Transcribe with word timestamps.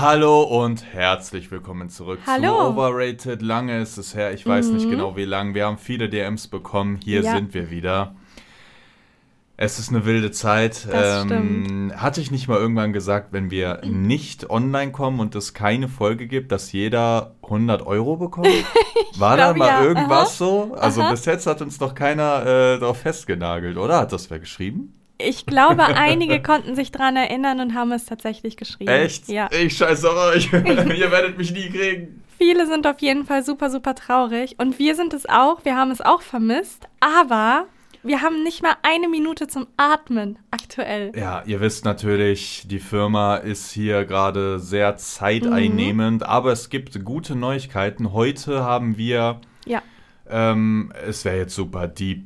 Hallo 0.00 0.44
und 0.44 0.82
herzlich 0.94 1.50
willkommen 1.50 1.90
zurück 1.90 2.20
Hallo. 2.26 2.54
zu 2.56 2.68
Overrated. 2.70 3.42
Lange 3.42 3.82
ist 3.82 3.98
es 3.98 4.14
her, 4.14 4.32
ich 4.32 4.46
weiß 4.46 4.68
nicht 4.68 4.88
genau 4.88 5.14
wie 5.14 5.26
lang. 5.26 5.52
Wir 5.52 5.66
haben 5.66 5.76
viele 5.76 6.08
DMs 6.08 6.48
bekommen. 6.48 6.98
Hier 7.04 7.20
Ja. 7.20 7.34
sind 7.34 7.52
wir 7.52 7.70
wieder. 7.70 8.14
Es 9.58 9.78
ist 9.78 9.90
eine 9.90 10.06
wilde 10.06 10.30
Zeit. 10.30 10.88
Das 10.90 11.26
hatte 12.00 12.22
ich 12.22 12.30
nicht 12.30 12.48
mal 12.48 12.56
irgendwann 12.56 12.94
gesagt, 12.94 13.34
wenn 13.34 13.50
wir 13.50 13.82
nicht 13.84 14.48
online 14.48 14.90
kommen 14.90 15.20
und 15.20 15.34
es 15.34 15.52
keine 15.52 15.86
Folge 15.86 16.26
gibt, 16.26 16.50
dass 16.50 16.72
jeder 16.72 17.34
100 17.42 17.82
Euro 17.86 18.16
bekommt? 18.16 18.48
War 19.18 19.36
da 19.36 19.52
mal 19.52 19.66
ja. 19.66 19.84
irgendwas 19.84 20.38
so? 20.38 20.74
Also 20.80 21.02
Aha. 21.02 21.10
bis 21.10 21.26
jetzt 21.26 21.46
hat 21.46 21.60
uns 21.60 21.78
noch 21.78 21.94
keiner 21.94 22.46
äh, 22.46 22.78
darauf 22.78 23.00
festgenagelt, 23.00 23.76
oder? 23.76 23.98
Hat 23.98 24.14
das 24.14 24.30
wer 24.30 24.38
geschrieben? 24.38 24.94
Ich 25.26 25.46
glaube, 25.46 25.84
einige 25.84 26.40
konnten 26.42 26.74
sich 26.74 26.92
dran 26.92 27.16
erinnern 27.16 27.60
und 27.60 27.74
haben 27.74 27.92
es 27.92 28.04
tatsächlich 28.04 28.56
geschrieben. 28.56 28.90
Echt? 28.90 29.28
Ja. 29.28 29.48
Ich 29.52 29.76
scheiße 29.76 30.08
euch. 30.14 30.52
Ihr 30.52 31.10
werdet 31.10 31.38
mich 31.38 31.52
nie 31.52 31.68
kriegen. 31.70 32.22
Viele 32.38 32.66
sind 32.66 32.86
auf 32.86 33.00
jeden 33.00 33.26
Fall 33.26 33.44
super, 33.44 33.70
super 33.70 33.94
traurig. 33.94 34.54
Und 34.58 34.78
wir 34.78 34.94
sind 34.94 35.12
es 35.12 35.28
auch. 35.28 35.64
Wir 35.64 35.76
haben 35.76 35.90
es 35.90 36.00
auch 36.00 36.22
vermisst. 36.22 36.88
Aber 37.00 37.66
wir 38.02 38.22
haben 38.22 38.42
nicht 38.42 38.62
mal 38.62 38.76
eine 38.82 39.08
Minute 39.08 39.46
zum 39.46 39.66
Atmen 39.76 40.38
aktuell. 40.50 41.12
Ja, 41.14 41.42
ihr 41.44 41.60
wisst 41.60 41.84
natürlich, 41.84 42.64
die 42.66 42.78
Firma 42.78 43.36
ist 43.36 43.70
hier 43.72 44.06
gerade 44.06 44.58
sehr 44.58 44.96
zeiteinnehmend, 44.96 46.24
aber 46.24 46.52
es 46.52 46.70
gibt 46.70 47.04
gute 47.04 47.34
Neuigkeiten. 47.36 48.12
Heute 48.14 48.64
haben 48.64 48.96
wir, 48.96 49.40
Ja. 49.66 49.82
ähm, 50.30 50.92
es 51.06 51.24
wäre 51.26 51.36
jetzt 51.36 51.54
super 51.54 51.88
deep, 51.88 52.24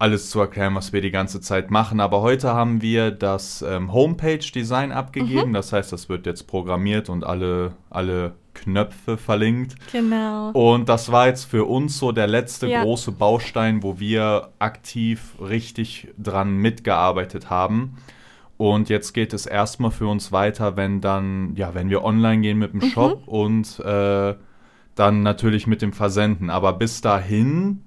alles 0.00 0.30
zu 0.30 0.40
erklären, 0.40 0.74
was 0.74 0.92
wir 0.92 1.00
die 1.02 1.10
ganze 1.10 1.40
Zeit 1.40 1.70
machen, 1.70 2.00
aber 2.00 2.22
heute 2.22 2.54
haben 2.54 2.80
wir 2.80 3.10
das 3.10 3.62
ähm, 3.62 3.92
Homepage-Design 3.92 4.92
abgegeben. 4.92 5.52
Das 5.52 5.72
heißt, 5.72 5.92
das 5.92 6.08
wird 6.08 6.24
jetzt 6.26 6.46
programmiert 6.46 7.08
und 7.10 7.22
alle, 7.22 7.72
alle 7.90 8.32
Knöpfe 8.54 9.18
verlinkt. 9.18 9.74
Genau. 9.92 10.50
Und 10.52 10.88
das 10.88 11.12
war 11.12 11.26
jetzt 11.26 11.44
für 11.44 11.66
uns 11.66 11.98
so 11.98 12.12
der 12.12 12.26
letzte 12.26 12.66
Ja. 12.66 12.82
große 12.82 13.12
Baustein, 13.12 13.82
wo 13.82 14.00
wir 14.00 14.48
aktiv 14.58 15.34
richtig 15.38 16.08
dran 16.18 16.56
mitgearbeitet 16.56 17.50
haben. 17.50 17.96
Und 18.56 18.88
jetzt 18.88 19.12
geht 19.12 19.32
es 19.34 19.44
erstmal 19.46 19.90
für 19.90 20.06
uns 20.06 20.32
weiter, 20.32 20.76
wenn 20.76 21.00
dann, 21.02 21.54
ja, 21.56 21.74
wenn 21.74 21.90
wir 21.90 22.02
online 22.04 22.40
gehen 22.40 22.58
mit 22.58 22.72
dem 22.72 22.80
Mhm. 22.80 22.90
Shop 22.90 23.22
und 23.28 23.78
äh, 23.80 24.34
dann 24.94 25.22
natürlich 25.22 25.66
mit 25.66 25.82
dem 25.82 25.92
Versenden. 25.92 26.48
Aber 26.50 26.72
bis 26.72 27.00
dahin 27.02 27.82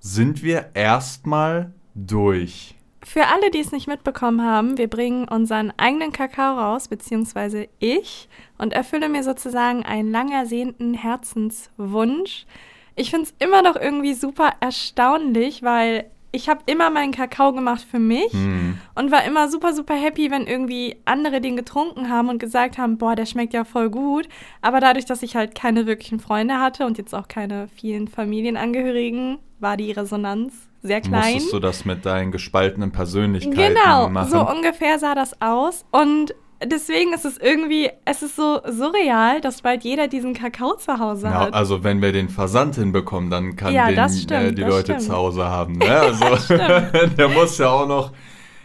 sind 0.00 0.42
wir 0.42 0.70
erstmal 0.74 1.72
durch. 1.94 2.74
Für 3.04 3.26
alle, 3.26 3.50
die 3.50 3.60
es 3.60 3.72
nicht 3.72 3.88
mitbekommen 3.88 4.42
haben, 4.42 4.76
wir 4.76 4.88
bringen 4.88 5.28
unseren 5.28 5.72
eigenen 5.76 6.12
Kakao 6.12 6.58
raus, 6.58 6.88
beziehungsweise 6.88 7.68
ich, 7.78 8.28
und 8.58 8.72
erfülle 8.72 9.08
mir 9.08 9.22
sozusagen 9.22 9.82
einen 9.84 10.10
lang 10.10 10.30
ersehnten 10.30 10.94
Herzenswunsch. 10.94 12.44
Ich 12.96 13.10
finde 13.10 13.26
es 13.28 13.34
immer 13.38 13.62
noch 13.62 13.76
irgendwie 13.76 14.14
super 14.14 14.52
erstaunlich, 14.60 15.62
weil 15.62 16.10
ich 16.30 16.48
habe 16.48 16.60
immer 16.66 16.90
meinen 16.90 17.12
Kakao 17.12 17.52
gemacht 17.52 17.86
für 17.90 17.98
mich 17.98 18.32
Hm. 18.32 18.78
und 18.94 19.10
war 19.10 19.24
immer 19.24 19.48
super, 19.48 19.72
super 19.72 19.94
happy, 19.94 20.30
wenn 20.30 20.46
irgendwie 20.46 20.96
andere 21.04 21.40
den 21.40 21.56
getrunken 21.56 22.10
haben 22.10 22.28
und 22.28 22.38
gesagt 22.38 22.76
haben, 22.78 22.98
boah, 22.98 23.16
der 23.16 23.26
schmeckt 23.26 23.54
ja 23.54 23.64
voll 23.64 23.88
gut. 23.90 24.28
Aber 24.60 24.80
dadurch, 24.80 25.06
dass 25.06 25.22
ich 25.22 25.36
halt 25.36 25.54
keine 25.54 25.86
wirklichen 25.86 26.20
Freunde 26.20 26.58
hatte 26.60 26.84
und 26.86 26.98
jetzt 26.98 27.14
auch 27.14 27.28
keine 27.28 27.68
vielen 27.68 28.08
Familienangehörigen, 28.08 29.38
war 29.60 29.76
die 29.76 29.90
Resonanz 29.92 30.52
sehr 30.82 31.00
klein. 31.00 31.34
Musstest 31.34 31.52
du 31.52 31.58
das 31.60 31.84
mit 31.84 32.04
deinen 32.06 32.30
gespaltenen 32.30 32.92
Persönlichkeiten 32.92 33.74
Genau, 33.74 34.08
machen? 34.08 34.30
so 34.30 34.46
ungefähr 34.48 34.98
sah 34.98 35.14
das 35.14 35.40
aus. 35.40 35.84
Und 35.90 36.34
deswegen 36.64 37.12
ist 37.12 37.24
es 37.24 37.38
irgendwie, 37.38 37.90
es 38.04 38.22
ist 38.22 38.36
so 38.36 38.60
surreal, 38.66 39.40
dass 39.40 39.62
bald 39.62 39.84
jeder 39.84 40.08
diesen 40.08 40.34
Kakao 40.34 40.74
zu 40.76 40.98
Hause 40.98 41.26
Ja, 41.26 41.40
hat. 41.40 41.54
also 41.54 41.84
wenn 41.84 42.02
wir 42.02 42.12
den 42.12 42.28
Versand 42.28 42.74
hinbekommen, 42.76 43.30
dann 43.30 43.56
kann 43.56 43.72
Ja, 43.74 43.86
den 43.88 43.96
das 43.96 44.20
stimmt, 44.22 44.42
äh, 44.42 44.52
die 44.52 44.62
Leute 44.62 44.92
stimmt. 44.94 45.02
zu 45.02 45.12
Hause 45.12 45.44
haben. 45.46 45.78
Ne? 45.78 45.90
Also 46.00 46.54
der 47.16 47.28
muss 47.28 47.58
ja 47.58 47.68
auch 47.70 47.86
noch 47.86 48.12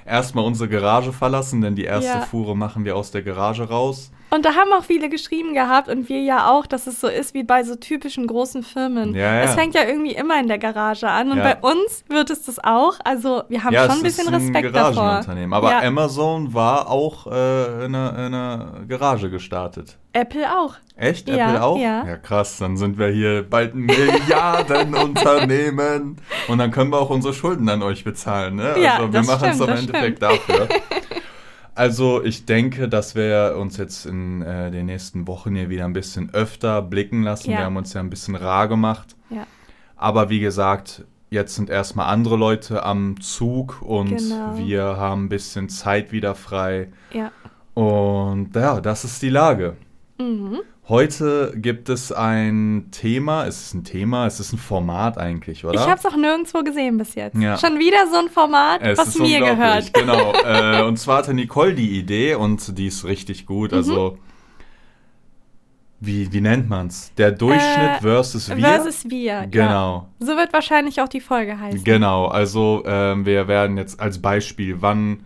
erstmal 0.05 0.45
unsere 0.45 0.69
Garage 0.69 1.13
verlassen, 1.13 1.61
denn 1.61 1.75
die 1.75 1.85
erste 1.85 2.07
Ja. 2.19 2.21
Fuhre 2.21 2.55
machen 2.57 2.83
wir 2.85 2.95
aus 2.95 3.11
der 3.11 3.21
Garage 3.21 3.63
raus. 3.69 4.11
Und 4.33 4.45
da 4.45 4.55
haben 4.55 4.71
auch 4.73 4.83
viele 4.83 5.09
geschrieben 5.09 5.53
gehabt 5.53 5.87
und 5.89 6.09
wir 6.09 6.19
ja 6.21 6.49
auch, 6.49 6.65
dass 6.65 6.87
es 6.87 6.99
so 6.99 7.07
ist 7.07 7.35
wie 7.35 7.43
bei 7.43 7.63
so 7.63 7.75
typischen 7.75 8.25
großen 8.25 8.63
Firmen. 8.63 9.13
Ja, 9.13 9.35
ja. 9.35 9.41
Es 9.41 9.53
fängt 9.53 9.75
ja 9.75 9.83
irgendwie 9.83 10.15
immer 10.15 10.39
in 10.39 10.47
der 10.47 10.57
Garage 10.57 11.07
an 11.07 11.29
und 11.31 11.37
Ja. 11.37 11.43
bei 11.43 11.55
uns 11.57 12.03
wird 12.09 12.31
es 12.31 12.41
das 12.43 12.57
auch. 12.57 12.95
Also 13.03 13.43
wir 13.49 13.63
haben 13.63 13.75
schon 13.75 13.91
ein 13.91 14.01
bisschen 14.01 14.25
ist 14.25 14.33
ein 14.33 14.41
Respekt 14.41 14.75
davor. 14.75 14.93
Garagenunternehmen. 14.93 15.53
Aber 15.53 15.69
ja, 15.69 15.83
Amazon 15.83 16.51
war 16.53 16.89
auch 16.89 17.27
äh, 17.27 17.85
in, 17.85 17.93
einer, 17.93 18.09
in 18.13 18.33
einer 18.33 18.81
Garage 18.87 19.29
gestartet. 19.29 19.99
Apple 20.13 20.51
auch. 20.51 20.73
Echt? 20.95 21.29
Ja, 21.29 21.49
Apple 21.49 21.63
auch? 21.63 21.77
ja. 21.77 22.03
ja, 22.05 22.17
krass. 22.17 22.57
Dann 22.57 22.75
sind 22.75 22.97
wir 22.97 23.09
hier 23.09 23.47
bald 23.47 23.75
ein 23.75 23.81
Milliardenunternehmen. 23.81 26.17
Und 26.47 26.57
dann 26.57 26.71
können 26.71 26.89
wir 26.91 26.97
auch 26.99 27.11
unsere 27.11 27.35
Schulden 27.35 27.69
an 27.69 27.83
euch 27.83 28.03
bezahlen. 28.03 28.55
Ne? 28.55 28.79
Ja, 28.79 28.95
also 28.95 29.13
wir 29.13 29.21
machen 29.23 29.49
es 29.49 29.57
stimmt, 29.57 29.69
im 29.69 29.77
Endeffekt 29.77 30.23
dafür. 30.23 30.67
Also 31.75 32.23
ich 32.23 32.45
denke, 32.45 32.87
dass 32.87 33.15
wir 33.15 33.55
uns 33.59 33.77
jetzt 33.77 34.05
in 34.05 34.41
äh, 34.43 34.69
den 34.69 34.85
nächsten 34.85 35.27
Wochen 35.27 35.55
hier 35.55 35.69
wieder 35.69 35.85
ein 35.85 35.93
bisschen 35.93 36.31
öfter 36.33 36.81
blicken 36.81 37.23
lassen. 37.23 37.49
Ja. 37.51 37.59
Wir 37.59 37.65
haben 37.65 37.77
uns 37.77 37.93
ja 37.93 37.99
ein 38.01 38.09
bisschen 38.09 38.35
rar 38.35 38.67
gemacht. 38.67 39.15
Ja. 39.29 39.47
Aber 39.95 40.29
wie 40.29 40.39
gesagt, 40.39 41.03
jetzt 41.31 41.55
sind 41.55 41.69
erstmal 41.69 42.13
andere 42.13 42.35
Leute 42.37 42.83
am 42.83 43.19
Zug 43.21 43.81
und 43.81 44.09
Genau. 44.17 44.57
wir 44.57 44.83
haben 44.97 45.25
ein 45.25 45.29
bisschen 45.29 45.67
Zeit 45.69 46.11
wieder 46.11 46.35
frei. 46.35 46.89
Ja. 47.11 47.31
Und 47.73 48.55
ja, 48.55 48.79
das 48.79 49.03
ist 49.03 49.21
die 49.23 49.29
Lage. 49.29 49.75
Mhm. 50.17 50.59
Heute 50.89 51.53
gibt 51.55 51.87
es 51.87 52.11
ein 52.11 52.89
Thema, 52.91 53.45
es 53.45 53.67
ist 53.67 53.73
ein 53.73 53.83
Thema, 53.85 54.27
es 54.27 54.41
ist 54.41 54.51
ein 54.51 54.57
Format 54.57 55.17
eigentlich, 55.17 55.63
oder? 55.63 55.75
Ich 55.75 55.87
habe 55.87 55.97
es 55.97 56.05
auch 56.05 56.15
nirgendwo 56.17 56.61
gesehen 56.61 56.97
bis 56.97 57.15
jetzt. 57.15 57.37
Ja. 57.37 57.57
Schon 57.57 57.79
wieder 57.79 58.05
so 58.11 58.17
ein 58.17 58.29
Format, 58.29 58.81
es 58.81 58.97
was 58.97 59.17
mir 59.17 59.39
gehört. 59.39 59.93
Genau. 59.93 60.33
äh, 60.45 60.83
und 60.83 60.97
zwar 60.97 61.19
hatte 61.19 61.33
Nicole 61.33 61.73
die 61.73 61.97
Idee 61.97 62.35
und 62.35 62.77
die 62.77 62.87
ist 62.87 63.05
richtig 63.05 63.45
gut. 63.45 63.71
Mhm. 63.71 63.77
Also, 63.77 64.17
wie, 66.01 66.33
wie 66.33 66.41
nennt 66.41 66.69
man's? 66.69 67.13
Der 67.17 67.31
Durchschnitt 67.31 67.99
Äh, 67.99 68.01
versus 68.01 68.49
wir? 68.49 68.57
Versus 68.57 69.09
wir. 69.09 69.23
Ja. 69.23 69.45
Genau. 69.45 70.09
So 70.19 70.35
wird 70.35 70.51
wahrscheinlich 70.51 70.99
auch 70.99 71.07
die 71.07 71.21
Folge 71.21 71.57
heißen. 71.57 71.85
Genau, 71.85 72.25
also 72.25 72.83
ähm, 72.85 73.25
wir 73.25 73.47
werden 73.47 73.77
jetzt 73.77 74.01
als 74.01 74.21
Beispiel, 74.21 74.81
wann, 74.81 75.25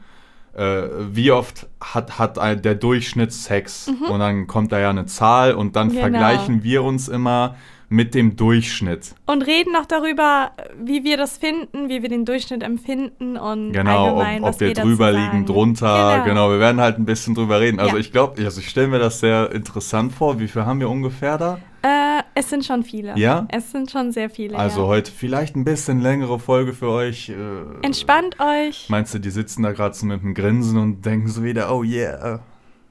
äh, 0.58 0.84
wie 1.12 1.32
oft 1.32 1.68
hat, 1.82 2.18
hat 2.20 2.40
ein, 2.40 2.62
der 2.62 2.76
Durchschnitt 2.76 3.32
Sex? 3.32 3.90
Und 4.10 4.20
dann 4.20 4.48
kommt 4.48 4.72
da 4.72 4.80
ja 4.80 4.90
eine 4.90 5.06
Zahl 5.06 5.54
und 5.54 5.76
dann 5.76 5.88
Mhm. 5.88 5.92
Genau. 5.92 6.02
vergleichen 6.02 6.64
wir 6.64 6.84
uns 6.84 7.08
immer 7.08 7.56
mit 7.90 8.14
dem 8.16 8.36
Durchschnitt. 8.36 9.16
Und 9.28 9.44
reden 9.44 9.72
noch 9.72 9.86
darüber, 9.86 10.52
wie 10.84 11.06
wir 11.06 11.16
das 11.16 11.38
finden, 11.38 11.88
wie 11.88 12.02
wir 12.02 12.10
den 12.10 12.26
Durchschnitt 12.26 12.62
empfinden 12.62 13.38
und 13.38 13.72
Genau, 13.72 14.08
allgemein, 14.08 14.44
ob, 14.44 14.56
ob 14.56 14.60
wir 14.60 14.74
dazu 14.74 14.88
drüber 14.90 15.12
liegen, 15.14 15.46
drunter, 15.46 16.16
genau. 16.26 16.26
Genau. 16.26 16.50
wir 16.52 16.60
werden 16.60 16.82
halt 16.82 16.98
ein 17.00 17.06
bisschen 17.06 17.34
drüber 17.34 17.62
reden. 17.62 17.80
Also 17.80 17.94
Ja. 17.96 18.00
ich 18.02 18.12
glaube, 18.12 18.44
also 18.44 18.60
ich 18.60 18.68
stelle 18.68 18.88
mir 18.90 19.00
das 19.00 19.22
sehr 19.22 19.52
interessant 19.54 20.12
vor. 20.12 20.38
Wie 20.40 20.50
viel 20.50 20.66
haben 20.66 20.82
wir 20.82 20.90
ungefähr 20.90 21.38
da? 21.38 21.60
Äh, 21.88 22.24
es 22.36 22.50
sind 22.50 22.66
schon 22.66 22.84
viele. 22.84 23.18
Ja? 23.18 23.48
Es 23.50 23.72
sind 23.72 23.90
schon 23.90 24.12
sehr 24.12 24.30
viele. 24.30 24.58
Also 24.58 24.82
ja. 24.82 24.88
heute 24.88 25.10
vielleicht 25.10 25.56
ein 25.56 25.64
bisschen 25.64 26.02
längere 26.02 26.38
Folge 26.38 26.74
für 26.74 26.90
euch. 26.90 27.30
Äh, 27.30 27.36
Entspannt 27.82 28.36
euch. 28.42 28.88
Meinst 28.90 29.14
du, 29.14 29.20
die 29.20 29.30
sitzen 29.30 29.64
da 29.64 29.72
gerade 29.72 29.96
so 29.96 30.06
mit 30.06 30.22
einem 30.22 30.34
Grinsen 30.34 30.78
und 30.78 31.06
denken 31.06 31.30
so 31.30 31.44
wieder, 31.44 31.74
oh 31.74 31.84
yeah. 31.84 32.42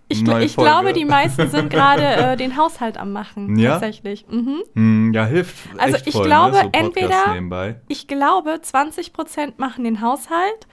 Ich, 0.09 0.21
gl- 0.21 0.41
ich 0.41 0.57
glaube, 0.57 0.93
die 0.95 1.05
meisten 1.05 1.51
sind 1.51 1.69
gerade 1.69 2.05
äh, 2.05 2.37
den 2.39 2.57
Haushalt 2.57 2.97
am 2.97 3.13
machen. 3.13 3.59
Ja? 3.59 3.73
Tatsächlich. 3.73 4.25
Mhm. 4.31 4.63
Hm, 4.75 5.13
ja, 5.13 5.27
hilft. 5.27 5.55
Also 5.77 5.99
ich 6.07 6.15
voll, 6.15 6.25
glaube, 6.27 6.53
ne? 6.57 6.63
so 6.63 6.69
entweder- 6.73 7.33
Nebenbei. 7.35 7.81
Ich 7.89 8.07
glaube, 8.07 8.61
20% 8.63 9.55
machen 9.59 9.85
den 9.85 10.01
Haushalt 10.01 10.67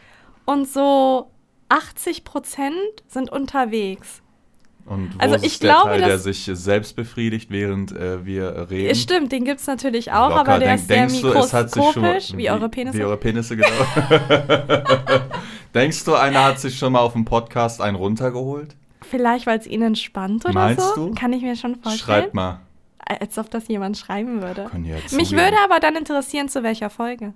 und 0.45 0.66
so 0.69 1.29
80% 1.69 2.72
sind 3.07 3.31
unterwegs. 3.31 4.22
Und 4.85 5.16
wo 5.16 5.19
Also 5.19 5.35
ist 5.35 5.45
ich 5.45 5.59
der 5.59 5.69
glaube, 5.71 5.89
Teil, 5.91 6.01
der 6.01 6.19
sich 6.19 6.49
selbst 6.51 6.95
befriedigt, 6.97 7.50
während 7.50 7.94
äh, 7.94 8.25
wir 8.25 8.68
reden? 8.69 8.89
Es 8.89 9.01
Stimmt, 9.01 9.31
den 9.31 9.45
gibt 9.45 9.62
es 9.62 9.68
natürlich 9.68 10.12
auch, 10.12 10.30
Locker. 10.30 10.41
aber 10.41 10.59
der 10.59 10.68
Denk- 10.69 10.80
ist 10.81 10.88
sehr 10.88 10.97
denkst 11.07 11.21
du, 11.21 11.27
es 11.30 11.53
hat 11.53 11.71
sich 11.71 11.83
schon- 11.83 12.01
mikroskopisch, 12.03 12.38
wie 12.38 12.50
eure 12.50 12.69
Penisse. 12.69 12.97
Wie 12.97 13.03
eure 13.03 13.18
Penisse, 13.18 13.56
genau. 13.56 13.69
denkst 15.74 16.03
du, 16.06 16.13
einer 16.15 16.44
hat 16.44 16.59
sich 16.59 16.77
schon 16.77 16.94
mal 16.94 17.00
auf 17.00 17.13
dem 17.13 17.25
Podcast 17.25 17.81
einen 17.81 17.95
runtergeholt? 17.95 18.75
Vielleicht, 19.01 19.45
weil 19.47 19.59
es 19.59 19.68
ihnen 19.68 19.83
entspannt 19.83 20.45
oder 20.45 20.53
Meinst 20.53 20.95
so. 20.95 21.07
du? 21.09 21.15
Kann 21.15 21.33
ich 21.33 21.41
mir 21.41 21.56
schon 21.56 21.75
vorstellen. 21.75 22.21
Schreibt 22.21 22.33
mal. 22.33 22.59
Als 23.00 23.38
ob 23.38 23.50
das 23.51 23.68
jemand 23.68 23.97
schreiben 23.97 24.41
würde. 24.41 24.69
Mich 25.12 25.31
würde 25.33 25.57
aber 25.63 25.79
dann 25.81 25.95
interessieren, 25.95 26.47
zu 26.47 26.63
welcher 26.63 26.89
Folge. 26.89 27.33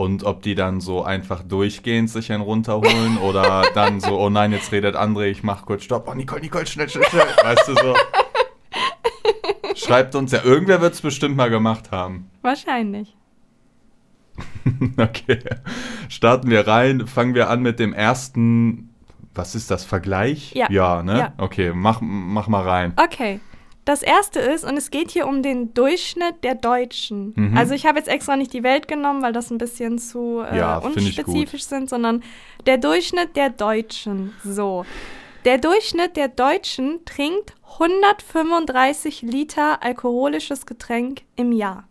Und 0.00 0.24
ob 0.24 0.40
die 0.40 0.54
dann 0.54 0.80
so 0.80 1.04
einfach 1.04 1.42
durchgehend 1.42 2.08
sich 2.08 2.32
einen 2.32 2.40
runterholen 2.40 3.18
oder 3.18 3.64
dann 3.74 4.00
so, 4.00 4.18
oh 4.18 4.30
nein, 4.30 4.50
jetzt 4.50 4.72
redet 4.72 4.96
André, 4.96 5.26
ich 5.26 5.42
mach 5.42 5.66
kurz 5.66 5.84
Stopp. 5.84 6.08
Oh, 6.08 6.14
Nicole, 6.14 6.40
Nicole, 6.40 6.66
schnell, 6.66 6.88
schnell, 6.88 7.04
schnell. 7.04 7.26
Weißt 7.42 7.68
du 7.68 7.74
so. 7.74 7.94
Schreibt 9.74 10.14
uns 10.14 10.32
ja, 10.32 10.42
irgendwer 10.42 10.80
wird 10.80 10.94
es 10.94 11.02
bestimmt 11.02 11.36
mal 11.36 11.50
gemacht 11.50 11.90
haben. 11.90 12.30
Wahrscheinlich. 12.40 13.14
Okay. 14.96 15.40
Starten 16.08 16.48
wir 16.48 16.66
rein, 16.66 17.06
fangen 17.06 17.34
wir 17.34 17.50
an 17.50 17.60
mit 17.60 17.78
dem 17.78 17.92
ersten 17.92 18.88
Was 19.34 19.54
ist 19.54 19.70
das? 19.70 19.84
Vergleich? 19.84 20.52
Ja. 20.54 20.70
Ja, 20.70 21.02
ne? 21.02 21.18
Ja. 21.18 21.32
Okay, 21.36 21.72
mach, 21.74 22.00
mach 22.00 22.48
mal 22.48 22.66
rein. 22.66 22.94
Okay. 22.96 23.40
Das 23.90 24.04
erste 24.04 24.38
ist, 24.38 24.62
und 24.62 24.76
es 24.76 24.92
geht 24.92 25.10
hier 25.10 25.26
um 25.26 25.42
den 25.42 25.74
Durchschnitt 25.74 26.44
der 26.44 26.54
Deutschen. 26.54 27.32
Mhm. 27.34 27.56
Also 27.56 27.74
ich 27.74 27.86
habe 27.86 27.98
jetzt 27.98 28.06
extra 28.06 28.36
nicht 28.36 28.52
die 28.52 28.62
Welt 28.62 28.86
genommen, 28.86 29.20
weil 29.20 29.32
das 29.32 29.50
ein 29.50 29.58
bisschen 29.58 29.98
zu 29.98 30.42
äh, 30.48 30.58
Ja, 30.58 30.78
unspezifisch 30.78 31.64
sind, 31.64 31.90
sondern 31.90 32.22
der 32.66 32.78
Durchschnitt 32.78 33.34
der 33.34 33.50
Deutschen. 33.50 34.32
So. 34.44 34.86
Der 35.44 35.58
Durchschnitt 35.58 36.16
der 36.16 36.28
Deutschen 36.28 37.04
trinkt 37.04 37.56
135 37.80 39.22
Liter 39.22 39.82
alkoholisches 39.82 40.66
Getränk 40.66 41.22
im 41.34 41.50
Jahr. 41.50 41.88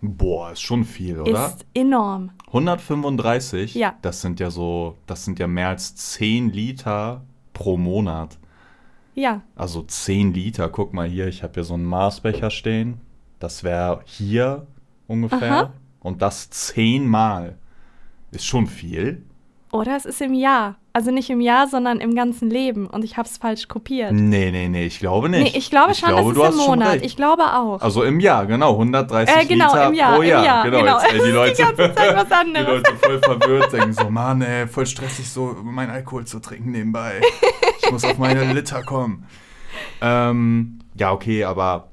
Boah, 0.00 0.52
ist 0.52 0.62
schon 0.62 0.86
viel, 0.86 1.20
oder? 1.20 1.48
Ist 1.48 1.66
enorm. 1.74 2.30
135? 2.46 3.74
Ja. 3.74 3.94
Das 4.00 4.22
sind 4.22 4.40
ja 4.40 4.48
so, 4.48 4.96
das 5.06 5.26
sind 5.26 5.38
ja 5.38 5.46
mehr 5.46 5.68
als 5.68 5.96
10 5.96 6.48
Liter 6.50 7.26
pro 7.52 7.76
Monat. 7.76 8.38
Ja. 9.16 9.42
Also 9.56 9.82
10 9.82 10.34
Liter, 10.34 10.68
guck 10.68 10.92
mal 10.92 11.08
hier, 11.08 11.26
ich 11.26 11.42
habe 11.42 11.54
hier 11.54 11.64
so 11.64 11.74
einen 11.74 11.86
Maßbecher 11.86 12.50
stehen. 12.50 13.00
Das 13.38 13.64
wäre 13.64 14.02
hier 14.04 14.66
ungefähr. 15.08 15.52
Aha. 15.52 15.72
Und 16.00 16.22
das 16.22 16.50
zehnmal. 16.50 17.56
Ist 18.30 18.44
schon 18.44 18.66
viel. 18.66 19.22
Oder 19.76 19.96
es 19.96 20.04
ist 20.04 20.20
im 20.20 20.34
Jahr. 20.34 20.76
Also 20.92 21.10
nicht 21.10 21.28
im 21.28 21.42
Jahr, 21.42 21.68
sondern 21.68 22.00
im 22.00 22.14
ganzen 22.14 22.48
Leben. 22.48 22.86
Und 22.86 23.04
ich 23.04 23.18
habe 23.18 23.28
es 23.28 23.36
falsch 23.36 23.68
kopiert. 23.68 24.12
Nee, 24.12 24.50
nee, 24.50 24.68
nee, 24.68 24.86
ich 24.86 24.98
glaube 24.98 25.28
nicht. 25.28 25.52
Nee, 25.52 25.58
ich 25.58 25.68
glaube 25.68 25.94
schon, 25.94 26.08
glaube, 26.08 26.32
du 26.32 26.40
es 26.40 26.46
hast 26.48 26.54
ist 26.54 26.60
im 26.62 26.66
Monat. 26.66 27.02
Ich 27.02 27.16
glaube 27.16 27.42
auch. 27.42 27.82
Also 27.82 28.02
im 28.02 28.18
Jahr, 28.18 28.46
genau, 28.46 28.72
130 28.72 29.36
Äh, 29.36 29.44
genau, 29.44 29.66
Liter 29.66 29.88
im 29.88 29.94
Jahr, 29.94 30.14
pro 30.14 30.22
im 30.22 30.28
Jahr. 30.28 30.44
Jahr, 30.44 30.64
genau, 30.64 30.78
genau. 30.80 30.98
Jetzt, 31.00 31.12
ey, 31.12 31.18
die 31.18 31.24
Die 31.26 31.30
Leute, 31.32 31.62
ganze 31.62 31.94
Zeit 31.94 32.16
was 32.16 32.28
die 32.28 32.34
anderes. 32.34 32.66
Leute 32.68 32.96
voll 32.96 33.18
verwirrt 33.18 33.72
denken 33.74 33.92
so, 33.92 34.08
Mann, 34.10 34.40
ey, 34.40 34.66
voll 34.66 34.86
stressig 34.86 35.28
so, 35.30 35.54
meinen 35.62 35.90
Alkohol 35.90 36.24
zu 36.24 36.38
trinken 36.40 36.70
nebenbei. 36.70 37.20
Ich 37.82 37.90
muss 37.90 38.02
auf 38.04 38.16
meine 38.16 38.44
Liter 38.54 38.82
kommen. 38.82 39.26
Ähm, 40.00 40.78
ja, 40.94 41.12
okay, 41.12 41.44
aber 41.44 41.88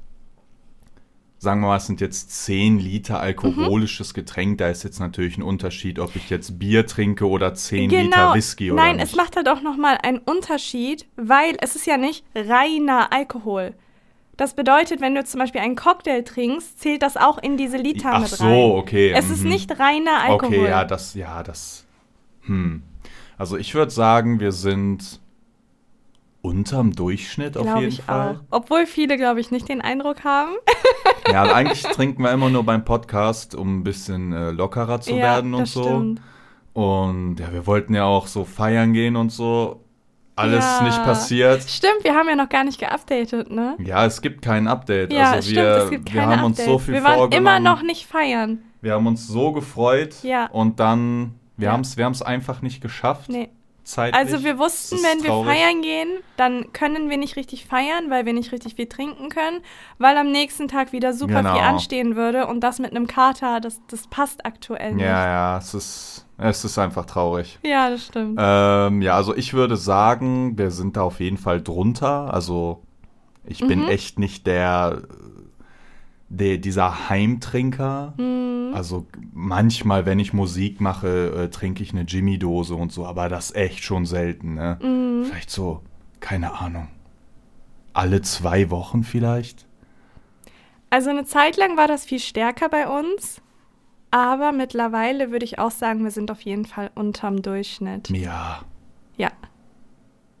sagen 1.44 1.60
wir 1.60 1.68
mal, 1.68 1.76
es 1.76 1.86
sind 1.86 2.00
jetzt 2.00 2.44
10 2.44 2.80
Liter 2.80 3.20
alkoholisches 3.20 4.12
Getränk. 4.14 4.58
Da 4.58 4.68
ist 4.68 4.82
jetzt 4.82 4.98
natürlich 4.98 5.38
ein 5.38 5.42
Unterschied, 5.42 6.00
ob 6.00 6.16
ich 6.16 6.28
jetzt 6.30 6.58
Bier 6.58 6.86
trinke 6.86 7.28
oder 7.28 7.54
10 7.54 7.90
Liter 7.90 8.34
Whisky 8.34 8.72
oder 8.72 8.82
Genau. 8.82 8.86
Nein, 8.88 8.96
nicht. 8.96 9.06
es 9.12 9.16
macht 9.16 9.36
halt 9.36 9.48
auch 9.48 9.62
nochmal 9.62 9.98
einen 10.02 10.18
Unterschied, 10.18 11.06
weil 11.16 11.56
es 11.60 11.76
ist 11.76 11.86
ja 11.86 11.96
nicht 11.96 12.24
reiner 12.34 13.12
Alkohol. 13.12 13.74
Das 14.36 14.54
bedeutet, 14.54 15.00
wenn 15.00 15.14
du 15.14 15.24
zum 15.24 15.38
Beispiel 15.38 15.60
einen 15.60 15.76
Cocktail 15.76 16.22
trinkst, 16.22 16.80
zählt 16.80 17.02
das 17.02 17.16
auch 17.16 17.38
in 17.38 17.56
diese 17.56 17.76
Liter 17.76 18.10
Ach 18.14 18.20
mit 18.22 18.30
so, 18.30 18.44
rein. 18.44 18.78
okay, 18.78 19.12
Es 19.12 19.30
ist 19.30 19.44
mhm. 19.44 19.50
nicht 19.50 19.78
reiner 19.78 20.22
Alkohol. 20.24 20.58
Okay, 20.58 20.68
ja, 20.68 20.84
das, 20.84 21.14
ja, 21.14 21.42
das. 21.44 21.84
Hm. 22.46 22.82
Also 23.38 23.56
ich 23.56 23.74
würde 23.74 23.92
sagen, 23.92 24.40
wir 24.40 24.52
sind 24.52 25.20
unterm 26.44 26.92
Durchschnitt 26.92 27.56
auf 27.56 27.62
Glaube 27.64 27.80
jeden 27.80 27.92
ich 27.92 28.02
Fall. 28.02 28.36
auch. 28.36 28.40
Obwohl 28.50 28.84
viele, 28.86 29.16
glaube 29.16 29.40
ich, 29.40 29.50
nicht 29.50 29.68
den 29.68 29.80
Eindruck 29.80 30.24
haben. 30.24 30.52
Ja, 31.26 31.44
eigentlich 31.54 31.82
trinken 31.94 32.22
wir 32.22 32.30
immer 32.32 32.50
nur 32.50 32.64
beim 32.64 32.84
Podcast, 32.84 33.54
um 33.54 33.78
ein 33.78 33.82
bisschen 33.82 34.34
äh, 34.34 34.50
lockerer 34.50 35.00
zu 35.00 35.12
ja, 35.14 35.22
werden 35.22 35.54
und 35.54 35.62
das 35.62 35.72
so. 35.72 35.82
Stimmt. 35.82 36.20
Und 36.74 37.36
ja, 37.40 37.50
wir 37.50 37.66
wollten 37.66 37.94
ja 37.94 38.04
auch 38.04 38.26
so 38.26 38.44
feiern 38.44 38.92
gehen 38.92 39.16
und 39.16 39.32
so. 39.32 39.80
Alles 40.36 40.64
Ja. 40.64 40.82
nicht 40.82 41.02
passiert. 41.02 41.62
Stimmt, 41.62 42.02
wir 42.04 42.14
haben 42.14 42.28
ja 42.28 42.36
noch 42.36 42.50
gar 42.50 42.64
nicht 42.64 42.78
geupdatet, 42.78 43.50
ne? 43.50 43.74
Ja, 43.78 44.04
es 44.04 44.20
gibt 44.20 44.42
kein 44.42 44.68
Update. 44.68 45.14
Ja, 45.14 45.30
also 45.32 45.48
stimmt, 45.50 45.64
wir, 45.64 45.76
es 45.76 45.90
gibt 45.90 46.12
wir 46.12 46.20
keine 46.20 46.36
haben 46.36 46.44
uns 46.44 46.58
Updates. 46.60 46.72
so 46.72 46.78
viel 46.78 46.94
Wir 46.94 47.04
waren 47.04 47.32
immer 47.32 47.58
noch 47.58 47.82
nicht 47.82 48.06
feiern. 48.06 48.58
Wir 48.82 48.92
haben 48.92 49.06
uns 49.06 49.26
so 49.26 49.52
gefreut 49.52 50.16
Ja. 50.24 50.46
und 50.48 50.78
dann, 50.78 51.36
wir 51.56 51.68
Ja. 51.68 51.72
haben 51.72 51.80
es 51.80 51.96
wir 51.96 52.06
einfach 52.26 52.60
nicht 52.60 52.82
geschafft. 52.82 53.30
Nee. 53.30 53.48
Zeitlich. 53.84 54.18
Also 54.18 54.42
wir 54.44 54.58
wussten, 54.58 54.96
wenn 55.02 55.22
wir 55.22 55.28
traurig. 55.30 55.52
feiern 55.52 55.82
gehen, 55.82 56.08
dann 56.38 56.72
können 56.72 57.10
wir 57.10 57.18
nicht 57.18 57.36
richtig 57.36 57.66
feiern, 57.66 58.08
weil 58.08 58.24
wir 58.24 58.32
nicht 58.32 58.50
richtig 58.50 58.76
viel 58.76 58.86
trinken 58.86 59.28
können, 59.28 59.60
weil 59.98 60.16
am 60.16 60.32
nächsten 60.32 60.68
Tag 60.68 60.92
wieder 60.92 61.12
super 61.12 61.42
Genau. 61.42 61.52
viel 61.54 61.62
anstehen 61.62 62.16
würde 62.16 62.46
und 62.46 62.60
das 62.60 62.78
mit 62.78 62.92
einem 62.92 63.06
Kater, 63.06 63.60
das, 63.60 63.80
das 63.88 64.06
passt 64.06 64.46
aktuell 64.46 64.94
nicht. 64.94 65.02
Ja, 65.04 65.26
ja, 65.26 65.58
es 65.58 65.74
ist, 65.74 66.26
es 66.38 66.64
ist 66.64 66.78
einfach 66.78 67.04
traurig. 67.04 67.58
Ja, 67.62 67.90
das 67.90 68.06
stimmt. 68.06 68.38
Ähm, 68.40 69.02
ja, 69.02 69.16
also 69.16 69.36
ich 69.36 69.52
würde 69.52 69.76
sagen, 69.76 70.56
wir 70.56 70.70
sind 70.70 70.96
da 70.96 71.02
auf 71.02 71.20
jeden 71.20 71.36
Fall 71.38 71.60
drunter. 71.60 72.32
Also 72.32 72.82
ich 73.46 73.58
bin 73.66 73.80
Mhm. 73.82 73.88
echt 73.88 74.18
nicht 74.18 74.46
der, 74.46 75.02
der 76.36 76.58
dieser 76.58 77.08
Heimtrinker. 77.08 78.14
Mhm. 78.16 78.72
Also 78.74 79.06
manchmal, 79.32 80.04
wenn 80.06 80.18
ich 80.18 80.32
Musik 80.32 80.80
mache, 80.80 81.44
äh, 81.44 81.50
trinke 81.50 81.82
ich 81.82 81.92
eine 81.92 82.02
Jimmy-Dose 82.02 82.74
und 82.74 82.92
so, 82.92 83.06
aber 83.06 83.28
das 83.28 83.54
echt 83.54 83.84
schon 83.84 84.04
selten. 84.06 84.54
Ne? 84.54 84.78
Mhm. 84.82 85.24
Vielleicht 85.24 85.50
so, 85.50 85.82
keine 86.20 86.58
Ahnung, 86.60 86.88
alle 87.92 88.22
zwei 88.22 88.70
Wochen 88.70 89.04
vielleicht. 89.04 89.66
Also 90.90 91.10
eine 91.10 91.24
Zeit 91.24 91.56
lang 91.56 91.76
war 91.76 91.88
das 91.88 92.04
viel 92.04 92.20
stärker 92.20 92.68
bei 92.68 92.88
uns, 92.88 93.40
aber 94.10 94.52
mittlerweile 94.52 95.30
würde 95.30 95.44
ich 95.44 95.58
auch 95.58 95.72
sagen, 95.72 96.04
wir 96.04 96.10
sind 96.10 96.30
auf 96.30 96.40
jeden 96.42 96.66
Fall 96.66 96.90
unterm 96.94 97.42
Durchschnitt. 97.42 98.10
Ja, 98.10 98.62
Ja. 99.16 99.30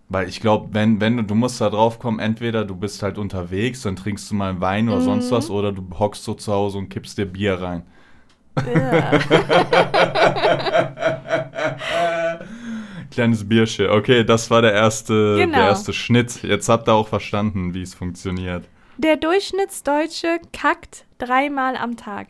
Weil 0.08 0.28
ich 0.28 0.40
glaube, 0.40 0.68
wenn, 0.72 1.00
wenn 1.00 1.16
du, 1.16 1.24
du 1.24 1.34
musst 1.34 1.60
da 1.60 1.70
drauf 1.70 1.98
kommen, 1.98 2.18
entweder 2.18 2.64
du 2.64 2.76
bist 2.76 3.02
halt 3.02 3.18
unterwegs, 3.18 3.82
dann 3.82 3.96
trinkst 3.96 4.30
du 4.30 4.34
mal 4.34 4.50
einen 4.50 4.60
Wein 4.60 4.88
oder 4.88 5.00
sonst 5.00 5.30
Mhm. 5.30 5.34
was, 5.36 5.50
oder 5.50 5.72
du 5.72 5.82
hockst 5.98 6.24
so 6.24 6.34
zu 6.34 6.52
Hause 6.52 6.78
und 6.78 6.88
kippst 6.90 7.16
dir 7.18 7.26
Bier 7.26 7.60
rein. 7.60 7.82
Ja. 8.72 9.18
Kleines 13.10 13.48
Bierchen. 13.48 13.88
Okay, 13.90 14.24
das 14.24 14.50
war 14.50 14.62
der 14.62 14.72
erste, 14.72 15.36
Genau. 15.38 15.58
der 15.58 15.66
erste 15.68 15.92
Schnitt. 15.92 16.42
Jetzt 16.42 16.68
habt 16.68 16.88
ihr 16.88 16.94
auch 16.94 17.08
verstanden, 17.08 17.74
wie 17.74 17.82
es 17.82 17.94
funktioniert. 17.94 18.64
Der 18.98 19.16
Durchschnittsdeutsche 19.16 20.38
kackt 20.52 21.04
dreimal 21.18 21.76
am 21.76 21.96
Tag. 21.96 22.28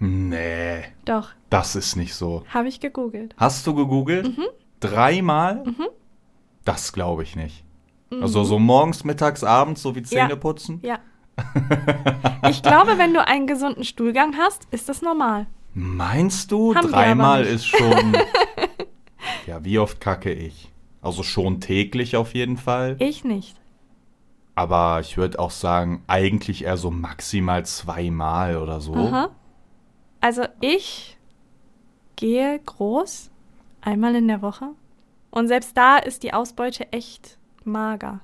Nee, 0.00 0.82
Doch, 1.04 1.30
das 1.50 1.76
ist 1.76 1.96
nicht 1.96 2.14
so. 2.14 2.44
habe 2.52 2.68
ich 2.68 2.80
gegoogelt. 2.80 3.34
Hast 3.38 3.66
du 3.66 3.74
gegoogelt? 3.74 4.36
Mhm. 4.36 4.44
Dreimal? 4.80 5.64
Das 6.64 6.92
glaube 6.92 7.22
ich 7.22 7.36
nicht. 7.36 7.64
Also 8.20 8.44
so 8.44 8.58
morgens, 8.58 9.04
mittags, 9.04 9.42
abends, 9.42 9.82
so 9.82 9.94
wie 9.94 10.00
Mhm. 10.00 10.06
Ja. 10.10 10.26
Zähne 10.26 10.36
putzen? 10.36 10.80
Ja. 10.82 10.98
ich 12.48 12.62
glaube, 12.62 12.96
wenn 12.96 13.12
du 13.12 13.26
einen 13.26 13.46
gesunden 13.46 13.84
Stuhlgang 13.84 14.36
hast, 14.38 14.68
ist 14.70 14.88
das 14.88 15.02
normal. 15.02 15.46
Meinst 15.74 16.52
du, 16.52 16.74
Haben 16.74 16.92
dreimal 16.92 17.44
ist 17.44 17.66
schon. 17.66 18.16
ja, 19.46 19.64
wie 19.64 19.80
oft 19.80 20.00
kacke 20.00 20.32
ich? 20.32 20.70
Also 21.02 21.22
schon 21.24 21.60
täglich 21.60 22.16
auf 22.16 22.34
jeden 22.34 22.56
Fall. 22.56 22.96
Ich 23.00 23.24
nicht. 23.24 23.56
Aber 24.54 25.00
ich 25.00 25.16
würde 25.16 25.40
auch 25.40 25.50
sagen, 25.50 26.04
eigentlich 26.06 26.64
eher 26.64 26.76
so 26.76 26.92
maximal 26.92 27.66
zweimal 27.66 28.56
oder 28.56 28.80
so. 28.80 28.94
Aha. 28.94 29.30
Also 30.20 30.44
ich 30.60 31.18
gehe 32.14 32.60
groß, 32.64 33.30
einmal 33.80 34.14
in 34.14 34.28
der 34.28 34.40
Woche. 34.40 34.70
Und 35.34 35.48
selbst 35.48 35.76
da 35.76 35.96
ist 35.98 36.22
die 36.22 36.32
Ausbeute 36.32 36.92
echt 36.92 37.38
mager. 37.64 38.20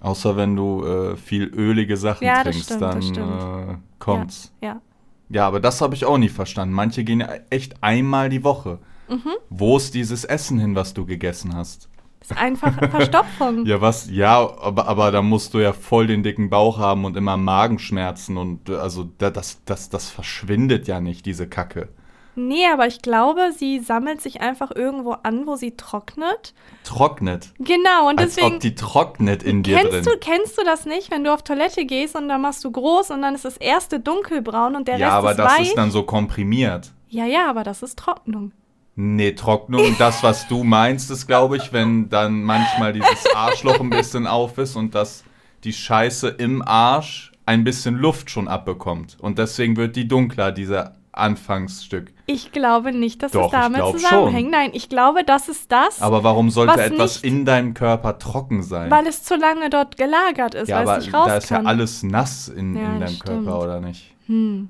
Außer 0.00 0.36
wenn 0.36 0.56
du 0.56 0.84
äh, 0.84 1.16
viel 1.16 1.44
ölige 1.44 1.96
Sachen 1.96 2.22
Ja, 2.26 2.44
das 2.44 2.66
trinkst, 2.66 2.66
stimmt, 2.66 2.82
dann 2.82 3.00
das 3.14 3.74
äh, 3.74 3.78
kommt's. 3.98 4.52
Ja. 4.60 4.82
Ja. 5.30 5.46
aber 5.46 5.60
das 5.60 5.80
habe 5.80 5.94
ich 5.94 6.04
auch 6.04 6.18
nie 6.18 6.28
verstanden. 6.28 6.74
Manche 6.74 7.02
gehen 7.02 7.20
ja 7.20 7.30
echt 7.48 7.82
einmal 7.82 8.28
die 8.28 8.44
Woche. 8.44 8.78
Mhm. 9.08 9.32
Wo 9.48 9.78
ist 9.78 9.94
dieses 9.94 10.24
Essen 10.24 10.58
hin, 10.58 10.74
was 10.74 10.92
du 10.92 11.06
gegessen 11.06 11.56
hast? 11.56 11.88
Ist 12.20 12.36
einfach 12.36 12.74
Verstopfung. 12.90 13.64
Ja, 13.66 13.80
was? 13.80 14.10
Ja, 14.10 14.38
aber, 14.60 14.86
aber 14.86 15.10
da 15.12 15.22
musst 15.22 15.54
du 15.54 15.60
ja 15.60 15.72
voll 15.72 16.08
den 16.08 16.22
dicken 16.22 16.50
Bauch 16.50 16.78
haben 16.78 17.06
und 17.06 17.16
immer 17.16 17.38
Magenschmerzen 17.38 18.36
und 18.36 18.68
äh, 18.68 18.74
also 18.74 19.08
da, 19.16 19.30
das, 19.30 19.64
das, 19.64 19.88
das 19.88 20.10
verschwindet 20.10 20.88
ja 20.88 21.00
nicht, 21.00 21.24
diese 21.24 21.48
Kacke. 21.48 21.88
Nee, 22.36 22.66
aber 22.72 22.86
ich 22.86 23.02
glaube, 23.02 23.52
sie 23.56 23.80
sammelt 23.80 24.20
sich 24.20 24.40
einfach 24.40 24.70
irgendwo 24.74 25.12
an, 25.22 25.46
wo 25.46 25.56
sie 25.56 25.76
trocknet. 25.76 26.54
Trocknet. 26.84 27.50
Genau, 27.58 28.08
und 28.08 28.18
Als 28.18 28.36
deswegen. 28.36 28.54
ob 28.56 28.60
die 28.60 28.74
trocknet 28.74 29.42
in 29.42 29.62
dir 29.62 29.78
drin. 29.78 29.90
Kennst 29.90 30.06
du, 30.08 30.18
kennst 30.18 30.58
du 30.58 30.64
das 30.64 30.86
nicht, 30.86 31.10
wenn 31.10 31.24
du 31.24 31.34
auf 31.34 31.42
Toilette 31.42 31.84
gehst 31.84 32.16
und 32.16 32.28
dann 32.28 32.40
machst 32.40 32.64
du 32.64 32.70
groß 32.70 33.10
und 33.10 33.22
dann 33.22 33.34
ist 33.34 33.44
das 33.44 33.56
erste 33.56 34.00
dunkelbraun 34.00 34.76
und 34.76 34.88
der 34.88 34.96
ja, 34.98 35.06
Rest 35.08 35.16
aber 35.18 35.30
ist 35.32 35.36
das 35.38 35.58
weich? 35.58 35.68
ist 35.68 35.76
dann 35.76 35.90
so 35.90 36.04
komprimiert. 36.04 36.92
ja, 37.08 37.26
ja, 37.26 37.48
aber 37.48 37.64
das 37.64 37.82
ist 37.82 37.98
Trocknung. 37.98 38.52
Nee, 38.96 39.32
Trocknung, 39.32 39.96
das, 39.98 40.22
was 40.22 40.46
du 40.46 40.62
meinst, 40.62 41.10
ist, 41.10 41.26
glaube 41.26 41.56
ich, 41.56 41.72
wenn 41.72 42.08
dann 42.08 42.42
manchmal 42.42 42.92
dieses 42.92 43.26
Arschloch 43.34 43.80
ein 43.80 43.90
bisschen 43.90 44.26
auf 44.26 44.58
ist 44.58 44.76
und 44.76 44.94
dass 44.94 45.24
die 45.64 45.72
Scheiße 45.72 46.28
im 46.28 46.62
Arsch 46.62 47.32
ein 47.46 47.64
bisschen 47.64 47.96
Luft 47.96 48.30
schon 48.30 48.46
abbekommt. 48.46 49.16
Und 49.20 49.38
deswegen 49.38 49.76
wird 49.76 49.96
die 49.96 50.06
dunkler, 50.06 50.52
dieser 50.52 50.96
Anfangsstück. 51.12 52.12
Ich 52.26 52.52
glaube 52.52 52.92
nicht, 52.92 53.22
dass 53.22 53.32
Doch, 53.32 53.46
es 53.46 53.50
damit 53.50 53.82
zusammenhängt. 53.84 54.50
Nein, 54.50 54.70
ich 54.74 54.88
glaube, 54.88 55.24
das 55.24 55.48
ist 55.48 55.70
das, 55.72 56.00
Aber 56.00 56.22
warum 56.22 56.50
sollte 56.50 56.74
Was 56.74 56.80
etwas 56.86 57.16
in 57.22 57.44
deinem 57.44 57.74
Körper 57.74 58.18
trocken 58.18 58.62
sein? 58.62 58.90
weil 58.90 59.06
es 59.06 59.22
zu 59.24 59.36
lange 59.36 59.70
dort 59.70 59.96
gelagert 59.96 60.54
ist, 60.54 60.68
ja, 60.68 60.76
weil 60.78 60.82
aber 60.88 60.98
es 60.98 61.04
nicht 61.06 61.14
raus 61.14 61.26
da 61.26 61.36
ist 61.38 61.48
kann. 61.48 61.64
ja 61.64 61.68
alles 61.68 62.02
nass 62.02 62.48
in, 62.48 62.76
Ja, 62.76 62.94
in 62.94 63.00
deinem 63.00 63.08
stimmt. 63.14 63.44
Körper, 63.44 63.60
oder 63.62 63.80
nicht? 63.80 64.14
hm. 64.26 64.68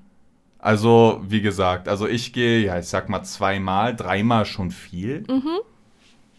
Also, 0.63 1.21
wie 1.27 1.41
gesagt, 1.41 1.89
also 1.89 2.07
ich 2.07 2.35
gehe, 2.35 2.61
ja, 2.61 2.79
ich 2.79 2.87
sag 2.87 3.09
mal 3.09 3.23
zweimal, 3.23 3.97
dreimal 3.97 4.45
schon 4.45 4.71
viel. 4.71 5.25
Mhm. 5.27 5.59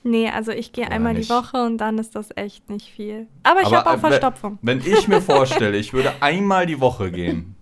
Nee, 0.04 0.30
also 0.30 0.52
ich 0.52 0.74
gehe 0.74 0.90
einmal 0.92 1.14
nicht? 1.14 1.30
die 1.30 1.34
Woche 1.34 1.58
und 1.64 1.78
dann 1.80 1.98
ist 1.98 2.16
das 2.16 2.30
echt 2.36 2.70
nicht 2.70 2.88
viel. 2.92 3.28
Aber 3.44 3.62
ich 3.62 3.74
habe 3.74 3.90
auch 3.90 3.96
äh, 3.96 3.98
Verstopfung. 4.00 4.60
Wenn 4.62 4.80
ich 4.80 5.08
mir 5.08 5.22
vorstelle, 5.24 5.76
ich 5.78 5.94
würde 5.94 6.12
einmal 6.22 6.66
die 6.68 6.80
Woche 6.80 7.12
gehen, 7.12 7.56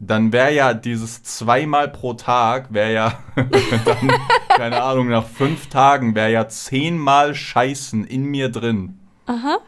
dann 0.00 0.32
wäre 0.32 0.54
ja 0.54 0.72
dieses 0.72 1.22
zweimal 1.22 1.88
pro 1.88 2.14
Tag, 2.14 2.72
wäre 2.72 2.92
ja, 2.92 3.18
dann, 3.36 4.12
keine 4.48 4.82
Ahnung, 4.82 5.08
nach 5.08 5.26
fünf 5.26 5.68
Tagen 5.68 6.14
wäre 6.14 6.32
ja 6.32 6.48
zehnmal 6.48 7.34
Scheißen 7.34 8.06
in 8.06 8.24
mir 8.24 8.48
drin. 8.48 8.98
Aha. 9.26 9.58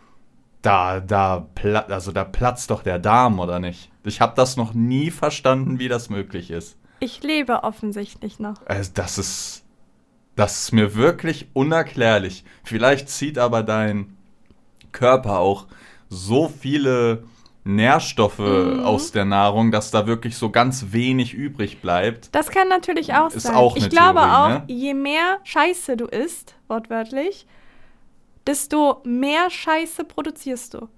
Da, 0.63 1.01
da, 1.01 1.47
also 1.89 2.13
da 2.13 2.25
platzt 2.25 2.71
doch 2.71 2.83
der 2.83 2.99
Darm, 2.99 3.41
oder 3.41 3.61
nicht? 3.61 3.91
Ich 4.05 4.21
habe 4.21 4.33
das 4.35 4.57
noch 4.57 4.73
nie 4.73 5.11
verstanden, 5.11 5.79
wie 5.79 5.89
das 5.89 6.09
möglich 6.09 6.51
ist. 6.51 6.79
Ich 6.99 7.23
lebe 7.23 7.63
offensichtlich 7.63 8.39
noch. 8.39 8.65
Also 8.67 8.91
das 8.95 9.19
ist, 9.19 9.65
das 10.35 10.63
ist 10.63 10.73
mir 10.73 10.95
wirklich 10.95 11.49
unerklärlich. 11.53 12.45
Vielleicht 12.65 13.11
zieht 13.11 13.39
aber 13.39 13.63
dein 13.63 14.17
Körper 14.93 15.41
auch 15.41 15.67
so 16.09 16.49
viele 16.49 17.25
Nährstoffe 17.65 18.39
Mhm. 18.41 18.81
aus 18.85 19.13
der 19.13 19.25
Nahrung, 19.25 19.71
dass 19.71 19.91
da 19.91 20.07
wirklich 20.07 20.37
so 20.37 20.51
ganz 20.51 20.87
wenig 20.91 21.33
übrig 21.35 21.81
bleibt. 21.81 22.35
Das 22.35 22.51
kann 22.51 22.69
natürlich 22.69 23.15
auch 23.15 23.31
Ist 23.31 23.45
sein. 23.45 23.55
auch 23.55 23.77
ich 23.77 23.89
glaube 23.89 24.21
Theorie, 24.21 24.33
auch, 24.35 24.49
ne? 24.49 24.63
je 24.67 24.95
mehr 24.95 25.39
Scheiße 25.45 25.97
du 25.97 26.07
isst, 26.07 26.57
wortwörtlich, 26.69 27.47
desto 28.47 29.01
mehr 29.05 29.49
Scheiße 29.51 30.05
produzierst 30.05 30.75
du. 30.75 30.89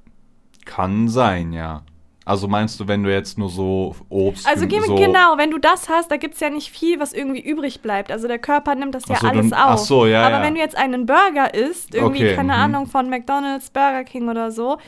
Kann 0.64 1.08
sein, 1.08 1.52
ja. 1.52 1.82
Also 2.26 2.48
meinst 2.48 2.80
du, 2.80 2.88
wenn 2.88 3.02
du 3.02 3.12
jetzt 3.12 3.36
nur 3.36 3.50
so 3.50 3.94
Obst 4.08 4.46
Also 4.48 4.62
so 4.62 4.94
genau, 4.94 5.36
wenn 5.36 5.50
du 5.50 5.58
das 5.58 5.90
hast, 5.90 6.10
da 6.10 6.16
gibt 6.16 6.32
es 6.34 6.40
ja 6.40 6.48
nicht 6.48 6.70
viel, 6.70 6.98
was 6.98 7.12
irgendwie 7.12 7.42
übrig 7.42 7.82
bleibt. 7.82 8.10
Also 8.10 8.26
der 8.28 8.38
Körper 8.38 8.74
nimmt 8.74 8.94
das 8.94 9.06
ja 9.08 9.16
so, 9.16 9.26
alles 9.26 9.50
du- 9.50 9.54
auf. 9.54 9.62
ach 9.62 9.76
so, 9.78 10.06
ja, 10.06 10.22
Aber 10.26 10.36
ja. 10.38 10.42
wenn 10.42 10.54
du 10.54 10.60
jetzt 10.60 10.74
einen 10.74 11.04
Burger 11.04 11.52
isst, 11.52 11.94
irgendwie, 11.94 12.24
Okay, 12.24 12.34
keine 12.36 12.54
mhm. 12.54 12.60
Ahnung, 12.60 12.86
von 12.86 13.10
McDonalds, 13.10 13.68
Burger 13.68 14.04
King 14.04 14.30
oder 14.30 14.50
so, 14.50 14.78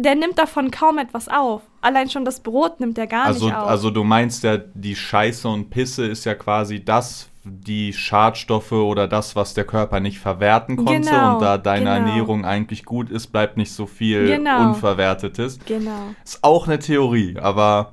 der 0.00 0.14
nimmt 0.14 0.38
davon 0.38 0.70
kaum 0.70 0.98
etwas 0.98 1.28
auf. 1.28 1.62
Allein 1.80 2.08
schon 2.08 2.24
das 2.24 2.38
Brot 2.40 2.78
nimmt 2.78 2.96
der 2.96 3.08
gar 3.08 3.26
Also, 3.26 3.46
nicht 3.46 3.56
auf. 3.56 3.66
also 3.68 3.90
du 3.90 4.04
meinst 4.04 4.44
ja, 4.44 4.56
die 4.56 4.94
Scheiße 4.94 5.48
und 5.48 5.70
Pisse 5.70 6.06
ist 6.06 6.24
ja 6.24 6.34
quasi 6.36 6.84
das, 6.84 7.28
die 7.44 7.92
Schadstoffe 7.92 8.70
oder 8.72 9.08
das, 9.08 9.34
was 9.34 9.54
der 9.54 9.64
Körper 9.64 9.98
nicht 10.00 10.18
verwerten 10.20 10.76
konnte. 10.76 11.00
Genau, 11.10 11.34
und 11.34 11.42
da 11.42 11.58
deine 11.58 11.86
genau. 11.90 11.96
Ernährung 12.08 12.44
eigentlich 12.44 12.84
gut 12.84 13.10
ist, 13.10 13.28
bleibt 13.28 13.56
nicht 13.56 13.72
so 13.72 13.86
viel 13.86 14.26
Genau. 14.26 14.68
Unverwertetes. 14.68 15.58
genau. 15.66 16.14
Ist 16.24 16.44
auch 16.44 16.68
eine 16.68 16.78
Theorie, 16.78 17.36
aber 17.40 17.92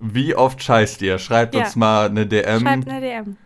wie 0.00 0.34
oft 0.34 0.62
scheißt 0.62 1.02
ihr? 1.02 1.18
Schreibt 1.18 1.54
Ja. 1.54 1.62
uns 1.62 1.76
mal 1.76 2.06
eine 2.08 2.26
DM. 2.26 2.60
Schreibt 2.60 2.88
eine 2.88 3.00
DM. 3.00 3.36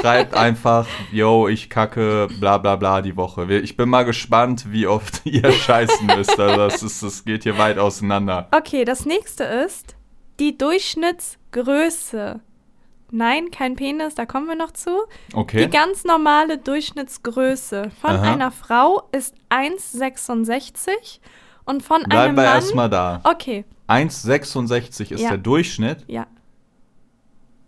Schreibt 0.00 0.34
einfach, 0.36 0.86
yo, 1.12 1.46
ich 1.48 1.70
kacke, 1.70 2.28
bla 2.40 2.58
bla 2.58 2.76
bla 2.76 3.00
die 3.02 3.16
Woche. 3.16 3.48
Wir- 3.48 3.62
Ich 3.62 3.76
bin 3.76 3.88
mal 3.88 4.04
gespannt, 4.04 4.66
wie 4.72 4.86
oft 4.86 5.20
ihr 5.24 5.50
scheißen 5.52 6.06
müsst. 6.06 6.38
Also 6.38 6.56
das, 6.56 6.82
ist, 6.82 7.02
das 7.02 7.24
geht 7.24 7.44
hier 7.44 7.56
weit 7.58 7.78
auseinander. 7.78 8.48
Okay, 8.50 8.84
das 8.84 9.06
nächste 9.06 9.44
ist 9.44 9.94
die 10.40 10.58
Durchschnittsgröße. 10.58 12.40
Nein, 13.14 13.50
kein 13.50 13.76
Penis, 13.76 14.14
da 14.14 14.24
kommen 14.24 14.46
wir 14.48 14.54
noch 14.56 14.70
zu. 14.70 14.90
Okay. 15.34 15.64
Die 15.66 15.70
ganz 15.70 16.04
normale 16.04 16.56
Durchschnittsgröße 16.56 17.90
von 18.00 18.10
Aha. 18.10 18.32
einer 18.32 18.50
Frau 18.50 19.02
ist 19.12 19.34
1,66 19.50 21.20
und 21.64 21.82
von 21.82 22.02
Bleiben 22.04 22.14
einem 22.30 22.36
wir 22.38 22.44
Mann. 22.44 22.54
erstmal 22.54 22.88
da. 22.90 23.20
Okay, 23.24 23.64
1,66 23.92 25.12
ist 25.12 25.20
Ja. 25.22 25.28
der 25.30 25.38
Durchschnitt. 25.38 26.04
ja. 26.08 26.26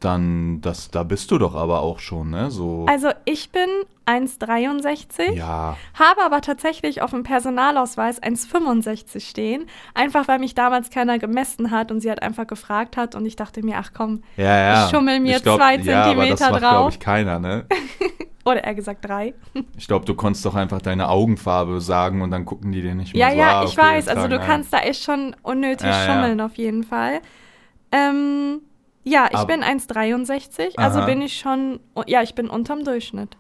Dann, 0.01 0.61
das, 0.61 0.91
da 0.91 1.03
bist 1.03 1.31
du 1.31 1.39
doch 1.39 1.55
aber 1.55 1.81
auch 1.81 1.99
schon, 1.99 2.29
ne? 2.29 2.51
So. 2.51 2.85
Also 2.87 3.09
ich 3.25 3.51
bin 3.53 3.67
1,63, 4.05 5.33
ja. 5.33 5.79
habe 5.95 6.23
aber 6.23 6.43
tatsächlich 6.43 7.01
auf 7.01 7.13
dem 7.13 7.23
Personalausweis 7.23 8.23
1,65 8.23 9.21
stehen. 9.27 9.65
Einfach 9.95 10.29
weil 10.29 10.41
mich 10.41 10.55
damals 10.55 10.91
keiner 10.91 11.19
gemessen 11.19 11.71
hat 11.71 11.91
und 11.91 12.01
sie 12.01 12.11
hat 12.11 12.21
einfach 12.21 12.47
gefragt 12.47 12.99
hat 12.99 13.15
und 13.15 13.25
ich 13.25 13.37
dachte 13.37 13.65
mir, 13.65 13.79
ach 13.79 13.93
komm, 13.97 14.23
Ja, 14.37 14.45
ja. 14.59 14.85
Ich 14.85 14.91
schummel 14.91 15.21
mir 15.21 15.41
glaub, 15.41 15.57
zwei 15.59 15.77
ja, 15.77 16.03
aber 16.05 16.27
das 16.27 16.39
Zentimeter 16.39 16.51
macht, 16.51 16.61
glaube 16.61 16.75
drauf. 16.77 16.93
ich, 16.93 17.01
keiner, 17.01 17.39
ne? 17.39 17.65
oder 18.45 18.63
eher 18.65 18.75
gesagt 18.75 19.05
drei. 19.09 19.33
Ich 19.77 19.87
glaube, 19.87 20.05
du 20.05 20.15
konntest 20.15 20.45
doch 20.45 20.55
einfach 20.55 20.83
deine 20.83 21.09
Augenfarbe 21.09 21.81
sagen 21.81 22.21
und 22.23 22.31
dann 22.31 22.45
gucken 22.45 22.73
die 22.73 22.83
dir 22.83 22.95
nicht 22.95 23.15
mehr 23.15 23.29
Ja, 23.29 23.33
so, 23.33 23.39
ja, 23.39 23.61
ah, 23.61 23.65
ich 23.65 23.79
okay, 23.79 23.97
weiß. 23.97 24.09
Also 24.09 24.29
du 24.29 24.37
tragen 24.37 24.47
kannst 24.51 24.73
da 24.73 24.79
echt 24.81 25.03
schon 25.03 25.35
unnötig 25.43 25.87
Ja, 25.87 26.07
ja. 26.07 26.13
schummeln 26.13 26.41
auf 26.41 26.57
jeden 26.57 26.85
Fall. 26.85 27.21
Ähm, 27.93 28.61
ja, 29.05 29.29
ich 29.31 29.37
Aber- 29.37 29.47
bin 29.53 29.63
1,63, 29.63 30.77
also 30.79 30.99
Aha. 31.01 31.07
bin 31.07 31.23
ich 31.23 31.39
schon, 31.39 31.79
ja, 32.07 32.23
ich 32.23 32.35
bin 32.35 32.49
unterm 32.51 32.85
Durchschnitt. 32.85 33.37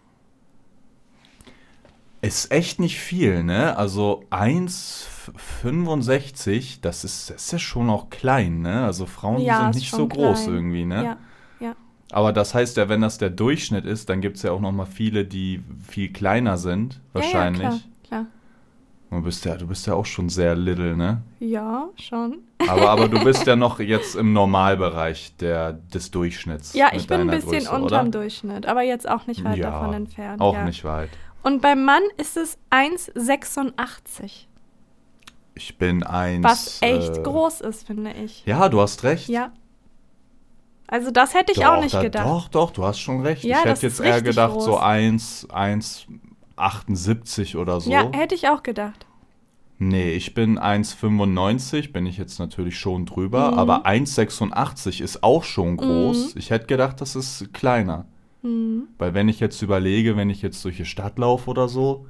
Ist 2.22 2.50
echt 2.52 2.80
nicht 2.80 2.98
viel, 2.98 3.42
ne? 3.44 3.76
Also 3.76 4.24
1,65, 4.30 6.80
das 6.80 7.04
ist, 7.04 7.28
das 7.30 7.44
ist 7.44 7.52
ja 7.52 7.58
schon 7.58 7.90
auch 7.90 8.08
klein, 8.08 8.62
ne? 8.62 8.84
Also 8.84 9.04
Frauen 9.06 9.42
Ja, 9.42 9.64
sind 9.64 9.74
nicht 9.74 9.90
so 9.90 10.08
groß 10.08 10.44
klein. 10.44 10.54
irgendwie, 10.54 10.84
ne? 10.86 10.94
Ja, 10.96 11.02
ja. 11.02 11.16
Aber 12.14 12.32
das 12.32 12.54
heißt 12.54 12.76
ja, 12.76 12.88
wenn 12.88 13.00
das 13.00 13.18
der 13.18 13.30
Durchschnitt 13.30 13.84
ist, 13.84 14.08
dann 14.08 14.20
gibt 14.20 14.36
es 14.36 14.44
ja 14.44 14.52
auch 14.52 14.60
noch 14.60 14.70
mal 14.70 14.86
viele, 14.86 15.24
die 15.24 15.64
viel 15.84 16.12
kleiner 16.12 16.58
sind, 16.58 17.00
wahrscheinlich. 17.12 17.64
Ja, 17.64 17.70
ja, 17.70 17.78
klar, 18.06 18.26
klar. 19.10 19.18
Du 19.18 19.20
bist 19.20 19.44
ja, 19.44 19.56
du 19.56 19.66
bist 19.66 19.84
ja 19.88 19.94
auch 19.94 20.06
schon 20.06 20.28
sehr 20.28 20.54
little, 20.54 20.96
ne? 20.96 21.22
Ja, 21.40 21.88
schon. 21.96 22.38
Aber, 22.68 22.88
aber 22.90 23.08
du 23.08 23.18
bist 23.24 23.44
ja 23.48 23.56
noch 23.56 23.80
jetzt 23.80 24.14
im 24.14 24.32
Normalbereich 24.32 25.34
der, 25.40 25.72
des 25.72 26.12
Durchschnitts. 26.12 26.74
Ja, 26.74 26.90
ich 26.92 27.08
bin 27.08 27.20
ein 27.20 27.26
bisschen 27.26 27.50
Größe, 27.50 27.72
unterm 27.72 28.06
oder? 28.06 28.20
Durchschnitt, 28.20 28.66
aber 28.66 28.82
jetzt 28.82 29.08
auch 29.08 29.26
nicht 29.26 29.42
weit 29.42 29.56
Ja, 29.58 29.72
davon 29.72 29.94
entfernt. 29.94 30.40
Auch 30.40 30.54
ja. 30.54 30.64
nicht 30.64 30.84
weit. 30.84 31.10
Und 31.42 31.62
beim 31.62 31.84
Mann 31.84 32.02
ist 32.16 32.36
es 32.36 32.58
1,86, 32.70 34.46
Ich 35.56 35.78
bin 35.78 36.04
eins. 36.04 36.44
was 36.44 36.78
echt 36.80 37.16
äh, 37.16 37.22
groß 37.22 37.60
ist, 37.62 37.88
finde 37.88 38.12
ich. 38.12 38.46
Ja, 38.46 38.68
du 38.68 38.80
hast 38.80 39.02
recht. 39.02 39.28
Ja. 39.28 39.50
Also 40.86 41.10
das 41.10 41.34
hätte 41.34 41.52
ich 41.52 41.58
doch, 41.58 41.76
auch 41.76 41.80
nicht 41.80 41.94
da, 41.94 42.02
gedacht. 42.02 42.26
Doch, 42.26 42.48
doch, 42.48 42.70
du 42.70 42.84
hast 42.84 42.98
schon 43.00 43.22
recht. 43.22 43.42
Ja, 43.44 43.58
ich 43.60 43.64
hätte 43.64 43.86
jetzt 43.86 44.00
eher 44.00 44.20
gedacht, 44.22 44.60
so 44.60 44.72
groß. 44.72 44.80
1, 44.82 45.48
1,78 46.56 47.56
oder 47.56 47.80
so. 47.80 47.90
Ja, 47.90 48.10
hätte 48.12 48.34
ich 48.34 48.48
auch 48.48 48.62
gedacht. 48.62 49.06
Nee, 49.78 50.12
ich 50.12 50.34
bin 50.34 50.58
1,95, 50.58 51.92
bin 51.92 52.06
ich 52.06 52.16
jetzt 52.16 52.38
natürlich 52.38 52.78
schon 52.78 53.06
drüber, 53.06 53.52
Mhm. 53.52 53.58
aber 53.58 53.86
1,86 53.86 55.00
ist 55.02 55.22
auch 55.24 55.42
schon 55.42 55.76
groß. 55.76 56.36
Ich 56.36 56.50
hätte 56.50 56.66
gedacht, 56.66 57.00
das 57.00 57.16
ist 57.16 57.52
kleiner. 57.52 58.06
Mhm. 58.42 58.84
Weil 58.98 59.14
wenn 59.14 59.28
ich 59.28 59.40
jetzt 59.40 59.60
überlege, 59.62 60.16
wenn 60.16 60.30
ich 60.30 60.42
jetzt 60.42 60.64
durch 60.64 60.76
die 60.76 60.84
Stadt 60.84 61.18
laufe 61.18 61.50
oder 61.50 61.68
so, 61.68 62.06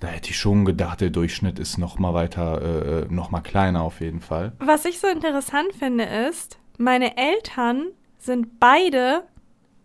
da 0.00 0.08
hätte 0.08 0.30
ich 0.30 0.38
schon 0.38 0.64
gedacht, 0.64 1.00
der 1.00 1.10
Durchschnitt 1.10 1.58
ist 1.58 1.78
noch 1.78 1.98
mal 1.98 2.14
weiter, 2.14 2.62
äh, 2.62 3.00
äh, 3.02 3.06
noch 3.10 3.30
mal 3.30 3.40
kleiner 3.40 3.82
auf 3.82 4.00
jeden 4.00 4.20
Fall. 4.20 4.52
Was 4.58 4.84
ich 4.86 4.98
so 4.98 5.08
interessant 5.08 5.74
finde, 5.78 6.04
ist, 6.04 6.58
meine 6.78 7.16
Eltern 7.16 7.86
sind 8.18 8.58
beide 8.60 9.24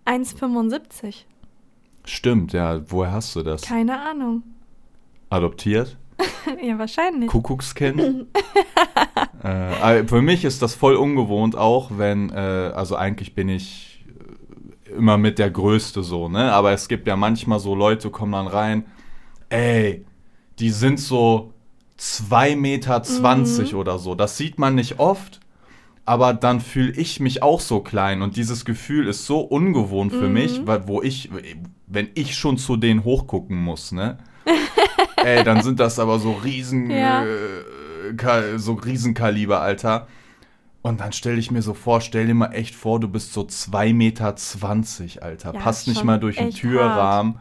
1,75. 0.05 1.25
Stimmt, 2.05 2.53
ja. 2.53 2.81
Woher 2.89 3.11
hast 3.11 3.35
du 3.35 3.43
das? 3.43 3.61
Keine 3.61 4.01
Ahnung. 4.01 4.43
Adoptiert? 5.29 5.97
ja, 6.63 6.77
wahrscheinlich. 6.77 7.29
Kuckuckskind. 7.29 7.99
äh, 9.43 10.03
für 10.05 10.21
mich 10.21 10.45
ist 10.45 10.61
das 10.61 10.75
voll 10.75 10.95
ungewohnt 10.95 11.55
auch, 11.55 11.91
wenn, 11.97 12.29
äh, 12.29 12.71
also 12.75 12.95
eigentlich 12.95 13.33
bin 13.35 13.49
ich 13.49 14.05
äh, 14.87 14.91
immer 14.93 15.17
mit 15.17 15.39
der 15.39 15.49
Größte 15.51 16.03
so, 16.03 16.29
ne? 16.29 16.51
Aber 16.51 16.71
es 16.71 16.87
gibt 16.87 17.07
ja 17.07 17.15
manchmal 17.15 17.59
so 17.59 17.75
Leute, 17.75 18.09
kommen 18.09 18.33
dann 18.33 18.47
rein, 18.47 18.85
ey, 19.49 20.05
die 20.59 20.69
sind 20.69 20.99
so 20.99 21.53
2,20 21.99 22.55
Meter 22.55 23.03
Mhm. 23.73 23.79
oder 23.79 23.99
so. 23.99 24.15
Das 24.15 24.37
sieht 24.37 24.57
man 24.57 24.75
nicht 24.75 24.99
oft. 24.99 25.40
Aber 26.05 26.33
dann 26.33 26.61
fühle 26.61 26.91
ich 26.93 27.19
mich 27.19 27.43
auch 27.43 27.61
so 27.61 27.79
klein 27.81 28.21
und 28.21 28.35
dieses 28.35 28.65
Gefühl 28.65 29.07
ist 29.07 29.25
so 29.25 29.39
ungewohnt 29.41 30.11
für 30.13 30.27
Mhm. 30.27 30.33
mich, 30.33 30.61
weil 30.65 30.87
wo 30.87 31.01
ich, 31.01 31.29
wenn 31.87 32.09
ich 32.15 32.35
schon 32.35 32.57
zu 32.57 32.75
denen 32.75 33.03
hochgucken 33.03 33.57
muss, 33.57 33.91
ne? 33.91 34.17
Ey, 35.23 35.43
dann 35.43 35.61
sind 35.61 35.79
das 35.79 35.99
aber 35.99 36.17
so 36.19 36.33
riesen, 36.33 36.89
Ja. 36.89 37.23
äh, 37.23 38.57
so 38.57 38.73
Riesenkaliber, 38.73 39.61
Alter. 39.61 40.07
Und 40.81 40.99
dann 40.99 41.13
stelle 41.13 41.37
ich 41.37 41.51
mir 41.51 41.61
so 41.61 41.75
vor, 41.75 42.01
stell 42.01 42.25
dir 42.25 42.33
mal 42.33 42.51
echt 42.53 42.73
vor, 42.73 42.99
du 42.99 43.07
bist 43.07 43.33
so 43.33 43.41
2,20 43.41 43.93
Meter, 43.93 44.35
Alter. 45.23 45.53
Ja, 45.53 45.59
Passt 45.59 45.87
nicht 45.87 46.03
mal 46.03 46.19
durch 46.19 46.37
den 46.37 46.49
Türrahmen. 46.49 47.37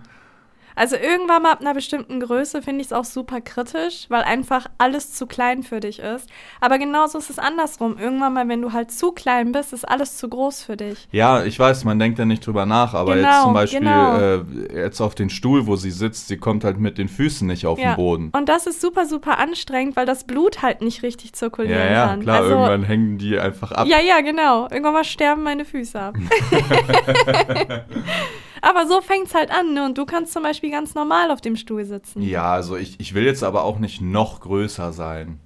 Also 0.81 0.97
irgendwann 0.97 1.43
mal 1.43 1.53
ab 1.53 1.61
einer 1.61 1.75
bestimmten 1.75 2.21
Größe 2.21 2.63
finde 2.63 2.81
ich 2.81 2.87
es 2.87 2.93
auch 2.95 3.05
super 3.05 3.43
kritisch, 3.43 4.07
weil 4.09 4.23
einfach 4.23 4.65
alles 4.79 5.13
zu 5.13 5.27
klein 5.27 5.63
für 5.63 5.79
dich 5.79 5.99
ist. 5.99 6.27
Aber 6.59 6.79
genauso 6.79 7.19
ist 7.19 7.29
es 7.29 7.39
andersrum. 7.39 7.99
Irgendwann 7.99 8.33
mal, 8.33 8.49
wenn 8.49 8.63
du 8.63 8.73
halt 8.73 8.91
zu 8.91 9.13
klein 9.13 9.53
bist, 9.53 9.75
ist 9.75 9.87
alles 9.87 10.17
zu 10.17 10.31
groß 10.31 10.63
für 10.63 10.79
dich. 10.79 11.07
Ja, 11.13 11.45
ich 11.45 11.59
weiß, 11.59 11.85
man 11.85 11.99
denkt 11.99 12.19
ja 12.19 12.25
nicht 12.25 12.47
drüber 12.47 12.65
nach, 12.65 12.95
aber 12.95 13.15
jetzt 13.15 13.27
Genau, 13.27 13.43
zum 13.45 13.53
Beispiel 13.53 13.81
genau. 13.81 14.17
äh, 14.17 14.41
jetzt 14.75 15.03
auf 15.03 15.15
den 15.15 15.29
Stuhl, 15.29 15.67
wo 15.67 15.77
sie 15.77 15.91
sitzt, 15.91 16.29
sie 16.29 16.39
kommt 16.39 16.65
halt 16.65 16.79
mit 16.81 16.97
den 16.97 17.09
Füßen 17.11 17.47
nicht 17.47 17.67
auf 17.67 17.79
Ja. 17.79 17.93
den 17.93 17.97
Boden. 17.97 18.31
Und 18.35 18.49
das 18.49 18.67
ist 18.67 18.81
super, 18.81 19.05
super 19.05 19.37
anstrengend, 19.39 19.97
weil 19.97 20.07
das 20.07 20.25
Blut 20.25 20.63
halt 20.63 20.81
nicht 20.81 21.03
richtig 21.03 21.35
zirkulieren 21.35 21.79
Ja, 21.79 21.93
ja, 21.93 22.07
kann. 22.07 22.21
klar, 22.23 22.37
also, 22.39 22.53
irgendwann 22.53 22.85
hängen 22.85 23.19
die 23.19 23.39
einfach 23.39 23.73
ab. 23.73 23.87
Ja, 23.87 24.01
ja, 24.01 24.23
genau. 24.23 24.63
Irgendwann 24.71 24.95
mal 24.95 25.05
sterben 25.05 25.43
meine 25.43 25.67
Füße 25.67 26.01
ab. 26.01 26.15
Aber 28.63 28.87
so 28.87 29.01
fängt's 29.01 29.35
halt 29.35 29.51
an, 29.51 29.75
ne? 29.75 29.85
Und 29.85 29.97
du 29.99 30.05
kannst 30.07 30.33
zum 30.33 30.43
Beispiel 30.43 30.71
ganz 30.71 30.95
normal 30.95 31.31
auf 31.31 31.41
dem 31.41 31.57
Stuhl 31.57 31.85
sitzen. 31.85 32.23
Ja, 32.23 32.53
also 32.53 32.77
ich, 32.77 32.99
ich 33.01 33.15
will 33.15 33.25
jetzt 33.25 33.43
aber 33.45 33.65
auch 33.65 33.79
nicht 33.79 34.01
noch 34.01 34.41
größer 34.41 34.93
sein. 34.93 35.39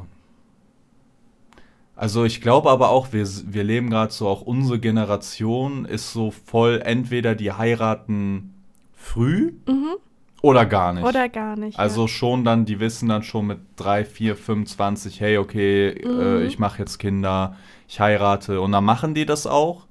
Also 1.96 2.26
ich 2.26 2.42
glaube 2.42 2.70
aber 2.72 2.90
auch, 2.90 3.14
wir, 3.14 3.26
wir 3.46 3.64
leben 3.64 3.90
gerade 3.90 4.12
so, 4.12 4.28
auch 4.28 4.42
unsere 4.42 4.80
Generation 4.80 5.86
ist 5.86 6.12
so 6.12 6.32
voll, 6.32 6.82
entweder 6.84 7.36
die 7.36 7.52
heiraten 7.54 8.54
früh 8.94 9.54
Mhm. 9.68 9.96
Oder 10.44 10.68
gar 10.68 10.94
nicht. 10.94 11.04
Oder 11.06 11.28
gar 11.30 11.56
nicht. 11.56 11.80
Also 11.80 12.08
schon 12.08 12.44
dann, 12.46 12.66
die 12.66 12.80
wissen 12.80 13.10
dann 13.10 13.24
schon 13.24 13.48
mit 13.48 13.60
3, 13.78 14.06
4, 14.06 14.36
25, 14.36 15.20
hey, 15.22 15.38
okay, 15.40 15.88
äh, 15.90 16.08
Mhm. 16.42 16.46
ich 16.46 16.60
mache 16.60 16.78
jetzt 16.80 17.00
Kinder, 17.00 17.56
ich 17.88 18.00
heirate 18.00 18.62
und 18.62 18.72
dann 18.74 18.84
machen 18.86 19.16
die 19.16 19.26
das 19.26 19.48
auch. 19.48 19.88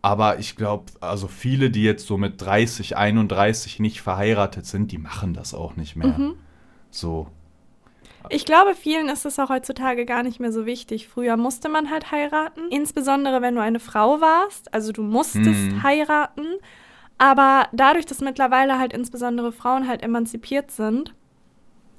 Aber 0.00 0.38
ich 0.38 0.56
glaube, 0.56 0.84
also 1.00 1.28
viele, 1.28 1.70
die 1.70 1.82
jetzt 1.82 2.06
so 2.06 2.16
mit 2.18 2.40
30, 2.40 2.96
31 2.96 3.78
nicht 3.78 4.00
verheiratet 4.00 4.64
sind, 4.64 4.90
die 4.90 4.98
machen 4.98 5.34
das 5.34 5.54
auch 5.54 5.76
nicht 5.76 5.96
mehr. 5.96 6.16
Mhm. 6.18 6.34
So. 6.90 7.26
ja. 8.22 8.28
Ich 8.30 8.46
glaube, 8.46 8.74
vielen 8.74 9.08
ist 9.08 9.26
es 9.26 9.38
auch 9.38 9.50
heutzutage 9.50 10.06
gar 10.06 10.22
nicht 10.22 10.40
mehr 10.40 10.52
so 10.52 10.66
wichtig. 10.66 11.08
Früher 11.08 11.36
musste 11.36 11.68
man 11.68 11.90
halt 11.90 12.10
heiraten. 12.10 12.60
Insbesondere, 12.70 13.42
wenn 13.42 13.54
du 13.56 13.60
eine 13.60 13.80
Frau 13.80 14.20
warst. 14.20 14.72
Also 14.72 14.92
du 14.92 15.02
musstest 15.02 15.72
Mhm. 15.72 15.82
heiraten. 15.82 16.46
Aber 17.18 17.66
dadurch, 17.72 18.06
dass 18.06 18.20
mittlerweile 18.20 18.78
halt 18.78 18.92
insbesondere 18.92 19.52
Frauen 19.52 19.88
halt 19.88 20.02
emanzipiert 20.02 20.70
sind, 20.70 21.14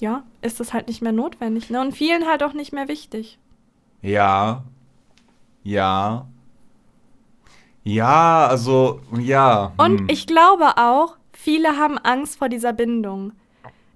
ja, 0.02 0.24
ist 0.42 0.62
das 0.62 0.74
halt 0.74 0.88
nicht 0.88 1.02
mehr 1.02 1.12
notwendig. 1.12 1.70
Ne? 1.70 1.82
Und 1.82 1.92
vielen 1.92 2.26
halt 2.26 2.42
auch 2.42 2.54
nicht 2.54 2.72
mehr 2.72 2.88
wichtig. 2.88 3.38
Ja. 4.02 4.64
Ja. 5.64 6.26
Ja, 7.84 8.48
also, 8.48 9.02
ja. 9.18 9.74
Und 9.78 10.00
hm. 10.02 10.08
ich 10.10 10.26
glaube 10.26 10.78
auch, 10.78 11.18
viele 11.34 11.78
haben 11.78 11.98
Angst 11.98 12.38
vor 12.38 12.48
dieser 12.48 12.72
Bindung. 12.72 13.34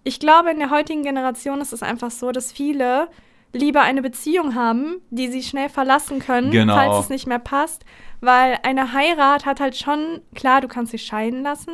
Ich 0.03 0.19
glaube, 0.19 0.51
in 0.51 0.59
der 0.59 0.71
heutigen 0.71 1.03
Generation 1.03 1.61
ist 1.61 1.71
es 1.71 1.83
einfach 1.83 2.11
so, 2.11 2.31
dass 2.31 2.51
viele 2.51 3.07
lieber 3.53 3.81
eine 3.81 4.01
Beziehung 4.01 4.55
haben, 4.55 4.95
die 5.11 5.27
sie 5.27 5.43
schnell 5.43 5.69
verlassen 5.69 6.19
können, 6.19 6.51
Genau. 6.51 6.75
falls 6.75 7.05
es 7.05 7.09
nicht 7.09 7.27
mehr 7.27 7.39
passt. 7.39 7.85
Weil 8.19 8.57
eine 8.63 8.93
Heirat 8.93 9.45
hat 9.45 9.59
halt 9.59 9.75
schon, 9.75 10.21
klar, 10.33 10.61
du 10.61 10.69
kannst 10.69 10.93
dich 10.93 11.03
scheiden 11.03 11.43
lassen, 11.43 11.71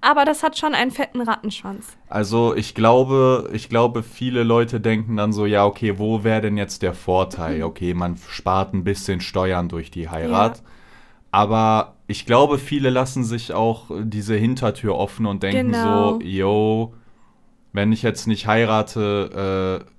aber 0.00 0.24
das 0.24 0.42
hat 0.42 0.56
schon 0.58 0.74
einen 0.74 0.90
fetten 0.90 1.20
Rattenschwanz. 1.20 1.96
Also 2.08 2.54
ich 2.56 2.74
glaube, 2.74 3.50
ich 3.52 3.68
glaube, 3.68 4.02
viele 4.02 4.42
Leute 4.42 4.80
denken 4.80 5.16
dann 5.18 5.32
so, 5.34 5.44
ja, 5.44 5.66
okay, 5.66 5.98
wo 5.98 6.24
wäre 6.24 6.40
denn 6.40 6.56
jetzt 6.56 6.82
der 6.82 6.94
Vorteil? 6.94 7.62
Okay, 7.70 7.92
man 7.94 8.16
spart 8.16 8.72
ein 8.72 8.82
bisschen 8.82 9.20
Steuern 9.20 9.68
durch 9.68 9.90
die 9.90 10.08
Heirat. 10.08 10.56
Ja. 10.58 10.62
Aber 11.32 11.94
ich 12.06 12.26
glaube, 12.26 12.58
viele 12.58 12.90
lassen 12.90 13.22
sich 13.22 13.52
auch 13.52 13.90
diese 14.02 14.34
Hintertür 14.34 14.96
offen 14.96 15.26
und 15.26 15.42
denken 15.42 15.72
Genau. 15.72 16.14
so, 16.14 16.20
yo, 16.22 16.94
wenn 17.72 17.92
ich 17.92 18.02
jetzt 18.02 18.26
nicht 18.26 18.46
heirate, 18.46 19.84
äh, 19.86 19.90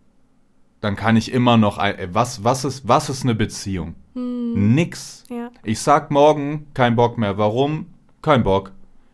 dann 0.82 0.96
kann 0.96 1.16
ich 1.16 1.32
immer 1.32 1.58
noch 1.58 1.78
ein, 1.78 1.98
äh, 1.98 2.08
was, 2.12 2.44
was 2.44 2.66
ist, 2.66 2.88
was 2.88 3.10
ist 3.10 3.24
eine 3.24 3.36
Beziehung? 3.36 3.96
Nix. 4.14 5.24
Hm, 5.30 5.38
Ja. 5.38 5.50
Ich 5.64 5.80
sag 5.80 6.12
morgen, 6.12 6.68
kein 6.74 6.96
Bock 6.96 7.18
mehr. 7.18 7.38
Warum? 7.38 7.86
Kein 8.22 8.44
Bock. 8.44 8.72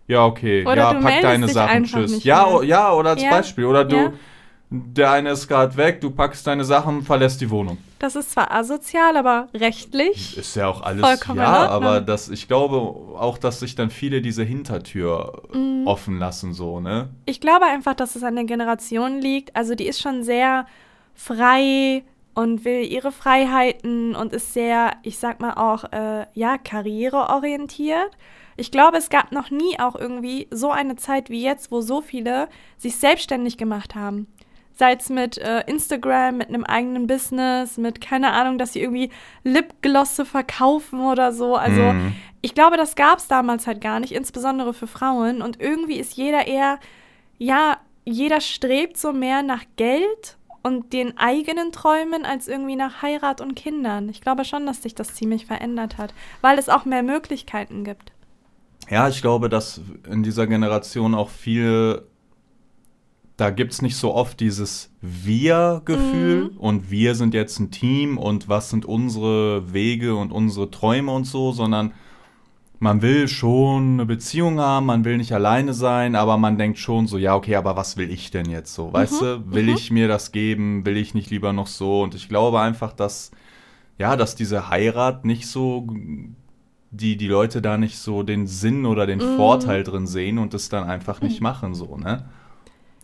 Ja, 0.08 0.26
okay. 0.26 0.64
Oder 0.66 0.76
ja, 0.76 0.94
pack 0.94 1.22
deine 1.22 1.48
Sachen, 1.50 1.84
tschüss. 1.84 2.24
Ja, 2.24 2.46
mehr. 2.46 2.56
o- 2.56 2.62
ja, 2.64 2.94
oder 2.94 3.12
als 3.12 3.22
Ja, 3.22 3.30
Beispiel. 3.32 3.66
Oder 3.66 3.84
du, 3.86 3.96
ja. 3.96 4.14
der 4.70 5.12
eine 5.12 5.32
ist 5.32 5.48
gerade 5.48 5.76
weg, 5.78 6.00
du 6.02 6.10
packst 6.12 6.48
deine 6.48 6.64
Sachen, 6.64 7.04
verlässt 7.04 7.42
die 7.42 7.50
Wohnung. 7.50 7.78
Das 8.00 8.16
ist 8.16 8.32
zwar 8.32 8.52
asozial, 8.52 9.18
aber 9.18 9.48
rechtlich. 9.54 10.38
Ist 10.38 10.56
ja 10.56 10.68
auch 10.68 10.82
alles, 10.82 11.06
Vollkommen 11.06 11.40
ja, 11.40 11.68
aber 11.68 12.00
das, 12.00 12.30
ich 12.30 12.48
glaube 12.48 12.78
auch, 12.78 13.38
dass 13.38 13.60
sich 13.60 13.76
dann 13.76 13.90
viele 13.90 14.22
diese 14.22 14.44
Hintertür 14.44 15.44
Mhm. 15.54 15.86
offen 15.88 16.20
lassen, 16.20 16.54
so, 16.54 16.80
ne? 16.80 17.10
Ich 17.26 17.42
glaube 17.42 17.66
einfach, 17.66 17.94
dass 17.96 18.16
es 18.16 18.24
an 18.24 18.36
der 18.36 18.46
Generation 18.46 19.20
liegt. 19.20 19.56
Also 19.56 19.76
die 19.76 19.86
ist 19.88 20.00
schon 20.02 20.24
sehr 20.24 20.66
frei 21.18 22.04
und 22.36 22.64
will 22.64 22.86
ihre 22.86 23.12
Freiheiten 23.12 24.16
und 24.16 24.32
ist 24.32 24.54
sehr, 24.54 24.92
ich 25.02 25.18
sag 25.18 25.42
mal 25.42 25.56
auch, 25.56 25.92
äh, 25.92 26.28
ja, 26.36 26.58
karriereorientiert. 26.58 28.12
Ich 28.56 28.72
glaube, 28.72 28.98
es 28.98 29.10
gab 29.10 29.32
noch 29.32 29.50
nie 29.50 29.80
auch 29.80 29.96
irgendwie 29.96 30.48
so 30.52 30.72
eine 30.72 30.96
Zeit 30.96 31.30
wie 31.30 31.44
jetzt, 31.44 31.72
wo 31.72 31.82
so 31.82 32.02
viele 32.02 32.48
sich 32.78 32.96
selbstständig 32.96 33.58
gemacht 33.58 33.96
haben. 33.96 34.28
Sei 34.74 34.94
es 34.94 35.10
mit 35.10 35.40
äh, 35.40 35.64
Instagram, 35.66 36.38
mit 36.38 36.50
einem 36.50 36.64
eigenen 36.64 37.08
Business, 37.08 37.78
mit 37.78 38.00
keine 38.00 38.32
Ahnung, 38.34 38.60
dass 38.60 38.74
sie 38.74 38.82
irgendwie 38.82 39.10
Lipglosse 39.44 40.24
verkaufen 40.26 41.02
oder 41.02 41.34
so. 41.34 41.56
Also 41.56 41.82
Mhm. 41.82 42.14
ich 42.42 42.54
glaube, 42.54 42.78
das 42.78 42.96
gab 42.96 43.18
es 43.18 43.28
damals 43.28 43.66
halt 43.66 43.82
gar 43.82 44.00
nicht, 44.00 44.12
insbesondere 44.14 44.76
für 44.76 44.86
Frauen. 44.88 45.42
Und 45.42 45.60
irgendwie 45.60 45.98
ist 45.98 46.14
jeder 46.14 46.46
eher, 46.48 46.80
ja, 47.40 47.78
jeder 48.06 48.40
strebt 48.42 48.98
so 48.98 49.12
mehr 49.14 49.42
nach 49.42 49.64
Geld 49.76 50.37
und 50.68 50.94
den 50.94 51.18
eigenen 51.18 51.72
Träumen 51.72 52.26
als 52.26 52.48
irgendwie 52.48 52.76
nach 52.76 53.02
Heirat 53.02 53.42
und 53.42 53.56
Kindern. 53.56 54.10
Ich 54.10 54.22
glaube 54.22 54.46
schon, 54.46 54.66
dass 54.66 54.84
sich 54.84 54.94
das 54.94 55.16
ziemlich 55.16 55.46
verändert 55.46 55.98
hat, 55.98 56.14
weil 56.42 56.60
es 56.60 56.70
auch 56.70 56.86
mehr 56.86 57.04
Möglichkeiten 57.04 57.84
gibt. 57.84 58.12
Ja, 58.90 59.10
ich 59.10 59.22
glaube, 59.22 59.50
dass 59.50 59.82
in 60.10 60.24
dieser 60.24 60.46
Generation 60.48 61.16
auch 61.16 61.30
viel, 61.30 62.04
da 63.38 63.50
gibt 63.50 63.74
es 63.74 63.82
nicht 63.82 63.98
so 63.98 64.14
oft 64.14 64.40
dieses 64.40 64.92
Wir-Gefühl 65.02 66.52
Mhm. 66.52 66.58
und 66.58 66.90
wir 66.92 67.16
sind 67.16 67.34
jetzt 67.34 67.60
ein 67.60 67.72
Team 67.72 68.18
und 68.18 68.48
was 68.50 68.70
sind 68.70 68.86
unsere 68.86 69.74
Wege 69.74 70.16
und 70.16 70.32
unsere 70.32 70.72
Träume 70.72 71.12
und 71.12 71.26
so, 71.26 71.52
sondern 71.52 71.94
man 72.80 73.02
will 73.02 73.28
schon 73.28 73.94
eine 73.94 74.06
Beziehung 74.06 74.60
haben, 74.60 74.86
man 74.86 75.04
will 75.04 75.18
nicht 75.18 75.34
alleine 75.34 75.74
sein, 75.74 76.16
aber 76.16 76.38
man 76.38 76.58
denkt 76.58 76.78
schon 76.78 77.08
so, 77.08 77.18
ja, 77.18 77.36
okay, 77.36 77.56
aber 77.56 77.76
was 77.76 77.98
will 77.98 78.12
ich 78.12 78.30
denn 78.32 78.50
jetzt 78.50 78.74
so? 78.74 78.94
Weißt 78.94 79.22
du, 79.22 79.52
will 79.52 79.64
mhm. 79.64 79.74
ich 79.76 79.92
mir 79.92 80.08
das 80.08 80.32
geben, 80.32 80.86
will 80.86 80.98
ich 80.98 81.14
nicht 81.14 81.30
lieber 81.32 81.54
noch 81.54 81.68
so? 81.68 82.02
Und 82.02 82.14
ich 82.14 82.30
glaube 82.30 82.60
einfach, 82.60 82.94
dass, 82.94 83.32
ja, 83.98 84.16
dass 84.16 84.36
diese 84.36 84.70
Heirat 84.70 85.26
nicht 85.26 85.48
so 85.48 85.88
die, 86.92 87.18
die 87.18 87.28
Leute 87.28 87.62
da 87.62 87.78
nicht 87.78 87.98
so 87.98 88.24
den 88.24 88.48
Sinn 88.48 88.86
oder 88.86 89.08
den 89.08 89.20
Mhm. 89.20 89.36
Vorteil 89.38 89.84
drin 89.84 90.08
sehen 90.08 90.38
und 90.38 90.54
es 90.54 90.70
dann 90.70 90.84
einfach 90.84 91.22
nicht 91.22 91.42
machen, 91.42 91.74
so, 91.74 91.98
ne? 91.98 92.26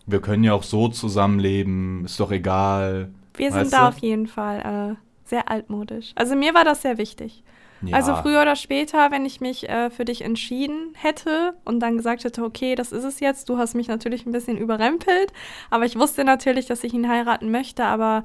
Wir 0.05 0.19
können 0.19 0.43
ja 0.43 0.53
auch 0.53 0.63
so 0.63 0.89
zusammenleben, 0.89 2.03
ist 2.05 2.19
doch 2.19 2.31
egal. 2.31 3.11
Wir 3.35 3.51
sind 3.51 3.71
da 3.71 3.83
du? 3.83 3.87
auf 3.87 3.97
jeden 3.99 4.27
Fall 4.27 4.95
äh, 4.95 4.95
sehr 5.23 5.49
altmodisch. 5.49 6.11
Also 6.15 6.35
mir 6.35 6.53
war 6.53 6.65
das 6.65 6.81
sehr 6.81 6.97
wichtig. 6.97 7.43
Ja. 7.87 7.95
Also 7.97 8.15
früher 8.15 8.41
oder 8.41 8.55
später, 8.55 9.11
wenn 9.11 9.25
ich 9.25 9.41
mich 9.41 9.69
äh, 9.69 9.89
für 9.89 10.05
dich 10.05 10.21
entschieden 10.23 10.93
hätte 10.93 11.53
und 11.65 11.79
dann 11.79 11.97
gesagt 11.97 12.23
hätte, 12.23 12.43
okay, 12.43 12.75
das 12.75 12.91
ist 12.91 13.03
es 13.03 13.19
jetzt, 13.19 13.49
du 13.49 13.57
hast 13.57 13.75
mich 13.75 13.87
natürlich 13.87 14.25
ein 14.25 14.31
bisschen 14.31 14.57
überrempelt, 14.57 15.31
aber 15.69 15.85
ich 15.85 15.97
wusste 15.97 16.23
natürlich, 16.23 16.65
dass 16.65 16.83
ich 16.83 16.93
ihn 16.93 17.09
heiraten 17.09 17.51
möchte, 17.51 17.85
aber 17.85 18.23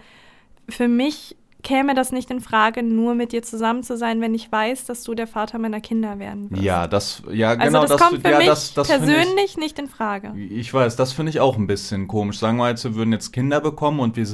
für 0.68 0.88
mich 0.88 1.36
käme 1.62 1.94
das 1.94 2.12
nicht 2.12 2.30
in 2.30 2.40
Frage, 2.40 2.82
nur 2.82 3.14
mit 3.14 3.32
dir 3.32 3.42
zusammen 3.42 3.82
zu 3.82 3.96
sein, 3.96 4.20
wenn 4.20 4.34
ich 4.34 4.50
weiß, 4.50 4.86
dass 4.86 5.02
du 5.02 5.14
der 5.14 5.26
Vater 5.26 5.58
meiner 5.58 5.80
Kinder 5.80 6.18
werden 6.18 6.50
wirst. 6.50 6.62
Ja, 6.62 6.86
das, 6.86 7.22
ja, 7.32 7.50
also 7.50 7.64
genau, 7.64 7.86
das, 7.86 8.00
kommt 8.00 8.22
für 8.22 8.30
ja, 8.30 8.38
mich 8.38 8.46
das, 8.46 8.74
das 8.74 8.88
persönlich 8.88 9.56
nicht 9.56 9.78
in 9.78 9.88
Frage. 9.88 10.32
Ich, 10.36 10.52
ich 10.52 10.74
weiß, 10.74 10.96
das 10.96 11.12
finde 11.12 11.30
ich 11.30 11.40
auch 11.40 11.56
ein 11.56 11.66
bisschen 11.66 12.06
komisch. 12.06 12.38
Sagen 12.38 12.58
wir 12.58 12.68
jetzt, 12.68 12.84
wir 12.84 12.94
würden 12.94 13.12
jetzt 13.12 13.32
Kinder 13.32 13.60
bekommen 13.60 14.00
und 14.00 14.16
wir 14.16 14.24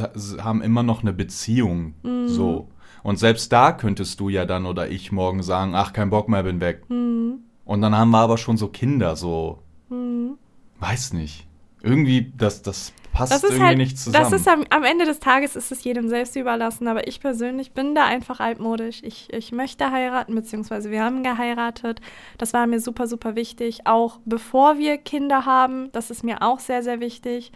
haben 0.42 0.60
immer 0.62 0.82
noch 0.82 1.00
eine 1.02 1.12
Beziehung, 1.12 1.94
Mhm. 2.02 2.28
so. 2.28 2.68
Und 3.04 3.18
selbst 3.18 3.52
da 3.52 3.70
könntest 3.70 4.18
du 4.18 4.28
ja 4.30 4.46
dann 4.46 4.66
oder 4.66 4.88
ich 4.88 5.12
morgen 5.12 5.42
sagen, 5.44 5.74
ach, 5.76 5.92
kein 5.92 6.10
Bock 6.10 6.28
mehr, 6.28 6.42
bin 6.42 6.60
weg. 6.60 6.82
Mhm. 6.88 7.38
Und 7.64 7.80
dann 7.82 7.96
haben 7.96 8.10
wir 8.10 8.18
aber 8.18 8.36
schon 8.38 8.56
so 8.56 8.66
Kinder, 8.68 9.14
so, 9.14 9.58
Mhm. 9.90 10.38
weiß 10.80 11.12
nicht. 11.12 11.46
Irgendwie, 11.82 12.32
das, 12.36 12.62
das 12.62 12.94
passt 13.12 13.30
Das 13.32 13.44
ist 13.44 13.50
irgendwie 13.50 13.64
halt, 13.66 13.76
nicht 13.78 13.98
zusammen. 13.98 14.24
das 14.30 14.32
ist 14.40 14.48
am, 14.48 14.64
am 14.70 14.84
Ende 14.84 15.04
des 15.04 15.20
Tages 15.20 15.54
ist 15.54 15.70
es 15.70 15.84
jedem 15.84 16.08
selbst 16.08 16.34
überlassen, 16.34 16.88
aber 16.88 17.06
ich 17.06 17.20
persönlich 17.20 17.72
bin 17.72 17.94
da 17.94 18.06
einfach 18.06 18.40
altmodisch. 18.40 19.02
Ich, 19.04 19.30
ich 19.32 19.52
möchte 19.52 19.90
heiraten, 19.90 20.34
beziehungsweise 20.34 20.90
wir 20.90 21.04
haben 21.04 21.22
geheiratet. 21.22 22.00
Das 22.38 22.54
war 22.54 22.66
mir 22.66 22.80
super, 22.80 23.06
super 23.06 23.36
wichtig. 23.36 23.86
Auch 23.86 24.18
bevor 24.24 24.78
wir 24.78 24.96
Kinder 24.96 25.44
haben, 25.44 25.92
das 25.92 26.10
ist 26.10 26.24
mir 26.24 26.40
auch 26.42 26.58
sehr, 26.58 26.82
sehr 26.82 27.00
wichtig. 27.00 27.52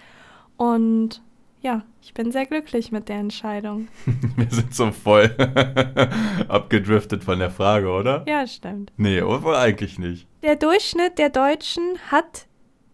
Und 0.58 1.22
ja, 1.60 1.82
ich 2.02 2.14
bin 2.14 2.30
sehr 2.32 2.46
glücklich 2.46 2.92
mit 2.92 3.08
der 3.08 3.16
Entscheidung. 3.16 3.88
wir 4.36 4.50
sind 4.50 4.74
so 4.74 4.92
voll 4.92 5.34
abgedriftet 6.48 7.24
von 7.24 7.38
der 7.38 7.50
Frage, 7.50 7.88
oder? 7.88 8.24
Ja, 8.26 8.46
stimmt. 8.46 8.92
Nee, 8.96 9.22
wohl 9.22 9.54
eigentlich 9.54 9.98
nicht. 9.98 10.26
Der 10.42 10.56
Durchschnitt 10.56 11.18
der 11.18 11.30
Deutschen 11.30 11.82
hat 12.10 12.46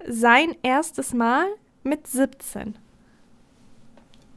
sein 0.06 0.54
erstes 0.62 1.14
Mal 1.14 1.46
mit 1.82 2.06
17. 2.06 2.76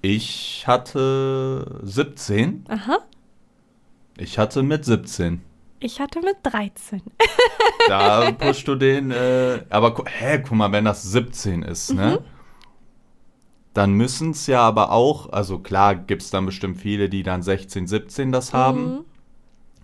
Ich 0.02 0.66
hatte 0.68 1.80
17. 1.84 2.66
Aha. 2.68 3.00
Ich 4.18 4.38
hatte 4.38 4.64
mit 4.64 4.86
17. 4.86 5.42
Ich 5.80 6.00
hatte 6.00 6.22
mit 6.22 6.38
13. 6.44 7.02
Da 7.88 8.32
pushst 8.38 8.68
du 8.68 8.76
den, 8.76 9.12
äh, 9.12 9.64
aber 9.70 10.04
hä, 10.06 10.40
guck 10.40 10.54
mal, 10.54 10.72
wenn 10.72 10.86
das 10.86 11.04
17 11.04 11.62
ist, 11.64 11.94
ne? 11.94 12.24
Dann 13.78 13.92
müssen 13.94 14.32
es 14.32 14.48
ja 14.48 14.62
aber 14.62 14.92
auch, 14.92 15.32
also 15.32 15.60
klar 15.60 15.94
gibt 15.94 16.24
es 16.24 16.32
dann 16.32 16.48
bestimmt 16.48 16.80
viele, 16.80 17.10
die 17.10 17.22
dann 17.22 17.44
16, 17.44 17.86
17 17.86 18.32
das 18.32 18.52
haben, 18.52 18.86
Mhm. 18.86 19.00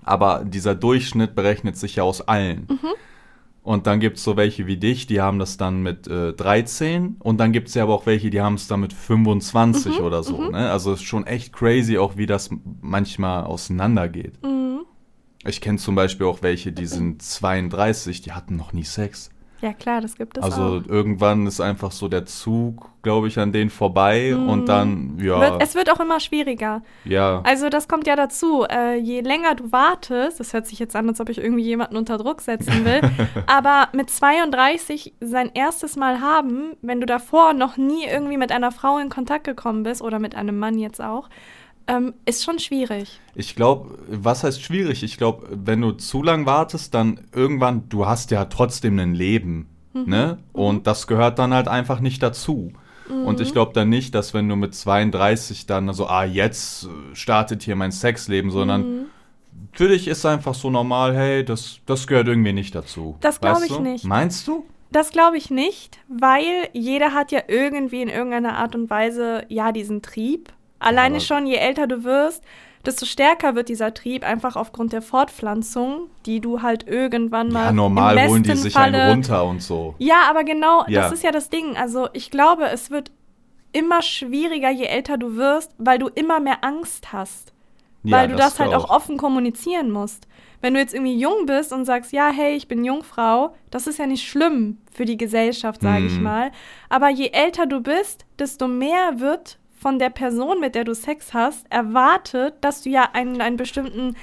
aber 0.04 0.44
dieser 0.46 0.74
Durchschnitt 0.74 1.36
berechnet 1.36 1.78
sich 1.78 1.98
ja 1.98 2.04
aus 2.04 2.22
allen. 2.22 2.68
Und 3.62 3.86
dann 3.88 4.00
gibt 4.00 4.18
es 4.18 4.24
so 4.24 4.36
welche 4.36 4.66
wie 4.66 4.78
dich, 4.78 5.06
die 5.06 5.22
haben 5.22 5.38
das 5.38 5.58
dann 5.58 5.84
mit 5.84 6.08
äh, 6.08 6.34
13 6.34 7.18
und 7.20 7.38
dann 7.38 7.52
gibt 7.54 7.68
es 7.68 7.76
ja 7.76 7.84
aber 7.84 7.94
auch 7.94 8.06
welche, 8.08 8.30
die 8.32 8.42
haben 8.42 8.56
es 8.56 8.68
dann 8.68 8.80
mit 8.82 8.92
25 8.94 10.00
Mhm, 10.00 10.06
oder 10.06 10.24
so. 10.24 10.50
Ne? 10.50 10.70
Also 10.72 10.92
es 10.92 11.00
ist 11.02 11.06
schon 11.06 11.26
echt 11.28 11.54
crazy, 11.54 11.98
auch 12.00 12.18
wie 12.18 12.26
das 12.26 12.50
manchmal 12.82 13.44
auseinandergeht. 13.46 14.42
Mhm. 14.44 14.82
Ich 15.46 15.62
kenne 15.62 15.78
zum 15.78 15.94
Beispiel 15.96 16.26
auch 16.26 16.42
welche, 16.42 16.72
die 16.72 16.88
sind 16.88 17.22
32, 17.22 18.22
die 18.22 18.32
hatten 18.32 18.56
noch 18.56 18.74
nie 18.74 18.84
Sex. 18.86 19.30
Ja, 19.64 19.72
klar, 19.72 20.02
das 20.02 20.18
gibt 20.18 20.38
es 20.38 20.44
also 20.44 20.62
auch. 20.62 20.90
irgendwann 20.90 21.48
ist 21.48 21.62
einfach 21.62 21.94
so 21.94 22.10
der 22.10 22.26
Zug, 22.26 22.90
glaube 23.02 23.30
ich, 23.30 23.40
an 23.40 23.54
denen 23.54 23.70
vorbei 23.70 24.36
und 24.36 24.66
dann, 24.68 25.18
ja, 25.20 25.38
Mhm. 25.38 25.42
Wird, 25.42 25.64
es 25.64 25.74
wird 25.74 25.90
auch 25.90 26.02
immer 26.02 26.20
schwieriger. 26.20 26.82
ja, 27.06 27.40
Also 27.46 27.70
das 27.70 27.88
kommt 27.88 28.06
ja 28.06 28.18
dazu. 28.18 28.66
Äh, 28.70 28.98
je 28.98 29.22
länger 29.22 29.56
du 29.56 29.72
wartest, 29.72 30.42
das 30.42 30.52
hört 30.52 30.68
sich 30.68 30.80
jetzt 30.80 30.98
an, 30.98 31.08
als 31.08 31.22
ob 31.22 31.30
ich 31.30 31.38
irgendwie 31.38 31.64
jemanden 31.64 31.96
unter 31.96 32.18
Druck 32.18 32.42
setzen 32.42 32.84
will, 32.84 33.00
aber 33.48 33.88
mit 33.94 34.10
32 34.10 35.14
sein 35.22 35.50
erstes 35.54 35.96
Mal 35.96 36.20
haben, 36.20 36.74
wenn 36.82 37.00
du 37.00 37.06
davor 37.06 37.54
noch 37.54 37.78
nie 37.78 38.04
irgendwie 38.06 38.38
mit 38.38 38.52
einer 38.52 38.72
Frau 38.74 38.98
in 38.98 39.08
Kontakt 39.08 39.46
gekommen 39.46 39.84
bist 39.84 40.02
oder 40.02 40.20
mit 40.20 40.36
einem 40.36 40.60
Mann 40.60 40.78
jetzt 40.78 41.02
auch, 41.02 41.30
ähm, 41.88 42.14
ist 42.26 42.44
schon 42.44 42.60
schwierig. 42.60 43.20
Ich 43.36 43.56
glaube, 43.56 43.98
was 44.08 44.44
heißt 44.44 44.62
schwierig? 44.62 45.04
Ich 45.04 45.18
glaube, 45.18 45.48
wenn 45.52 45.82
du 45.82 45.92
zu 45.92 46.24
lang 46.24 46.46
wartest, 46.46 46.94
dann 46.94 47.22
irgendwann, 47.34 47.90
du 47.90 48.06
hast 48.06 48.32
ja 48.32 48.46
trotzdem 48.46 49.00
ein 49.00 49.14
Leben, 49.16 49.68
Mhm. 49.94 50.04
ne? 50.10 50.38
Und 50.54 50.88
das 50.88 51.08
gehört 51.08 51.38
dann 51.40 51.54
halt 51.54 51.68
einfach 51.68 52.00
nicht 52.00 52.24
dazu. 52.24 52.74
Und 53.10 53.42
ich 53.42 53.52
glaube 53.52 53.74
dann 53.74 53.90
nicht, 53.90 54.16
dass 54.16 54.34
wenn 54.34 54.48
du 54.48 54.56
mit 54.56 54.74
32 54.74 55.66
dann 55.66 55.92
so, 55.94 56.08
ah, 56.08 56.24
jetzt 56.24 56.88
startet 57.14 57.62
hier 57.62 57.76
mein 57.76 57.92
Sexleben, 57.92 58.50
sondern 58.50 58.82
Mhm. 58.82 59.06
für 59.74 59.90
dich 59.90 60.08
ist 60.08 60.26
einfach 60.26 60.54
so 60.54 60.70
normal, 60.72 61.14
hey, 61.16 61.44
das, 61.44 61.80
das 61.86 62.08
gehört 62.08 62.28
irgendwie 62.28 62.54
nicht 62.54 62.74
dazu. 62.74 63.18
Das 63.20 63.42
glaub 63.42 63.56
Weißt 63.58 63.66
ich 63.70 63.76
du? 63.76 63.82
nicht. 63.82 64.06
Meinst 64.06 64.48
du? 64.48 64.66
Das 64.92 65.12
glaube 65.12 65.38
ich 65.38 65.50
nicht, 65.52 66.00
weil 66.08 66.70
jeder 66.74 67.14
hat 67.14 67.32
ja 67.32 67.42
irgendwie 67.48 68.02
in 68.02 68.10
irgendeiner 68.10 68.58
Art 68.58 68.74
und 68.74 68.90
Weise 68.90 69.44
ja 69.50 69.72
diesen 69.72 70.02
Trieb. 70.02 70.54
Alleine 70.84 71.16
aber- 71.16 71.24
schon, 71.26 71.46
je 71.48 71.56
älter 71.56 71.88
du 71.88 72.04
wirst, 72.04 72.44
desto 72.86 73.06
stärker 73.06 73.56
wird 73.56 73.70
dieser 73.70 73.94
Trieb 73.94 74.24
einfach 74.26 74.56
aufgrund 74.58 74.92
der 74.94 75.02
Fortpflanzung, 75.02 76.10
die 76.26 76.40
du 76.42 76.62
halt 76.62 76.88
irgendwann 76.88 77.50
mal 77.50 77.66
Ja, 77.66 77.72
normal 77.72 78.18
im 78.18 78.28
holen 78.30 78.44
die 78.44 78.56
sich 78.56 78.74
Falle, 78.74 79.02
einen 79.02 79.12
runter 79.12 79.46
und 79.46 79.62
so. 79.62 79.96
Ja, 80.00 80.24
aber 80.30 80.44
genau, 80.44 80.84
Ja. 80.88 81.04
das 81.04 81.14
ist 81.14 81.24
ja 81.24 81.32
das 81.32 81.50
Ding. 81.50 81.78
Also 81.78 82.10
ich 82.14 82.30
glaube, 82.30 82.66
es 82.66 82.92
wird 82.92 83.12
immer 83.72 84.02
schwieriger, 84.02 84.70
je 84.70 84.86
älter 84.86 85.18
du 85.18 85.36
wirst, 85.36 85.72
weil 85.78 85.98
du 85.98 86.08
immer 86.10 86.40
mehr 86.40 86.64
Angst 86.64 87.12
hast. 87.14 87.54
Ja, 88.04 88.18
weil 88.18 88.28
du 88.28 88.36
das, 88.36 88.60
halt 88.60 88.70
glaub 88.72 88.84
auch 88.84 88.90
offen 88.90 89.18
kommunizieren 89.18 89.90
musst. 89.90 90.28
Wenn 90.60 90.74
du 90.74 90.80
jetzt 90.82 90.94
irgendwie 90.94 91.18
jung 91.18 91.46
bist 91.46 91.72
und 91.72 91.86
sagst, 91.86 92.12
ja, 92.12 92.30
hey, 92.32 92.54
ich 92.56 92.68
bin 92.68 92.84
Jungfrau, 92.84 93.54
das 93.72 93.88
ist 93.88 93.98
ja 93.98 94.06
nicht 94.08 94.28
schlimm 94.28 94.78
für 94.92 95.06
die 95.06 95.16
Gesellschaft, 95.18 95.82
sage 95.82 96.06
ich 96.08 96.18
Mhm. 96.18 96.24
mal. 96.24 96.52
Aber 96.90 97.10
je 97.10 97.30
älter 97.30 97.66
du 97.66 97.80
bist, 97.82 98.26
desto 98.40 98.68
mehr 98.68 99.20
wird 99.22 99.58
von 99.84 100.00
der 100.00 100.10
Person, 100.10 100.62
mit 100.62 100.76
der 100.76 100.86
du 100.86 100.96
Sex 100.96 101.34
hast, 101.34 101.70
erwartet, 101.70 102.56
dass 102.62 102.82
du 102.84 102.90
ja 102.90 103.10
einen, 103.12 103.42
einen 103.42 103.58
bestimmten 103.58 104.16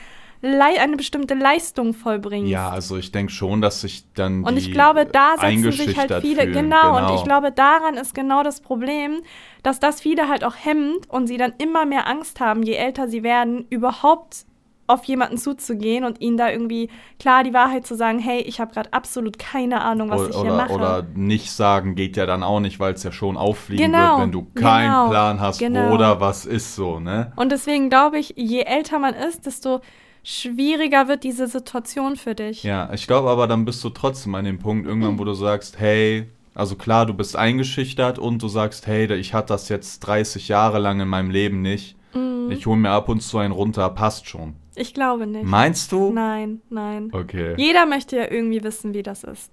eine 0.42 0.96
bestimmte 0.96 1.34
Leistung 1.34 1.92
vollbringst. 1.92 2.50
Ja, 2.50 2.70
also 2.70 2.96
ich 2.96 3.12
denke 3.12 3.30
schon, 3.30 3.60
dass 3.60 3.82
sich 3.82 4.04
dann 4.14 4.42
Und 4.42 4.56
ich 4.56 4.72
glaube, 4.72 5.04
da 5.04 5.34
setzen 5.38 5.70
sich 5.70 5.98
halt 5.98 6.14
viele, 6.22 6.44
fühlen. 6.44 6.52
genau, 6.54 6.96
und 6.96 7.14
ich 7.14 7.24
glaube, 7.24 7.52
daran 7.52 7.98
ist 7.98 8.14
genau 8.14 8.42
das 8.42 8.62
Problem, 8.62 9.20
dass 9.62 9.80
das 9.80 10.00
viele 10.00 10.30
halt 10.30 10.42
auch 10.42 10.56
hemmt 10.56 11.10
und 11.10 11.26
sie 11.26 11.36
dann 11.36 11.52
immer 11.58 11.84
mehr 11.84 12.06
Angst 12.06 12.40
haben, 12.40 12.62
je 12.62 12.72
älter 12.72 13.06
sie 13.06 13.22
werden, 13.22 13.66
überhaupt 13.68 14.46
auf 14.90 15.04
jemanden 15.04 15.38
zuzugehen 15.38 16.04
und 16.04 16.20
ihnen 16.20 16.36
da 16.36 16.50
irgendwie 16.50 16.90
klar 17.18 17.44
die 17.44 17.54
Wahrheit 17.54 17.86
zu 17.86 17.94
sagen, 17.94 18.18
hey, 18.18 18.40
ich 18.40 18.60
habe 18.60 18.72
gerade 18.72 18.92
absolut 18.92 19.38
keine 19.38 19.80
Ahnung, 19.82 20.10
was 20.10 20.20
oder, 20.20 20.30
ich 20.30 20.36
hier 20.36 20.44
oder, 20.52 20.56
mache. 20.56 20.72
oder 20.72 21.06
nicht 21.14 21.50
sagen 21.52 21.94
geht 21.94 22.16
ja 22.16 22.26
dann 22.26 22.42
auch 22.42 22.60
nicht, 22.60 22.80
weil 22.80 22.94
es 22.94 23.02
ja 23.02 23.12
schon 23.12 23.36
auffliegen 23.36 23.92
Genau, 23.92 24.16
wird, 24.16 24.20
wenn 24.20 24.32
du 24.32 24.46
keinen 24.54 24.90
genau, 24.90 25.08
Plan 25.08 25.40
hast, 25.40 25.58
genau. 25.58 25.94
oder 25.94 26.20
was 26.20 26.44
ist 26.46 26.74
so, 26.74 27.00
ne? 27.00 27.32
und 27.36 27.52
deswegen 27.52 27.90
glaube 27.90 28.18
ich, 28.18 28.34
je 28.36 28.62
älter 28.62 28.98
man 28.98 29.14
ist, 29.14 29.46
desto 29.46 29.80
schwieriger 30.22 31.08
wird 31.08 31.24
diese 31.24 31.46
Situation 31.46 32.16
für 32.16 32.34
dich. 32.34 32.62
Ja, 32.62 32.92
ich 32.92 33.06
glaube 33.06 33.30
aber, 33.30 33.46
dann 33.46 33.64
bist 33.64 33.82
du 33.84 33.90
trotzdem 33.90 34.34
an 34.34 34.44
dem 34.44 34.58
Punkt 34.58 34.86
irgendwann, 34.86 35.18
wo 35.18 35.24
du 35.24 35.32
sagst, 35.32 35.78
hey, 35.78 36.28
also 36.54 36.76
klar, 36.76 37.06
du 37.06 37.14
bist 37.14 37.36
eingeschüchtert 37.36 38.18
und 38.18 38.42
du 38.42 38.48
sagst, 38.48 38.86
hey, 38.86 39.12
ich 39.14 39.34
hatte 39.34 39.48
das 39.48 39.68
jetzt 39.68 40.00
30 40.00 40.48
Jahre 40.48 40.78
lang 40.78 41.00
in 41.00 41.08
meinem 41.08 41.30
Leben 41.30 41.62
nicht. 41.62 41.96
Mhm. 42.14 42.50
Ich 42.50 42.66
hole 42.66 42.76
mir 42.76 42.90
ab 42.90 43.08
und 43.08 43.20
zu 43.20 43.38
einen 43.38 43.52
runter, 43.52 43.88
passt 43.90 44.28
schon. 44.28 44.56
Ich 44.76 44.94
glaube 44.94 45.26
nicht. 45.26 45.44
Meinst 45.44 45.90
du? 45.92 46.12
Nein, 46.12 46.62
nein. 46.70 47.10
Okay. 47.12 47.54
Jeder 47.56 47.86
möchte 47.86 48.16
ja 48.16 48.30
irgendwie 48.30 48.62
wissen, 48.62 48.94
wie 48.94 49.02
das 49.02 49.24
ist. 49.24 49.52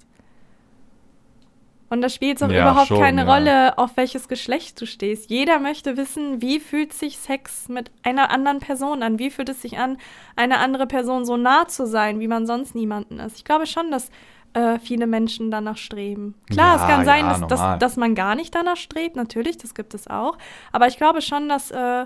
Und 1.90 2.02
da 2.02 2.10
spielt 2.10 2.38
es 2.38 2.44
auch 2.44 2.50
Ja, 2.50 2.64
überhaupt 2.64 2.88
schon, 2.90 3.00
keine 3.00 3.26
ja. 3.26 3.34
Rolle, 3.34 3.78
auf 3.78 3.96
welches 3.96 4.28
Geschlecht 4.28 4.80
du 4.82 4.86
stehst. 4.86 5.30
Jeder 5.30 5.60
möchte 5.60 5.96
wissen, 5.96 6.42
wie 6.42 6.60
fühlt 6.60 6.92
sich 6.92 7.18
Sex 7.18 7.70
mit 7.70 7.92
einer 8.04 8.30
anderen 8.30 8.60
Person 8.60 9.04
an? 9.04 9.20
Wie 9.20 9.30
fühlt 9.30 9.48
es 9.50 9.62
sich 9.62 9.78
an, 9.78 9.98
eine 10.36 10.58
andere 10.58 10.86
Person 10.86 11.24
so 11.26 11.38
nah 11.38 11.68
zu 11.68 11.88
sein, 11.88 12.20
wie 12.20 12.28
man 12.28 12.46
sonst 12.46 12.76
niemanden 12.76 13.20
ist? 13.20 13.38
Ich 13.38 13.46
glaube 13.46 13.68
schon, 13.68 13.90
dass 13.90 14.10
äh, 14.54 14.80
viele 14.80 15.08
Menschen 15.08 15.50
danach 15.50 15.78
streben. 15.78 16.36
Klar, 16.52 16.76
Ja, 16.76 16.82
es 16.84 16.90
kann 16.90 17.06
sein, 17.06 17.26
dass, 17.26 17.48
dass, 17.48 17.80
dass 17.80 17.96
man 17.96 18.16
gar 18.16 18.36
nicht 18.36 18.54
danach 18.54 18.78
strebt. 18.78 19.16
Natürlich, 19.16 19.58
das 19.58 19.74
gibt 19.74 19.94
es 19.94 20.08
auch. 20.08 20.38
Aber 20.74 20.88
ich 20.88 20.98
glaube 20.98 21.22
schon, 21.22 21.48
dass 21.48 21.72
äh, 21.72 22.06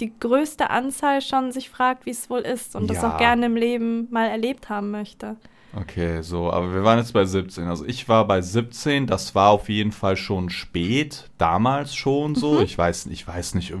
die 0.00 0.12
größte 0.18 0.70
Anzahl 0.70 1.20
schon 1.22 1.52
sich 1.52 1.70
fragt, 1.70 2.06
wie 2.06 2.10
es 2.10 2.30
wohl 2.30 2.40
ist 2.40 2.74
und 2.74 2.88
das 2.90 3.02
Ja. 3.02 3.14
auch 3.14 3.18
gerne 3.18 3.46
im 3.46 3.56
Leben 3.56 4.08
mal 4.10 4.26
erlebt 4.28 4.68
haben 4.68 4.90
möchte. 4.90 5.36
Okay, 5.76 6.20
so, 6.22 6.50
aber 6.52 6.74
wir 6.74 6.82
waren 6.82 6.98
jetzt 6.98 7.12
bei 7.12 7.24
17. 7.24 7.68
Also 7.68 7.84
ich 7.84 8.08
war 8.08 8.26
bei 8.26 8.40
17, 8.40 9.06
das 9.06 9.34
war 9.36 9.50
auf 9.50 9.68
jeden 9.68 9.92
Fall 9.92 10.16
schon 10.16 10.50
spät, 10.50 11.30
damals 11.38 11.94
schon 11.94 12.34
so. 12.34 12.54
Mhm. 12.54 12.62
Ich 12.62 12.76
weiß, 12.76 13.06
ich 13.06 13.28
weiß 13.28 13.54
nicht, 13.54 13.72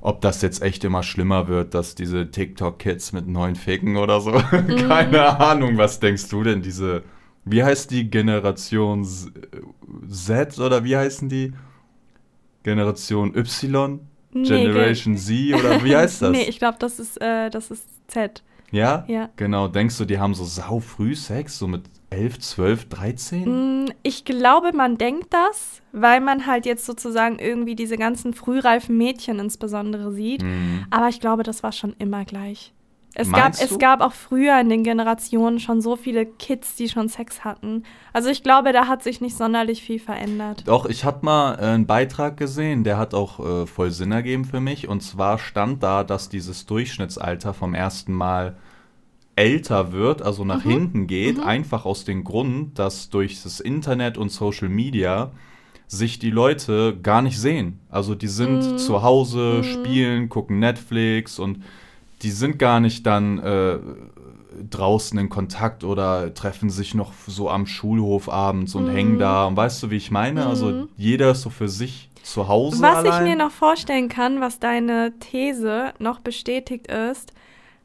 ob 0.00 0.20
das 0.20 0.40
jetzt 0.42 0.62
echt 0.62 0.84
immer 0.84 1.02
schlimmer 1.02 1.48
wird, 1.48 1.74
dass 1.74 1.96
diese 1.96 2.30
TikTok-Kids 2.30 3.12
mit 3.12 3.26
neuen 3.26 3.56
Ficken 3.56 3.96
oder 3.96 4.20
so. 4.20 4.30
Mhm. 4.52 4.88
Keine 4.88 5.40
Ahnung, 5.40 5.78
was 5.78 5.98
denkst 5.98 6.28
du 6.28 6.44
denn, 6.44 6.62
diese, 6.62 7.02
wie 7.44 7.64
heißt 7.64 7.90
die 7.90 8.08
Generation 8.08 9.04
Z 10.08 10.58
oder 10.60 10.84
wie 10.84 10.96
heißen 10.96 11.28
die? 11.28 11.54
Generation 12.62 13.34
Y? 13.34 14.00
Nee, 14.32 14.46
Generation 14.48 15.16
Z 15.16 15.54
oder 15.54 15.82
wie 15.84 15.96
heißt 15.96 16.22
das? 16.22 16.30
nee, 16.32 16.44
ich 16.48 16.58
glaube, 16.58 16.76
das 16.78 16.98
ist, 16.98 17.20
äh, 17.20 17.50
das 17.50 17.70
ist 17.70 17.84
Z. 18.08 18.42
ja? 18.70 19.04
Ja. 19.08 19.30
Genau, 19.36 19.68
denkst 19.68 19.96
du, 19.98 20.04
die 20.04 20.18
haben 20.18 20.34
so 20.34 20.44
sau 20.44 20.80
früh 20.80 21.14
Sex, 21.14 21.58
so 21.58 21.66
mit 21.66 21.82
11, 22.10 22.38
12, 22.38 22.88
13? 22.88 23.84
Mm, 23.84 23.92
Ich 24.02 24.24
glaube, 24.24 24.72
man 24.74 24.96
denkt 24.98 25.28
das, 25.32 25.82
weil 25.92 26.20
man 26.20 26.46
halt 26.46 26.64
jetzt 26.66 26.86
sozusagen 26.86 27.38
irgendwie 27.38 27.74
diese 27.74 27.96
ganzen 27.98 28.32
frühreifen 28.34 28.96
Mädchen 28.96 29.38
insbesondere 29.38 30.12
sieht. 30.12 30.42
Mhm. 30.42 30.86
Aber 30.90 31.08
ich 31.08 31.20
glaube, 31.20 31.42
das 31.42 31.62
war 31.62 31.72
schon 31.72 31.94
immer 31.98 32.24
gleich. 32.24 32.72
Es 33.14 33.30
gab, 33.30 33.42
Meinst 33.44 33.62
es 33.62 33.70
du? 33.70 33.78
gab 33.78 34.00
auch 34.00 34.12
früher 34.12 34.60
in 34.60 34.68
den 34.68 34.84
Generationen 34.84 35.58
schon 35.58 35.80
so 35.80 35.96
viele 35.96 36.24
Kids, 36.24 36.76
die 36.76 36.88
schon 36.88 37.08
Sex 37.08 37.42
hatten. 37.44 37.82
Also 38.12 38.28
ich 38.28 38.42
glaube, 38.44 38.72
da 38.72 38.86
hat 38.86 39.02
sich 39.02 39.20
nicht 39.20 39.36
sonderlich 39.36 39.82
viel 39.82 39.98
verändert. 39.98 40.62
Doch, 40.66 40.86
ich 40.86 41.04
hatte 41.04 41.24
mal 41.24 41.54
äh, 41.54 41.62
einen 41.74 41.86
Beitrag 41.86 42.36
gesehen, 42.36 42.84
der 42.84 42.96
hat 42.96 43.14
auch 43.14 43.40
äh, 43.40 43.66
voll 43.66 43.90
Sinn 43.90 44.12
ergeben 44.12 44.44
für 44.44 44.60
mich. 44.60 44.86
Und 44.88 45.02
zwar 45.02 45.38
stand 45.38 45.82
da, 45.82 46.04
dass 46.04 46.28
dieses 46.28 46.66
Durchschnittsalter 46.66 47.54
vom 47.54 47.74
ersten 47.74 48.12
Mal 48.12 48.56
älter 49.36 49.92
wird, 49.92 50.22
also 50.22 50.44
nach 50.44 50.64
Mhm. 50.64 50.68
hinten 50.68 51.06
geht, 51.06 51.40
einfach 51.40 51.84
aus 51.84 52.04
dem 52.04 52.24
Grund, 52.24 52.78
dass 52.78 53.08
durch 53.08 53.42
das 53.42 53.60
Internet 53.60 54.18
und 54.18 54.30
Social 54.30 54.68
Media 54.68 55.32
sich 55.86 56.18
die 56.18 56.30
Leute 56.30 56.98
gar 57.02 57.22
nicht 57.22 57.38
sehen. 57.40 57.80
Also 57.88 58.14
die 58.14 58.28
sind 58.28 58.72
Mhm. 58.72 58.76
zu 58.76 59.02
Hause, 59.02 59.62
spielen, 59.64 60.28
gucken 60.28 60.58
Netflix 60.58 61.38
und 61.38 61.62
die 62.22 62.30
sind 62.30 62.58
gar 62.58 62.80
nicht 62.80 63.06
dann 63.06 63.38
äh, 63.38 63.78
draußen 64.70 65.18
in 65.18 65.28
Kontakt 65.28 65.84
oder 65.84 66.32
treffen 66.34 66.70
sich 66.70 66.94
noch 66.94 67.12
so 67.26 67.48
am 67.50 67.66
Schulhof 67.66 68.28
abends 68.28 68.74
und 68.74 68.84
Mhm. 68.86 68.90
hängen 68.90 69.18
da. 69.18 69.46
Und 69.46 69.56
weißt 69.56 69.82
du, 69.82 69.90
wie 69.90 69.96
ich 69.96 70.10
meine? 70.10 70.46
Also 70.46 70.88
jeder 70.96 71.30
ist 71.32 71.42
so 71.42 71.50
für 71.50 71.68
sich 71.68 72.10
zu 72.22 72.48
Hause 72.48 72.82
Was 72.82 72.96
allein. 72.96 73.22
ich 73.26 73.30
mir 73.30 73.36
noch 73.36 73.52
vorstellen 73.52 74.08
kann, 74.08 74.40
was 74.40 74.58
deine 74.58 75.12
These 75.20 75.92
noch 75.98 76.18
bestätigt 76.20 76.88
ist, 76.88 77.32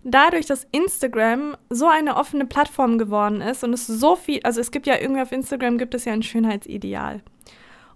dadurch, 0.03 0.47
dass 0.47 0.67
Instagram 0.71 1.55
so 1.69 1.87
eine 1.87 2.17
offene 2.17 2.45
Plattform 2.45 2.97
geworden 2.97 3.39
ist 3.41 3.63
und 3.63 3.71
es 3.73 3.87
so 3.87 4.15
viel, 4.15 4.41
also 4.43 4.59
es 4.59 4.71
gibt 4.71 4.87
ja 4.87 4.95
irgendwie 4.99 5.21
auf 5.21 5.31
Instagram 5.31 5.77
gibt 5.77 5.93
es 5.93 6.05
ja 6.05 6.13
ein 6.13 6.23
Schönheitsideal. 6.23 7.21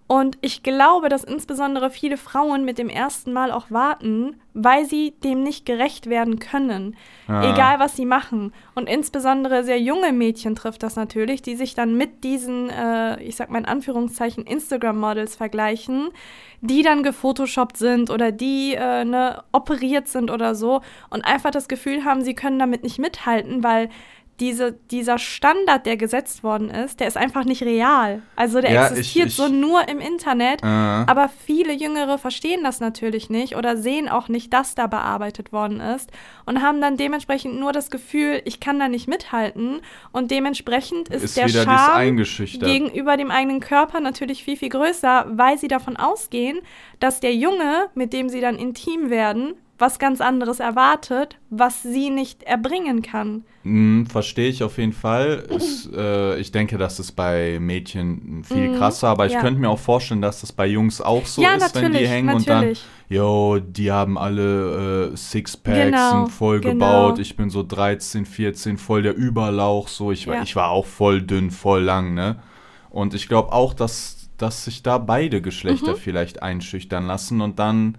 Und 0.08 0.38
ich 0.40 0.64
glaube, 0.64 1.10
dass 1.10 1.26
insbesondere 1.26 1.90
viele 1.90 2.16
Frauen 2.16 2.64
mit 2.64 2.78
dem 2.78 2.88
ersten 2.88 3.34
Mal 3.34 3.52
auch 3.52 3.70
warten, 3.70 4.38
weil 4.54 4.86
sie 4.86 5.12
dem 5.24 5.44
nicht 5.44 5.66
gerecht 5.66 6.10
werden 6.10 6.40
können. 6.40 6.96
Ja. 7.28 7.54
Egal, 7.54 7.80
was 7.80 7.98
sie 7.98 8.06
machen. 8.06 8.54
Und 8.74 8.88
insbesondere 8.88 9.66
sehr 9.66 9.82
junge 9.82 10.14
Mädchen 10.14 10.56
trifft 10.56 10.82
das 10.82 10.96
natürlich, 10.96 11.42
die 11.42 11.58
sich 11.58 11.76
dann 11.76 11.96
mit 11.98 12.24
diesen, 12.24 12.70
äh, 12.70 13.22
ich 13.22 13.36
sag 13.36 13.50
mal 13.50 13.60
in 13.60 13.66
Anführungszeichen, 13.66 14.46
Instagram-Models 14.46 15.36
vergleichen, 15.36 16.10
die 16.62 16.84
dann 16.84 17.04
gefotoshoppt 17.04 17.76
sind 17.76 18.10
oder 18.10 18.32
die 18.32 18.76
äh, 18.76 19.04
ne, 19.04 19.44
operiert 19.52 20.08
sind 20.08 20.32
oder 20.32 20.56
so 20.56 20.82
und 21.10 21.26
einfach 21.26 21.52
das 21.52 21.68
Gefühl 21.68 22.06
haben, 22.06 22.22
sie 22.22 22.34
können 22.34 22.60
damit 22.60 22.84
nicht 22.84 22.98
mithalten, 22.98 23.62
weil 23.62 23.90
diese, 24.40 24.74
dieser 24.92 25.18
Standard, 25.18 25.86
der 25.86 25.98
gesetzt 25.98 26.44
worden 26.44 26.70
ist, 26.70 27.00
der 27.00 27.08
ist 27.08 27.18
einfach 27.18 27.44
nicht 27.44 27.64
real. 27.64 28.22
Also 28.36 28.62
der 28.62 28.72
Ja, 28.72 28.86
ich- 28.86 28.92
existiert 28.92 29.28
ich- 29.30 29.36
so 29.36 29.48
nur 29.48 29.88
im 29.90 30.00
Internet. 30.00 30.62
Äh. 30.64 30.66
Aber 30.68 31.30
viele 31.46 31.74
Jüngere 31.74 32.18
verstehen 32.18 32.64
das 32.64 32.80
natürlich 32.80 33.30
nicht 33.32 33.56
oder 33.56 33.78
sehen 33.78 34.08
auch 34.08 34.28
nicht, 34.28 34.54
dass 34.54 34.76
da 34.76 34.86
bearbeitet 34.88 35.52
worden 35.52 35.80
ist 35.80 36.12
und 36.46 36.62
haben 36.62 36.82
dann 36.82 36.98
dementsprechend 36.98 37.60
nur 37.60 37.72
das 37.72 37.90
Gefühl, 37.90 38.42
ich 38.46 38.60
kann 38.60 38.78
da 38.80 38.88
nicht 38.88 39.08
mithalten 39.08 39.82
und 40.12 40.30
dementsprechend 40.30 41.10
ist, 41.10 41.24
ist 41.24 41.38
der 41.38 41.48
eingeschüchtert. 41.96 42.70
gegenüber 42.70 43.18
dem 43.18 43.32
eigenen 43.32 43.60
Körper 43.60 44.00
natürlich 44.02 44.44
viel, 44.44 44.58
viel 44.58 44.70
größer, 44.70 45.26
weil 45.32 45.58
sie 45.58 45.68
davon 45.68 45.98
ausgehen, 45.98 46.60
dass 47.00 47.20
der 47.20 47.34
Junge, 47.34 47.88
mit 47.96 48.14
dem 48.14 48.30
sie 48.30 48.42
dann 48.42 48.56
intim 48.58 49.10
werden, 49.10 49.56
was 49.80 50.00
ganz 50.00 50.22
anderes 50.22 50.60
erwartet, 50.60 51.38
was 51.50 51.84
sie 51.84 52.10
nicht 52.10 52.44
erbringen 52.44 53.02
kann. 53.02 53.44
Mm, 53.64 54.06
Verstehe 54.06 54.50
ich 54.50 54.64
auf 54.64 54.78
jeden 54.78 54.94
Fall. 54.94 55.46
Ist, 55.50 55.92
äh, 55.96 56.38
ich 56.40 56.52
denke, 56.52 56.78
das 56.78 57.00
ist 57.00 57.12
bei 57.12 57.60
Mädchen 57.60 58.44
viel 58.44 58.76
krasser, 58.76 59.10
aber 59.10 59.28
ich 59.28 59.34
ja. 59.34 59.42
könnte 59.42 59.60
mir 59.60 59.70
auch 59.70 59.80
vorstellen, 59.80 60.22
dass 60.22 60.42
das 60.42 60.52
bei 60.52 60.66
Jungs 60.66 61.00
auch 61.00 61.26
so 61.26 61.42
Ja, 61.42 61.54
ist, 61.56 61.76
wenn 61.76 61.84
die 61.86 61.90
natürlich, 61.90 62.10
hängen 62.10 62.34
und 62.36 62.50
dann, 62.50 62.58
natürlich. 62.60 62.84
yo, 63.10 63.60
die 63.60 63.92
haben 63.92 64.18
alle 64.18 65.12
äh, 65.14 65.18
Sixpacks, 65.18 65.86
Genau, 65.86 66.12
sind 66.26 66.32
voll 66.32 66.60
genau. 66.60 66.74
gebaut, 66.74 67.20
ich 67.20 67.36
bin 67.36 67.50
so 67.50 67.62
13, 67.62 68.26
14, 68.26 68.78
voll 68.78 69.04
der 69.04 69.16
Überlauch, 69.16 69.88
so, 69.90 70.12
ich, 70.12 70.26
war 70.28 70.36
Ja. 70.36 70.44
ich 70.44 70.56
war 70.56 70.70
auch 70.72 70.86
voll 70.86 71.22
dünn, 71.22 71.52
voll 71.52 71.84
lang, 71.84 72.14
ne? 72.14 72.38
Und 72.90 73.14
ich 73.14 73.28
glaube 73.28 73.52
auch, 73.52 73.74
dass, 73.76 74.30
dass 74.38 74.66
sich 74.66 74.82
da 74.82 74.98
beide 74.98 75.42
Geschlechter 75.42 75.92
Mhm. 75.92 75.98
vielleicht 75.98 76.42
einschüchtern 76.42 77.06
lassen 77.06 77.42
und 77.42 77.60
dann 77.60 77.98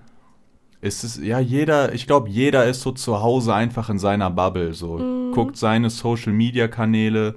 ist 0.81 1.05
es, 1.05 1.17
ja, 1.19 1.41
jeder, 1.41 1.93
ich 1.95 2.07
glaube, 2.07 2.29
jeder 2.29 2.67
ist 2.67 2.83
so 2.83 2.93
zu 2.93 3.21
Hause 3.21 3.55
einfach 3.55 3.91
in 3.91 3.99
seiner 3.99 4.31
Bubble, 4.31 4.75
so 4.75 4.99
Mhm. 4.99 5.33
guckt 5.33 5.57
seine 5.57 5.91
Social 5.91 6.33
Media 6.33 6.69
Kanäle 6.69 7.37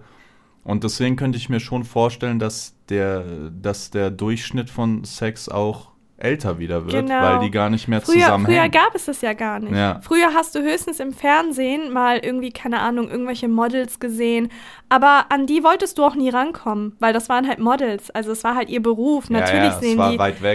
und 0.63 0.83
deswegen 0.83 1.15
könnte 1.15 1.37
ich 1.37 1.49
mir 1.49 1.59
schon 1.59 1.83
vorstellen, 1.83 2.39
dass 2.39 2.75
der, 2.89 3.49
dass 3.51 3.89
der 3.91 4.11
Durchschnitt 4.11 4.69
von 4.69 5.03
Sex 5.05 5.49
auch 5.49 5.90
älter 6.23 6.59
wieder 6.59 6.85
wird, 6.85 6.93
Genau. 7.07 7.21
weil 7.21 7.39
die 7.39 7.51
gar 7.51 7.69
nicht 7.69 7.87
mehr 7.87 8.01
Früher, 8.01 8.13
früher 8.13 8.23
zusammenhängen. 8.25 8.71
gab 8.71 8.95
es 8.95 9.05
das 9.05 9.21
ja 9.21 9.33
gar 9.33 9.59
nicht. 9.59 9.73
Ja. 9.73 9.99
Früher 10.01 10.33
hast 10.33 10.55
du 10.55 10.61
höchstens 10.61 10.99
im 10.99 11.13
Fernsehen 11.13 11.91
mal 11.91 12.19
irgendwie, 12.19 12.51
keine 12.51 12.79
Ahnung, 12.79 13.09
irgendwelche 13.09 13.47
Models 13.47 13.99
gesehen. 13.99 14.49
Aber 14.89 15.25
an 15.29 15.47
die 15.47 15.63
wolltest 15.63 15.97
du 15.97 16.03
auch 16.03 16.15
nie 16.15 16.29
rankommen, 16.29 16.95
weil 16.99 17.13
das 17.13 17.29
waren 17.29 17.47
halt 17.47 17.59
Models. 17.59 18.09
Also 18.11 18.31
es 18.31 18.43
war 18.43 18.55
halt 18.55 18.69
ihr 18.69 18.81
Beruf. 18.81 19.29
Ja, 19.29 19.39
Natürlich 19.39 19.71
ja, 19.71 19.79
sehen 19.79 20.01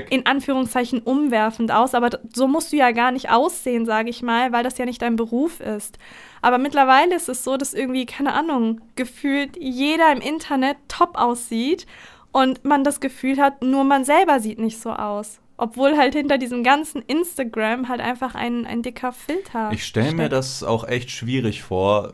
die 0.08 0.14
in 0.14 0.26
Anführungszeichen 0.26 1.00
umwerfend 1.00 1.72
aus, 1.72 1.94
aber 1.94 2.10
so 2.32 2.46
musst 2.46 2.72
du 2.72 2.76
ja 2.76 2.90
gar 2.92 3.12
nicht 3.12 3.30
aussehen, 3.30 3.86
sage 3.86 4.10
ich 4.10 4.22
mal, 4.22 4.52
weil 4.52 4.62
das 4.64 4.78
ja 4.78 4.84
nicht 4.84 5.02
dein 5.02 5.16
Beruf 5.16 5.60
ist. 5.60 5.98
Aber 6.42 6.58
mittlerweile 6.58 7.14
ist 7.16 7.28
es 7.28 7.42
so, 7.42 7.56
dass 7.56 7.74
irgendwie, 7.74 8.06
keine 8.06 8.32
Ahnung, 8.34 8.80
gefühlt 8.94 9.56
jeder 9.58 10.12
im 10.12 10.20
Internet 10.20 10.76
top 10.88 11.16
aussieht 11.18 11.86
und 12.30 12.64
man 12.64 12.84
das 12.84 13.00
Gefühl 13.00 13.38
hat, 13.40 13.62
nur 13.62 13.84
man 13.84 14.04
selber 14.04 14.40
sieht 14.40 14.58
nicht 14.58 14.80
so 14.80 14.90
aus. 14.90 15.40
Obwohl 15.58 15.96
halt 15.96 16.14
hinter 16.14 16.36
diesem 16.38 16.62
ganzen 16.62 17.00
Instagram 17.02 17.88
halt 17.88 18.00
einfach 18.00 18.34
ein, 18.34 18.66
ein 18.66 18.82
dicker 18.82 19.12
Filter. 19.12 19.70
Ich 19.72 19.84
stelle 19.84 20.12
mir 20.14 20.28
das 20.28 20.62
auch 20.62 20.86
echt 20.86 21.10
schwierig 21.10 21.62
vor, 21.62 22.12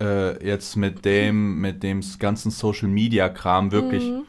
äh, 0.00 0.44
jetzt 0.44 0.76
mit 0.76 1.04
dem, 1.04 1.60
mit 1.60 1.82
dem 1.82 2.00
ganzen 2.18 2.50
Social 2.50 2.88
Media 2.88 3.28
Kram 3.28 3.72
wirklich 3.72 4.04
Mhm. 4.08 4.22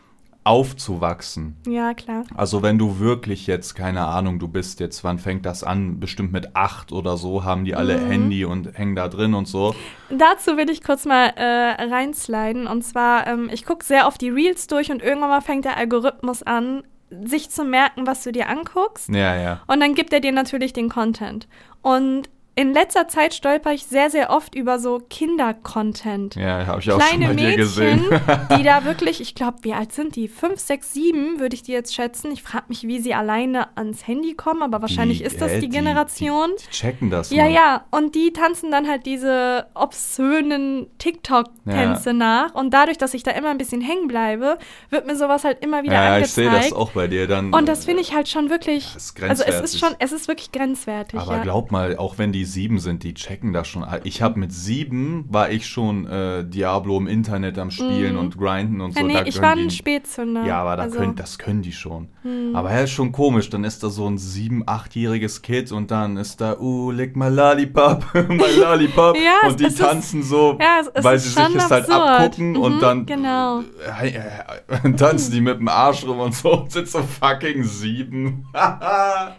aufzuwachsen. 0.43 1.55
Ja, 1.67 1.93
klar. 1.93 2.23
Also 2.35 2.61
wenn 2.61 2.77
du 2.77 2.99
wirklich 2.99 3.47
jetzt, 3.47 3.75
keine 3.75 4.05
Ahnung, 4.05 4.39
du 4.39 4.47
bist 4.47 4.79
jetzt, 4.81 5.03
wann 5.03 5.19
fängt 5.19 5.45
das 5.45 5.63
an? 5.63 5.99
Bestimmt 5.99 6.31
mit 6.33 6.55
acht 6.55 6.91
oder 6.91 7.17
so, 7.17 7.43
haben 7.43 7.65
die 7.65 7.75
alle 7.75 7.97
Mhm. 7.97 8.05
Handy 8.07 8.45
und 8.45 8.77
hängen 8.77 8.95
da 8.95 9.07
drin 9.07 9.33
und 9.33 9.47
so. 9.47 9.73
Dazu 10.09 10.57
will 10.57 10.69
ich 10.69 10.83
kurz 10.83 11.05
mal 11.05 11.27
äh, 11.35 11.83
reinsliden. 11.85 12.67
Und 12.67 12.83
zwar, 12.83 13.25
ähm, 13.27 13.49
ich 13.51 13.65
gucke 13.65 13.85
sehr 13.85 14.07
oft 14.07 14.19
die 14.21 14.29
Reels 14.29 14.67
durch 14.67 14.91
und 14.91 15.01
irgendwann 15.01 15.29
mal 15.29 15.41
fängt 15.41 15.65
der 15.65 15.77
Algorithmus 15.77 16.43
an, 16.43 16.83
sich 17.23 17.49
zu 17.49 17.63
merken, 17.63 18.07
was 18.07 18.23
du 18.23 18.31
dir 18.31 18.49
anguckst. 18.49 19.09
Ja, 19.09 19.35
ja. 19.35 19.61
Und 19.67 19.79
dann 19.79 19.95
gibt 19.95 20.13
er 20.13 20.19
dir 20.19 20.31
natürlich 20.31 20.73
den 20.73 20.89
Content. 20.89 21.47
Und 21.81 22.29
in 22.55 22.71
letzter 22.71 23.07
Zeit 23.07 23.33
stolper 23.33 23.73
ich 23.73 23.85
sehr, 23.85 24.11
sehr 24.11 24.29
oft 24.29 24.53
über 24.53 24.77
so 24.77 24.99
Kinder-Content. 25.09 26.35
Ja, 26.35 26.67
habe 26.67 26.81
ich 26.81 26.91
auch 26.91 27.01
schon 27.01 27.19
Kleine 27.19 27.35
dir 27.35 27.55
gesehen. 27.55 28.01
Mädchen, 28.09 28.57
die 28.57 28.63
da 28.63 28.85
wirklich, 28.85 29.21
ich 29.21 29.33
glaube, 29.33 29.57
wie 29.63 29.73
alt 29.73 29.91
sind 29.91 30.15
die? 30.15 30.27
Fünf, 30.27 30.59
sechs, 30.59 30.93
sieben, 30.93 31.39
würde 31.39 31.55
ich 31.55 31.63
die 31.63 31.71
jetzt 31.71 31.95
schätzen. 31.95 32.31
Ich 32.31 32.43
frage 32.43 32.65
mich, 32.67 32.83
wie 32.83 32.99
sie 32.99 33.15
alleine 33.15 33.75
ans 33.75 34.05
Handy 34.05 34.35
kommen, 34.35 34.61
aber 34.61 34.83
wahrscheinlich 34.83 35.19
Die, 35.19 35.23
ist 35.23 35.41
das 35.41 35.53
hä, 35.53 35.59
die 35.61 35.69
Generation. 35.69 36.51
Die, 36.59 36.63
die 36.65 36.69
checken 36.69 37.09
das. 37.09 37.31
Ja, 37.31 37.43
Mann. 37.45 37.53
ja, 37.53 37.85
und 37.89 38.13
die 38.13 38.33
tanzen 38.33 38.69
dann 38.69 38.87
halt 38.87 39.07
diese 39.07 39.65
obszönen 39.73 40.87
TikTok-Tänze 40.99 42.13
nach. 42.13 42.53
Und 42.53 42.71
dadurch, 42.71 42.99
dass 42.99 43.15
ich 43.15 43.23
da 43.23 43.31
immer 43.31 43.49
ein 43.49 43.57
bisschen 43.57 43.81
hängen 43.81 44.07
bleibe, 44.07 44.59
wird 44.91 45.07
mir 45.07 45.15
sowas 45.15 45.43
halt 45.43 45.63
immer 45.63 45.81
wieder 45.81 45.93
Ja, 45.93 46.03
ja, 46.03 46.09
ich 46.09 46.15
angezeigt. 46.37 46.51
sehe 46.51 46.69
das 46.69 46.73
auch 46.73 46.91
bei 46.91 47.07
dir 47.07 47.27
dann. 47.27 47.51
Und 47.51 47.67
das 47.67 47.85
finde 47.85 48.01
ich 48.01 48.13
halt 48.13 48.29
schon 48.29 48.51
wirklich. 48.51 48.95
Ist 48.95 49.21
also 49.23 49.43
es 49.43 49.59
ist 49.59 49.79
schon, 49.79 49.95
es 49.97 50.11
ist 50.11 50.27
wirklich 50.27 50.51
grenzwertig. 50.51 51.19
Aber 51.19 51.37
ja. 51.37 51.41
glaub 51.41 51.71
mal, 51.71 51.97
auch 51.97 52.19
wenn 52.19 52.31
die 52.31 52.42
sieben 52.45 52.79
sind, 52.79 53.03
die 53.03 53.13
checken 53.13 53.53
das 53.53 53.67
schon. 53.67 53.85
Ich 54.03 54.21
habe 54.21 54.39
mit 54.39 54.51
sieben, 54.51 55.25
war 55.29 55.49
ich 55.51 55.67
schon 55.67 56.05
äh, 56.07 56.43
Diablo 56.45 56.97
im 56.97 57.07
Internet 57.07 57.57
am 57.59 57.71
Spielen 57.71 58.17
und 58.17 58.37
grinden 58.37 58.81
und 58.81 58.95
ja, 58.95 59.01
so. 59.01 59.07
nee, 59.07 59.13
da 59.13 59.23
ich 59.25 59.41
war 59.41 59.55
die- 59.55 59.63
ein 59.63 59.69
Spätzünder. 59.71 60.45
Ja, 60.45 60.61
aber 60.61 60.75
da 60.77 60.83
also, 60.83 60.97
können, 60.97 61.15
das 61.15 61.37
können 61.37 61.61
die 61.61 61.71
schon. 61.71 62.07
Aber 62.53 62.71
ja, 62.71 62.81
ist 62.81 62.91
schon 62.91 63.11
komisch. 63.11 63.49
Dann 63.49 63.63
ist 63.65 63.83
da 63.83 63.89
so 63.89 64.07
ein 64.07 64.17
sieben-, 64.17 64.63
achtjähriges 64.65 65.41
Kind 65.41 65.71
und 65.73 65.91
dann 65.91 66.15
ist 66.17 66.39
da, 66.39 66.57
uh, 66.57 66.91
lick 66.91 67.15
my 67.17 67.27
lollipop, 67.29 68.05
my 68.29 68.37
lollipop. 68.59 69.17
Ja, 69.17 69.49
und 69.49 69.59
die 69.59 69.65
es 69.65 69.73
ist- 69.73 69.79
tanzen 69.81 70.23
so, 70.23 70.57
Ja, 70.61 70.77
es- 70.81 70.89
es 70.93 71.03
weil 71.03 71.19
sie 71.19 71.29
sich 71.29 71.55
es 71.55 71.69
halt 71.69 71.89
abgucken 71.89 72.51
Mhm, 72.51 72.57
und 72.61 72.79
dann 72.81 73.05
genau. 73.05 73.61
äh, 74.01 74.09
äh, 74.09 74.93
tanzen 74.97 75.31
die 75.33 75.41
mit 75.41 75.57
dem 75.59 75.67
Arsch 75.67 76.05
rum 76.05 76.19
und 76.19 76.33
so 76.35 76.61
und 76.61 76.71
sind 76.71 76.87
so 76.87 76.99
fucking 77.01 77.63
sieben. 77.63 78.45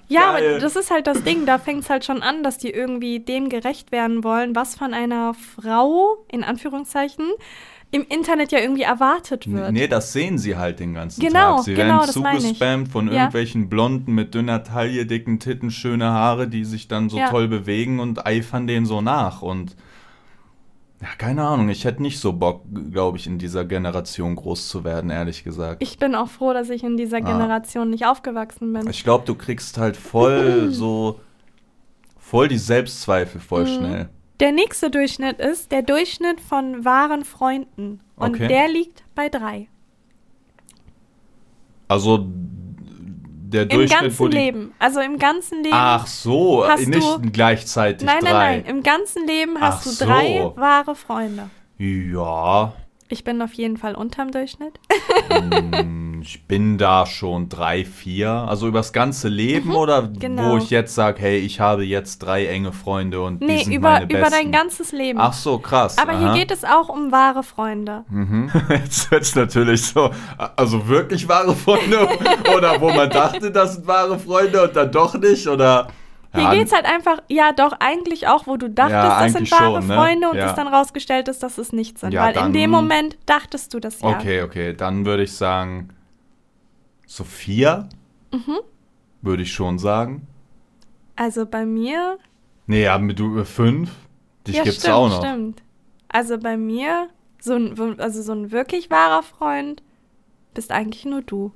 Ja, 0.09 0.29
aber 0.31 0.41
Geil. 0.41 0.59
das 0.61 0.77
ist 0.77 0.91
halt 0.91 1.07
das 1.07 1.23
Ding, 1.23 1.47
da 1.47 1.59
fängt 1.59 1.83
es 1.85 1.91
halt 1.91 2.05
schon 2.05 2.23
an, 2.23 2.43
dass 2.43 2.59
die 2.59 2.71
irgendwie 2.71 2.94
dem 3.01 3.49
gerecht 3.49 3.93
werden 3.93 4.25
wollen, 4.25 4.55
was 4.57 4.75
von 4.75 4.95
einer 4.95 5.35
Frau, 5.35 6.25
in 6.31 6.45
Anführungszeichen, 6.45 7.27
im 7.91 8.05
Internet 8.09 8.51
ja 8.51 8.59
irgendwie 8.59 8.83
erwartet 8.83 9.51
wird. 9.53 9.71
Nee, 9.73 9.87
das 9.87 10.13
sehen 10.13 10.37
sie 10.37 10.57
halt 10.57 10.81
den 10.81 10.95
ganzen 10.95 11.21
Genau, 11.21 11.57
Tag. 11.57 11.65
Sie 11.65 11.75
genau, 11.75 12.01
werden 12.01 12.13
zugespammt 12.13 12.89
von 12.89 13.07
Ja. 13.07 13.13
irgendwelchen 13.15 13.69
Blonden 13.69 14.13
mit 14.15 14.35
dünner 14.35 14.65
Taille, 14.65 15.07
dicken 15.07 15.39
Titten, 15.39 15.71
schöne 15.71 16.11
Haare, 16.11 16.49
die 16.49 16.65
sich 16.65 16.89
dann 16.89 17.09
so 17.09 17.19
Ja. 17.19 17.31
toll 17.31 17.47
bewegen 17.47 18.01
und 18.01 18.27
eifern 18.27 18.67
denen 18.67 18.85
so 18.87 19.01
nach. 19.01 19.43
Und 19.43 19.77
ja, 21.01 21.09
keine 21.19 21.45
Ahnung, 21.45 21.69
ich 21.69 21.85
hätte 21.85 22.03
nicht 22.03 22.19
so 22.19 22.33
Bock, 22.33 22.63
glaube 22.91 23.19
ich, 23.19 23.27
in 23.27 23.39
dieser 23.39 23.65
Generation 23.65 24.35
groß 24.37 24.69
zu 24.69 24.83
werden, 24.85 25.11
ehrlich 25.11 25.45
gesagt. 25.45 25.83
Ich 25.83 25.99
bin 25.99 26.15
auch 26.15 26.29
froh, 26.29 26.53
dass 26.53 26.71
ich 26.71 26.83
in 26.83 26.97
dieser 26.97 27.19
Ah. 27.19 27.21
Generation 27.21 27.91
nicht 27.91 28.07
aufgewachsen 28.07 28.73
bin. 28.73 28.89
Ich 28.89 29.05
glaube, 29.05 29.25
du 29.27 29.35
kriegst 29.35 29.77
halt 29.79 29.97
voll 29.97 30.69
so, 30.73 31.21
voll 32.35 32.49
die 32.49 32.59
Selbstzweifel 32.59 33.41
voll 33.41 33.63
Mhm. 33.63 33.69
schnell. 33.77 34.09
Der 34.41 34.51
nächste 34.51 34.91
Durchschnitt 34.91 35.39
ist 35.39 35.71
der 35.71 35.83
Durchschnitt 35.83 36.41
von 36.41 36.85
wahren 36.85 37.25
Freunden. 37.25 38.01
Und 38.17 38.35
Okay. 38.35 38.49
der 38.49 38.67
liegt 38.67 39.05
bei 39.15 39.29
drei. 39.29 39.69
Also 41.87 42.27
der 42.27 43.63
Im 43.63 43.69
Durchschnitt, 43.69 44.19
wo 44.19 44.25
ganzen 44.25 44.31
die. 44.33 44.37
Leben. 44.37 44.75
Also 44.81 45.01
im 45.01 45.19
ganzen 45.19 45.59
Leben. 45.63 45.77
Ach 45.77 46.07
so, 46.09 46.67
Hast 46.67 46.89
nicht 46.89 47.01
du- 47.01 47.21
gleichzeitig 47.31 48.05
nein, 48.05 48.19
drei. 48.21 48.33
nein, 48.33 48.63
nein. 48.65 48.77
Im 48.77 48.83
ganzen 48.83 49.27
Leben 49.29 49.61
hast 49.61 49.79
Ach 49.79 49.85
du 49.85 49.91
so. 49.91 50.05
drei 50.05 50.51
wahre 50.57 50.97
Freunde. 50.97 51.51
Ja, 51.79 52.73
Ich 53.15 53.23
bin 53.23 53.41
auf 53.43 53.53
jeden 53.53 53.77
Fall 53.77 53.95
unterm 53.95 54.33
Durchschnitt. 54.33 54.81
mm, 55.31 56.21
ich 56.21 56.49
bin 56.49 56.79
da 56.79 57.07
schon 57.07 57.49
drei, 57.49 57.85
vier. 57.85 58.29
Also 58.29 58.67
übers 58.67 58.93
ganze 58.93 59.29
Leben 59.29 59.71
oder 59.73 60.09
genau. 60.09 60.51
wo 60.51 60.57
ich 60.57 60.69
jetzt 60.71 60.97
sage, 60.97 61.23
hey, 61.23 61.39
ich 61.39 61.61
habe 61.61 61.85
jetzt 61.85 62.19
drei 62.19 62.47
enge 62.47 62.73
Freunde 62.73 63.23
und 63.23 63.41
die 63.41 63.47
Nee, 63.47 63.63
sind 63.63 63.73
über, 63.73 63.91
meine 63.91 64.07
über 64.07 64.19
besten. 64.19 64.33
dein 64.33 64.51
ganzes 64.51 64.91
Leben. 64.91 65.21
Ach 65.21 65.33
so, 65.33 65.59
krass. 65.59 65.97
Aber 65.97 66.19
hier 66.19 66.31
aha. 66.31 66.37
geht 66.37 66.51
es 66.51 66.65
auch 66.65 66.89
um 66.89 67.13
wahre 67.13 67.45
Freunde. 67.45 68.05
Mhm. 68.09 68.51
Jetzt 68.69 69.09
wird's 69.13 69.37
natürlich 69.37 69.87
so, 69.87 70.11
also 70.57 70.89
wirklich 70.89 71.29
wahre 71.29 71.55
Freunde 71.55 72.09
oder 72.57 72.81
wo 72.81 72.93
man 72.93 73.11
dachte, 73.11 73.53
das 73.53 73.75
sind 73.75 73.87
wahre 73.87 74.19
Freunde 74.19 74.61
und 74.65 74.75
dann 74.75 74.91
doch 74.91 75.15
nicht 75.15 75.47
oder 75.47 75.87
Hier 76.35 76.43
ja, 76.43 76.55
geht's 76.55 76.73
halt 76.73 76.85
einfach, 76.85 77.23
ja 77.29 77.53
doch, 77.53 77.73
eigentlich 77.79 78.27
auch, 78.27 78.47
wo 78.49 78.57
du 78.57 78.69
dachtest, 78.69 78.93
Ja, 78.95 79.23
das 79.23 79.33
sind 79.35 79.51
wahre 79.53 79.81
schon, 79.81 79.87
ne? 79.87 79.95
Freunde 79.95 80.31
und 80.31 80.37
Ja. 80.37 80.51
es 80.51 80.55
dann 80.55 80.67
rausgestellt 80.67 81.29
ist, 81.29 81.43
dass 81.45 81.59
es 81.59 81.73
nicht 81.73 81.99
sind. 81.99 82.13
Ja, 82.13 82.23
Weil 82.25 82.31
in 82.35 82.35
dann- 82.41 82.53
dem 82.53 82.71
Moment 82.71 83.17
dachtest 83.27 83.73
du 83.73 83.79
das 83.81 84.01
ja. 84.01 84.09
Okay, 84.09 84.43
okay, 84.43 84.75
dann 84.75 85.07
würde 85.07 85.23
ich 85.23 85.33
sagen 85.33 85.91
so 87.07 87.23
vier, 87.25 87.89
Mhm. 88.33 88.59
würde 89.23 89.43
ich 89.45 89.53
schon 89.53 89.79
sagen. 89.79 90.27
Also 91.17 91.47
bei 91.47 91.65
mir. 91.65 92.19
Nee, 92.67 92.83
ja, 92.85 92.99
mit 92.99 93.19
du 93.21 93.39
äh, 93.39 93.45
fünf, 93.45 93.93
dich 94.47 94.57
ja, 94.57 94.65
gibt's 94.65 94.81
stimmt, 94.81 94.95
auch 94.95 95.09
noch. 95.09 95.19
stimmt. 95.25 95.63
Also 96.09 96.39
bei 96.39 96.57
mir, 96.57 97.09
so 97.41 97.55
ein, 97.55 98.01
also 98.01 98.23
so 98.23 98.33
ein 98.33 98.51
wirklich 98.51 98.91
wahrer 98.91 99.23
Freund, 99.23 99.83
bist 100.55 100.73
eigentlich 100.73 101.05
nur 101.05 101.23
du. 101.23 101.53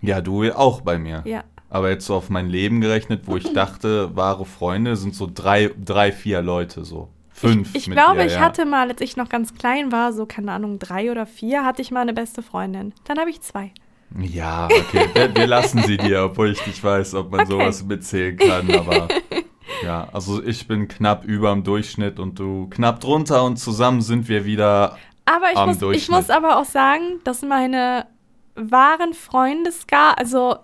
Ja, 0.00 0.20
du 0.22 0.50
auch 0.52 0.80
bei 0.80 0.98
mir. 0.98 1.22
Ja. 1.26 1.44
Aber 1.70 1.88
jetzt 1.90 2.04
so 2.06 2.14
auf 2.16 2.28
mein 2.30 2.48
Leben 2.48 2.80
gerechnet, 2.80 3.22
wo 3.26 3.36
ich 3.36 3.52
dachte, 3.52 4.14
wahre 4.16 4.44
Freunde 4.44 4.96
sind 4.96 5.14
so 5.14 5.30
drei, 5.32 5.70
drei 5.82 6.10
vier 6.12 6.42
Leute 6.42 6.84
so. 6.84 7.08
Fünf. 7.32 7.74
Ich 7.74 7.86
mit 7.86 7.96
glaube, 7.96 8.18
dir, 8.18 8.26
ich 8.26 8.32
ja. 8.34 8.40
hatte 8.40 8.66
mal, 8.66 8.90
als 8.90 9.00
ich 9.00 9.16
noch 9.16 9.28
ganz 9.30 9.54
klein 9.54 9.92
war, 9.92 10.12
so 10.12 10.26
keine 10.26 10.52
Ahnung, 10.52 10.78
drei 10.78 11.10
oder 11.10 11.24
vier, 11.26 11.64
hatte 11.64 11.80
ich 11.80 11.90
mal 11.90 12.00
eine 12.00 12.12
beste 12.12 12.42
Freundin. 12.42 12.92
Dann 13.04 13.18
habe 13.18 13.30
ich 13.30 13.40
zwei. 13.40 13.72
Ja, 14.18 14.66
okay, 14.66 15.08
wir, 15.14 15.34
wir 15.34 15.46
lassen 15.46 15.82
sie 15.84 15.96
dir, 15.96 16.24
obwohl 16.24 16.50
ich 16.50 16.66
nicht 16.66 16.82
weiß, 16.82 17.14
ob 17.14 17.30
man 17.30 17.46
Okay. 17.46 17.50
sowas 17.52 17.84
mitzählen 17.84 18.36
kann, 18.36 18.68
aber 18.74 19.06
ja, 19.84 20.08
also 20.12 20.42
ich 20.42 20.66
bin 20.66 20.88
knapp 20.88 21.24
über 21.24 21.52
dem 21.52 21.62
Durchschnitt 21.62 22.18
und 22.18 22.38
du 22.38 22.68
knapp 22.70 22.98
drunter 23.00 23.44
und 23.44 23.56
zusammen 23.58 24.02
sind 24.02 24.28
wir 24.28 24.44
wieder, 24.44 24.98
Aber 25.24 25.52
ich 25.52 25.56
Am 25.56 25.68
muss, 25.68 25.76
ich 25.76 25.80
Durchschnitt. 25.80 26.10
muss 26.10 26.30
aber 26.30 26.58
auch 26.58 26.64
sagen, 26.64 27.20
dass 27.22 27.42
meine 27.42 28.06
wahren 28.56 29.14
Freundeskar, 29.14 30.18
also 30.18 30.56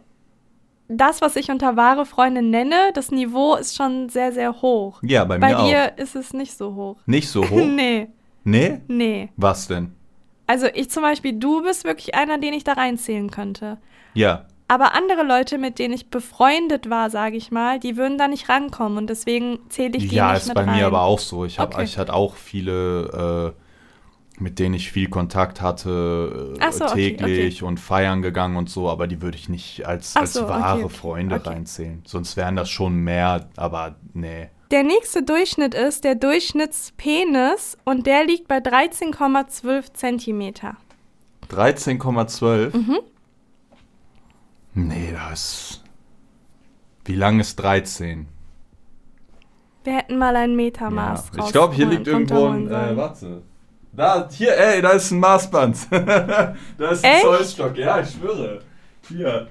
das, 0.88 1.20
was 1.20 1.37
ich 1.37 1.51
unter 1.51 1.77
wahre 1.77 2.07
Freunde 2.07 2.42
nenne, 2.42 2.90
das 2.94 3.11
Niveau 3.11 3.55
ist 3.57 3.77
schon 3.77 4.09
sehr, 4.09 4.33
sehr 4.33 4.62
hoch. 4.62 5.01
ja, 5.03 5.25
bei, 5.25 5.38
Bei 5.38 5.49
mir 5.49 5.59
auch. 5.59 5.66
dir 5.68 5.92
ist 5.99 6.14
es 6.16 6.33
nicht 6.33 6.57
so 6.57 6.75
hoch. 6.75 6.96
Nicht 7.07 7.29
so 7.29 7.42
hoch? 7.51 7.57
nee, 7.66 8.09
nee? 8.44 8.81
nee. 8.88 9.29
Was 9.37 9.66
denn? 9.68 9.92
Also 10.46 10.66
ich 10.72 10.90
zum 10.90 11.03
Beispiel, 11.03 11.33
du 11.33 11.62
bist 11.62 11.85
wirklich 11.85 12.14
einer, 12.14 12.38
den 12.38 12.53
ich 12.55 12.62
da 12.64 12.75
reinzählen 12.75 13.31
könnte. 13.31 13.79
Ja, 14.14 14.46
Aber 14.68 14.94
andere 14.94 15.22
Leute, 15.25 15.59
mit 15.59 15.79
denen 15.81 15.92
ich 15.94 16.09
befreundet 16.09 16.88
war, 16.88 17.11
sage 17.11 17.37
ich 17.37 17.51
mal, 17.51 17.81
die 17.81 17.96
würden 17.96 18.16
da 18.16 18.29
nicht 18.29 18.49
rankommen 18.49 18.96
und 18.99 19.11
deswegen 19.11 19.59
zähle 19.68 19.96
ich 19.99 20.09
die 20.09 20.14
ja, 20.16 20.33
nicht 20.33 20.42
ist 20.42 20.49
mit 20.49 20.55
bei 20.57 20.64
rein. 20.64 20.77
mir 20.77 20.87
aber 20.87 21.03
auch 21.03 21.18
so. 21.18 21.44
Ich, 21.44 21.59
hab, 21.59 21.75
Okay. 21.75 21.85
ich 21.85 21.99
hatte 21.99 22.14
auch 22.14 22.35
viele, 22.37 23.55
äh, 23.57 23.61
mit 24.38 24.59
denen 24.59 24.75
ich 24.75 24.92
viel 24.92 25.09
Kontakt 25.09 25.61
hatte, 25.61 26.55
äh, 26.61 26.72
so, 26.72 26.85
okay, 26.85 27.16
täglich 27.16 27.62
und 27.62 27.81
feiern 27.81 28.22
gegangen 28.22 28.57
und 28.57 28.68
so, 28.68 28.88
aber 28.90 29.07
die 29.07 29.22
würde 29.22 29.37
ich 29.37 29.49
nicht 29.49 29.87
als, 29.87 30.12
Ach 30.14 30.22
als 30.22 30.35
so, 30.35 30.42
okay, 30.44 30.51
wahre 30.51 30.85
okay. 30.85 30.94
Freunde 30.94 31.37
Okay. 31.37 31.49
reinzählen. 31.49 32.03
Sonst 32.07 32.37
wären 32.37 32.57
das 32.57 32.68
schon 32.68 32.96
mehr, 32.96 33.49
aber 33.57 33.96
nee. 34.12 34.49
Der 34.70 34.83
nächste 34.83 35.22
Durchschnitt 35.22 35.75
ist 35.75 36.05
der 36.05 36.16
Durchschnittspenis 36.16 37.79
und 37.85 38.07
der 38.07 38.25
liegt 38.25 38.49
bei 38.49 38.59
13,12 38.59 39.92
Zentimeter. 39.94 40.77
13,12? 41.51 42.77
Mhm. 42.77 42.99
Nee, 44.75 45.12
das. 45.12 45.83
Wie 47.05 47.14
lang 47.14 47.40
ist 47.40 47.57
13? 47.57 48.27
Wir 49.85 49.94
hätten 49.94 50.18
mal 50.18 50.35
ein 50.35 50.57
Metermaß 50.57 51.31
Ja. 51.37 51.44
Ich 51.46 51.53
glaube, 51.53 51.75
hier 51.75 51.87
liegt 51.87 52.09
irgendwo 52.09 52.46
ein. 52.46 52.66
Äh, 52.66 52.96
warte. 52.96 53.42
Da, 53.97 54.29
hier, 54.31 54.55
ey, 54.59 54.83
da 54.83 54.91
ist 54.91 55.11
ein 55.11 55.21
Maßband. 55.21 55.79
da 55.91 56.55
ist 56.91 57.03
ein? 57.03 57.23
Zollstock. 57.23 57.77
Ja, 57.79 58.01
ich 58.01 58.11
schwöre. 58.11 58.61
Hier. 59.09 59.49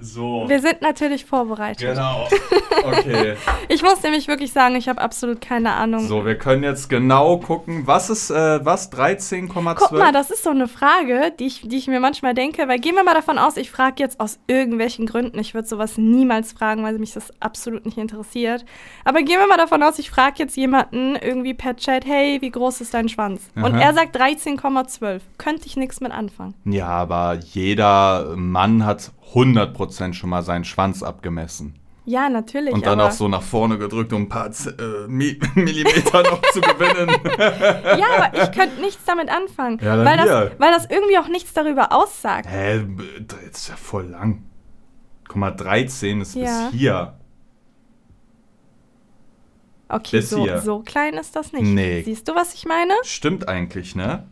So. 0.00 0.44
Wir 0.48 0.60
sind 0.60 0.82
natürlich 0.82 1.24
vorbereitet. 1.24 1.88
Genau. 1.94 2.28
Okay. 2.84 3.36
Ich 3.68 3.82
muss 3.82 4.02
nämlich 4.02 4.28
wirklich 4.28 4.52
sagen, 4.52 4.76
ich 4.76 4.88
habe 4.88 5.00
absolut 5.00 5.40
keine 5.40 5.72
Ahnung. 5.72 6.06
So, 6.06 6.26
wir 6.26 6.36
können 6.36 6.62
jetzt 6.62 6.90
genau 6.90 7.38
gucken. 7.38 7.86
Was 7.86 8.10
ist, 8.10 8.30
äh, 8.30 8.64
was? 8.64 8.92
13,12? 8.92 9.74
Guck 9.76 9.92
mal, 9.92 10.12
das 10.12 10.30
ist 10.30 10.44
so 10.44 10.50
eine 10.50 10.68
Frage, 10.68 11.32
die 11.38 11.46
ich, 11.46 11.62
die 11.66 11.76
ich 11.76 11.86
mir 11.86 12.00
manchmal 12.00 12.34
denke, 12.34 12.68
weil 12.68 12.78
gehen 12.78 12.94
wir 12.94 13.04
mal 13.04 13.14
davon 13.14 13.38
aus, 13.38 13.56
ich 13.56 13.70
frage 13.70 14.02
jetzt 14.02 14.20
aus 14.20 14.38
irgendwelchen 14.46 15.06
Gründen, 15.06 15.38
ich 15.38 15.54
würde 15.54 15.66
sowas 15.66 15.96
niemals 15.96 16.52
fragen, 16.52 16.82
weil 16.82 16.98
mich 16.98 17.14
das 17.14 17.32
absolut 17.40 17.86
nicht 17.86 17.96
interessiert. 17.96 18.64
Aber 19.04 19.22
gehen 19.22 19.38
wir 19.38 19.46
mal 19.46 19.56
davon 19.56 19.82
aus, 19.82 19.98
ich 19.98 20.10
frage 20.10 20.34
jetzt 20.38 20.56
jemanden 20.56 21.16
irgendwie 21.16 21.54
per 21.54 21.76
Chat, 21.76 22.04
hey, 22.04 22.38
wie 22.40 22.50
groß 22.50 22.82
ist 22.82 22.92
dein 22.92 23.08
Schwanz? 23.08 23.42
Und 23.56 23.74
Aha. 23.76 23.80
er 23.80 23.94
sagt 23.94 24.16
13,12. 24.16 25.20
Könnte 25.38 25.66
ich 25.66 25.76
nichts 25.76 26.00
mit 26.00 26.12
anfangen. 26.12 26.54
Ja, 26.64 26.88
aber 26.88 27.38
jeder 27.52 28.34
Mann 28.36 28.84
hat 28.84 29.12
100% 29.34 30.14
schon 30.14 30.30
mal 30.30 30.42
seinen 30.42 30.64
Schwanz 30.64 31.02
abgemessen. 31.02 31.78
Ja, 32.06 32.28
natürlich. 32.28 32.74
Und 32.74 32.84
dann 32.84 33.00
auch 33.00 33.12
so 33.12 33.28
nach 33.28 33.42
vorne 33.42 33.78
gedrückt, 33.78 34.12
um 34.12 34.22
ein 34.22 34.28
paar 34.28 34.50
Z 34.52 34.78
äh, 34.78 35.08
Mi 35.08 35.38
Millimeter 35.54 36.22
noch 36.22 36.42
zu 36.52 36.60
gewinnen. 36.60 37.16
Ja, 37.98 38.06
aber 38.18 38.42
ich 38.42 38.52
könnte 38.52 38.80
nichts 38.80 39.04
damit 39.06 39.30
anfangen. 39.30 39.78
Ja, 39.82 39.96
dann 39.96 40.04
weil, 40.04 40.16
das, 40.18 40.52
weil 40.58 40.70
das 40.72 40.86
irgendwie 40.90 41.16
auch 41.18 41.28
nichts 41.28 41.52
darüber 41.54 41.92
aussagt. 41.92 42.46
Hä, 42.50 42.84
das 43.26 43.40
ist 43.60 43.68
ja 43.68 43.76
voll 43.76 44.06
lang. 44.08 44.42
Guck 45.26 45.36
mal, 45.36 45.50
13 45.52 46.20
ist 46.20 46.34
Ja. 46.34 46.68
bis 46.70 46.78
hier. 46.78 47.14
Okay, 49.88 50.16
Bis 50.16 50.30
so, 50.30 50.42
hier. 50.42 50.60
so 50.60 50.80
klein 50.80 51.14
ist 51.14 51.36
das 51.36 51.52
nicht. 51.52 51.64
Nee. 51.64 52.02
Siehst 52.02 52.26
du, 52.28 52.34
was 52.34 52.54
ich 52.54 52.64
meine? 52.66 52.92
Stimmt 53.04 53.48
eigentlich, 53.48 53.94
ne? 53.94 54.26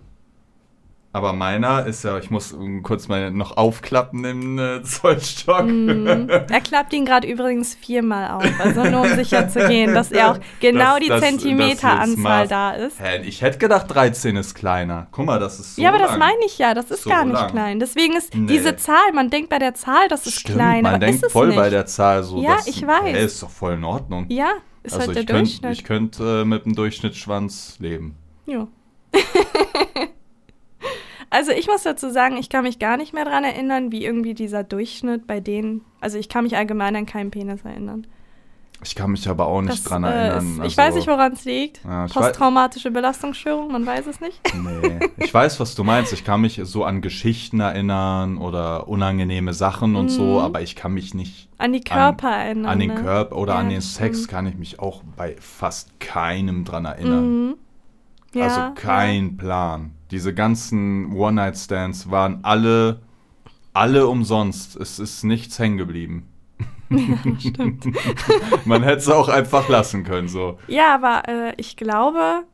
Aber 1.15 1.35
meiner 1.35 1.85
ist 1.85 2.05
ja, 2.05 2.17
ich 2.17 2.31
muss 2.31 2.57
kurz 2.83 3.07
mal 3.07 3.31
noch 3.31 3.59
aufklappen 3.59 4.25
im 4.25 4.59
äh, 4.59 4.83
Zollstock. 4.83 5.67
Mhm. 5.67 6.27
Er 6.31 6.61
klappt 6.63 6.95
ihn 6.95 7.05
gerade 7.05 7.29
übrigens 7.29 7.75
viermal 7.75 8.31
auf. 8.31 8.45
Also 8.59 8.85
nur 8.85 9.03
um 9.03 9.09
sicher 9.17 9.47
zu 9.49 9.67
gehen, 9.69 9.93
dass 9.93 10.11
er 10.11 10.31
auch 10.33 10.39
genau 10.61 10.93
Das- 10.97 11.01
die 11.01 11.09
das- 11.09 11.21
das 11.21 11.29
Zentimeteranzahl 11.31 12.49
da 12.49 12.71
ist. 12.73 12.99
Hä, 12.99 13.21
ich 13.25 13.43
hätte 13.43 13.59
gedacht, 13.59 13.87
13 13.89 14.37
ist 14.37 14.55
kleiner. 14.55 15.09
Guck 15.11 15.27
mal, 15.27 15.39
das 15.39 15.61
ist 15.61 15.77
so 15.77 15.83
ja, 15.83 15.91
aber 15.91 15.99
das 15.99 16.11
lang. 16.13 16.19
meine 16.21 16.45
ich 16.47 16.57
ja. 16.57 16.73
Das 16.73 16.91
ist 16.91 17.03
So 17.03 17.11
gar 17.11 17.25
nicht 17.27 17.35
lang. 17.35 17.51
klein. 17.51 17.79
Deswegen 17.79 18.17
ist 18.17 18.35
Nee. 18.35 18.47
diese 18.47 18.77
Zahl, 18.77 19.13
man 19.13 19.29
denkt 19.29 19.51
bei 19.51 19.59
der 19.59 19.75
Zahl, 19.75 20.09
das 20.09 20.27
ist 20.27 20.41
Stimmt, 20.41 20.57
klein, 20.57 20.83
man 20.83 20.95
aber 20.95 21.05
denkt 21.07 21.31
voll 21.31 21.49
nicht. 21.49 21.57
bei 21.57 21.69
der 21.69 21.85
Zahl 21.85 22.23
so. 22.23 22.41
Ja, 22.43 22.57
dass- 22.57 22.67
ich 22.67 22.87
weiß. 22.87 23.15
Hä, 23.15 23.25
ist 23.25 23.43
doch 23.43 23.51
voll 23.51 23.75
in 23.75 23.85
Ordnung. 23.85 24.25
ja, 24.31 24.53
ist 24.83 24.95
also 24.95 25.09
halt 25.09 25.17
der 25.17 25.23
ich 25.25 25.27
könnte 25.29 25.43
Durchschnitt. 25.61 25.73
ich 25.73 25.85
könnt, 25.85 26.21
äh, 26.21 26.45
mit 26.47 26.65
dem 26.65 26.75
Durchschnittsschwanz 26.75 27.77
leben. 27.81 28.17
Ja. 28.47 28.67
also 31.33 31.51
ich 31.53 31.67
muss 31.67 31.83
dazu 31.83 32.11
sagen, 32.11 32.37
ich 32.37 32.49
kann 32.49 32.63
mich 32.65 32.79
gar 32.79 32.97
nicht 32.97 33.13
mehr 33.15 33.25
dran 33.25 33.43
erinnern, 33.45 33.91
wie 33.91 34.05
irgendwie 34.05 34.35
dieser 34.35 34.63
Durchschnitt 34.65 35.27
bei 35.27 35.41
denen. 35.41 35.81
Also 36.01 36.19
ich 36.19 36.29
kann 36.29 36.45
mich 36.45 36.57
allgemein 36.57 36.95
an 36.95 37.07
keinen 37.07 37.31
Penis 37.31 37.63
erinnern. 37.65 38.07
Ich 38.85 38.97
kann 38.97 39.13
mich 39.13 39.29
aber 39.29 39.47
auch 39.47 39.61
nicht 39.63 39.75
Das, 39.75 39.85
dran 39.85 40.03
äh, 40.03 40.09
erinnern. 40.09 40.39
ist, 40.45 40.55
ich 40.57 40.63
also- 40.63 40.77
weiß 40.79 40.95
nicht, 40.97 41.07
woran 41.07 41.33
es 41.35 41.45
liegt. 41.45 41.85
Ja, 41.85 42.07
Posttraumatische 42.07 42.91
Belastungsstörung, 42.91 43.71
man 43.71 43.87
weiß 43.87 44.09
es 44.09 44.21
nicht. 44.21 44.41
Nee, 44.57 44.99
ich 45.19 45.33
weiß, 45.33 45.61
was 45.61 45.77
du 45.77 45.85
meinst. 45.85 46.13
Ich 46.13 46.25
kann 46.25 46.41
mich 46.41 46.61
so 46.65 46.83
an 46.83 47.01
Geschichten 47.01 47.61
erinnern 47.61 48.39
oder 48.39 48.89
unangenehme 48.89 49.55
Sachen 49.55 49.95
und 49.95 50.09
so, 50.09 50.25
Mhm. 50.25 50.39
aber 50.39 50.63
ich 50.63 50.75
kann 50.75 50.95
mich 50.95 51.15
nicht 51.15 51.49
An 51.59 51.73
die 51.73 51.81
Körper 51.81 52.31
erinnern. 52.31 52.67
an 52.73 52.79
den 52.81 52.89
ne? 52.95 53.01
Körper 53.01 53.37
oder 53.37 53.53
Ja, 53.55 53.61
an 53.61 53.69
den 53.69 53.81
Sex 53.83 54.17
stimmt. 54.19 54.31
kann 54.33 54.47
ich 54.49 54.57
mich 54.57 54.81
auch 54.81 55.03
bei 55.17 55.37
fast 55.39 56.01
keinem 56.01 56.65
dran 56.65 56.85
erinnern. 56.85 57.47
Mhm. 57.51 57.55
Ja, 58.35 58.45
also 58.47 58.61
kein 58.75 59.37
Plan. 59.37 59.93
Diese 60.13 60.35
ganzen 60.35 61.13
One-Night-Stands 61.15 62.11
waren 62.11 62.41
alle, 62.43 63.01
alle 63.73 64.07
umsonst. 64.07 64.77
Es 64.77 64.99
ist 64.99 65.25
nichts 65.25 65.59
hängen 65.59 65.79
geblieben. 65.79 66.29
Ja, 66.91 67.17
stimmt. 67.41 67.87
Man 68.67 68.83
hätte 68.83 68.99
es 68.99 69.09
auch 69.09 69.29
einfach 69.29 69.69
lassen 69.71 70.05
können, 70.05 70.29
so. 70.29 70.59
ja, 70.69 70.95
aber 70.95 71.23
äh, 71.29 71.55
ich 71.57 71.77
glaube, 71.77 72.45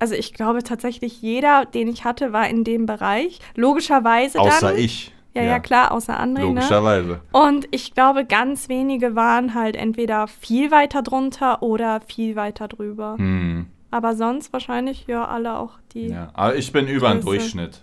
also 0.00 0.14
ich 0.16 0.34
glaube 0.34 0.64
tatsächlich, 0.64 1.22
jeder, 1.22 1.64
den 1.64 1.86
ich 1.86 2.04
hatte, 2.04 2.32
war 2.32 2.48
in 2.48 2.64
dem 2.64 2.84
Bereich. 2.86 3.38
Logischerweise 3.54 4.40
Außer 4.40 4.70
dann. 4.72 4.78
ich. 4.78 5.12
Ja, 5.34 5.42
ja, 5.42 5.48
Ja. 5.50 5.58
klar, 5.60 5.92
außer 5.92 6.18
André, 6.18 6.40
ne? 6.40 6.42
Logischerweise. 6.42 7.20
Und 7.32 7.66
ich 7.70 7.94
glaube, 7.94 8.24
ganz 8.24 8.68
wenige 8.68 9.14
waren 9.16 9.54
halt 9.54 9.76
entweder 9.76 10.26
viel 10.28 10.70
weiter 10.70 11.02
drunter 11.02 11.62
oder 11.62 12.00
viel 12.00 12.36
weiter 12.36 12.68
drüber. 12.68 13.14
Hm, 13.18 13.66
Aber 13.94 14.16
sonst 14.16 14.52
wahrscheinlich 14.52 15.06
ja 15.06 15.24
alle 15.24 15.56
auch 15.56 15.74
die. 15.92 16.08
ja. 16.08 16.28
Aber 16.32 16.56
ich 16.56 16.72
bin 16.72 16.88
über 16.88 17.12
den. 17.12 17.20
Durchschnitt. 17.20 17.80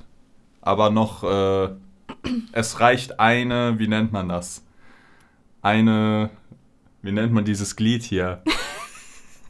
Aber 0.59 0.89
noch, 0.89 1.24
äh, 1.24 1.70
es 2.51 2.82
reicht 2.82 3.22
eine, 3.22 3.80
wie 3.80 3.88
nennt 3.88 4.12
man 4.12 4.28
das? 4.28 4.62
Eine, 5.62 6.30
wie 7.01 7.14
nennt 7.14 7.32
man 7.32 7.45
dieses 7.45 7.78
Glied 7.78 8.03
hier? 8.03 8.43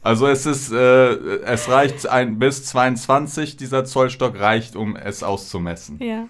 Also 0.04 0.26
es 0.26 0.46
ist, 0.46 0.72
äh, 0.72 1.14
es 1.44 1.68
reicht 1.68 2.08
ein, 2.08 2.40
bis 2.40 2.64
22, 2.64 3.56
dieser 3.56 3.84
Zollstock 3.84 4.36
reicht, 4.40 4.74
um 4.74 4.96
es 4.96 5.22
auszumessen. 5.22 6.02
Ja. 6.02 6.26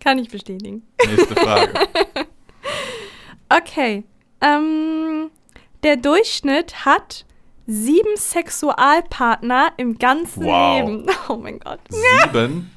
Kann 0.00 0.18
ich 0.18 0.30
bestätigen. 0.30 0.82
Nächste 1.06 1.34
Frage. 1.34 1.72
Okay. 3.50 4.04
Ähm, 4.40 5.30
der 5.82 5.96
Durchschnitt 5.96 6.86
hat 6.86 7.26
sieben 7.66 8.16
Sexualpartner 8.16 9.72
im 9.76 9.98
ganzen 9.98 10.44
Wow. 10.44 10.88
Leben. 10.88 11.06
Oh 11.28 11.36
mein 11.36 11.58
Gott. 11.58 11.80
Sieben. 11.88 12.70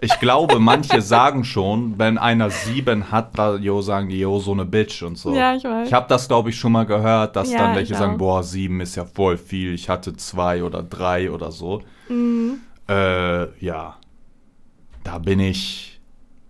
Ich 0.00 0.18
glaube, 0.20 0.58
manche 0.58 1.00
sagen 1.00 1.44
schon, 1.44 1.98
wenn 1.98 2.18
einer 2.18 2.50
sieben 2.50 3.10
hat, 3.10 3.38
da, 3.38 3.56
jo, 3.56 3.80
sagen 3.80 4.08
die, 4.10 4.18
jo, 4.18 4.38
so 4.38 4.52
eine 4.52 4.64
Bitch 4.66 5.02
und 5.02 5.16
so. 5.16 5.34
Ja, 5.34 5.54
ich 5.54 5.64
weiß. 5.64 5.86
Ich 5.88 5.94
habe 5.94 6.06
das, 6.08 6.28
glaube 6.28 6.50
ich, 6.50 6.56
schon 6.58 6.72
mal 6.72 6.84
gehört, 6.84 7.36
dass 7.36 7.50
Ja, 7.50 7.58
dann 7.58 7.74
welche 7.76 7.94
sagen, 7.94 8.18
boah, 8.18 8.42
sieben 8.42 8.80
ist 8.80 8.96
ja 8.96 9.04
voll 9.06 9.38
viel, 9.38 9.72
ich 9.72 9.88
hatte 9.88 10.14
zwei 10.16 10.62
oder 10.62 10.82
drei 10.82 11.30
oder 11.30 11.50
so. 11.50 11.82
Mhm. 12.08 12.60
Äh, 12.88 13.64
ja. 13.64 13.96
Da 15.04 15.18
bin 15.18 15.40
ich 15.40 15.93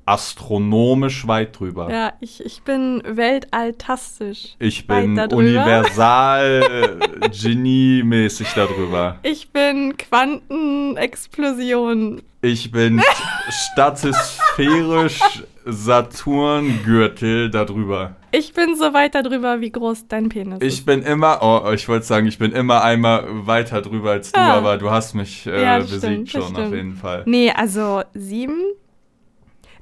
astronomisch 0.07 1.27
weit 1.27 1.59
drüber. 1.59 1.91
Ja, 1.91 2.13
ich, 2.21 2.45
ich 2.45 2.63
bin 2.63 3.03
weltalltastisch. 3.07 4.55
Ich 4.59 4.87
bin 4.87 5.19
universal 5.19 6.99
Genie-mäßig 7.31 8.49
darüber. 8.55 9.19
Ich 9.23 9.51
bin 9.51 9.97
Quantenexplosion. 9.97 12.21
Ich 12.43 12.71
bin 12.71 13.01
stratosphärisch 13.49 15.21
Saturn-Gürtel 15.65 17.51
darüber. 17.51 18.17
Ich 18.33 18.53
bin 18.53 18.75
so 18.77 18.93
weit 18.93 19.15
darüber, 19.15 19.61
wie 19.61 19.71
groß 19.71 20.09
dein 20.09 20.29
Penis 20.29 20.59
ist. 20.61 20.75
Ich 20.81 20.85
bin 20.85 21.03
immer, 21.03 21.39
oh, 21.41 21.71
ich 21.73 21.89
wollte 21.89 22.05
sagen, 22.05 22.27
ich 22.27 22.39
bin 22.39 22.53
immer 22.53 22.83
einmal 22.83 23.25
weiter 23.47 23.81
drüber 23.81 24.11
als 24.11 24.33
du, 24.33 24.41
Ah. 24.41 24.55
aber 24.55 24.77
du 24.77 24.91
hast 24.91 25.15
mich 25.15 25.47
äh, 25.47 25.63
Ja, 25.63 25.79
besiegt 25.79 26.29
stimmt, 26.29 26.31
schon 26.31 26.57
auf 26.57 26.73
jeden 26.75 26.97
Fall. 26.97 27.23
Nee, 27.27 27.51
also 27.51 28.03
sieben 28.13 28.61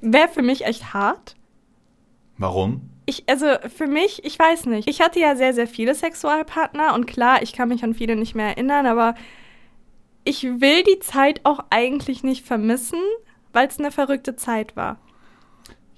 wäre 0.02 0.28
für 0.28 0.42
mich 0.42 0.66
echt 0.66 0.92
hart. 0.92 1.36
Warum? 2.36 2.82
Ich, 3.06 3.28
also 3.28 3.46
für 3.74 3.86
mich, 3.86 4.24
ich 4.24 4.38
weiß 4.38 4.66
nicht. 4.66 4.88
Ich 4.88 5.00
hatte 5.00 5.18
ja 5.18 5.34
sehr, 5.34 5.54
sehr 5.54 5.66
viele 5.66 5.94
Sexualpartner 5.94 6.94
und 6.94 7.06
klar, 7.06 7.42
ich 7.42 7.52
kann 7.52 7.68
mich 7.68 7.82
an 7.82 7.94
viele 7.94 8.16
nicht 8.16 8.34
mehr 8.34 8.48
erinnern, 8.48 8.86
aber 8.86 9.14
ich 10.24 10.44
will 10.44 10.84
die 10.84 11.00
Zeit 11.00 11.40
auch 11.44 11.60
eigentlich 11.70 12.22
nicht 12.22 12.44
vermissen, 12.46 13.00
weil 13.52 13.66
es 13.66 13.78
eine 13.78 13.90
verrückte 13.90 14.36
Zeit 14.36 14.76
war. 14.76 14.98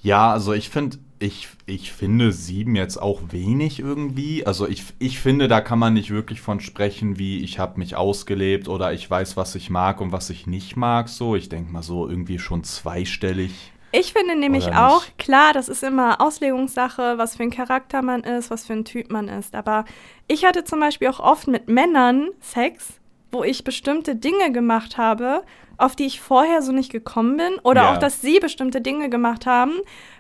Ja, 0.01 0.33
also 0.33 0.53
ich 0.53 0.71
finde, 0.71 0.99
ich, 1.19 1.49
ich 1.67 1.93
finde 1.93 2.33
sieben 2.33 2.75
jetzt 2.77 2.99
auch 2.99 3.21
wenig 3.31 3.81
irgendwie. 3.81 4.47
Also 4.47 4.69
ich, 4.69 4.85
ich 4.99 5.19
finde, 5.19 5.49
da 5.49 5.61
kann 5.61 5.79
man 5.79 5.95
nicht 5.95 6.11
wirklich 6.11 6.41
von 6.41 6.61
sprechen, 6.61 7.19
wie 7.19 7.43
ich 7.43 7.59
habe 7.59 7.79
mich 7.79 7.97
ausgelebt 7.97 8.69
oder 8.69 8.93
ich 8.93 9.09
weiß, 9.09 9.37
was 9.37 9.55
ich 9.55 9.71
mag 9.71 10.01
und 10.01 10.13
was 10.13 10.31
ich 10.31 10.47
nicht 10.47 10.77
mag. 10.77 11.09
So, 11.09 11.37
ich 11.37 11.49
denke 11.49 11.73
mal 11.73 11.83
so 11.83 12.09
irgendwie 12.09 12.39
schon 12.39 12.65
zweistellig. 12.65 13.73
Ich 13.97 14.13
finde 14.13 14.35
nämlich 14.35 14.67
Oder 14.67 14.89
auch, 14.89 15.05
nicht? 15.05 15.19
klar, 15.19 15.53
das 15.53 15.69
ist 15.69 15.85
immer 15.85 16.21
Auslegungssache, 16.21 17.17
was 17.17 17.37
für 17.37 17.45
ein 17.45 17.51
Charakter 17.51 18.03
man 18.03 18.25
ist, 18.25 18.51
was 18.51 18.67
für 18.67 18.73
ein 18.73 18.85
Typ 18.85 19.13
man 19.13 19.29
ist. 19.29 19.55
Aber 19.55 19.85
ich 20.27 20.45
hatte 20.45 20.65
zum 20.65 20.81
Beispiel 20.81 21.07
auch 21.09 21.21
oft 21.21 21.47
mit 21.47 21.69
Männern 21.69 22.31
Sex, 22.41 22.95
wo 23.31 23.45
ich 23.45 23.63
bestimmte 23.63 24.17
Dinge 24.17 24.51
gemacht 24.51 24.99
habe, 24.99 25.45
auf 25.79 25.95
die 25.95 26.07
ich 26.07 26.21
vorher 26.21 26.61
so 26.61 26.73
nicht 26.73 26.91
gekommen 26.91 27.37
bin. 27.37 27.55
Oder 27.63 27.83
Ja. 27.83 27.93
auch, 27.93 27.99
dass 27.99 28.21
sie 28.21 28.41
bestimmte 28.41 28.81
Dinge 28.81 29.09
gemacht 29.11 29.47
haben, 29.47 29.75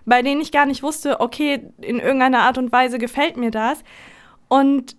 bei 0.04 0.22
denen 0.22 0.40
ich 0.40 0.52
gar 0.52 0.66
nicht 0.66 0.84
wusste, 0.84 1.18
okay, 1.18 1.68
in 1.80 1.98
irgendeiner 1.98 2.42
Art 2.42 2.58
und 2.58 2.70
Weise 2.70 2.98
gefällt 2.98 3.36
mir 3.36 3.50
das. 3.50 3.82
Und 4.46 4.96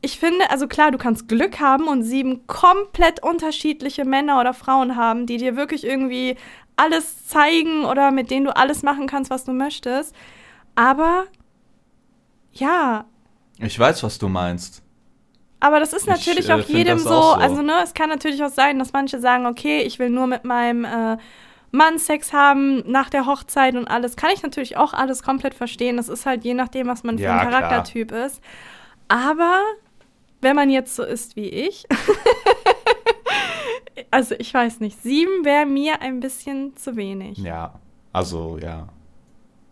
ich 0.00 0.18
finde, 0.18 0.50
also 0.50 0.66
klar, 0.66 0.90
du 0.90 0.98
kannst 0.98 1.28
Glück 1.28 1.60
haben 1.60 1.86
und 1.86 2.02
sieben 2.02 2.46
komplett 2.48 3.22
unterschiedliche 3.22 4.04
Männer 4.04 4.40
oder 4.40 4.54
Frauen 4.54 4.96
haben, 4.96 5.26
die 5.26 5.36
dir 5.36 5.54
wirklich 5.56 5.84
irgendwie 5.84 6.36
alles 6.78 7.26
zeigen 7.26 7.84
oder 7.84 8.10
mit 8.10 8.30
denen 8.30 8.46
du 8.46 8.56
alles 8.56 8.82
machen 8.82 9.06
kannst, 9.06 9.30
was 9.30 9.44
du 9.44 9.52
möchtest. 9.52 10.14
Aber 10.74 11.24
ja, 12.52 13.04
Ich 13.58 13.78
weiß, 13.78 14.02
was 14.02 14.18
du 14.18 14.28
meinst. 14.28 14.82
aber 15.60 15.80
das 15.80 15.92
ist 15.92 16.02
Ich, 16.02 16.08
natürlich 16.08 16.48
äh, 16.48 16.52
auch 16.54 16.60
jedem 16.68 16.98
so, 16.98 17.10
auch 17.10 17.34
so. 17.36 17.40
also 17.40 17.62
ne, 17.62 17.74
es 17.82 17.94
kann 17.94 18.08
natürlich 18.08 18.42
auch 18.44 18.50
sein, 18.50 18.78
dass 18.78 18.92
manche 18.92 19.18
sagen, 19.20 19.46
okay, 19.46 19.82
ich 19.82 19.98
will 19.98 20.10
nur 20.10 20.26
mit 20.26 20.44
meinem 20.44 20.84
äh, 20.84 21.16
Mann 21.70 21.98
Sex 21.98 22.32
haben 22.32 22.82
nach 22.90 23.10
der 23.10 23.26
Hochzeit 23.26 23.74
und 23.74 23.86
alles. 23.88 24.16
Kann 24.16 24.30
ich 24.32 24.42
natürlich 24.42 24.76
auch 24.78 24.94
alles 24.94 25.22
komplett 25.22 25.54
verstehen. 25.54 25.96
Das 25.98 26.08
ist 26.08 26.24
halt 26.24 26.42
je 26.44 26.54
nachdem, 26.54 26.86
was 26.86 27.02
man 27.04 27.18
für 27.18 27.24
Ja, 27.24 27.38
ein 27.40 27.48
klar. 27.48 27.60
Charaktertyp 27.60 28.12
ist. 28.12 28.40
Aber 29.08 29.60
wenn 30.40 30.56
man 30.56 30.70
jetzt 30.70 30.96
so 30.96 31.02
ist 31.02 31.36
wie 31.36 31.48
ich, 31.48 31.84
also 34.10 34.34
ich 34.38 34.52
weiß 34.52 34.80
nicht, 34.80 35.00
sieben 35.02 35.44
wäre 35.44 35.66
mir 35.66 36.00
ein 36.02 36.20
bisschen 36.20 36.76
zu 36.76 36.96
wenig. 36.96 37.38
Ja, 37.38 37.74
also 38.12 38.58
ja. 38.60 38.88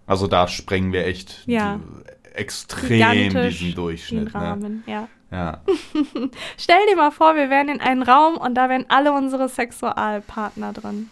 Also 0.07 0.27
da 0.27 0.47
sprengen 0.49 0.93
wir 0.93 1.07
echt 1.07 1.43
Ja. 1.47 1.79
die, 1.79 2.33
extrem 2.39 2.89
Gigantisch 2.89 3.59
diesen 3.59 3.75
Durchschnitt. 3.75 4.29
Den 4.35 4.41
Ne? 4.41 4.47
Rahmen, 4.49 4.85
ja. 4.87 5.09
Ja. 5.33 5.61
Stell 6.57 6.79
dir 6.89 6.97
mal 6.97 7.11
vor, 7.11 7.35
wir 7.35 7.51
wären 7.51 7.69
in 7.69 7.81
einem 7.81 8.03
Raum 8.03 8.37
und 8.37 8.55
da 8.55 8.69
wären 8.69 8.87
alle 8.89 9.13
unsere 9.13 9.49
Sexualpartner 9.49 10.73
drin. 10.73 11.11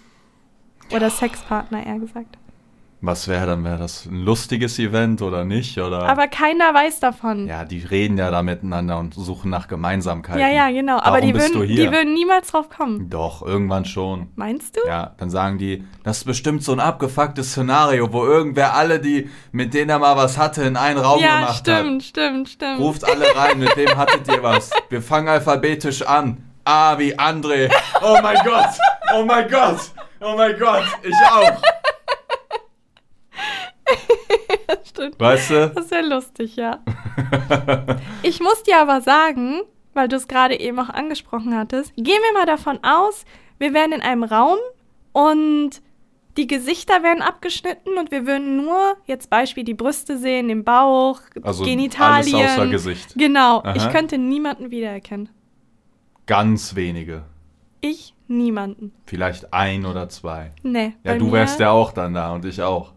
Oder 0.92 1.10
Sexpartner, 1.10 1.84
eher 1.84 1.98
gesagt. 1.98 2.36
Was 3.06 3.28
wäre 3.28 3.46
dann? 3.46 3.64
Wäre 3.64 3.76
das 3.78 4.06
ein 4.06 4.24
lustiges 4.24 4.78
Event 4.78 5.20
oder 5.20 5.44
nicht? 5.44 5.76
Oder? 5.78 6.04
Aber 6.08 6.26
keiner 6.26 6.72
weiß 6.72 7.00
davon. 7.00 7.46
ja, 7.46 7.64
die 7.66 7.80
reden 7.80 8.16
ja 8.16 8.30
da 8.30 8.42
miteinander 8.42 8.98
und 8.98 9.12
suchen 9.14 9.50
nach 9.50 9.68
Gemeinsamkeiten. 9.68 10.40
ja, 10.40 10.48
ja, 10.48 10.70
genau. 10.70 10.96
Aber 10.98 11.20
Darum 11.20 11.34
die 11.34 11.34
würden, 11.34 11.68
die 11.68 11.92
würden 11.92 12.14
niemals 12.14 12.48
drauf 12.48 12.70
kommen. 12.70 13.10
Doch, 13.10 13.42
irgendwann 13.42 13.84
schon. 13.84 14.28
Meinst 14.36 14.76
du? 14.76 14.80
Ja, 14.88 15.12
dann 15.18 15.28
sagen 15.28 15.58
die, 15.58 15.84
das 16.02 16.18
ist 16.18 16.24
bestimmt 16.24 16.62
so 16.62 16.72
ein 16.72 16.80
abgefucktes 16.80 17.50
Szenario, 17.50 18.10
wo 18.12 18.24
irgendwer 18.24 18.74
alle, 18.74 18.98
die, 19.00 19.28
mit 19.52 19.74
denen 19.74 19.90
er 19.90 19.98
mal 19.98 20.16
was 20.16 20.38
hatte, 20.38 20.62
in 20.62 20.76
einen 20.78 20.98
Raum 20.98 21.20
Ja, 21.20 21.40
gemacht 21.40 21.58
stimmt, 21.58 22.02
stimmt, 22.04 22.48
stimmt. 22.48 22.72
hat. 22.72 22.80
Ruft 22.80 23.04
alle 23.04 23.36
rein, 23.36 23.58
mit 23.58 23.76
wem 23.76 23.96
hattet 23.98 24.26
ihr 24.28 24.42
was? 24.42 24.70
Wir 24.88 25.02
fangen 25.02 25.28
alphabetisch 25.28 26.00
an. 26.02 26.42
A 26.64 26.98
wie 26.98 27.18
André. 27.18 27.70
Oh 28.02 28.16
mein 28.22 28.38
Gott, 28.42 28.70
oh 29.14 29.22
mein 29.24 29.46
Gott, 29.50 29.90
oh 30.22 30.34
mein 30.34 30.58
Gott, 30.58 30.84
ich 31.02 31.14
auch. 31.30 31.60
stimmt. 34.84 35.18
Weißt 35.18 35.50
du? 35.50 35.70
Das 35.74 35.90
wäre 35.90 36.06
lustig, 36.06 36.56
ja. 36.56 36.80
Ich 38.22 38.40
muss 38.40 38.62
dir 38.62 38.78
aber 38.80 39.00
sagen, 39.00 39.60
weil 39.92 40.08
du 40.08 40.16
es 40.16 40.28
gerade 40.28 40.58
eben 40.58 40.78
auch 40.78 40.88
angesprochen 40.88 41.56
hattest, 41.56 41.94
gehen 41.96 42.06
wir 42.06 42.32
mal 42.40 42.46
davon 42.46 42.78
aus, 42.82 43.24
wir 43.58 43.72
wären 43.72 43.92
in 43.92 44.00
einem 44.00 44.24
Raum 44.24 44.58
und 45.12 45.80
die 46.36 46.46
Gesichter 46.48 47.02
wären 47.02 47.22
abgeschnitten 47.22 47.96
und 47.96 48.10
wir 48.10 48.26
würden 48.26 48.56
nur, 48.56 48.96
jetzt 49.06 49.30
Beispiel, 49.30 49.62
die 49.62 49.74
Brüste 49.74 50.18
sehen, 50.18 50.48
den 50.48 50.64
Bauch, 50.64 51.20
Also 51.42 51.64
Genitalien. 51.64 52.34
alles 52.36 52.52
außer 52.52 52.66
Gesicht. 52.66 53.14
Genau, 53.16 53.60
Aha. 53.60 53.74
ich 53.76 53.88
könnte 53.90 54.18
niemanden 54.18 54.70
wiedererkennen. 54.72 55.28
Ganz 56.26 56.74
wenige. 56.74 57.22
Ich 57.80 58.14
niemanden. 58.26 58.92
Vielleicht 59.06 59.52
ein 59.52 59.84
oder 59.84 60.08
zwei. 60.08 60.50
Nee. 60.62 60.94
Ja, 61.04 61.16
du 61.16 61.30
wärst 61.30 61.60
ja 61.60 61.70
auch 61.70 61.92
dann 61.92 62.14
da 62.14 62.32
und 62.32 62.44
ich 62.46 62.62
auch. 62.62 62.93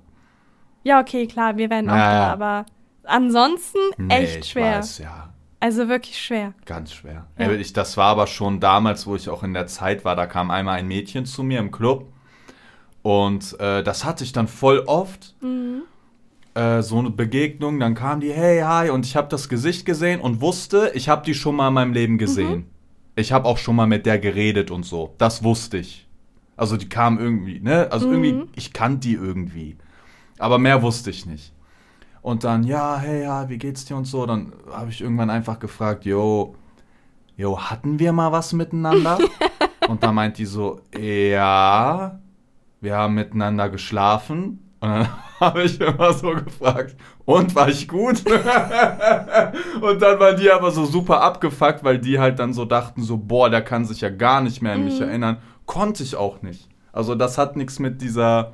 Ja, 0.88 1.02
okay, 1.02 1.28
klar, 1.28 1.58
wir 1.58 1.70
wären 1.70 1.90
auch 1.90 1.96
Ja, 1.98 2.12
da, 2.12 2.32
aber 2.32 2.66
ansonsten 3.04 3.78
echt 4.08 4.38
ich 4.38 4.52
schwer. 4.52 4.78
Weiß, 4.78 5.00
ja. 5.00 5.34
Also 5.60 5.90
wirklich 5.90 6.18
schwer. 6.18 6.54
Ganz 6.66 6.94
schwer. 6.94 7.28
Ja. 7.38 7.52
Ich, 7.52 7.74
das 7.74 7.98
war 7.98 8.06
aber 8.06 8.26
schon 8.26 8.62
damals, 8.62 9.06
wo 9.06 9.18
ich 9.18 9.28
auch 9.28 9.44
in 9.44 9.54
der 9.54 9.68
Zeit 9.68 10.06
war, 10.06 10.16
da 10.16 10.28
kam 10.28 10.50
einmal 10.50 10.80
ein 10.80 10.88
Mädchen 10.88 11.26
zu 11.26 11.44
mir 11.44 11.60
im 11.60 11.72
Club 11.72 12.06
und 13.02 13.60
äh, 13.60 13.84
das 13.84 14.06
hatte 14.06 14.24
ich 14.24 14.32
dann 14.32 14.48
voll 14.48 14.80
oft. 14.86 15.36
Mhm. 15.42 15.82
Äh, 16.54 16.82
so 16.82 17.00
eine 17.00 17.10
Begegnung, 17.10 17.82
dann 17.82 17.94
kam 17.94 18.22
die, 18.22 18.32
hey, 18.32 18.62
hi, 18.62 18.90
und 18.90 19.06
ich 19.06 19.18
habe 19.18 19.28
das 19.28 19.50
Gesicht 19.50 19.86
gesehen 19.86 20.22
und 20.22 20.40
wusste, 20.40 20.92
ich 20.94 21.10
habe 21.10 21.26
die 21.26 21.34
schon 21.34 21.58
mal 21.58 21.68
in 21.68 21.74
meinem 21.74 21.92
Leben 21.92 22.18
gesehen. 22.18 22.60
Mhm. 22.60 22.66
Ich 23.18 23.34
habe 23.34 23.46
auch 23.46 23.58
schon 23.58 23.76
mal 23.76 23.88
mit 23.88 24.06
der 24.06 24.20
geredet 24.20 24.72
und 24.72 24.84
so. 24.84 25.16
Das 25.18 25.44
wusste 25.44 25.80
ich. 25.80 26.08
Also 26.56 26.78
die 26.78 26.88
kam 26.88 27.20
irgendwie, 27.20 27.60
ne? 27.60 27.92
Also 27.92 28.08
Mhm. 28.08 28.24
irgendwie, 28.24 28.50
ich 28.56 28.72
kannte 28.72 29.00
die 29.10 29.16
irgendwie. 29.16 29.76
Aber 30.40 30.58
mehr 30.58 30.82
wusste 30.82 31.10
ich 31.10 31.26
nicht. 31.26 31.54
Und 32.22 32.44
dann, 32.44 32.64
ja, 32.64 32.98
hey, 32.98 33.24
ja, 33.24 33.48
wie 33.50 33.58
geht's 33.58 33.86
dir 33.86 33.96
und 33.96 34.06
so. 34.06 34.26
Dann 34.26 34.54
habe 34.72 34.90
ich 34.90 35.02
irgendwann 35.02 35.30
einfach 35.30 35.60
gefragt, 35.60 36.06
yo, 36.06 36.56
yo, 37.38 37.60
hatten 37.60 38.00
wir 38.00 38.12
mal 38.12 38.32
was 38.32 38.54
miteinander? 38.54 39.18
und 39.88 40.04
dann 40.04 40.16
meint 40.16 40.38
die 40.38 40.46
so, 40.46 40.82
ja. 40.98 42.20
wir 42.82 42.96
haben 42.96 43.14
miteinander 43.14 43.70
geschlafen 43.70 44.60
und 44.80 44.90
dann 44.90 45.08
habe 45.40 45.64
ich 45.64 45.80
immer 45.80 46.14
so 46.14 46.32
gefragt, 46.32 46.96
und 47.26 47.56
war 47.56 47.70
ich 47.70 47.88
gut? 47.88 48.24
und 49.82 50.02
dann 50.02 50.20
waren 50.20 50.38
die 50.38 50.52
aber 50.52 50.72
so 50.72 50.86
super 50.86 51.22
abgefuckt, 51.22 51.84
weil 51.84 52.00
die 52.00 52.20
halt 52.20 52.40
dann 52.40 52.54
so 52.54 52.66
dachten, 52.66 53.04
so, 53.04 53.18
boah, 53.18 53.50
der 53.50 53.62
kann 53.62 53.86
sich 53.86 54.02
ja 54.02 54.10
gar 54.10 54.42
nicht 54.42 54.62
mehr 54.62 54.74
an 54.74 54.84
mich 54.84 55.00
Mhm. 55.00 55.08
erinnern. 55.10 55.38
Konnte 55.66 56.04
ich 56.04 56.16
auch 56.16 56.42
nicht. 56.42 56.68
Also 56.92 57.16
das 57.16 57.38
hat 57.38 57.56
nichts 57.56 57.80
mit 57.80 58.02
dieser 58.02 58.54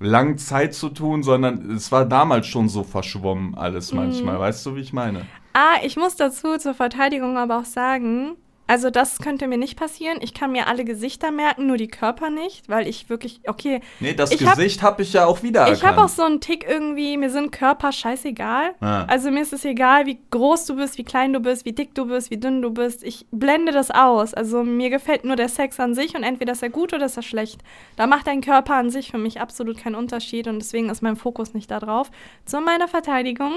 langen 0.00 0.38
Zeit 0.38 0.74
zu 0.74 0.88
tun, 0.90 1.22
sondern 1.22 1.70
es 1.70 1.90
war 1.90 2.04
damals 2.04 2.46
schon 2.46 2.68
so 2.68 2.84
verschwommen 2.84 3.54
alles 3.56 3.92
manchmal. 3.92 4.36
Mhm. 4.36 4.40
Weißt 4.40 4.64
du, 4.66 4.76
wie 4.76 4.80
ich 4.80 4.92
meine? 4.92 5.26
Ah, 5.52 5.76
ich 5.82 5.96
muss 5.96 6.16
dazu 6.16 6.56
zur 6.58 6.74
Verteidigung 6.74 7.36
aber 7.36 7.58
auch 7.58 7.64
sagen, 7.64 8.36
also 8.68 8.90
das 8.90 9.18
könnte 9.18 9.48
mir 9.48 9.58
nicht 9.58 9.76
passieren. 9.76 10.18
Ich 10.20 10.32
kann 10.34 10.52
mir 10.52 10.68
alle 10.68 10.84
Gesichter 10.84 11.32
merken, 11.32 11.66
nur 11.66 11.76
die 11.78 11.88
Körper 11.88 12.30
nicht, 12.30 12.68
weil 12.68 12.86
ich 12.86 13.08
wirklich, 13.10 13.40
okay, 13.48 13.80
Nee, 13.98 14.14
das 14.14 14.30
Ich 14.30 14.46
hab- 14.46 14.54
Gesicht 14.56 14.82
habe 14.82 15.02
ich 15.02 15.12
ja 15.14 15.26
auch 15.26 15.42
wieder 15.42 15.72
ich 15.72 15.82
habe 15.84 16.00
auch 16.04 16.08
so 16.08 16.22
einen 16.22 16.40
Tick 16.40 16.64
irgendwie, 16.68 17.16
mir 17.16 17.30
sind 17.30 17.50
Körper 17.50 17.90
scheißegal. 17.90 18.74
Ah. 18.80 19.04
Also 19.06 19.30
mir 19.30 19.40
ist 19.42 19.52
es 19.52 19.64
egal, 19.64 20.06
wie 20.06 20.18
groß 20.30 20.66
du 20.66 20.76
bist, 20.76 20.98
wie 20.98 21.04
klein 21.04 21.32
du 21.32 21.40
bist, 21.40 21.64
wie 21.64 21.72
dick 21.72 21.94
du 21.94 22.06
bist, 22.06 22.30
wie 22.30 22.36
dünn 22.36 22.62
du 22.62 22.70
bist. 22.70 23.02
Ich 23.02 23.26
blende 23.32 23.72
das 23.72 23.90
aus. 23.90 24.34
Also 24.34 24.62
mir 24.62 24.90
gefällt 24.90 25.24
nur 25.24 25.36
der 25.36 25.48
Sex 25.48 25.80
an 25.80 25.94
sich 25.94 26.14
und 26.14 26.22
entweder 26.22 26.52
ist 26.52 26.62
er 26.62 26.70
gut 26.70 26.92
oder 26.92 27.06
ist 27.06 27.16
er 27.16 27.22
schlecht. 27.22 27.62
Da 27.96 28.06
macht 28.06 28.26
dein 28.26 28.42
Körper 28.42 28.74
an 28.74 28.90
sich 28.90 29.10
für 29.10 29.18
mich 29.18 29.40
absolut 29.40 29.78
keinen 29.78 29.94
Unterschied 29.94 30.46
und 30.46 30.58
deswegen 30.58 30.90
ist 30.90 31.02
mein 31.02 31.16
Fokus 31.16 31.54
nicht 31.54 31.70
da 31.70 31.80
drauf. 31.80 32.10
Zu 32.44 32.60
meiner 32.60 32.86
Verteidigung. 32.86 33.52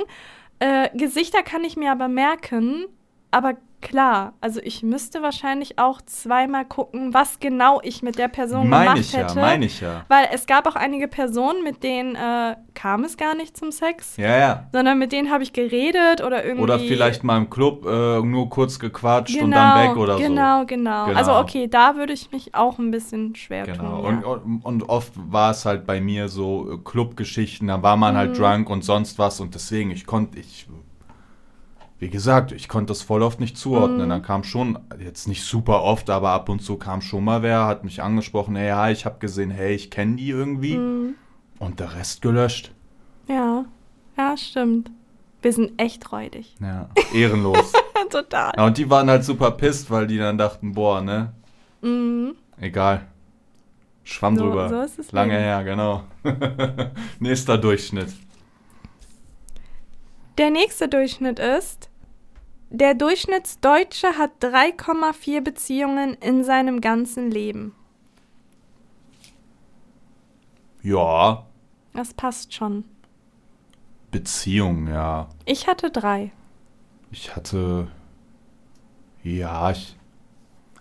Äh, 0.59 0.89
Gesichter 0.95 1.43
kann 1.43 1.63
ich 1.63 1.75
mir 1.75 1.91
aber 1.91 2.07
merken, 2.07 2.85
aber 3.31 3.55
klar, 3.81 4.33
also 4.41 4.59
ich 4.63 4.83
müsste 4.83 5.21
wahrscheinlich 5.21 5.77
auch 5.79 6.01
zweimal 6.03 6.65
gucken, 6.65 7.13
was 7.13 7.39
genau 7.39 7.79
ich 7.83 8.01
mit 8.03 8.17
der 8.17 8.27
Person 8.27 8.69
Meine 8.69 8.83
gemacht 8.85 8.99
ich 8.99 9.11
ja, 9.13 9.19
hätte. 9.19 9.35
meine 9.39 9.65
ich 9.65 9.81
ja. 9.81 10.05
Weil 10.07 10.27
es 10.33 10.45
gab 10.45 10.67
auch 10.67 10.75
einige 10.75 11.07
Personen, 11.07 11.63
mit 11.63 11.83
denen 11.83 12.15
äh, 12.15 12.55
kam 12.73 13.03
es 13.03 13.17
gar 13.17 13.35
nicht 13.35 13.57
zum 13.57 13.71
Sex, 13.71 14.17
Ja, 14.17 14.37
ja. 14.37 14.67
sondern 14.71 14.99
mit 14.99 15.11
denen 15.11 15.31
habe 15.31 15.43
ich 15.43 15.53
geredet 15.53 16.21
oder 16.25 16.43
irgendwie. 16.45 16.63
Oder 16.63 16.79
vielleicht 16.79 17.23
mal 17.23 17.37
im 17.37 17.49
Club 17.49 17.85
äh, 17.85 18.21
nur 18.21 18.49
kurz 18.49 18.79
gequatscht 18.79 19.33
genau, 19.33 19.45
und 19.45 19.51
dann 19.51 19.89
weg 19.89 19.97
oder 19.97 20.17
genau, 20.17 20.59
so. 20.61 20.65
Genau, 20.67 21.05
Genau. 21.07 21.17
Also 21.17 21.33
okay, 21.35 21.67
da 21.67 21.95
würde 21.95 22.13
ich 22.13 22.31
mich 22.31 22.55
auch 22.55 22.79
ein 22.79 22.91
bisschen 22.91 23.35
schwer 23.35 23.65
Genau. 23.65 24.01
tun. 24.03 24.21
Ja. 24.21 24.27
Und, 24.29 24.61
und, 24.63 24.89
oft 24.89 25.13
war 25.15 25.51
es 25.51 25.65
halt 25.65 25.85
bei 25.85 25.99
mir 26.01 26.27
so 26.27 26.73
äh, 26.73 26.77
Clubgeschichten, 26.83 27.67
da 27.67 27.81
war 27.83 27.97
man 27.97 28.13
Mhm. 28.13 28.17
halt 28.17 28.37
drunk 28.39 28.69
und 28.69 28.83
sonst 28.83 29.17
was 29.19 29.39
und 29.39 29.53
deswegen, 29.55 29.91
ich 29.91 30.05
konnte, 30.05 30.39
ich, 30.39 30.67
wie 32.01 32.09
gesagt, 32.09 32.51
ich 32.51 32.67
konnte 32.67 32.87
das 32.89 33.03
voll 33.03 33.21
oft 33.21 33.39
nicht 33.39 33.55
zuordnen. 33.57 34.05
Mhm. 34.05 34.09
Dann 34.09 34.21
kam 34.23 34.43
schon, 34.43 34.79
jetzt 34.99 35.27
nicht 35.27 35.43
super 35.43 35.83
oft, 35.83 36.09
aber 36.09 36.31
ab 36.31 36.49
und 36.49 36.59
zu 36.63 36.75
kam 36.77 36.99
schon 37.01 37.23
mal 37.23 37.43
wer, 37.43 37.67
hat 37.67 37.83
mich 37.83 38.01
angesprochen, 38.01 38.55
hey, 38.55 38.69
ja, 38.69 38.89
ich 38.89 39.05
habe 39.05 39.19
gesehen, 39.19 39.51
hey, 39.51 39.75
ich 39.75 39.91
kenne 39.91 40.15
die 40.15 40.29
irgendwie 40.29 40.77
Mhm. 40.77 41.13
und 41.59 41.79
der 41.79 41.95
Rest 41.95 42.21
gelöscht. 42.23 42.71
ja, 43.27 43.65
ja, 44.17 44.35
stimmt. 44.35 44.89
Wir 45.43 45.53
sind 45.53 45.79
echt 45.81 46.11
räudig. 46.11 46.55
Ja, 46.59 46.89
ehrenlos. 47.13 47.71
Total. 48.09 48.51
ja, 48.57 48.65
und 48.65 48.77
die 48.77 48.89
waren 48.89 49.09
halt 49.09 49.23
super 49.23 49.51
pisst, 49.51 49.89
weil 49.89 50.05
die 50.07 50.17
dann 50.17 50.37
dachten, 50.39 50.73
boah, 50.73 51.01
ne, 51.01 51.31
Mhm. 51.81 52.33
egal. 52.59 53.05
Schwamm 54.03 54.37
So- 54.37 54.45
drüber. 54.47 54.69
so 54.69 54.81
ist 54.81 54.97
das 54.99 55.11
Lange 55.11 55.33
Leben. 55.33 55.43
her, 55.43 55.63
genau. 55.63 56.03
Nächster 57.19 57.57
Durchschnitt. 57.59 58.09
Der 60.39 60.49
nächste 60.49 60.87
Durchschnitt 60.87 61.37
ist, 61.39 61.89
der 62.71 62.93
Durchschnittsdeutsche 62.95 64.17
hat 64.17 64.31
3,4 64.41 65.41
Beziehungen 65.41 66.13
in 66.15 66.43
seinem 66.43 66.81
ganzen 66.81 67.29
Leben. 67.29 67.75
Ja, 70.81 71.45
Das 71.93 72.13
passt 72.13 72.53
schon. 72.53 72.85
Beziehung, 74.09 74.87
ja. 74.87 75.29
Ich 75.45 75.67
hatte 75.67 75.91
drei. 75.91 76.31
Ich 77.11 77.35
hatte. 77.35 77.87
Ja, 79.23 79.71
ich. 79.71 79.97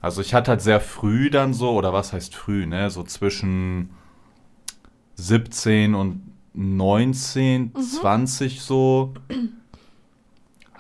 Also 0.01 0.23
ich 0.23 0.33
hatte 0.33 0.53
halt 0.53 0.63
sehr 0.63 0.81
früh 0.81 1.29
dann 1.29 1.53
so, 1.53 1.73
oder 1.73 1.93
was 1.93 2.13
heißt 2.13 2.35
früh, 2.35 2.65
ne? 2.67 2.89
So 2.91 3.03
zwischen 3.03 3.91
17 5.17 5.95
und 5.95 6.23
19, 6.55 7.75
20 7.75 8.63
so. 8.63 9.13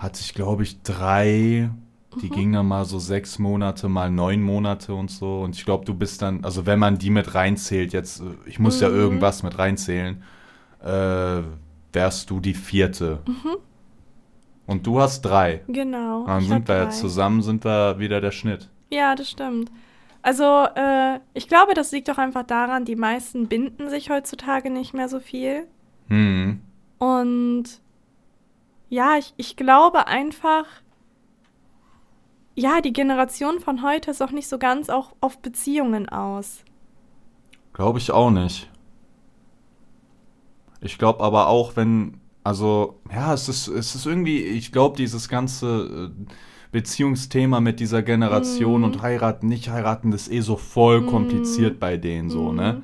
Hatte 0.01 0.21
ich, 0.23 0.33
glaube 0.35 0.63
ich, 0.63 0.83
drei. 0.83 1.71
Die 2.23 2.29
gingen 2.31 2.55
dann 2.55 2.67
mal 2.67 2.87
so 2.87 2.99
sechs 2.99 3.39
Monate, 3.39 3.89
mal 3.89 4.11
neun 4.11 4.43
Monate 4.43 4.95
und 4.95 5.11
so. 5.11 5.43
Und 5.43 5.55
ich 5.55 5.65
glaube, 5.65 5.85
du 5.85 5.95
bist 5.95 6.23
dann, 6.23 6.43
also 6.45 6.65
wenn 6.67 6.79
man 6.79 6.99
die 6.99 7.11
mit 7.11 7.35
reinzählt, 7.35 7.93
jetzt, 7.93 8.21
äh, 8.21 8.25
ich 8.47 8.59
muss 8.59 8.81
ja 8.81 8.89
Mhm. 8.89 8.97
irgendwas 8.97 9.43
mit 9.43 9.59
reinzählen, 9.59 10.23
äh, 10.83 11.43
wärst 11.93 12.31
du 12.31 12.41
die 12.41 12.55
vierte. 12.55 13.21
Und 14.67 14.87
du 14.87 15.01
hast 15.01 15.21
drei. 15.23 15.61
Genau. 15.69 16.27
Dann 16.27 16.41
sind 16.43 16.67
wir 16.67 16.83
jetzt 16.85 16.99
zusammen, 16.99 17.43
sind 17.43 17.65
wir 17.65 17.99
wieder 17.99 18.21
der 18.21 18.31
Schnitt. 18.33 18.71
Ja, 18.91 19.15
das 19.15 19.29
stimmt. 19.31 19.71
Also, 20.23 20.67
äh, 20.75 21.21
ich 21.35 21.47
glaube, 21.49 21.75
das 21.75 21.93
liegt 21.93 22.09
doch 22.09 22.19
einfach 22.19 22.45
daran, 22.45 22.85
die 22.85 22.97
meisten 22.97 23.47
binden 23.49 23.89
sich 23.91 24.11
heutzutage 24.11 24.71
nicht 24.71 24.95
mehr 24.95 25.09
so 25.09 25.21
viel. 25.21 25.67
Hm. 26.09 26.61
Und 26.99 27.65
ja, 28.91 29.17
ich, 29.19 29.33
ich 29.39 29.57
glaube 29.57 30.07
einfach, 30.07 30.67
ja, 32.55 32.81
die 32.81 32.93
Generation 32.93 33.59
von 33.61 33.83
heute 33.83 34.11
ist 34.13 34.23
auch 34.23 34.31
nicht 34.33 34.49
so 34.49 34.59
ganz 34.59 34.89
auch 34.91 35.15
auf 35.21 35.39
Beziehungen 35.39 36.09
aus. 36.09 36.65
Glaube 37.73 37.99
ich 37.99 38.13
auch 38.13 38.31
nicht. 38.31 38.71
Ich 40.81 40.99
glaube 40.99 41.23
aber 41.23 41.49
auch, 41.49 41.77
wenn, 41.77 42.21
also, 42.45 43.01
ja, 43.13 43.35
es 43.35 43.49
ist, 43.49 43.69
es 43.69 43.95
ist 43.95 44.07
irgendwie, 44.07 44.43
ich 44.43 44.73
glaube, 44.73 44.97
dieses 44.97 45.29
ganze 45.29 46.11
äh, 46.13 46.25
Beziehungsthema 46.73 47.61
mit 47.61 47.81
dieser 47.81 48.03
Generation 48.03 48.81
Mhm. 48.81 48.85
und 48.85 49.03
heiraten, 49.03 49.49
nicht 49.49 49.69
heiraten, 49.69 50.11
das 50.11 50.23
ist 50.29 50.33
eh 50.33 50.41
so 50.41 50.57
voll 50.57 51.03
Mhm. 51.03 51.07
kompliziert 51.07 51.81
bei 51.81 51.97
denen 51.97 52.31
so, 52.31 52.51
Mhm. 52.51 52.57
ne? 52.57 52.83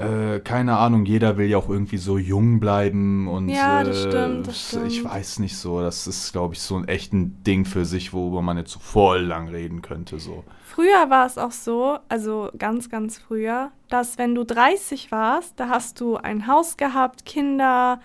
Äh, 0.00 0.40
keine 0.40 0.76
Ahnung, 0.78 1.04
jeder 1.04 1.36
will 1.36 1.46
ja 1.46 1.58
auch 1.58 1.68
irgendwie 1.68 1.98
so 1.98 2.18
jung 2.18 2.60
bleiben 2.60 3.28
und 3.28 3.48
Ja, 3.48 3.84
das 3.84 4.04
äh, 4.04 4.08
stimmt, 4.08 4.46
das 4.48 4.72
ich 4.86 4.98
stimmt. 4.98 5.12
weiß 5.12 5.38
nicht 5.40 5.56
so, 5.56 5.80
das 5.80 6.06
ist, 6.06 6.32
glaube 6.32 6.54
ich, 6.54 6.60
so 6.60 6.76
ein 6.76 6.88
echt 6.88 7.12
ein 7.12 7.42
Ding 7.44 7.64
für 7.64 7.84
sich, 7.84 8.12
worüber 8.12 8.42
man 8.42 8.56
jetzt 8.56 8.72
so 8.72 8.78
voll 8.80 9.20
lang 9.20 9.48
reden 9.48 9.82
könnte, 9.82 10.18
so. 10.18 10.44
Früher 10.64 11.10
war 11.10 11.26
es 11.26 11.36
auch 11.36 11.50
so, 11.52 11.98
also 12.08 12.50
ganz, 12.56 12.88
ganz 12.88 13.18
früher, 13.18 13.70
dass 13.88 14.18
wenn 14.18 14.34
du 14.34 14.44
30 14.44 15.10
warst, 15.10 15.58
da 15.58 15.68
hast 15.68 16.00
du 16.00 16.16
ein 16.16 16.46
Haus 16.46 16.76
gehabt, 16.76 17.24
Kinder, 17.24 18.00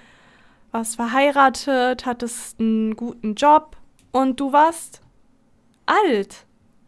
warst 0.72 0.96
verheiratet, 0.98 2.06
hattest 2.06 2.60
einen 2.60 2.96
guten 2.96 3.36
Job 3.36 3.78
und 4.12 4.40
du 4.40 4.52
warst 4.52 5.02
alt. 5.86 6.45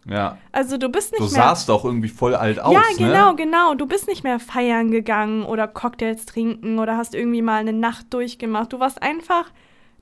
Ja, 0.10 0.38
Also 0.52 0.78
du 0.78 0.90
bist 0.90 1.12
nicht 1.12 1.20
du 1.20 1.26
mehr. 1.26 1.44
sahst 1.44 1.70
auch 1.70 1.84
irgendwie 1.84 2.08
voll 2.10 2.34
alt 2.36 2.60
aus, 2.60 2.74
ja, 2.74 2.80
ne? 2.80 3.12
genau, 3.12 3.36
genau. 3.36 3.74
Du 3.76 3.86
bist 3.86 4.08
nicht 4.08 4.24
mehr 4.24 4.40
feiern 4.40 4.90
gegangen 4.92 5.44
oder 5.44 5.68
Cocktails 5.68 6.26
trinken 6.26 6.80
oder 6.80 6.96
hast 6.98 7.14
irgendwie 7.14 7.42
mal 7.42 7.58
eine 7.60 7.74
Nacht 7.74 8.14
durchgemacht. 8.14 8.72
Du 8.72 8.80
warst 8.80 9.02
einfach, 9.04 9.46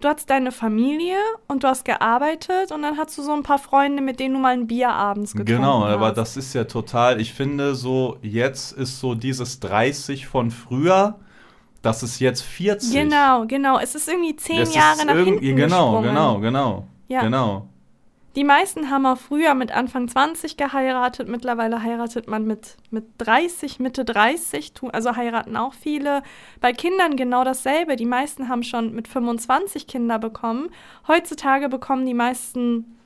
du 0.02 0.08
hattest 0.08 0.30
deine 0.30 0.52
Familie 0.52 1.18
und 1.48 1.64
du 1.64 1.68
hast 1.68 1.86
gearbeitet 1.86 2.72
und 2.72 2.84
dann 2.84 2.98
hast 2.98 3.18
du 3.18 3.24
so 3.24 3.34
ein 3.34 3.44
paar 3.44 3.58
Freunde, 3.58 4.04
mit 4.04 4.20
denen 4.20 4.36
du 4.36 4.40
mal 4.40 4.54
ein 4.54 4.68
Bier 4.68 4.90
abends 4.90 5.32
getrunken 5.32 5.56
Genau, 5.62 5.86
hast. 5.86 5.94
aber 5.94 6.12
das 6.12 6.38
ist 6.38 6.54
ja 6.54 6.66
total, 6.66 7.20
ich 7.20 7.34
finde 7.34 7.74
so, 7.76 8.18
jetzt 8.22 8.74
ist 8.74 9.00
so 9.00 9.16
dieses 9.16 9.60
30 9.60 10.28
von 10.28 10.52
früher, 10.52 11.16
das 11.82 12.04
ist 12.04 12.20
jetzt 12.20 12.42
40. 12.42 12.94
Genau, 12.94 13.46
genau. 13.48 13.80
Es 13.80 13.96
ist 13.96 14.08
irgendwie 14.08 14.36
zehn 14.36 14.58
ist 14.62 14.76
Jahre 14.76 15.06
nach 15.06 15.16
hinten 15.16 15.40
Genau, 15.56 15.92
gesprungen. 16.02 16.04
genau, 16.10 16.40
genau. 16.40 16.88
Ja. 17.08 17.22
Genau. 17.22 17.70
Die 18.36 18.44
meisten 18.44 18.90
haben 18.90 19.06
auch 19.06 19.18
früher 19.18 19.54
mit 19.54 19.72
Anfang 19.72 20.08
20 20.10 20.58
geheiratet. 20.58 21.30
Mittlerweile 21.30 21.82
heiratet 21.82 22.28
man 22.28 22.46
mit, 22.46 22.76
mit 22.92 23.06
30, 23.20 23.80
Mitte 23.80 24.04
30. 24.04 24.74
tu- 24.74 24.90
Also 24.90 25.16
heiraten 25.16 25.56
auch 25.56 25.74
viele. 25.74 26.22
Bei 26.60 26.74
Kindern 26.74 27.16
genau 27.16 27.44
dasselbe. 27.46 27.96
Die 27.96 28.06
meisten 28.06 28.50
haben 28.50 28.64
schon 28.64 28.94
mit 28.94 29.08
25 29.08 29.88
Kinder 29.88 30.20
bekommen. 30.20 30.70
Heutzutage 31.08 31.70
bekommen 31.70 32.06
die 32.06 32.14
meisten 32.14 32.98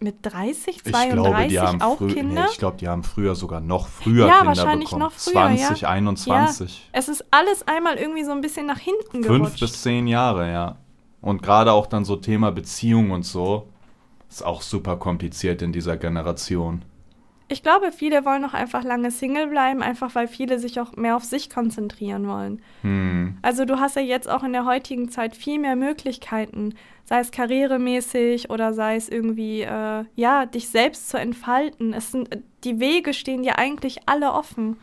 mit 0.00 0.16
30, 0.22 0.78
Ich 0.78 0.82
glaube, 0.82 0.96
32 1.12 1.48
die 1.48 1.60
haben 1.60 1.80
auch 1.80 1.98
früher, 1.98 2.08
nee, 2.08 2.14
Kinder. 2.14 2.46
ich 2.50 2.58
glaube, 2.58 2.76
die 2.76 2.88
haben 2.88 3.04
früher 3.04 3.36
sogar 3.36 3.60
noch 3.60 3.86
früher 3.86 4.26
Ja, 4.26 4.38
Kinder 4.38 4.46
wahrscheinlich 4.48 4.88
bekommen. 4.88 5.02
noch 5.04 5.12
früher, 5.12 5.32
20, 5.34 5.80
ja. 5.82 5.88
21. 5.90 6.88
Es 6.90 7.08
ist 7.08 7.24
alles 7.30 7.68
einmal 7.68 7.94
irgendwie 7.98 8.24
so 8.24 8.32
ein 8.32 8.40
bisschen 8.40 8.66
nach 8.66 8.80
hinten 8.80 9.22
Fünf 9.22 9.26
gerutscht. 9.44 9.60
bis 9.60 9.80
zehn 9.82 10.08
Jahre, 10.08 10.50
ja. 10.50 10.76
Und 11.20 11.40
gerade 11.40 11.70
auch 11.70 11.86
dann 11.86 12.04
so 12.04 12.16
Thema 12.16 12.50
Beziehung 12.50 13.12
und 13.12 13.22
so, 13.24 13.68
ist 14.32 14.42
auch 14.42 14.62
super 14.62 14.96
kompliziert 14.96 15.62
in 15.62 15.72
dieser 15.72 15.96
Generation. 15.96 16.84
Ich 17.48 17.62
glaube, 17.62 17.92
viele 17.92 18.24
wollen 18.24 18.46
auch 18.46 18.54
einfach 18.54 18.82
lange 18.82 19.10
Single 19.10 19.48
bleiben, 19.48 19.82
einfach 19.82 20.14
weil 20.14 20.26
viele 20.26 20.58
sich 20.58 20.80
auch 20.80 20.96
mehr 20.96 21.16
auf 21.16 21.24
sich 21.24 21.50
konzentrieren 21.50 22.26
wollen. 22.26 22.62
Hm. 22.80 23.36
Also 23.42 23.66
du 23.66 23.78
hast 23.78 23.96
ja 23.96 24.00
jetzt 24.00 24.26
auch 24.26 24.42
in 24.42 24.54
der 24.54 24.64
heutigen 24.64 25.10
Zeit 25.10 25.36
viel 25.36 25.58
mehr 25.58 25.76
Möglichkeiten, 25.76 26.74
sei 27.04 27.20
es 27.20 27.30
karrieremäßig 27.30 28.48
oder 28.48 28.72
sei 28.72 28.96
es 28.96 29.10
irgendwie, 29.10 29.62
äh, 29.62 30.04
ja, 30.14 30.46
dich 30.46 30.70
selbst 30.70 31.10
zu 31.10 31.18
entfalten. 31.18 31.92
Es 31.92 32.10
sind, 32.10 32.30
die 32.64 32.80
Wege 32.80 33.12
stehen 33.12 33.42
dir 33.42 33.58
eigentlich 33.58 34.00
alle 34.06 34.32
offen. 34.32 34.78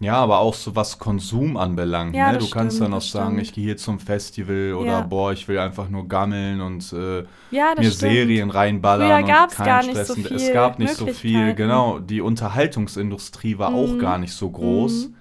Ja, 0.00 0.16
aber 0.16 0.40
auch 0.40 0.54
so 0.54 0.74
was 0.76 0.98
Konsum 0.98 1.56
anbelangt. 1.56 2.14
Ja, 2.16 2.32
ne? 2.32 2.38
Du 2.38 2.50
kannst 2.50 2.76
stimmt, 2.76 2.90
dann 2.92 2.98
auch 2.98 3.02
sagen, 3.02 3.30
stimmt. 3.36 3.42
ich 3.42 3.52
gehe 3.54 3.64
hier 3.64 3.76
zum 3.76 3.98
Festival 4.00 4.74
oder 4.74 4.86
Ja. 4.90 5.00
boah, 5.02 5.32
ich 5.32 5.46
will 5.48 5.58
einfach 5.58 5.88
nur 5.88 6.08
gammeln 6.08 6.60
und 6.60 6.92
äh, 6.92 7.20
Ja, 7.50 7.68
mir 7.76 7.84
stimmt. 7.84 7.94
Serien 7.94 8.50
reinballern 8.50 9.08
Früher 9.08 9.16
und 9.18 9.26
gab's 9.26 9.54
keinen 9.56 9.66
gar 9.66 9.82
nicht 9.82 9.90
Stress. 9.92 10.08
so 10.08 10.14
viel 10.14 10.32
es 10.36 10.52
gab 10.52 10.78
nicht 10.78 10.94
so 10.94 11.06
viel, 11.06 11.54
genau. 11.54 12.00
Die 12.00 12.20
Unterhaltungsindustrie 12.20 13.58
war 13.58 13.72
auch 13.74 13.92
Mhm. 13.92 13.98
gar 13.98 14.18
nicht 14.18 14.32
so 14.32 14.50
groß. 14.50 15.08
Mhm. 15.08 15.14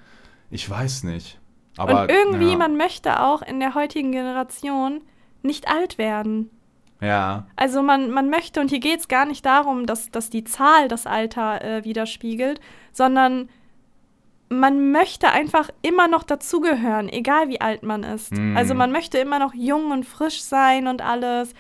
Ich 0.50 0.70
weiß 0.70 1.04
nicht. 1.04 1.40
Aber, 1.78 2.04
und 2.04 2.12
irgendwie, 2.12 2.52
ja. 2.52 2.58
man 2.58 2.76
möchte 2.78 3.22
auch 3.22 3.42
in 3.42 3.60
der 3.60 3.76
heutigen 3.76 4.12
Generation 4.12 5.02
nicht 5.44 5.68
alt 5.68 5.98
werden. 5.98 6.50
Ja, 7.02 7.48
Also 7.58 7.82
man, 7.84 8.12
man 8.12 8.30
möchte, 8.30 8.62
und 8.62 8.70
hier 8.70 8.80
geht 8.80 9.00
es 9.02 9.08
gar 9.08 9.26
nicht 9.26 9.46
darum, 9.46 9.86
dass, 9.86 10.10
dass 10.10 10.30
die 10.30 10.46
Zahl 10.46 10.88
das 10.88 11.06
Alter 11.06 11.62
äh, 11.64 11.84
widerspiegelt, 11.84 12.62
sondern 12.94 13.50
man 14.54 14.92
möchte 14.92 15.30
einfach 15.30 15.70
immer 15.82 16.08
noch 16.08 16.24
dazugehören, 16.24 17.10
egal 17.10 17.50
wie 17.50 17.62
alt 17.62 17.84
man 17.84 18.04
ist. 18.04 18.32
Mhm. 18.32 18.56
Also 18.58 18.74
man 18.74 18.92
möchte 18.92 19.18
immer 19.18 19.40
noch 19.40 19.54
jung 19.54 19.92
und 19.92 20.06
frisch 20.06 20.42
sein 20.42 20.88
und 20.88 21.02
alles. 21.02 21.54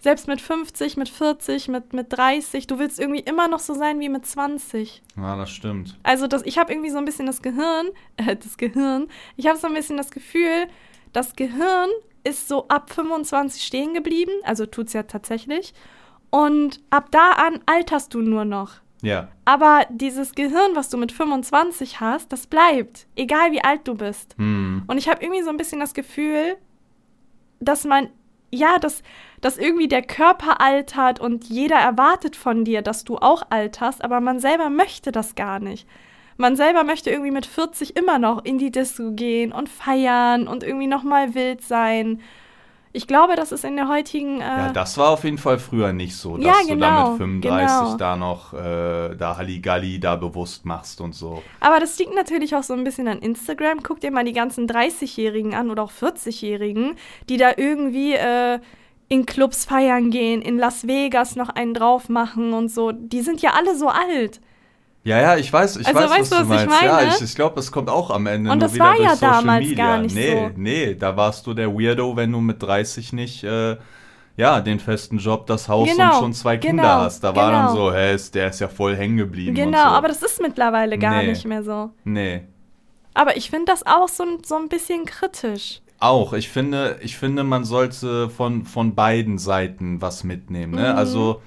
Selbst 0.00 0.28
mit 0.28 0.40
50, 0.40 0.96
mit 0.96 1.10
40, 1.10 1.68
mit, 1.68 1.92
mit 1.92 2.06
30, 2.10 2.66
du 2.66 2.78
willst 2.78 2.98
irgendwie 2.98 3.20
immer 3.20 3.48
noch 3.48 3.58
so 3.58 3.74
sein 3.74 4.00
wie 4.00 4.08
mit 4.08 4.24
20. 4.24 5.02
ja, 5.16 5.36
das 5.36 5.50
stimmt. 5.50 5.98
Also 6.02 6.26
das, 6.26 6.42
ich 6.46 6.56
habe 6.58 6.72
irgendwie 6.72 6.88
so 6.90 6.96
ein 6.96 7.04
bisschen 7.04 7.26
das 7.26 7.42
Gehirn, 7.42 7.88
äh, 8.16 8.34
das 8.42 8.56
Gehirn, 8.56 9.08
ich 9.36 9.46
habe 9.46 9.58
so 9.58 9.66
ein 9.66 9.74
bisschen 9.74 9.98
das 9.98 10.10
Gefühl, 10.10 10.68
das 11.12 11.36
Gehirn 11.36 11.90
ist 12.24 12.48
so 12.48 12.66
ab 12.68 12.90
25 12.92 13.62
stehen 13.62 13.92
geblieben, 13.92 14.32
also 14.44 14.64
tut's 14.64 14.94
ja 14.94 15.02
tatsächlich. 15.02 15.74
Und 16.30 16.80
ab 16.90 17.08
da 17.10 17.32
an 17.32 17.60
alterst 17.66 18.14
du 18.14 18.20
nur 18.20 18.44
noch. 18.44 18.76
Ja. 19.02 19.28
Aber 19.44 19.86
dieses 19.90 20.34
Gehirn, 20.34 20.74
was 20.74 20.88
du 20.88 20.96
mit 20.96 21.12
25 21.12 22.00
hast, 22.00 22.32
das 22.32 22.46
bleibt, 22.46 23.06
egal 23.16 23.52
wie 23.52 23.62
alt 23.62 23.86
du 23.86 23.94
bist. 23.94 24.34
Hm. 24.36 24.84
Und 24.86 24.98
ich 24.98 25.08
habe 25.08 25.22
irgendwie 25.22 25.42
so 25.42 25.50
ein 25.50 25.56
bisschen 25.56 25.80
das 25.80 25.94
Gefühl, 25.94 26.56
dass 27.60 27.84
man, 27.84 28.08
ja, 28.50 28.78
dass, 28.78 29.02
dass 29.40 29.58
irgendwie 29.58 29.88
der 29.88 30.02
Körper 30.02 30.60
altert 30.60 31.20
und 31.20 31.44
jeder 31.44 31.76
erwartet 31.76 32.36
von 32.36 32.64
dir, 32.64 32.82
dass 32.82 33.04
du 33.04 33.16
auch 33.16 33.42
alterst, 33.50 34.02
aber 34.04 34.20
man 34.20 34.38
selber 34.38 34.70
möchte 34.70 35.12
das 35.12 35.34
gar 35.34 35.60
nicht. 35.60 35.86
Man 36.36 36.56
selber 36.56 36.84
möchte 36.84 37.10
irgendwie 37.10 37.32
mit 37.32 37.44
40 37.44 37.96
immer 37.96 38.18
noch 38.18 38.44
in 38.44 38.56
die 38.56 38.70
Disco 38.70 39.12
gehen 39.12 39.52
und 39.52 39.68
feiern 39.68 40.48
und 40.48 40.62
irgendwie 40.62 40.86
nochmal 40.86 41.34
wild 41.34 41.62
sein. 41.62 42.22
Ich 42.92 43.06
glaube, 43.06 43.36
das 43.36 43.52
ist 43.52 43.64
in 43.64 43.76
der 43.76 43.88
heutigen. 43.88 44.40
Äh, 44.40 44.44
Ja, 44.44 44.72
das 44.72 44.98
war 44.98 45.10
auf 45.10 45.22
jeden 45.22 45.38
Fall 45.38 45.58
früher 45.60 45.92
nicht 45.92 46.16
so, 46.16 46.36
dass 46.36 46.44
Ja, 46.46 46.54
du 46.62 46.68
da 46.68 46.74
genau, 46.74 47.08
mit 47.10 47.18
35 47.18 47.68
genau. 47.84 47.96
da 47.96 48.16
noch 48.16 48.52
äh, 48.52 49.14
da 49.16 49.36
Halligalli 49.36 50.00
da 50.00 50.16
bewusst 50.16 50.64
machst 50.66 51.00
und 51.00 51.14
so. 51.14 51.42
Aber 51.60 51.78
das 51.78 51.96
liegt 51.98 52.14
natürlich 52.14 52.56
auch 52.56 52.64
so 52.64 52.74
ein 52.74 52.82
bisschen 52.82 53.06
an 53.06 53.20
Instagram. 53.20 53.82
Guck 53.84 54.00
dir 54.00 54.10
mal 54.10 54.24
die 54.24 54.32
ganzen 54.32 54.66
30-Jährigen 54.68 55.54
an 55.54 55.70
oder 55.70 55.84
auch 55.84 55.92
40-Jährigen, 55.92 56.96
die 57.28 57.36
da 57.36 57.52
irgendwie 57.56 58.14
äh, 58.14 58.58
in 59.08 59.24
Clubs 59.24 59.64
feiern 59.64 60.10
gehen, 60.10 60.42
in 60.42 60.58
Las 60.58 60.86
Vegas 60.86 61.36
noch 61.36 61.48
einen 61.48 61.74
drauf 61.74 62.08
machen 62.08 62.52
und 62.52 62.70
so. 62.70 62.90
Die 62.92 63.20
sind 63.22 63.40
ja 63.40 63.50
alle 63.56 63.76
so 63.76 63.88
alt. 63.88 64.40
Ja, 65.02 65.18
ja, 65.20 65.36
ich 65.36 65.50
weiß, 65.50 65.76
ich 65.78 65.86
Also, 65.86 65.98
weiß, 65.98 66.10
weißt 66.10 66.30
was 66.32 66.38
du, 66.40 66.44
du 66.44 66.48
was 66.50 66.62
ich 66.62 66.68
meinst. 66.68 66.82
Ja, 66.84 66.92
meine? 66.92 67.08
ich, 67.14 67.20
ich 67.22 67.34
glaube, 67.34 67.56
das 67.56 67.72
kommt 67.72 67.88
auch 67.88 68.10
am 68.10 68.26
Ende 68.26 68.50
Und 68.50 68.58
nur 68.58 68.66
das 68.68 68.74
wieder 68.74 68.84
war 68.84 68.96
durch 68.96 69.08
ja 69.08 69.16
Social 69.16 69.32
damals 69.32 69.66
Media. 69.68 69.86
gar 69.86 69.98
nicht 69.98 70.14
nee, 70.14 70.30
so. 70.34 70.50
nee, 70.56 70.94
da 70.94 71.16
warst 71.16 71.46
du 71.46 71.54
der 71.54 71.72
Weirdo, 71.74 72.16
wenn 72.16 72.30
du 72.32 72.40
mit 72.40 72.62
30 72.62 73.12
nicht 73.14 73.42
äh, 73.44 73.76
ja, 74.36 74.60
den 74.60 74.78
festen 74.78 75.18
Job, 75.18 75.46
das 75.46 75.68
Haus 75.68 75.88
Genau, 75.90 76.14
und 76.16 76.20
schon 76.20 76.32
zwei 76.34 76.56
Kinder 76.58 76.82
genau, 76.82 76.94
hast. 77.00 77.24
Da 77.24 77.34
war 77.34 77.50
dann 77.50 77.66
genau. 77.68 77.76
so, 77.90 77.92
hä, 77.94 78.14
ist, 78.14 78.34
der 78.34 78.48
ist 78.50 78.60
ja 78.60 78.68
voll 78.68 78.94
hängen 78.94 79.16
geblieben 79.16 79.54
Genau, 79.54 79.78
so. 79.78 79.84
aber 79.84 80.08
das 80.08 80.22
ist 80.22 80.40
mittlerweile 80.40 80.98
gar 80.98 81.22
Nee. 81.22 81.28
nicht 81.28 81.46
mehr 81.46 81.62
so. 81.62 81.90
nee. 82.04 82.42
Aber 83.12 83.36
ich 83.36 83.50
finde 83.50 83.66
das 83.72 83.84
auch 83.86 84.08
so, 84.08 84.22
ein- 84.22 84.44
so 84.44 84.54
ein 84.56 84.68
bisschen 84.68 85.04
kritisch. 85.04 85.80
Auch, 85.98 86.32
ich 86.32 86.48
finde, 86.48 86.98
ich 87.02 87.16
finde, 87.18 87.42
man 87.42 87.64
sollte 87.64 88.30
von, 88.30 88.64
von 88.64 88.94
beiden 88.94 89.36
Seiten 89.38 90.00
was 90.00 90.22
mitnehmen. 90.24 90.74
Ne? 90.74 90.92
Mhm. 90.92 90.96
Also, 90.98 91.42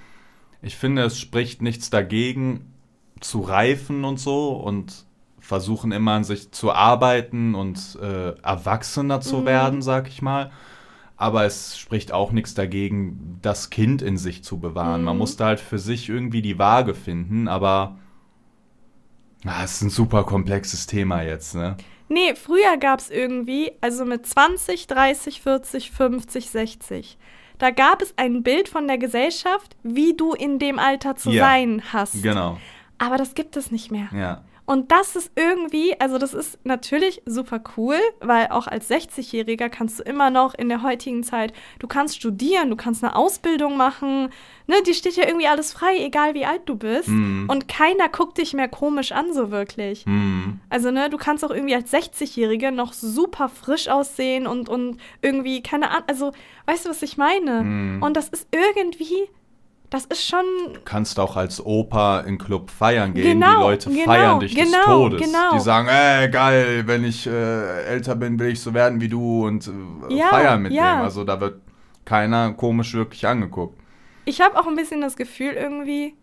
ich 0.61 0.75
finde, 0.75 1.03
es 1.03 1.17
spricht 1.19 1.61
nichts 1.61 1.89
dagegen, 1.89 2.72
zu 3.23 3.41
reifen 3.41 4.03
und 4.05 4.19
so 4.19 4.51
und 4.51 5.05
versuchen 5.39 5.91
immer 5.91 6.13
an 6.13 6.23
sich 6.23 6.51
zu 6.51 6.71
arbeiten 6.71 7.55
und 7.55 7.97
äh, 8.01 8.31
erwachsener 8.41 9.21
zu 9.21 9.37
Mhm. 9.37 9.45
werden, 9.45 9.81
sag 9.81 10.07
ich 10.07 10.21
mal. 10.21 10.51
Aber 11.17 11.45
es 11.45 11.77
spricht 11.77 12.11
auch 12.11 12.31
nichts 12.31 12.53
dagegen, 12.53 13.39
das 13.41 13.69
Kind 13.69 14.01
in 14.01 14.17
sich 14.17 14.43
zu 14.43 14.59
bewahren. 14.59 15.03
Man 15.03 15.15
Mhm. 15.15 15.19
muss 15.19 15.37
da 15.37 15.45
halt 15.47 15.59
für 15.59 15.79
sich 15.79 16.09
irgendwie 16.09 16.41
die 16.41 16.59
Waage 16.59 16.93
finden, 16.95 17.47
aber 17.47 17.97
ah, 19.45 19.63
es 19.63 19.73
ist 19.73 19.81
ein 19.83 19.89
super 19.89 20.23
komplexes 20.23 20.87
Thema 20.87 21.21
jetzt, 21.21 21.55
ne? 21.55 21.77
Nee, 22.09 22.35
früher 22.35 22.77
gab 22.77 22.99
es 22.99 23.09
irgendwie, 23.09 23.71
also 23.81 24.05
mit 24.05 24.25
20, 24.25 24.87
30, 24.87 25.41
40, 25.41 25.91
50, 25.91 26.49
60. 26.49 27.17
Da 27.57 27.71
gab 27.71 28.01
es 28.01 28.13
ein 28.17 28.43
Bild 28.43 28.67
von 28.69 28.87
der 28.87 28.97
Gesellschaft, 28.97 29.75
wie 29.83 30.15
du 30.15 30.33
in 30.33 30.59
dem 30.59 30.79
Alter 30.79 31.15
zu 31.15 31.31
Ja, 31.31 31.45
sein 31.45 31.81
hast. 31.93 32.21
Genau, 32.21 32.57
Aber 33.03 33.17
das 33.17 33.35
gibt 33.35 33.57
es 33.57 33.71
nicht 33.71 33.91
mehr. 33.91 34.07
ja. 34.13 34.43
Und 34.65 34.93
das 34.93 35.17
ist 35.17 35.31
irgendwie, 35.35 35.99
also 35.99 36.17
das 36.17 36.33
ist 36.33 36.57
natürlich 36.63 37.21
super 37.25 37.61
cool, 37.75 37.97
weil 38.21 38.47
auch 38.47 38.67
als 38.67 38.89
60-Jähriger 38.89 39.67
kannst 39.67 39.99
du 39.99 40.03
immer 40.03 40.29
noch 40.29 40.53
in 40.53 40.69
der 40.69 40.83
heutigen 40.83 41.23
Zeit, 41.23 41.51
du 41.79 41.87
kannst 41.87 42.15
studieren, 42.15 42.69
du 42.69 42.77
kannst 42.77 43.03
eine 43.03 43.13
Ausbildung 43.13 43.75
machen, 43.75 44.29
ne, 44.67 44.75
die 44.87 44.93
steht 44.93 45.17
ja 45.17 45.27
irgendwie 45.27 45.47
alles 45.47 45.73
frei, 45.73 45.97
egal 45.97 46.33
wie 46.33 46.45
alt 46.45 46.61
du 46.65 46.77
bist. 46.77 47.09
Mhm. 47.09 47.47
Und 47.49 47.67
keiner 47.67 48.07
guckt 48.07 48.37
dich 48.37 48.53
mehr 48.53 48.69
komisch 48.69 49.11
an, 49.11 49.33
so 49.33 49.51
wirklich. 49.51 50.05
Hm. 50.05 50.61
Also, 50.69 50.91
ne, 50.91 51.09
du 51.09 51.17
kannst 51.17 51.43
auch 51.43 51.51
irgendwie 51.51 51.75
als 51.75 51.91
60-Jährige 51.91 52.71
noch 52.71 52.93
super 52.93 53.49
frisch 53.49 53.89
aussehen 53.89 54.47
und, 54.47 54.69
und 54.69 54.97
irgendwie, 55.21 55.61
keine 55.61 55.89
Ahnung, 55.89 56.03
also, 56.07 56.31
weißt 56.67 56.85
du, 56.85 56.89
was 56.89 57.01
ich 57.01 57.17
meine? 57.17 57.63
Mhm. 57.63 58.01
Und 58.01 58.15
das 58.15 58.29
ist 58.29 58.47
irgendwie, 58.51 59.27
das 59.93 60.05
ist 60.05 60.25
schon, 60.27 60.43
kannst 60.85 61.19
auch 61.19 61.37
als 61.37 61.63
Opa 61.63 62.21
in 62.21 62.39
Club 62.39 62.71
feiern 62.71 63.13
gehen. 63.13 63.39
Genau, 63.39 63.57
die 63.57 63.61
Leute 63.61 63.89
genau, 63.91 64.03
feiern 64.05 64.39
dich 64.39 64.55
des 64.55 64.71
genau, 64.71 64.85
Todes. 64.85 65.21
genau. 65.21 65.53
Die 65.53 65.59
sagen, 65.59 65.87
ey, 65.87 66.29
geil, 66.29 66.83
wenn 66.87 67.03
ich 67.03 67.27
äh, 67.27 67.83
älter 67.85 68.15
bin, 68.15 68.39
will 68.39 68.47
ich 68.49 68.59
so 68.59 68.73
werden 68.73 68.99
wie 69.01 69.07
du 69.07 69.45
und 69.45 69.67
äh, 70.09 70.15
Ja, 70.15 70.29
feiern 70.29 70.63
mit 70.63 70.71
ja. 70.73 70.95
dem. 70.97 71.03
Also 71.03 71.23
da 71.23 71.39
wird 71.39 71.61
keiner 72.05 72.53
komisch 72.53 72.95
wirklich 72.95 73.27
angeguckt. 73.27 73.77
ich 74.25 74.41
habe 74.41 74.59
auch 74.59 74.65
ein 74.65 74.75
bisschen 74.75 74.99
das 75.01 75.15
Gefühl 75.15 75.53
irgendwie, 75.53 76.15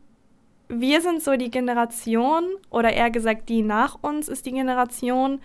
wir 0.69 1.01
sind 1.01 1.23
so 1.23 1.37
die 1.37 1.51
Generation, 1.51 2.45
oder 2.71 2.93
eher 2.93 3.11
gesagt, 3.11 3.49
die 3.49 3.63
nach 3.63 3.99
uns 4.03 4.29
ist 4.29 4.47
die 4.47 4.53
Generation, 4.53 5.41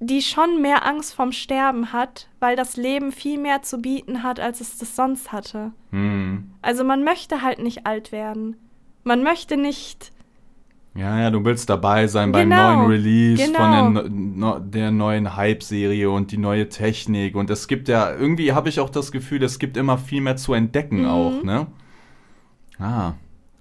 die 0.00 0.20
schon 0.22 0.60
mehr 0.60 0.84
Angst 0.86 1.14
vorm 1.14 1.32
Sterben 1.32 1.92
hat, 1.92 2.28
weil 2.38 2.54
das 2.56 2.76
Leben 2.76 3.12
viel 3.12 3.38
mehr 3.38 3.62
zu 3.62 3.78
bieten 3.78 4.22
hat, 4.22 4.38
als 4.40 4.60
es 4.60 4.76
das 4.78 4.94
sonst 4.94 5.32
hatte. 5.32 5.72
Hm. 5.90 6.50
Also 6.62 6.84
man 6.84 7.02
möchte 7.04 7.42
halt 7.42 7.60
nicht 7.62 7.86
alt 7.86 8.12
werden. 8.12 8.56
Man 9.04 9.22
möchte 9.22 9.56
nicht. 9.56 10.12
Ja, 10.94 11.18
ja, 11.18 11.30
du 11.30 11.44
willst 11.44 11.68
dabei 11.68 12.06
sein 12.06 12.32
beim 12.32 12.48
Genau, 12.48 12.74
neuen 12.76 12.90
Release 12.90 13.44
genau. 13.46 13.58
von 13.58 13.94
den, 13.94 14.38
no, 14.38 14.58
der 14.58 14.90
neuen 14.90 15.36
Hype-Serie 15.36 16.10
und 16.10 16.30
die 16.32 16.38
neue 16.38 16.68
Technik. 16.70 17.34
Und 17.34 17.50
es 17.50 17.68
gibt 17.68 17.88
ja, 17.88 18.14
irgendwie 18.14 18.52
habe 18.54 18.68
ich 18.70 18.80
auch 18.80 18.88
das 18.90 19.12
Gefühl, 19.12 19.42
es 19.42 19.58
gibt 19.58 19.76
immer 19.76 19.98
viel 19.98 20.22
mehr 20.22 20.36
zu 20.36 20.54
entdecken 20.54 21.02
Mhm. 21.02 21.08
auch, 21.08 21.42
ne? 21.42 21.66
Ah. 22.78 23.12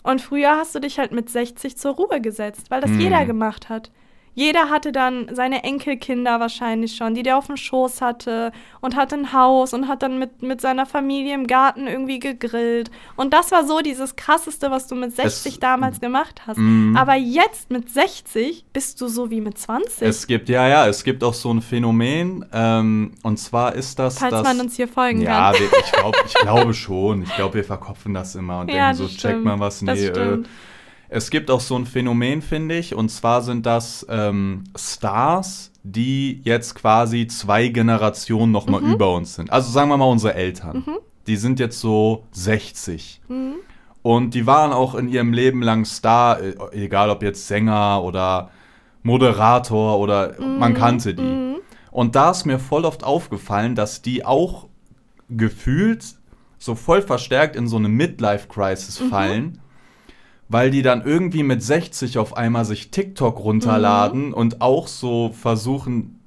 Und 0.04 0.22
früher 0.22 0.52
hast 0.58 0.76
du 0.76 0.80
dich 0.80 1.00
halt 1.00 1.12
mit 1.12 1.30
60 1.30 1.78
zur 1.78 1.96
Ruhe 1.96 2.22
gesetzt, 2.22 2.70
weil 2.72 2.82
das 2.82 2.92
Mhm. 2.92 3.00
jeder 3.02 3.26
gemacht 3.26 3.70
hat. 3.70 3.92
Jeder 4.36 4.70
hatte 4.70 4.92
dann 4.92 5.30
seine 5.32 5.64
Enkelkinder 5.64 6.40
wahrscheinlich 6.40 6.96
schon, 6.96 7.16
die 7.16 7.24
der 7.24 7.38
auf 7.38 7.48
dem 7.48 7.58
Schoß 7.58 8.02
hatte 8.02 8.52
und 8.82 8.96
hatte 8.96 9.16
ein 9.16 9.32
Haus 9.34 9.74
und 9.74 9.88
hat 9.88 10.04
dann 10.04 10.20
mit, 10.20 10.42
mit 10.44 10.60
seiner 10.62 10.86
Familie 10.86 11.34
im 11.34 11.48
Garten 11.48 11.88
irgendwie 11.88 12.20
gegrillt. 12.20 12.92
Und 13.16 13.34
das 13.34 13.52
war 13.52 13.66
so 13.66 13.80
dieses 13.80 14.16
Krasseste, 14.18 14.70
was 14.72 14.88
du 14.88 14.96
mit 14.96 15.16
60 15.16 15.54
Es- 15.54 15.60
damals 15.60 16.02
gemacht 16.02 16.42
hast. 16.46 16.60
Aber 16.96 17.16
jetzt 17.16 17.72
mit 17.72 17.90
60 17.90 18.66
bist 18.74 19.00
du 19.02 19.08
so 19.08 19.32
wie 19.32 19.40
mit 19.42 19.58
20. 19.58 20.02
Es 20.08 20.28
gibt, 20.28 20.50
ja, 20.50 20.68
ja, 20.68 20.86
es 20.88 21.04
gibt 21.06 21.24
auch 21.24 21.34
so 21.34 21.52
ein 21.54 21.62
Phänomen, 21.62 22.46
ähm, 22.54 23.14
und 23.24 23.38
zwar 23.38 23.74
ist 23.74 23.98
das, 24.00 24.20
falls 24.20 24.32
dass, 24.32 24.44
man 24.44 24.60
uns 24.60 24.76
hier 24.76 24.88
folgen 24.88 25.22
ja, 25.22 25.52
kann. 25.54 25.62
wir, 25.62 25.68
ich, 25.80 25.92
glaub, 25.94 26.16
ich 26.26 26.34
glaube 26.34 26.74
schon. 26.74 27.24
Ich 27.24 27.36
glaube, 27.36 27.54
wir 27.56 27.64
verkopfen 27.64 28.14
das 28.14 28.36
immer 28.36 28.60
und 28.60 28.70
Ja, 28.72 28.88
denken 28.92 28.98
so, 28.98 29.04
das 29.06 29.14
check 29.14 29.32
stimmt. 29.32 29.46
mal 29.46 29.60
was. 29.60 29.80
Das 29.80 29.98
Nee, 30.00 30.08
äh, 30.08 30.12
stimmt. 30.12 30.50
Es 31.16 31.30
gibt 31.30 31.50
auch 31.50 31.62
so 31.62 31.76
ein 31.78 31.86
Phänomen, 31.86 32.42
finde 32.42 32.76
ich, 32.78 32.94
und 32.94 33.10
zwar 33.10 33.42
sind 33.42 33.66
das 33.66 34.06
ähm, 34.10 34.66
Stars, 34.78 35.72
die 35.84 36.42
jetzt 36.44 36.76
quasi 36.76 37.28
zwei 37.28 37.70
Generationen 37.70 38.52
nochmal 38.52 38.82
Mhm. 38.82 38.94
über 38.94 39.14
uns 39.16 39.36
sind. 39.36 39.50
Also 39.52 39.72
sagen 39.72 39.90
wir 39.90 39.98
mal 39.98 40.06
unsere 40.06 40.34
Eltern. 40.34 40.84
Die 41.28 41.38
sind 41.38 41.60
jetzt 41.60 41.80
so 41.80 42.26
60. 42.32 43.22
Mhm. 43.30 43.54
Und 44.02 44.34
die 44.34 44.46
waren 44.46 44.74
auch 44.74 44.94
in 44.94 45.08
ihrem 45.08 45.32
Leben 45.34 45.62
lang 45.64 45.86
Star, 45.86 46.40
äh, 46.42 46.54
egal 46.74 47.10
ob 47.10 47.24
jetzt 47.24 47.48
Sänger 47.48 48.04
oder 48.04 48.52
Moderator 49.04 49.98
oder 50.00 50.36
man 50.42 50.74
kannte 50.74 51.14
die. 51.14 51.22
Mhm. 51.22 51.56
Und 51.92 52.16
da 52.16 52.32
ist 52.32 52.46
mir 52.46 52.60
voll 52.60 52.84
oft 52.86 53.04
aufgefallen, 53.04 53.74
dass 53.76 54.02
die 54.02 54.26
auch 54.26 54.68
gefühlt 55.30 56.04
so 56.58 56.76
voll 56.76 57.02
verstärkt 57.02 57.56
in 57.56 57.68
so 57.68 57.78
eine 57.78 57.90
Midlife-Crisis 57.90 59.00
Mhm. 59.02 59.10
fallen, 59.10 59.62
weil 60.48 60.70
die 60.72 60.82
dann 60.82 61.04
irgendwie 61.04 61.44
mit 61.44 61.64
60 61.64 62.18
auf 62.18 62.38
einmal 62.38 62.66
sich 62.66 62.92
TikTok 62.92 63.40
runterladen 63.40 64.34
und 64.34 64.62
auch 64.62 64.88
so 64.88 65.32
versuchen, 65.32 66.20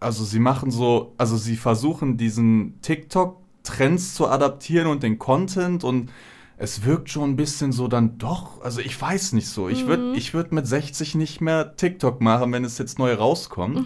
also 0.00 0.24
sie 0.24 0.38
machen 0.38 0.70
so, 0.70 1.14
also 1.18 1.36
sie 1.36 1.56
versuchen 1.56 2.16
diesen 2.16 2.80
TikTok-Trends 2.80 4.14
zu 4.14 4.28
adaptieren 4.28 4.86
und 4.86 5.02
den 5.02 5.18
Content 5.18 5.84
und 5.84 6.10
es 6.56 6.84
wirkt 6.84 7.10
schon 7.10 7.30
ein 7.30 7.36
bisschen 7.36 7.72
so 7.72 7.88
dann 7.88 8.16
doch, 8.16 8.62
also 8.62 8.80
ich 8.80 8.98
weiß 9.00 9.32
nicht 9.32 9.48
so. 9.48 9.68
Ich 9.68 9.86
würde 9.86 10.14
ich 10.16 10.32
würd 10.34 10.52
mit 10.52 10.66
60 10.66 11.14
nicht 11.16 11.40
mehr 11.40 11.76
TikTok 11.76 12.20
machen, 12.20 12.52
wenn 12.52 12.64
es 12.64 12.78
jetzt 12.78 12.98
neu 12.98 13.12
rauskommt. 13.12 13.78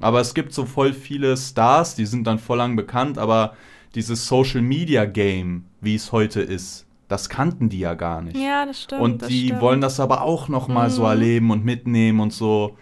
Aber 0.00 0.20
es 0.20 0.34
gibt 0.34 0.52
so 0.52 0.64
voll 0.64 0.92
viele 0.92 1.36
Stars, 1.36 1.94
die 1.94 2.06
sind 2.06 2.26
dann 2.26 2.38
voll 2.38 2.58
lang 2.58 2.76
bekannt, 2.76 3.18
aber 3.18 3.54
dieses 3.94 4.26
Social 4.26 4.62
Media 4.62 5.04
Game, 5.04 5.64
wie 5.80 5.96
es 5.96 6.12
heute 6.12 6.40
ist, 6.40 6.86
das 7.08 7.28
kannten 7.28 7.68
die 7.68 7.78
ja 7.80 7.94
gar 7.94 8.20
nicht. 8.22 8.36
Ja, 8.36 8.66
das 8.66 8.82
stimmt. 8.82 9.00
und 9.02 9.28
die 9.28 9.46
stimmt. 9.46 9.60
wollen 9.62 9.80
das 9.80 9.98
aber 10.00 10.22
auch 10.22 10.48
noch 10.48 10.68
mal 10.68 10.90
so 10.90 11.02
Mhm. 11.02 11.08
erleben 11.08 11.50
und 11.50 11.64
mitnehmen 11.64 12.20
und 12.20 12.32
so. 12.32 12.76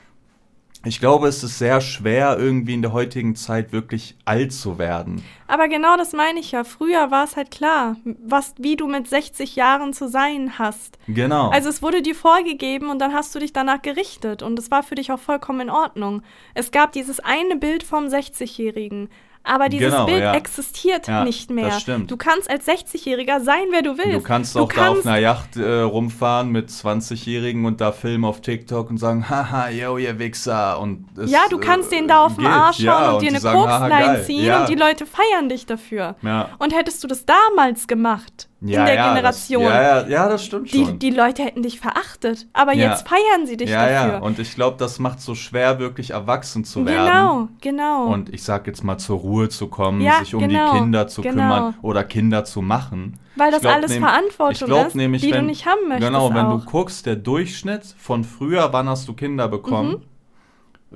Ich 0.85 1.01
glaube, 1.01 1.27
es 1.27 1.43
ist 1.43 1.59
sehr 1.59 1.81
schwer, 1.81 2.37
irgendwie 2.39 2.75
in 2.75 2.83
der 2.83 2.93
heutigen 2.93 3.35
Zeit 3.35 3.73
wirklich 3.73 4.15
alt 4.25 4.53
zu 4.53 4.79
werden. 4.79 5.21
Aber 5.49 5.67
genau 5.67 5.97
das 5.97 6.13
meine 6.13 6.39
ich 6.39 6.53
ja. 6.53 6.63
Früher 6.63 7.11
war 7.11 7.25
es 7.25 7.35
halt 7.35 7.51
klar, 7.51 7.97
was, 8.25 8.55
wie 8.59 8.77
du 8.77 8.87
mit 8.87 9.09
60 9.09 9.57
Jahren 9.57 9.93
zu 9.93 10.09
sein 10.09 10.61
hast. 10.61 10.97
Genau. 11.09 11.49
Also 11.49 11.71
es 11.71 11.83
wurde 11.83 12.03
dir 12.03 12.15
vorgegeben 12.15 12.89
und 12.89 13.01
dann 13.01 13.15
hast 13.15 13.35
du 13.35 13.41
dich 13.41 13.53
danach 13.53 13.83
gerichtet 13.83 14.45
und 14.45 14.57
es 14.61 14.71
war 14.71 14.85
für 14.85 14.95
dich 14.95 15.11
auch 15.11 15.19
vollkommen 15.19 15.63
in 15.63 15.71
Ordnung. 15.71 16.23
Es 16.55 16.71
gab 16.71 16.93
dieses 16.93 17.19
eine 17.19 17.57
Bild 17.57 17.83
vom 17.83 18.05
60-Jährigen, 18.07 19.09
aber 19.47 19.69
dieses 19.69 19.93
Genau, 19.93 20.07
Bild 20.07 20.21
ja. 20.21 20.35
existiert 20.35 21.07
Ja, 21.07 21.25
nicht 21.25 21.51
mehr. 21.51 21.67
das 21.67 21.81
stimmt. 21.83 22.11
Du 22.11 22.17
kannst 22.17 22.51
als 22.51 22.67
60-Jähriger 22.67 23.41
sein, 23.41 23.67
wer 23.71 23.83
du 23.83 23.97
willst. 23.97 24.13
Du 24.15 24.23
kannst 24.23 24.57
auch 24.57 24.73
da 24.73 24.89
auf 24.89 25.07
einer 25.07 25.19
Yacht 25.19 25.57
äh, 25.57 25.81
rumfahren 25.81 26.51
mit 26.51 26.69
20-Jährigen 26.69 27.65
und 27.65 27.81
da 27.81 27.93
filmen 27.93 28.25
auf 28.25 28.41
TikTok 28.41 28.91
und 28.91 28.99
sagen, 28.99 29.29
haha, 29.31 29.71
yo, 29.71 29.99
ihr 29.99 30.19
Wichser. 30.19 30.81
Und 30.81 31.07
es, 31.17 31.31
ja, 31.31 31.41
du 31.49 31.59
kannst 31.59 31.93
äh, 31.93 31.97
denen 31.97 32.09
da 32.09 32.25
auf 32.25 32.37
den. 32.37 32.47
Arsch 32.47 32.81
ja, 32.81 32.93
schauen 32.93 33.15
und 33.15 33.23
dir 33.23 33.29
eine 33.29 33.41
sagen, 33.41 33.59
Kokslein 33.59 34.25
ziehen 34.25 34.55
und 34.55 34.69
die 34.69 34.75
Leute 34.75 35.07
feiern 35.07 35.49
dich 35.49 35.67
dafür. 35.67 36.17
Und 36.59 36.75
hättest 36.75 37.03
du 37.05 37.09
das 37.09 37.25
damals 37.25 37.87
gemacht, 37.87 38.49
ja, 38.69 38.81
in 38.81 38.87
der 38.87 38.95
ja, 38.95 39.09
Generation, 39.09 39.65
Das, 39.65 39.73
ja, 39.73 40.09
ja, 40.09 40.29
das 40.29 40.45
stimmt 40.45 40.73
die, 40.73 40.85
schon. 40.85 40.99
die 40.99 41.11
Leute 41.11 41.45
hätten 41.45 41.63
dich 41.63 41.81
verachtet. 41.81 42.47
Aber 42.53 42.75
jetzt 42.75 43.07
feiern 43.09 43.47
sie 43.47 43.57
dich 43.57 43.71
ja, 43.71 43.87
dafür. 43.89 44.13
ja, 44.15 44.19
und 44.19 44.39
ich 44.39 44.55
glaube, 44.55 44.77
das 44.79 44.99
macht 44.99 45.21
so 45.21 45.35
schwer, 45.35 45.79
wirklich 45.79 46.11
erwachsen 46.11 46.65
zu 46.65 46.85
werden. 46.87 47.07
genau, 47.07 47.49
genau. 47.61 48.07
Und 48.13 48.33
ich 48.33 48.43
sag 48.43 48.67
jetzt 48.67 48.85
mal 48.85 48.99
zur 48.99 49.19
Ruhe 49.19 49.49
zu 49.49 49.69
kommen, 49.69 50.01
sich 50.21 50.35
um 50.35 50.47
genau, 50.47 50.73
die 50.73 50.79
Kinder 50.79 51.09
zu 51.09 51.23
genau. 51.23 51.35
kümmern 51.35 51.75
oder 51.83 52.05
Kinder 52.05 52.45
zu 52.45 52.63
machen. 52.63 53.19
Weil 53.37 53.51
das 53.51 53.61
glaub, 53.61 53.75
alles 53.75 53.91
nehm- 53.91 54.03
Verantwortung 54.03 54.53
ich 54.53 54.65
glaub 54.75 54.87
ist, 54.87 54.95
nämlich, 54.97 55.23
die 55.23 55.31
wenn, 55.31 55.43
du 55.43 55.47
nicht 55.47 55.67
haben 55.67 55.89
möchtest. 55.89 56.09
Genau, 56.11 56.31
wenn 56.31 56.47
auch. 56.47 56.65
du 56.65 56.71
guckst, 56.71 57.05
der 57.07 57.17
Durchschnitt 57.17 57.95
von 57.99 58.25
früher, 58.25 58.73
wann 58.73 58.89
hast 58.89 59.07
du 59.09 59.13
Kinder 59.13 59.47
bekommen? 59.49 59.91
Mhm. 59.91 60.03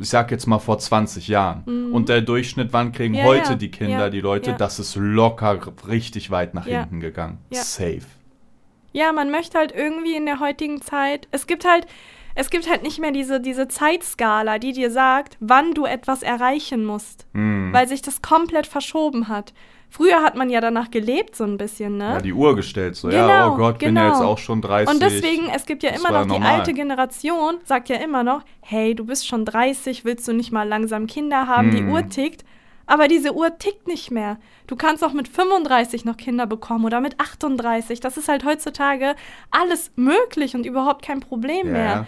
Ich 0.01 0.09
sag 0.09 0.31
jetzt 0.31 0.47
mal 0.47 0.59
vor 0.59 0.79
20 0.79 1.29
Jahren. 1.29 1.91
Und 1.93 2.09
der 2.09 2.23
Durchschnitt, 2.23 2.73
wann 2.73 2.93
kriegen 2.93 3.15
Ja, 3.15 3.25
heute 3.25 3.51
ja, 3.51 3.55
die 3.57 3.71
Kinder, 3.71 3.99
ja, 3.99 4.11
die 4.11 4.21
Leute, 4.21 4.55
das 4.55 4.79
ist 4.79 4.97
locker 4.97 5.59
richtig 5.87 6.31
weit 6.31 6.55
nach 6.55 6.67
hinten 6.67 7.01
gegangen. 7.01 7.39
Safe. 7.53 8.03
Ja, 8.93 9.13
man 9.13 9.31
möchte 9.31 9.59
halt 9.59 9.73
irgendwie 9.73 10.17
in 10.17 10.27
der 10.27 10.41
heutigen 10.41 10.81
Zeit, 10.83 11.29
es 11.31 11.47
gibt 11.47 11.65
halt, 11.65 11.87
es 12.35 12.51
gibt 12.51 12.69
halt 12.69 12.83
nicht 12.83 12.99
mehr 12.99 13.13
diese, 13.13 13.41
diese 13.41 13.69
Zeitskala, 13.69 14.59
die 14.59 14.73
dir 14.73 14.91
sagt, 14.91 15.37
wann 15.41 15.75
du 15.75 15.85
etwas 15.85 16.23
erreichen 16.23 16.85
musst, 16.85 17.27
Hm. 17.35 17.73
weil 17.73 17.87
sich 17.87 18.03
das 18.03 18.23
komplett 18.23 18.67
verschoben 18.67 19.29
hat. 19.29 19.53
Früher 19.91 20.23
hat 20.23 20.37
man 20.37 20.49
ja 20.51 20.61
danach 20.61 20.91
gelebt, 20.91 21.35
so 21.35 21.43
ein 21.45 21.57
bisschen, 21.59 21.99
ne? 21.99 22.05
Ja, 22.15 22.21
die 22.21 22.33
Uhr 22.33 22.55
gestellt, 22.55 22.95
so, 22.97 23.11
ja, 23.11 23.27
Genau, 23.27 23.55
oh 23.55 23.57
Gott, 23.57 23.79
bin 23.81 23.97
ja 23.97 24.03
genau. 24.05 24.15
jetzt 24.15 24.25
auch 24.25 24.39
schon 24.39 24.63
30. 24.63 24.95
Und 24.95 25.03
deswegen, 25.03 25.51
es 25.55 25.67
gibt 25.67 25.83
ja 25.83 25.91
immer 25.91 26.13
noch 26.13 26.23
die 26.23 26.29
normal. 26.29 26.61
alte 26.61 26.73
Generation, 26.73 27.57
sagt 27.65 27.89
ja 27.89 27.97
immer 27.97 28.23
noch, 28.23 28.43
hey, 28.61 28.95
du 28.95 29.05
bist 29.05 29.27
schon 29.27 29.45
30, 29.45 30.05
willst 30.05 30.29
du 30.29 30.33
nicht 30.33 30.53
mal 30.53 30.67
langsam 30.69 31.07
Kinder 31.09 31.49
haben, 31.49 31.73
die 31.73 31.79
Hm. 31.79 31.91
Uhr 31.91 32.09
tickt. 32.09 32.45
Aber 32.87 33.07
diese 33.09 33.35
Uhr 33.35 33.57
tickt 33.59 33.87
nicht 33.89 34.11
mehr. 34.11 34.39
Du 34.67 34.75
kannst 34.77 35.05
auch 35.05 35.13
mit 35.13 35.29
35 35.29 36.05
noch 36.05 36.17
Kinder 36.17 36.47
bekommen 36.47 36.85
oder 36.85 37.01
mit 37.01 37.19
38. 37.21 38.01
Das 38.01 38.17
ist 38.17 38.29
halt 38.29 38.45
heutzutage 38.45 39.15
alles 39.53 39.93
möglich 39.97 40.55
und 40.57 40.67
überhaupt 40.67 41.05
kein 41.05 41.21
Problem 41.21 41.67
Ja, 41.69 41.73
mehr. 41.73 41.85
ja. 41.85 42.07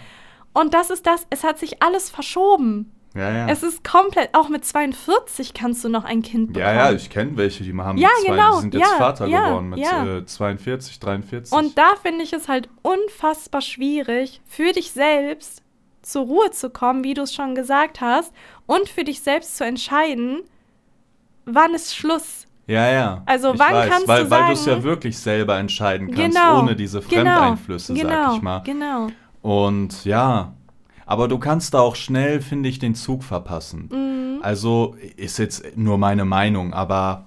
Und 0.53 0.73
das 0.73 0.89
ist 0.89 1.05
das, 1.07 1.25
es 1.29 1.43
hat 1.43 1.57
sich 1.59 1.81
alles 1.81 2.09
verschoben. 2.09 2.92
Ja, 3.15 3.31
ja. 3.31 3.47
Es 3.47 3.61
ist 3.61 3.83
komplett, 3.83 4.33
auch 4.33 4.49
mit 4.49 4.65
42 4.65 5.53
kannst 5.53 5.83
du 5.83 5.89
noch 5.89 6.03
ein 6.03 6.23
Kind 6.23 6.53
bekommen. 6.53 6.65
ja, 6.75 6.89
ja, 6.89 6.91
ich 6.93 7.09
kenne 7.11 7.37
welche, 7.37 7.63
die 7.63 7.73
haben 7.77 7.97
Ja, 7.97 8.09
zwei, 8.25 8.31
genau, 8.31 8.55
die 8.55 8.61
sind 8.61 8.73
jetzt 8.73 8.89
ja, 8.91 8.97
Vater 8.97 9.27
ja, 9.27 9.47
geworden 9.49 9.69
mit 9.69 9.79
ja. 9.79 10.17
äh, 10.17 10.25
42, 10.25 10.99
43. 10.99 11.53
Und 11.55 11.77
da 11.77 11.91
finde 12.01 12.23
ich 12.23 12.33
es 12.33 12.47
halt 12.47 12.69
unfassbar 12.81 13.61
schwierig, 13.61 14.41
für 14.45 14.71
dich 14.71 14.91
selbst 14.91 15.61
zur 16.01 16.25
Ruhe 16.25 16.49
zu 16.51 16.69
kommen, 16.71 17.03
wie 17.03 17.13
du 17.13 17.21
es 17.21 17.33
schon 17.35 17.53
gesagt 17.53 18.01
hast, 18.01 18.33
und 18.65 18.89
für 18.89 19.03
dich 19.03 19.21
selbst 19.21 19.57
zu 19.57 19.63
entscheiden, 19.65 20.41
wann 21.45 21.73
ist 21.75 21.95
Schluss. 21.95 22.47
Ja, 22.65 22.89
ja. 22.89 23.21
Also 23.25 23.53
ich 23.53 23.59
wann 23.59 23.73
weiß, 23.73 23.89
kannst 23.89 24.07
weil, 24.07 24.23
du 24.23 24.29
Weil 24.31 24.45
du 24.47 24.53
es 24.53 24.65
ja 24.65 24.71
sagen- 24.73 24.83
wirklich 24.83 25.17
selber 25.19 25.57
entscheiden 25.59 26.07
kannst, 26.11 26.35
genau. 26.35 26.59
ohne 26.61 26.75
diese 26.75 27.01
genau, 27.01 27.09
Fremdeinflüsse, 27.09 27.93
genau, 27.93 28.09
sag 28.09 28.35
ich 28.37 28.41
mal. 28.41 28.59
Genau. 28.63 29.07
Und 29.41 30.05
ja, 30.05 30.53
aber 31.05 31.27
du 31.27 31.37
kannst 31.37 31.73
da 31.73 31.79
auch 31.79 31.95
schnell, 31.95 32.41
finde 32.41 32.69
ich, 32.69 32.79
den 32.79 32.95
Zug 32.95 33.23
verpassen. 33.23 33.89
Mhm. 33.91 34.41
Also 34.41 34.95
ist 35.15 35.37
jetzt 35.39 35.77
nur 35.77 35.97
meine 35.97 36.25
Meinung, 36.25 36.73
aber 36.73 37.25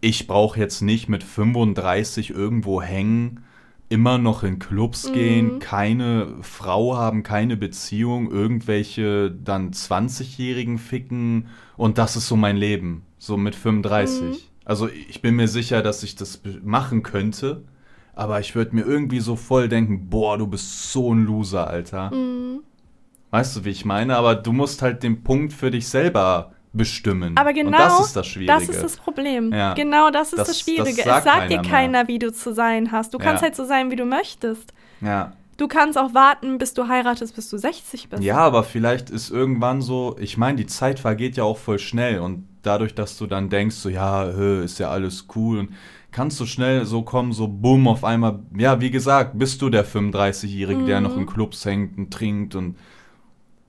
ich 0.00 0.26
brauche 0.26 0.58
jetzt 0.60 0.82
nicht 0.82 1.08
mit 1.08 1.24
35 1.24 2.30
irgendwo 2.30 2.82
hängen, 2.82 3.42
immer 3.88 4.18
noch 4.18 4.42
in 4.42 4.58
Clubs 4.58 5.08
Mhm. 5.08 5.12
gehen, 5.12 5.58
keine 5.58 6.34
Frau 6.42 6.96
haben, 6.96 7.22
keine 7.22 7.56
Beziehung, 7.56 8.30
irgendwelche 8.30 9.30
dann 9.30 9.72
20-Jährigen 9.72 10.78
ficken 10.78 11.46
und 11.76 11.98
das 11.98 12.16
ist 12.16 12.28
so 12.28 12.36
mein 12.36 12.56
Leben, 12.56 13.02
so 13.18 13.36
mit 13.36 13.54
35. 13.54 14.22
Mhm. 14.22 14.36
Also 14.64 14.88
ich 14.88 15.22
bin 15.22 15.36
mir 15.36 15.48
sicher, 15.48 15.82
dass 15.82 16.02
ich 16.02 16.16
das 16.16 16.40
machen 16.62 17.02
könnte, 17.04 17.62
aber 18.16 18.40
ich 18.40 18.54
würde 18.56 18.74
mir 18.74 18.82
irgendwie 18.82 19.20
so 19.20 19.36
voll 19.36 19.68
denken, 19.68 20.08
boah, 20.10 20.36
du 20.36 20.48
bist 20.48 20.90
so 20.92 21.14
ein 21.14 21.24
Loser, 21.24 21.68
Alter. 21.68 22.10
Mhm. 22.12 22.60
Weißt 23.30 23.54
du, 23.56 23.64
wie 23.64 23.70
ich 23.70 23.84
meine? 23.84 24.16
Aber 24.16 24.34
du 24.34 24.52
musst 24.52 24.82
halt 24.82 25.02
den 25.04 25.22
Punkt 25.22 25.52
für 25.52 25.70
dich 25.70 25.86
selber 25.86 26.52
bestimmen. 26.72 27.36
Aber 27.36 27.52
genau 27.52 27.68
Und 27.70 27.78
das 27.78 28.00
ist 28.00 28.16
das 28.16 28.26
Schwierige. 28.26 28.52
Das 28.52 28.68
ist 28.68 28.82
das 28.82 28.96
Problem. 28.96 29.52
Ja. 29.52 29.74
Genau 29.74 30.10
das 30.10 30.32
ist 30.32 30.38
das, 30.38 30.48
Das- 30.48 30.60
Schwierige. 30.60 30.96
das 30.96 31.04
sagt 31.04 31.18
es 31.26 31.32
sagt 31.32 31.50
dir 31.50 31.56
keiner 31.56 31.62
mehr. 31.62 31.70
keiner, 31.70 32.08
wie 32.08 32.18
du 32.18 32.32
zu 32.32 32.52
sein 32.52 32.90
hast. 32.92 33.14
Du 33.14 33.18
kannst 33.18 33.42
Ja. 33.42 33.48
halt 33.48 33.56
so 33.56 33.64
sein, 33.64 33.90
wie 33.90 33.96
du 33.96 34.04
möchtest. 34.06 34.72
ja. 35.00 35.32
Du 35.58 35.68
kannst 35.68 35.96
auch 35.96 36.12
warten, 36.12 36.58
bis 36.58 36.74
du 36.74 36.86
heiratest, 36.86 37.34
bis 37.34 37.48
du 37.48 37.56
60 37.56 38.10
bist. 38.10 38.22
ja, 38.22 38.36
aber 38.36 38.62
vielleicht 38.62 39.08
ist 39.08 39.30
irgendwann 39.30 39.80
so, 39.80 40.14
ich 40.20 40.36
meine, 40.36 40.58
die 40.58 40.66
Zeit 40.66 41.00
vergeht 41.00 41.38
ja 41.38 41.44
auch 41.44 41.56
voll 41.56 41.78
schnell 41.78 42.18
und 42.18 42.46
dadurch, 42.60 42.94
dass 42.94 43.16
du 43.16 43.26
dann 43.26 43.48
denkst, 43.48 43.76
so, 43.76 43.88
ja, 43.88 44.24
ist 44.24 44.78
ja 44.78 44.90
alles 44.90 45.28
cool 45.34 45.60
und 45.60 45.70
kannst 46.16 46.40
du 46.40 46.46
schnell 46.46 46.86
so 46.86 47.02
kommen, 47.02 47.32
so 47.32 47.46
bumm, 47.46 47.86
auf 47.88 48.02
einmal, 48.02 48.38
ja, 48.56 48.80
wie 48.80 48.90
gesagt, 48.90 49.38
bist 49.38 49.60
du 49.60 49.68
der 49.68 49.84
35-Jährige, 49.84 50.82
der 50.84 51.00
Mhm. 51.00 51.06
noch 51.06 51.16
in 51.18 51.26
Clubs 51.26 51.62
hängt 51.66 51.98
und 51.98 52.10
trinkt 52.10 52.54
und 52.54 52.76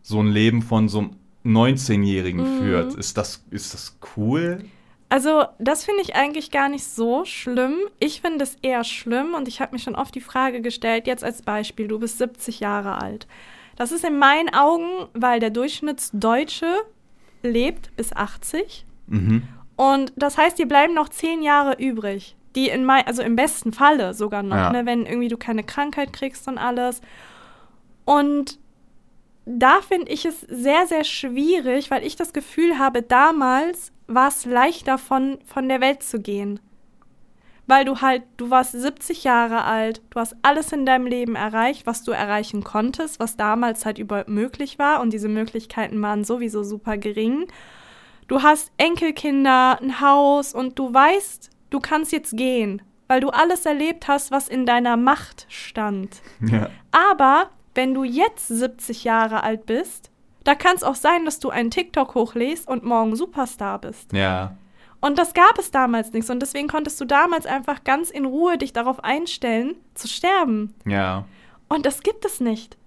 so 0.01 0.21
ein 0.21 0.27
Leben 0.27 0.61
von 0.61 0.87
so 0.87 0.99
einem 0.99 1.09
19-Jährigen 1.43 2.41
Mhm. 2.41 2.57
führt. 2.57 2.93
Ist 2.95 3.17
das, 3.17 3.43
ist 3.51 3.73
das 3.73 3.99
cool? 4.15 4.63
Also, 5.09 5.43
das 5.59 5.83
finde 5.83 6.01
ich 6.01 6.15
eigentlich 6.15 6.49
gar 6.51 6.69
nicht 6.69 6.85
so 6.85 7.25
schlimm. 7.25 7.75
Ich 7.99 8.21
finde 8.21 8.43
es 8.45 8.55
eher 8.61 8.85
schlimm 8.85 9.33
und 9.35 9.49
ich 9.49 9.59
habe 9.59 9.73
mir 9.75 9.79
schon 9.79 9.95
oft 9.95 10.15
die 10.15 10.21
Frage 10.21 10.61
gestellt, 10.61 11.05
jetzt 11.05 11.25
als 11.25 11.41
Beispiel, 11.41 11.89
du 11.89 11.99
bist 11.99 12.17
70 12.17 12.61
Jahre 12.61 13.01
alt. 13.01 13.27
Das 13.75 13.91
ist 13.91 14.05
in 14.05 14.17
meinen 14.19 14.53
Augen, 14.53 14.87
weil 15.13 15.39
der 15.41 15.49
Durchschnittsdeutsche 15.49 16.67
lebt 17.43 17.93
bis 17.97 18.13
80 18.13 18.85
Mhm. 19.09 19.43
Und 19.77 20.11
das 20.17 20.37
heißt, 20.37 20.59
dir 20.59 20.67
bleiben 20.67 20.93
noch 20.93 21.07
10 21.07 21.41
Jahre 21.41 21.75
übrig. 21.81 22.35
Die 22.55 22.69
in 22.69 22.83
mein, 22.83 23.05
also 23.07 23.21
im 23.21 23.35
besten 23.35 23.71
Falle 23.71 24.13
sogar 24.13 24.43
noch, 24.43 24.55
Ja. 24.55 24.71
ne, 24.71 24.85
wenn 24.85 25.05
irgendwie 25.05 25.27
du 25.29 25.37
keine 25.37 25.63
Krankheit 25.63 26.11
kriegst 26.11 26.47
und 26.47 26.57
alles. 26.57 27.01
Und 28.03 28.59
da 29.45 29.81
finde 29.81 30.11
ich 30.11 30.25
es 30.25 30.41
sehr, 30.41 30.87
sehr 30.87 31.03
schwierig, 31.03 31.91
weil 31.91 32.05
ich 32.05 32.15
das 32.15 32.33
Gefühl 32.33 32.79
habe, 32.79 33.01
damals 33.01 33.91
war 34.07 34.27
es 34.27 34.45
leichter 34.45 34.97
von, 34.97 35.37
von 35.45 35.69
der 35.69 35.79
Welt 35.81 36.03
zu 36.03 36.19
gehen. 36.19 36.59
Weil 37.67 37.83
du 37.85 37.99
halt, 38.01 38.23
du 38.37 38.49
warst 38.49 38.71
70 38.71 39.25
Jahre 39.25 39.63
alt, 39.65 40.01
du 40.09 40.19
hast 40.19 40.35
alles 40.41 40.71
in 40.71 40.85
deinem 40.85 41.05
Leben 41.05 41.35
erreicht, 41.35 41.85
was 41.85 42.03
du 42.03 42.11
erreichen 42.11 42.63
konntest, 42.63 43.19
was 43.19 43.35
damals 43.37 43.85
halt 43.85 43.99
überhaupt 43.99 44.29
möglich 44.29 44.79
war 44.79 45.01
und 45.01 45.11
diese 45.11 45.27
Möglichkeiten 45.29 46.01
waren 46.01 46.23
sowieso 46.23 46.63
super 46.63 46.97
gering. 46.97 47.47
Du 48.27 48.43
hast 48.43 48.71
Enkelkinder, 48.77 49.79
ein 49.81 50.01
Haus 50.01 50.53
und 50.53 50.77
du 50.77 50.93
weißt, 50.93 51.49
du 51.69 51.79
kannst 51.79 52.11
jetzt 52.11 52.35
gehen, 52.35 52.81
weil 53.07 53.21
du 53.21 53.29
alles 53.29 53.65
erlebt 53.65 54.07
hast, 54.07 54.31
was 54.31 54.49
in 54.49 54.65
deiner 54.65 54.97
Macht 54.97 55.45
stand. 55.49 56.21
Ja. 56.41 56.69
Aber 56.91 57.49
wenn 57.73 57.93
du 57.93 58.03
jetzt 58.03 58.47
70 58.47 59.05
Jahre 59.05 59.43
alt 59.43 59.65
bist, 59.65 60.11
da 60.43 60.55
kann 60.55 60.75
es 60.75 60.83
auch 60.83 60.95
sein, 60.95 61.25
dass 61.25 61.39
du 61.39 61.49
einen 61.49 61.71
TikTok 61.71 62.15
hochlässt 62.15 62.67
und 62.67 62.83
morgen 62.83 63.15
Superstar 63.15 63.79
bist. 63.79 64.11
Ja. 64.13 64.57
Und 64.99 65.19
das 65.19 65.33
gab 65.33 65.57
es 65.59 65.71
damals 65.71 66.11
nicht. 66.11 66.29
Und 66.29 66.41
deswegen 66.41 66.67
konntest 66.67 66.99
du 66.99 67.05
damals 67.05 67.45
einfach 67.45 67.83
ganz 67.83 68.09
in 68.09 68.25
Ruhe 68.25 68.57
dich 68.57 68.73
darauf 68.73 69.03
einstellen, 69.03 69.75
zu 69.93 70.07
sterben. 70.07 70.73
Ja. 70.85 71.25
Und 71.69 71.85
das 71.85 72.01
gibt 72.01 72.25
es 72.25 72.39
nicht. 72.39 72.77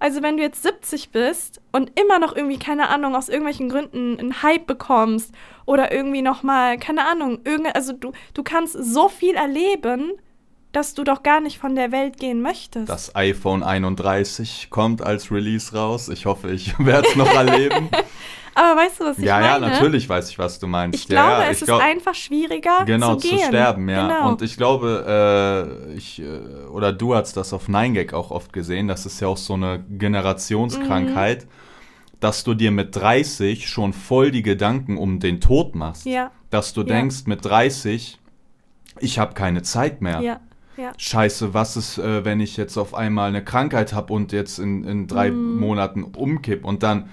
Also 0.00 0.22
wenn 0.22 0.36
du 0.36 0.42
jetzt 0.42 0.62
70 0.62 1.10
bist 1.10 1.60
und 1.72 1.98
immer 1.98 2.18
noch 2.18 2.36
irgendwie, 2.36 2.58
keine 2.58 2.88
Ahnung, 2.88 3.16
aus 3.16 3.28
irgendwelchen 3.28 3.68
Gründen 3.68 4.18
einen 4.18 4.42
Hype 4.42 4.66
bekommst 4.66 5.32
oder 5.66 5.92
irgendwie 5.92 6.22
nochmal, 6.22 6.78
keine 6.78 7.06
Ahnung, 7.08 7.40
irgend, 7.44 7.74
also 7.74 7.92
du, 7.92 8.12
du 8.34 8.42
kannst 8.44 8.74
so 8.74 9.08
viel 9.08 9.34
erleben, 9.34 10.12
dass 10.72 10.94
du 10.94 11.02
doch 11.02 11.22
gar 11.22 11.40
nicht 11.40 11.58
von 11.58 11.74
der 11.74 11.90
Welt 11.90 12.18
gehen 12.18 12.42
möchtest. 12.42 12.88
Das 12.88 13.16
iPhone 13.16 13.62
31 13.62 14.68
kommt 14.70 15.02
als 15.02 15.32
Release 15.32 15.74
raus. 15.74 16.08
Ich 16.08 16.26
hoffe, 16.26 16.50
ich 16.52 16.78
werde 16.84 17.08
es 17.08 17.16
noch 17.16 17.32
erleben. 17.34 17.88
Aber 18.58 18.80
weißt 18.80 19.00
du, 19.00 19.04
was 19.04 19.18
ich 19.18 19.24
ja, 19.24 19.34
meine? 19.34 19.46
ja, 19.46 19.58
natürlich 19.60 20.08
weiß 20.08 20.30
ich, 20.30 20.38
was 20.38 20.58
du 20.58 20.66
meinst. 20.66 20.98
Ich 20.98 21.06
glaube, 21.06 21.30
ja, 21.30 21.42
ja, 21.44 21.50
es 21.50 21.60
ich 21.60 21.66
glaub, 21.66 21.80
ist 21.80 21.86
einfach 21.86 22.14
schwieriger 22.14 22.84
genau, 22.86 23.14
zu 23.14 23.28
gehen. 23.28 23.38
sterben, 23.46 23.88
ja. 23.88 24.08
Genau. 24.08 24.28
Und 24.30 24.42
ich 24.42 24.56
glaube, 24.56 25.86
äh, 25.88 25.92
ich, 25.94 26.20
äh, 26.20 26.24
oder 26.72 26.92
du 26.92 27.14
hast 27.14 27.36
das 27.36 27.52
auf 27.52 27.68
9gag 27.68 28.12
auch 28.14 28.30
oft 28.32 28.52
gesehen, 28.52 28.88
das 28.88 29.06
ist 29.06 29.20
ja 29.20 29.28
auch 29.28 29.36
so 29.36 29.54
eine 29.54 29.84
Generationskrankheit, 29.88 31.44
Mhm. 31.44 31.48
dass 32.20 32.44
du 32.44 32.54
dir 32.54 32.70
mit 32.70 32.96
30 32.96 33.68
schon 33.68 33.92
voll 33.92 34.30
die 34.30 34.42
Gedanken 34.42 34.96
um 34.96 35.20
den 35.20 35.40
Tod 35.40 35.74
machst. 35.74 36.04
ja, 36.06 36.30
Dass 36.50 36.72
du 36.72 36.80
Ja. 36.80 36.86
denkst 36.86 37.26
mit 37.26 37.44
30, 37.44 38.18
ich 39.00 39.18
habe 39.18 39.34
keine 39.34 39.62
Zeit 39.62 40.00
mehr. 40.02 40.20
ja, 40.20 40.40
ja. 40.76 40.92
Scheiße, 40.96 41.54
was 41.54 41.76
ist, 41.76 41.98
äh, 41.98 42.24
wenn 42.24 42.40
ich 42.40 42.56
jetzt 42.56 42.76
auf 42.78 42.94
einmal 42.94 43.28
eine 43.28 43.44
Krankheit 43.44 43.92
habe 43.92 44.12
und 44.12 44.32
jetzt 44.32 44.58
in, 44.58 44.84
in 44.84 45.06
drei 45.06 45.30
Mhm. 45.30 45.60
Monaten 45.60 46.02
umkipp 46.04 46.64
und 46.64 46.82
dann 46.82 47.10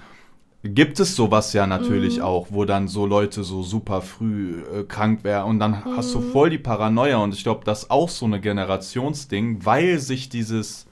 gibt 0.68 1.00
es 1.00 1.16
sowas 1.16 1.52
ja 1.52 1.66
natürlich 1.66 2.16
Mhm. 2.16 2.22
auch, 2.22 2.48
wo 2.50 2.64
dann 2.64 2.88
so 2.88 3.06
Leute 3.06 3.44
so 3.44 3.62
super 3.62 4.02
früh 4.02 4.62
äh, 4.62 4.84
krank 4.84 5.24
wären 5.24 5.46
und 5.46 5.58
dann 5.60 5.84
hast 5.84 6.14
Mhm. 6.14 6.18
du 6.18 6.20
voll 6.20 6.50
die 6.50 6.58
Paranoia 6.58 7.18
und 7.18 7.34
ich 7.34 7.42
glaube, 7.42 7.64
das 7.64 7.84
ist 7.84 7.90
auch 7.90 8.08
so 8.08 8.26
eine 8.26 8.40
Generationsding, 8.40 9.64
weil 9.64 9.98
sich 9.98 10.28
dieses 10.28 10.86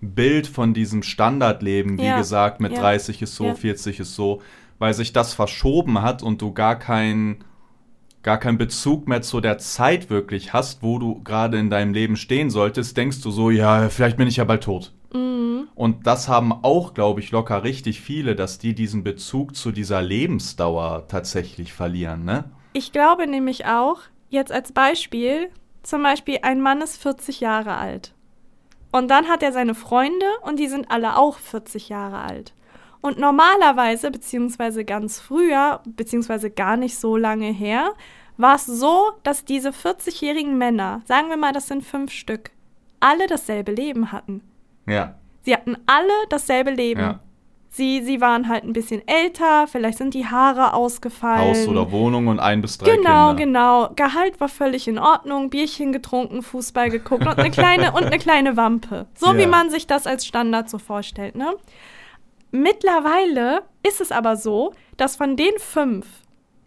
Bild 0.00 0.46
von 0.46 0.74
diesem 0.74 1.02
Standardleben, 1.02 2.00
wie 2.00 2.06
Ja, 2.06 2.16
gesagt, 2.16 2.60
mit 2.60 2.72
ja, 2.72 2.82
30 2.82 3.22
ist 3.22 3.34
so, 3.36 3.46
ja. 3.46 3.54
40 3.54 4.00
ist 4.00 4.14
so, 4.14 4.42
weil 4.78 4.94
sich 4.94 5.12
das 5.12 5.32
verschoben 5.34 6.02
hat 6.02 6.22
und 6.22 6.42
du 6.42 6.52
gar 6.52 6.78
keinen 6.78 7.44
gar 8.22 8.38
keinen 8.38 8.58
Bezug 8.58 9.08
mehr 9.08 9.22
zu 9.22 9.40
der 9.40 9.58
Zeit 9.58 10.10
wirklich 10.10 10.52
hast, 10.52 10.82
wo 10.82 10.98
du 10.98 11.22
gerade 11.22 11.58
in 11.58 11.70
deinem 11.70 11.94
Leben 11.94 12.16
stehen 12.16 12.50
solltest, 12.50 12.96
denkst 12.96 13.20
du 13.22 13.30
so, 13.30 13.50
ja, 13.50 13.88
vielleicht 13.88 14.16
bin 14.16 14.28
ich 14.28 14.36
ja 14.36 14.44
bald 14.44 14.64
tot. 14.64 14.92
Mhm. 15.16 15.68
Und 15.74 16.06
das 16.06 16.28
haben 16.28 16.52
auch, 16.52 16.94
glaube 16.94 17.20
ich, 17.20 17.30
locker 17.30 17.64
richtig 17.64 18.00
viele, 18.00 18.36
dass 18.36 18.58
die 18.58 18.74
diesen 18.74 19.02
Bezug 19.02 19.56
zu 19.56 19.72
dieser 19.72 20.02
Lebensdauer 20.02 21.08
tatsächlich 21.08 21.72
verlieren, 21.72 22.24
ne? 22.24 22.44
Ich 22.72 22.92
glaube 22.92 23.26
nämlich 23.26 23.66
auch, 23.66 24.00
jetzt 24.28 24.52
als 24.52 24.72
Beispiel, 24.72 25.50
zum 25.82 26.02
Beispiel 26.02 26.40
ein 26.42 26.60
Mann 26.60 26.82
ist 26.82 27.00
40 27.00 27.40
Jahre 27.40 27.76
alt. 27.76 28.12
Und 28.92 29.08
dann 29.08 29.28
hat 29.28 29.42
er 29.42 29.52
seine 29.52 29.74
Freunde 29.74 30.26
und 30.42 30.58
die 30.58 30.68
sind 30.68 30.90
alle 30.90 31.16
auch 31.16 31.38
40 31.38 31.88
Jahre 31.88 32.18
alt. 32.18 32.54
Und 33.00 33.18
normalerweise, 33.18 34.10
beziehungsweise 34.10 34.84
ganz 34.84 35.20
früher, 35.20 35.80
beziehungsweise 35.86 36.50
gar 36.50 36.76
nicht 36.76 36.98
so 36.98 37.16
lange 37.16 37.50
her, 37.52 37.94
war 38.36 38.56
es 38.56 38.66
so, 38.66 39.12
dass 39.22 39.44
diese 39.44 39.70
40-jährigen 39.70 40.58
Männer, 40.58 41.02
sagen 41.06 41.28
wir 41.28 41.36
mal, 41.36 41.52
das 41.52 41.68
sind 41.68 41.84
fünf 41.84 42.12
Stück, 42.12 42.50
alle 43.00 43.26
dasselbe 43.26 43.72
Leben 43.72 44.12
hatten. 44.12 44.42
Ja. 44.86 45.14
Sie 45.42 45.52
hatten 45.54 45.76
alle 45.86 46.12
dasselbe 46.28 46.70
Leben. 46.70 47.00
Ja. 47.00 47.20
Sie, 47.68 48.00
sie 48.02 48.22
waren 48.22 48.48
halt 48.48 48.64
ein 48.64 48.72
bisschen 48.72 49.06
älter, 49.06 49.66
vielleicht 49.66 49.98
sind 49.98 50.14
die 50.14 50.24
Haare 50.26 50.72
ausgefallen. 50.72 51.50
Haus 51.50 51.68
oder 51.68 51.90
Wohnung 51.92 52.26
und 52.28 52.40
ein 52.40 52.62
bis 52.62 52.78
drei 52.78 52.96
Genau, 52.96 53.34
Kinder. 53.34 53.34
genau. 53.34 53.90
Gehalt 53.94 54.40
war 54.40 54.48
völlig 54.48 54.88
in 54.88 54.98
Ordnung, 54.98 55.50
Bierchen 55.50 55.92
getrunken, 55.92 56.40
Fußball 56.42 56.88
geguckt 56.88 57.26
und 57.26 57.38
eine 57.38 57.50
kleine 57.50 57.92
und 57.92 58.04
eine 58.04 58.18
kleine 58.18 58.56
Wampe. 58.56 59.06
So 59.14 59.26
Ja. 59.32 59.38
wie 59.38 59.46
man 59.46 59.68
sich 59.68 59.86
das 59.86 60.06
als 60.06 60.24
Standard 60.26 60.70
so 60.70 60.78
vorstellt, 60.78 61.34
ne? 61.34 61.52
Mittlerweile 62.50 63.62
ist 63.86 64.00
es 64.00 64.10
aber 64.12 64.36
so, 64.36 64.72
dass 64.96 65.16
von 65.16 65.36
den 65.36 65.52
fünf 65.58 66.06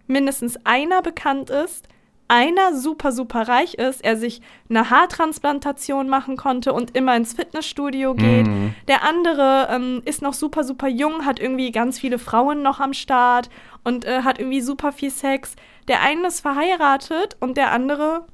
mindestens 0.08 0.64
einer 0.66 1.02
bekannt 1.02 1.50
ist, 1.50 1.88
einer 2.30 2.76
super, 2.76 3.12
super 3.12 3.48
reich 3.48 3.74
ist, 3.74 4.06
er 4.06 4.16
sich 4.16 4.42
eine 4.70 4.90
Haartransplantation 4.90 6.08
machen 6.08 6.38
konnte 6.38 6.74
und 6.74 6.96
immer 6.96 7.16
ins 7.16 7.34
Fitnessstudio 7.34 8.14
geht. 8.14 8.48
Mhm. 8.48 8.76
Der 8.88 9.04
andere 9.04 9.68
ähm, 9.72 10.02
ist 10.06 10.22
noch 10.22 10.34
super, 10.34 10.64
super 10.64 10.88
jung, 10.88 11.26
hat 11.26 11.40
irgendwie 11.40 11.72
ganz 11.72 12.00
viele 12.00 12.20
Frauen 12.20 12.62
noch 12.62 12.80
am 12.80 12.94
Start 12.94 13.50
und 13.84 14.06
äh, 14.06 14.22
hat 14.22 14.40
irgendwie 14.40 14.62
super 14.62 14.92
viel 14.92 15.10
Sex. 15.10 15.56
Der 15.88 16.02
eine 16.04 16.28
ist 16.28 16.42
verheiratet 16.42 17.36
und 17.40 17.58
der 17.58 17.72
andere, 17.72 18.26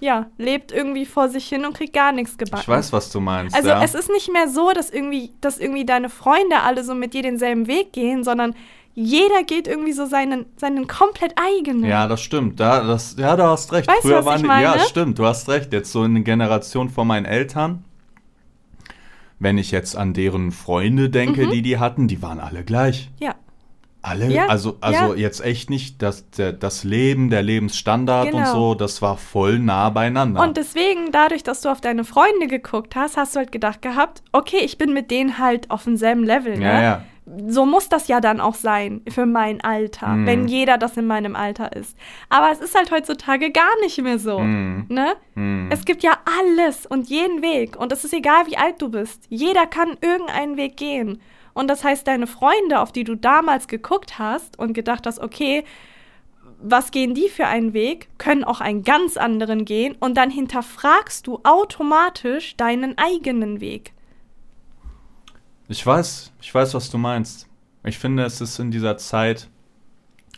ja, 0.00 0.26
lebt 0.36 0.70
irgendwie 0.70 1.06
vor 1.06 1.30
sich 1.30 1.48
hin 1.48 1.64
und 1.64 1.74
kriegt 1.74 1.94
gar 1.94 2.12
nichts 2.12 2.36
gebacken. 2.36 2.62
Ich 2.62 2.68
weiß, 2.68 2.92
was 2.92 3.10
du 3.10 3.20
meinst. 3.20 3.56
Also 3.56 3.70
ja. 3.70 3.82
es 3.82 3.94
ist 3.94 4.10
nicht 4.10 4.30
mehr 4.30 4.48
so, 4.48 4.72
dass 4.72 4.90
irgendwie, 4.90 5.32
dass 5.40 5.58
irgendwie 5.58 5.86
deine 5.86 6.10
Freunde 6.10 6.60
alle 6.62 6.84
so 6.84 6.94
mit 6.94 7.14
dir 7.14 7.22
denselben 7.22 7.66
Weg 7.66 7.94
gehen, 7.94 8.24
sondern 8.24 8.54
jeder 8.94 9.42
geht 9.42 9.66
irgendwie 9.66 9.92
so 9.92 10.06
seinen, 10.06 10.46
seinen 10.56 10.86
komplett 10.86 11.34
eigenen. 11.36 11.84
Ja, 11.84 12.06
das 12.06 12.20
stimmt. 12.22 12.60
Da, 12.60 12.84
das, 12.84 13.16
ja, 13.18 13.34
du 13.36 13.42
hast 13.42 13.72
recht. 13.72 13.88
Weißt 13.88 14.04
du, 14.04 14.08
Früher 14.08 14.18
was 14.18 14.24
waren 14.26 14.36
ich 14.36 14.42
die, 14.42 14.46
meine? 14.48 14.62
ja, 14.62 14.78
stimmt, 14.78 15.18
du 15.18 15.26
hast 15.26 15.48
recht. 15.48 15.72
Jetzt 15.72 15.90
so 15.92 16.04
in 16.04 16.14
der 16.14 16.22
Generation 16.22 16.88
von 16.90 17.06
meinen 17.08 17.26
Eltern, 17.26 17.84
wenn 19.38 19.58
ich 19.58 19.70
jetzt 19.72 19.96
an 19.96 20.14
deren 20.14 20.52
Freunde 20.52 21.10
denke, 21.10 21.48
die 21.48 21.62
die 21.62 21.78
hatten, 21.78 22.06
die 22.08 22.22
waren 22.22 22.38
alle 22.38 22.62
gleich. 22.64 23.10
Ja, 23.20 23.34
Alle? 24.00 24.28
Ja, 24.30 24.46
also 24.46 24.76
also 24.80 25.14
ja. 25.14 25.20
jetzt 25.20 25.42
echt 25.44 25.70
nicht, 25.70 26.00
das, 26.02 26.30
der, 26.30 26.52
das 26.52 26.84
Leben, 26.84 27.30
der 27.30 27.42
Lebensstandard 27.42 28.26
und 28.32 28.42
Genau. 28.42 28.52
so, 28.52 28.74
das 28.74 29.00
war 29.02 29.16
voll 29.16 29.58
nah 29.58 29.88
beieinander. 29.90 30.40
Und 30.42 30.56
deswegen, 30.56 31.10
dadurch, 31.10 31.42
dass 31.42 31.62
du 31.62 31.70
auf 31.70 31.80
deine 31.80 32.04
Freunde 32.04 32.46
geguckt 32.46 32.94
hast, 32.96 33.16
hast 33.16 33.34
du 33.34 33.38
halt 33.40 33.50
gedacht 33.50 33.80
gehabt, 33.82 34.22
okay, 34.32 34.58
ich 34.62 34.78
bin 34.78 34.92
mit 34.92 35.10
denen 35.10 35.38
halt 35.38 35.70
auf 35.70 35.84
demselben 35.84 36.22
Level. 36.22 36.58
Ne? 36.58 36.64
ja, 36.64 36.82
ja. 36.82 37.04
So 37.48 37.64
muss 37.64 37.88
das 37.88 38.06
ja 38.08 38.20
dann 38.20 38.38
auch 38.40 38.54
sein 38.54 39.00
für 39.08 39.24
mein 39.24 39.62
Alter, 39.62 40.08
Mhm. 40.08 40.26
wenn 40.26 40.48
jeder 40.48 40.76
das 40.76 40.96
in 40.98 41.06
meinem 41.06 41.36
Alter 41.36 41.74
ist. 41.74 41.96
Aber 42.28 42.50
es 42.50 42.60
ist 42.60 42.76
halt 42.76 42.90
heutzutage 42.90 43.50
gar 43.50 43.80
nicht 43.80 44.00
mehr 44.02 44.18
so. 44.18 44.40
Mhm. 44.40 44.84
Ne? 44.88 45.14
Mhm. 45.34 45.68
Es 45.72 45.86
gibt 45.86 46.02
ja 46.02 46.18
alles 46.38 46.84
und 46.84 47.08
jeden 47.08 47.40
Weg. 47.40 47.76
Und 47.76 47.92
es 47.92 48.04
ist 48.04 48.12
egal, 48.12 48.46
wie 48.46 48.58
alt 48.58 48.82
du 48.82 48.90
bist. 48.90 49.24
Jeder 49.30 49.66
kann 49.66 49.96
irgendeinen 50.02 50.58
Weg 50.58 50.76
gehen. 50.76 51.20
Und 51.54 51.68
das 51.68 51.82
heißt, 51.82 52.06
deine 52.06 52.26
Freunde, 52.26 52.80
auf 52.80 52.92
die 52.92 53.04
du 53.04 53.14
damals 53.14 53.68
geguckt 53.68 54.18
hast 54.18 54.58
und 54.58 54.74
gedacht 54.74 55.06
hast, 55.06 55.20
okay, 55.20 55.64
was 56.60 56.90
gehen 56.90 57.14
die 57.14 57.28
für 57.28 57.46
einen 57.46 57.72
Weg, 57.72 58.08
können 58.18 58.44
auch 58.44 58.60
einen 58.60 58.82
ganz 58.82 59.16
anderen 59.16 59.64
gehen. 59.64 59.96
Und 59.98 60.16
dann 60.18 60.30
hinterfragst 60.30 61.26
du 61.26 61.40
automatisch 61.42 62.56
deinen 62.56 62.98
eigenen 62.98 63.60
Weg. 63.62 63.93
Ich 65.68 65.84
weiß, 65.84 66.32
ich 66.40 66.54
weiß, 66.54 66.74
was 66.74 66.90
du 66.90 66.98
meinst. 66.98 67.48
Ich 67.84 67.98
finde, 67.98 68.24
es 68.24 68.40
ist 68.40 68.58
in 68.58 68.70
dieser 68.70 68.96
Zeit, 68.96 69.48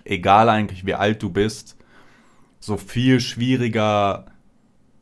egal 0.04 0.48
eigentlich 0.48 0.86
wie 0.86 0.94
alt 0.94 1.22
du 1.22 1.30
bist, 1.30 1.76
so 2.60 2.76
viel 2.76 3.20
schwieriger 3.20 4.26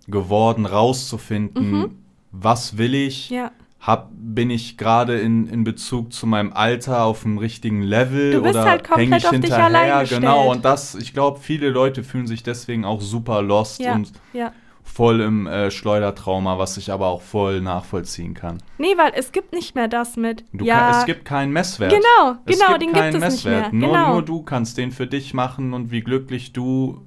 geworden, 0.07 0.67
rauszufinden, 0.67 2.05
was 2.31 2.77
will 2.77 2.95
ich, 2.95 3.31
Mhm. 3.31 3.37
Ja. 3.37 3.51
hab, 3.81 4.11
bin 4.13 4.51
ich 4.51 4.77
gerade 4.77 5.19
in, 5.21 5.47
in 5.47 5.65
Bezug 5.65 6.13
zu 6.13 6.27
meinem 6.27 6.53
Alter 6.53 7.05
auf 7.05 7.23
dem 7.23 7.39
richtigen 7.39 7.83
Level 7.83 8.39
oder 8.41 8.65
halt 8.65 8.85
komplett 8.85 9.09
häng 9.11 9.19
ich 9.19 9.25
auf 9.27 9.31
dich 9.33 9.41
hinterher? 9.55 10.05
Genau, 10.05 10.51
und 10.51 10.65
das, 10.65 10.95
ich 10.95 11.13
glaube, 11.13 11.39
viele 11.41 11.71
Leute 11.71 12.03
fühlen 12.03 12.27
sich 12.27 12.43
deswegen 12.43 12.85
auch 12.85 13.01
super 13.01 13.41
lost 13.43 13.81
Ja. 13.81 13.95
und 13.95 14.13
Ja. 14.33 14.53
Voll 14.95 15.21
im 15.21 15.49
äh, 15.49 15.73
Schleudertrauma, 15.73 16.57
was 16.59 16.77
ich 16.77 16.93
aber 16.93 17.09
auch 17.09 17.21
voll 17.21 17.61
nachvollziehen 17.61 18.33
kann. 18.33 18.63
Nee, 18.79 18.97
weil 18.97 19.11
es 19.17 19.33
gibt 19.33 19.53
nicht 19.53 19.75
mehr 19.75 19.89
das 19.89 20.17
mit. 20.17 20.45
Du 20.53 20.65
ja, 20.65 20.79
kann, 20.79 21.01
es 21.01 21.05
gibt 21.05 21.25
keinen 21.25 21.53
Messwert. 21.53 21.91
Genau, 21.91 22.37
es 22.45 22.57
genau, 22.57 22.69
gibt 22.71 22.83
den 22.83 22.93
keinen 22.93 23.13
gibt 23.13 23.25
es 23.25 23.33
nicht 23.35 23.45
Messwert. 23.45 23.73
mehr. 23.73 23.89
Nur, 23.89 23.97
genau. 23.97 24.13
nur 24.13 24.23
du 24.23 24.43
kannst 24.43 24.79
den 24.79 24.93
für 24.93 25.09
dich 25.09 25.35
machen 25.35 25.73
und 25.75 25.91
wie 25.91 26.01
glücklich 26.01 26.53
du 26.53 27.03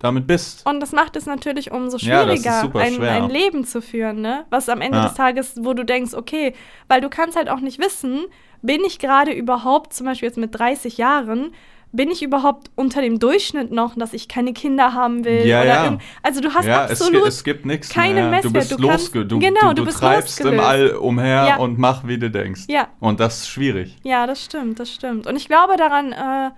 damit 0.00 0.26
bist. 0.26 0.66
Und 0.66 0.80
das 0.80 0.90
macht 0.90 1.14
es 1.14 1.26
natürlich 1.26 1.70
umso 1.70 1.96
Ja, 1.98 2.24
schwieriger, 2.24 2.60
super 2.60 2.80
ein, 2.80 3.00
ein 3.00 3.30
Leben 3.30 3.64
zu 3.64 3.80
führen, 3.80 4.20
ne? 4.20 4.44
Was 4.50 4.68
am 4.68 4.80
Ende 4.80 4.98
Ja. 4.98 5.04
des 5.04 5.14
Tages, 5.14 5.54
wo 5.60 5.74
du 5.74 5.84
denkst, 5.84 6.14
okay, 6.14 6.54
weil 6.88 7.00
du 7.00 7.08
kannst 7.08 7.36
halt 7.36 7.48
auch 7.48 7.60
nicht 7.60 7.78
wissen, 7.78 8.24
bin 8.62 8.82
ich 8.84 8.98
gerade 8.98 9.30
überhaupt, 9.30 9.92
zum 9.92 10.06
Beispiel 10.06 10.26
jetzt 10.28 10.38
mit 10.38 10.58
30 10.58 10.98
Jahren, 10.98 11.52
bin 11.94 12.10
ich 12.10 12.22
überhaupt 12.22 12.70
unter 12.74 13.02
dem 13.02 13.18
Durchschnitt 13.18 13.70
noch, 13.70 13.94
dass 13.94 14.12
ich 14.14 14.26
keine 14.26 14.52
Kinder 14.54 14.94
haben 14.94 15.24
will? 15.24 15.46
Ja, 15.46 15.62
ja. 15.64 15.84
irgend- 15.84 16.02
Also 16.22 16.40
du 16.40 16.52
hast 16.54 16.64
ja, 16.64 16.86
es, 16.86 16.92
absolut 17.02 17.22
gi- 17.22 17.28
es 17.28 17.44
gibt 17.44 17.66
nichts 17.66 17.88
keine 17.90 18.14
mehr. 18.22 18.30
Messwert. 18.30 18.44
Du 18.44 18.52
bist 18.52 18.72
Du 18.72 18.88
kannst- 18.88 19.14
du, 19.14 19.38
genau, 19.38 19.60
du, 19.60 19.68
du 19.68 19.74
du 19.74 19.84
bist 19.84 19.98
treibst 19.98 20.40
im 20.40 20.46
losgelöst. 20.56 20.66
All 20.68 20.96
umher 20.96 21.46
Ja. 21.48 21.56
und 21.58 21.78
mach, 21.78 22.06
wie 22.06 22.18
du 22.18 22.30
denkst. 22.30 22.62
Ja. 22.68 22.88
Und 23.00 23.20
das 23.20 23.40
ist 23.40 23.48
schwierig. 23.50 23.96
Ja, 24.04 24.26
das 24.26 24.42
stimmt, 24.44 24.80
das 24.80 24.90
stimmt. 24.92 25.26
Und 25.26 25.36
ich 25.36 25.46
glaube 25.48 25.76
daran, 25.76 26.12
äh, 26.12 26.50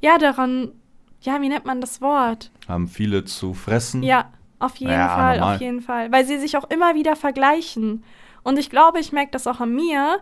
ja, 0.00 0.16
daran, 0.18 0.72
ja, 1.20 1.40
wie 1.42 1.48
nennt 1.50 1.66
man 1.66 1.82
das 1.82 2.00
Wort? 2.00 2.50
Haben 2.66 2.88
viele 2.88 3.24
zu 3.24 3.52
fressen. 3.52 4.02
Ja, 4.02 4.30
auf 4.58 4.76
jeden 4.76 4.92
Ja, 4.92 5.08
Fall, 5.08 5.38
normal. 5.38 5.54
auf 5.56 5.60
jeden 5.60 5.82
Fall. 5.82 6.10
Weil 6.10 6.24
sie 6.24 6.38
sich 6.38 6.56
auch 6.56 6.68
immer 6.70 6.94
wieder 6.94 7.16
vergleichen. 7.16 8.02
Und 8.42 8.58
ich 8.58 8.70
glaube, 8.70 8.98
ich 9.00 9.12
merke 9.12 9.32
das 9.32 9.46
auch 9.46 9.60
an 9.60 9.74
mir. 9.74 10.20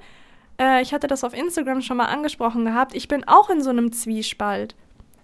Äh, 0.61 0.83
ich 0.83 0.93
hatte 0.93 1.07
das 1.07 1.25
auf 1.25 1.35
Instagram 1.35 1.83
schon 1.83 1.97
mal 1.97 2.07
angesprochen 2.07 2.65
gehabt. 2.65 2.95
Ich 2.95 3.09
bin 3.09 3.27
auch 3.27 3.51
in 3.51 3.63
so 3.63 3.71
einem 3.71 3.93
Zwiespalt. 3.93 4.75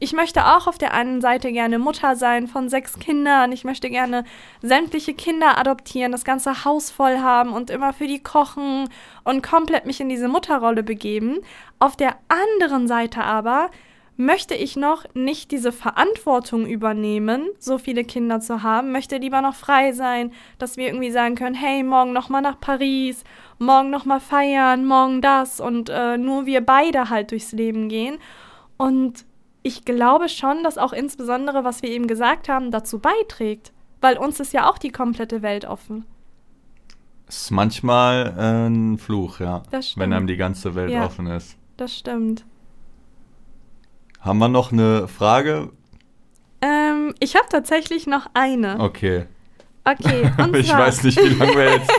ich 0.00 0.12
möchte 0.12 0.44
auch 0.44 0.66
auf 0.66 0.76
der 0.76 0.92
einen 0.92 1.20
Seite 1.20 1.50
gerne 1.52 1.78
Mutter 1.78 2.14
sein 2.16 2.46
von 2.46 2.68
sechs 2.68 2.98
Kindern. 2.98 3.52
Ich 3.52 3.64
möchte 3.64 3.88
gerne 3.88 4.24
sämtliche 4.60 5.14
Kinder 5.14 5.56
adoptieren, 5.56 6.12
das 6.12 6.24
ganze 6.24 6.64
Haus 6.64 6.90
voll 6.90 7.18
haben 7.18 7.52
und 7.52 7.70
immer 7.70 7.92
für 7.92 8.06
die 8.06 8.22
kochen 8.22 8.88
und 9.22 9.42
komplett 9.42 9.86
mich 9.86 10.00
in 10.00 10.08
diese 10.08 10.28
Mutterrolle 10.28 10.82
begeben. 10.82 11.38
Auf 11.78 11.96
der 11.96 12.16
anderen 12.28 12.86
Seite 12.86 13.22
aber 13.22 13.70
möchte 14.16 14.54
ich 14.54 14.76
noch 14.76 15.04
nicht 15.14 15.50
diese 15.50 15.72
Verantwortung 15.72 16.66
übernehmen, 16.66 17.48
so 17.58 17.78
viele 17.78 18.04
Kinder 18.04 18.40
zu 18.40 18.62
haben, 18.62 18.92
möchte 18.92 19.16
lieber 19.16 19.40
noch 19.40 19.54
frei 19.54 19.92
sein, 19.92 20.32
dass 20.58 20.76
wir 20.76 20.86
irgendwie 20.86 21.10
sagen 21.10 21.34
können, 21.34 21.56
hey, 21.56 21.82
morgen 21.82 22.12
noch 22.12 22.28
mal 22.28 22.40
nach 22.40 22.60
Paris, 22.60 23.24
morgen 23.58 23.90
noch 23.90 24.04
mal 24.04 24.20
feiern, 24.20 24.84
morgen 24.86 25.20
das 25.20 25.60
und 25.60 25.88
äh, 25.88 26.16
nur 26.18 26.46
wir 26.46 26.60
beide 26.64 27.10
halt 27.10 27.30
durchs 27.30 27.52
Leben 27.52 27.88
gehen. 27.88 28.18
Und 28.76 29.24
ich 29.62 29.84
glaube 29.84 30.28
schon, 30.28 30.62
dass 30.64 30.78
auch 30.78 30.92
insbesondere, 30.92 31.64
was 31.64 31.82
wir 31.82 31.90
eben 31.90 32.06
gesagt 32.06 32.48
haben, 32.48 32.70
dazu 32.70 32.98
beiträgt, 32.98 33.72
weil 34.00 34.18
uns 34.18 34.40
ist 34.40 34.52
ja 34.52 34.68
auch 34.68 34.78
die 34.78 34.90
komplette 34.90 35.40
Welt 35.42 35.64
offen. 35.64 36.04
Ist 37.28 37.50
manchmal 37.50 38.34
äh, 38.36 38.66
ein 38.68 38.98
Fluch, 38.98 39.40
ja, 39.40 39.62
Das 39.70 39.90
stimmt. 39.90 40.02
wenn 40.02 40.12
einem 40.12 40.26
die 40.26 40.36
ganze 40.36 40.74
Welt 40.74 40.90
Ja. 40.92 41.06
offen 41.06 41.26
ist. 41.26 41.56
Das 41.78 41.96
stimmt. 41.96 42.44
Haben 44.20 44.38
wir 44.38 44.48
noch 44.48 44.72
eine 44.72 45.08
Frage? 45.08 45.70
Ähm, 46.60 47.14
ich 47.20 47.34
habe 47.36 47.46
tatsächlich 47.50 48.06
noch 48.06 48.26
eine. 48.34 48.78
Okay. 48.80 49.26
Okay, 49.84 50.30
und 50.38 50.56
ich 50.56 50.68
zwar, 50.68 50.80
weiß 50.80 51.04
nicht, 51.04 51.22
wie 51.22 51.28
lange 51.34 51.54
wir 51.54 51.74
jetzt 51.74 51.92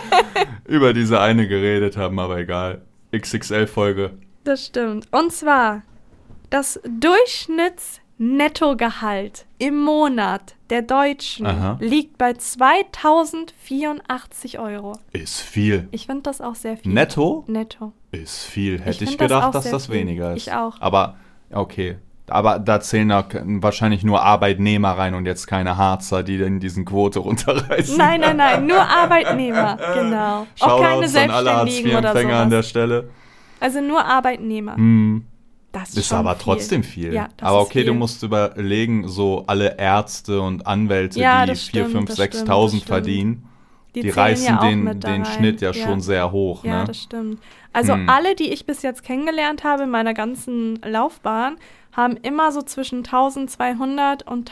über 0.67 0.91
diese 0.93 1.21
eine 1.21 1.47
geredet 1.47 1.95
haben, 1.97 2.17
aber 2.19 2.37
egal. 2.39 2.81
XXL-Folge. 3.15 4.17
Das 4.43 4.65
stimmt. 4.65 5.07
Und 5.11 5.31
zwar 5.31 5.83
das 6.49 6.79
Durchschnittsnettogehalt 6.83 9.45
im 9.57 9.81
Monat 9.81 10.55
der 10.69 10.81
Deutschen 10.81 11.45
Aha. 11.45 11.77
liegt 11.79 12.17
bei 12.17 12.33
2084 12.33 14.59
Euro. 14.59 14.97
Ist 15.11 15.39
viel. 15.41 15.87
Ich 15.91 16.07
finde 16.07 16.23
das 16.23 16.41
auch 16.41 16.55
sehr 16.55 16.75
viel. 16.77 16.91
Netto 16.91 17.43
Netto. 17.47 17.93
ist 18.11 18.43
viel. 18.45 18.81
Hätte 18.81 19.03
ich, 19.03 19.11
das 19.11 19.19
gedacht, 19.19 19.43
auch 19.45 19.51
dass 19.51 19.69
das 19.69 19.85
viel. 19.85 19.93
weniger 19.95 20.33
ist. 20.35 20.47
Ich 20.47 20.53
auch. 20.53 20.81
Aber, 20.81 21.17
okay. 21.51 21.97
Aber 22.27 22.57
da 22.59 22.79
zählen 22.81 23.11
auch 23.11 23.25
wahrscheinlich 23.31 24.03
nur 24.03 24.23
Arbeitnehmer 24.23 24.91
rein 24.97 25.13
und 25.13 25.25
jetzt 25.25 25.45
keine 25.45 25.77
Harzer, 25.77 26.23
die 26.23 26.35
in 26.37 26.59
diesen 26.59 26.83
Quote 26.85 27.19
runterreißen. 27.19 27.97
Nein, 27.97 28.21
nein, 28.21 28.37
nein, 28.37 28.65
nur 28.65 28.79
Arbeitnehmer, 28.87 29.77
genau. 29.93 30.47
auch 30.59 30.81
keine 30.81 31.07
Shoutouts 31.07 31.15
an 31.15 31.29
alle 31.29 31.49
Selbstständigen 31.49 31.97
oder 31.97 32.07
Hartz-IV-Empfänger 32.09 32.39
an 32.39 32.49
der 32.49 32.59
sowas. 32.63 32.69
Stelle. 32.69 33.09
Also 33.59 33.81
nur 33.81 34.03
Arbeitnehmer. 34.03 34.75
Hm. 34.75 35.25
Das 35.71 35.89
ist, 35.89 35.97
Ist 35.97 36.13
aber 36.13 36.35
viel. 36.35 36.43
trotzdem 36.43 36.83
viel. 36.83 37.13
Ja, 37.13 37.27
aber 37.41 37.59
okay, 37.59 37.83
du 37.83 37.91
viel. 37.91 37.99
musst 37.99 38.23
überlegen, 38.23 39.07
so 39.09 39.43
alle 39.45 39.77
Ärzte 39.77 40.39
und 40.41 40.65
Anwälte, 40.65 41.19
Ja, 41.19 41.43
die 41.45 41.51
das 41.51 41.63
4, 41.63 41.85
stimmt, 41.89 41.91
5, 41.91 42.09
das 42.09 42.19
6.000 42.19 42.21
stimmt, 42.21 42.45
das 42.45 42.69
stimmt. 42.69 42.83
verdienen, 42.85 43.49
die, 43.93 44.01
zählen 44.01 44.09
reißen 44.11 44.45
ja 44.45 44.59
den, 44.61 44.85
da 44.85 44.93
den. 45.11 45.25
Schnitt 45.25 45.59
ja, 45.61 45.73
schon 45.73 45.99
sehr 46.01 46.31
hoch. 46.31 46.63
Ja, 46.63 46.79
ne? 46.79 46.85
das 46.87 46.97
stimmt. 47.03 47.39
Also 47.73 47.93
Hm. 47.93 48.07
alle, 48.09 48.35
die 48.35 48.53
ich 48.53 48.65
bis 48.65 48.83
jetzt 48.83 49.03
kennengelernt 49.03 49.65
habe 49.65 49.83
in 49.83 49.89
meiner 49.89 50.13
ganzen 50.13 50.79
Laufbahn, 50.85 51.57
haben 51.95 52.17
immer 52.17 52.51
so 52.51 52.61
zwischen 52.61 53.03
1200 53.03 54.27
und 54.27 54.49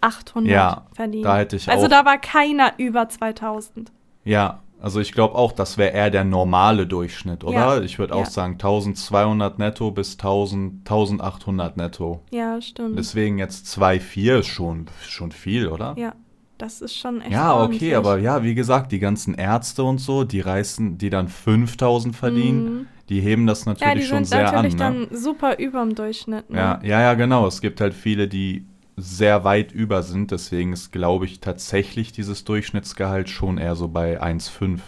1800 0.00 0.50
Ja, 0.50 0.86
verdient. 0.92 1.24
da 1.24 1.36
hätte 1.38 1.56
ich 1.56 1.68
also 1.68 1.86
auch- 1.86 1.90
da 1.90 2.04
war 2.04 2.18
keiner 2.18 2.72
über 2.78 3.08
2000. 3.08 3.92
Ja, 4.24 4.60
also 4.80 5.00
ich 5.00 5.12
glaube 5.12 5.34
auch, 5.34 5.52
das 5.52 5.76
wäre 5.76 5.90
eher 5.92 6.10
der 6.10 6.24
normale 6.24 6.86
Durchschnitt, 6.86 7.44
oder? 7.44 7.54
Ja, 7.76 7.80
Ich 7.82 7.98
würde 7.98 8.14
ja. 8.14 8.20
auch 8.20 8.26
sagen 8.26 8.54
1200 8.58 9.58
netto 9.58 9.90
bis 9.90 10.16
1000, 10.16 10.84
1800 10.88 11.76
netto. 11.76 12.20
Ja, 12.30 12.60
stimmt. 12.62 12.98
Deswegen 12.98 13.38
jetzt 13.38 13.66
2,4 13.66 14.38
ist 14.40 14.46
schon, 14.46 14.86
schon 15.02 15.32
viel, 15.32 15.68
oder? 15.68 15.94
ja, 15.98 16.14
das 16.60 16.80
ist 16.80 16.96
schon 16.96 17.20
echt 17.20 17.32
Ja, 17.32 17.62
okay, 17.62 17.94
aber 17.94 18.18
ja, 18.18 18.42
wie 18.42 18.54
gesagt, 18.54 18.92
die 18.92 18.98
ganzen 18.98 19.34
Ärzte 19.34 19.82
und 19.82 19.98
so, 19.98 20.24
die 20.24 20.40
reißen, 20.40 20.98
die 20.98 21.10
dann 21.10 21.28
5000 21.28 22.14
verdienen, 22.14 22.86
die 23.08 23.20
heben 23.20 23.46
das 23.46 23.64
Mhm. 23.64 23.72
Ja, 23.72 23.86
natürlich 23.88 24.02
die 24.04 24.08
schon 24.08 24.24
sind 24.24 24.26
sehr 24.26 24.48
an. 24.48 24.54
natürlich 24.56 24.74
Ne? 24.74 24.78
dann 25.08 25.16
super 25.16 25.58
überm 25.58 25.94
Durchschnitt. 25.94 26.50
Ne? 26.50 26.58
Ja, 26.58 26.80
ja, 26.82 27.00
ja, 27.00 27.14
genau. 27.14 27.46
Es 27.46 27.60
gibt 27.60 27.80
halt 27.80 27.94
viele, 27.94 28.28
die 28.28 28.66
sehr 28.96 29.44
weit 29.44 29.72
über 29.72 30.02
sind. 30.02 30.30
Deswegen 30.30 30.72
ist, 30.72 30.92
glaube 30.92 31.24
ich, 31.24 31.40
tatsächlich 31.40 32.12
dieses 32.12 32.44
Durchschnittsgehalt 32.44 33.28
schon 33.28 33.58
eher 33.58 33.74
so 33.74 33.88
bei 33.88 34.22
1,5 34.22 34.80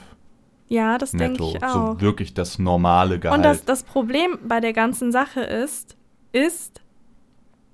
ja 0.69 0.97
das 0.97 1.13
denke 1.13 1.43
ich 1.45 1.63
auch. 1.63 1.95
So 1.95 2.01
wirklich 2.01 2.33
das 2.35 2.59
normale 2.59 3.19
Gehalt. 3.19 3.39
Und 3.39 3.45
das, 3.45 3.65
das 3.65 3.83
Problem 3.83 4.39
bei 4.47 4.61
der 4.61 4.73
ganzen 4.73 5.13
Sache 5.13 5.41
ist, 5.41 5.97
ist, 6.33 6.81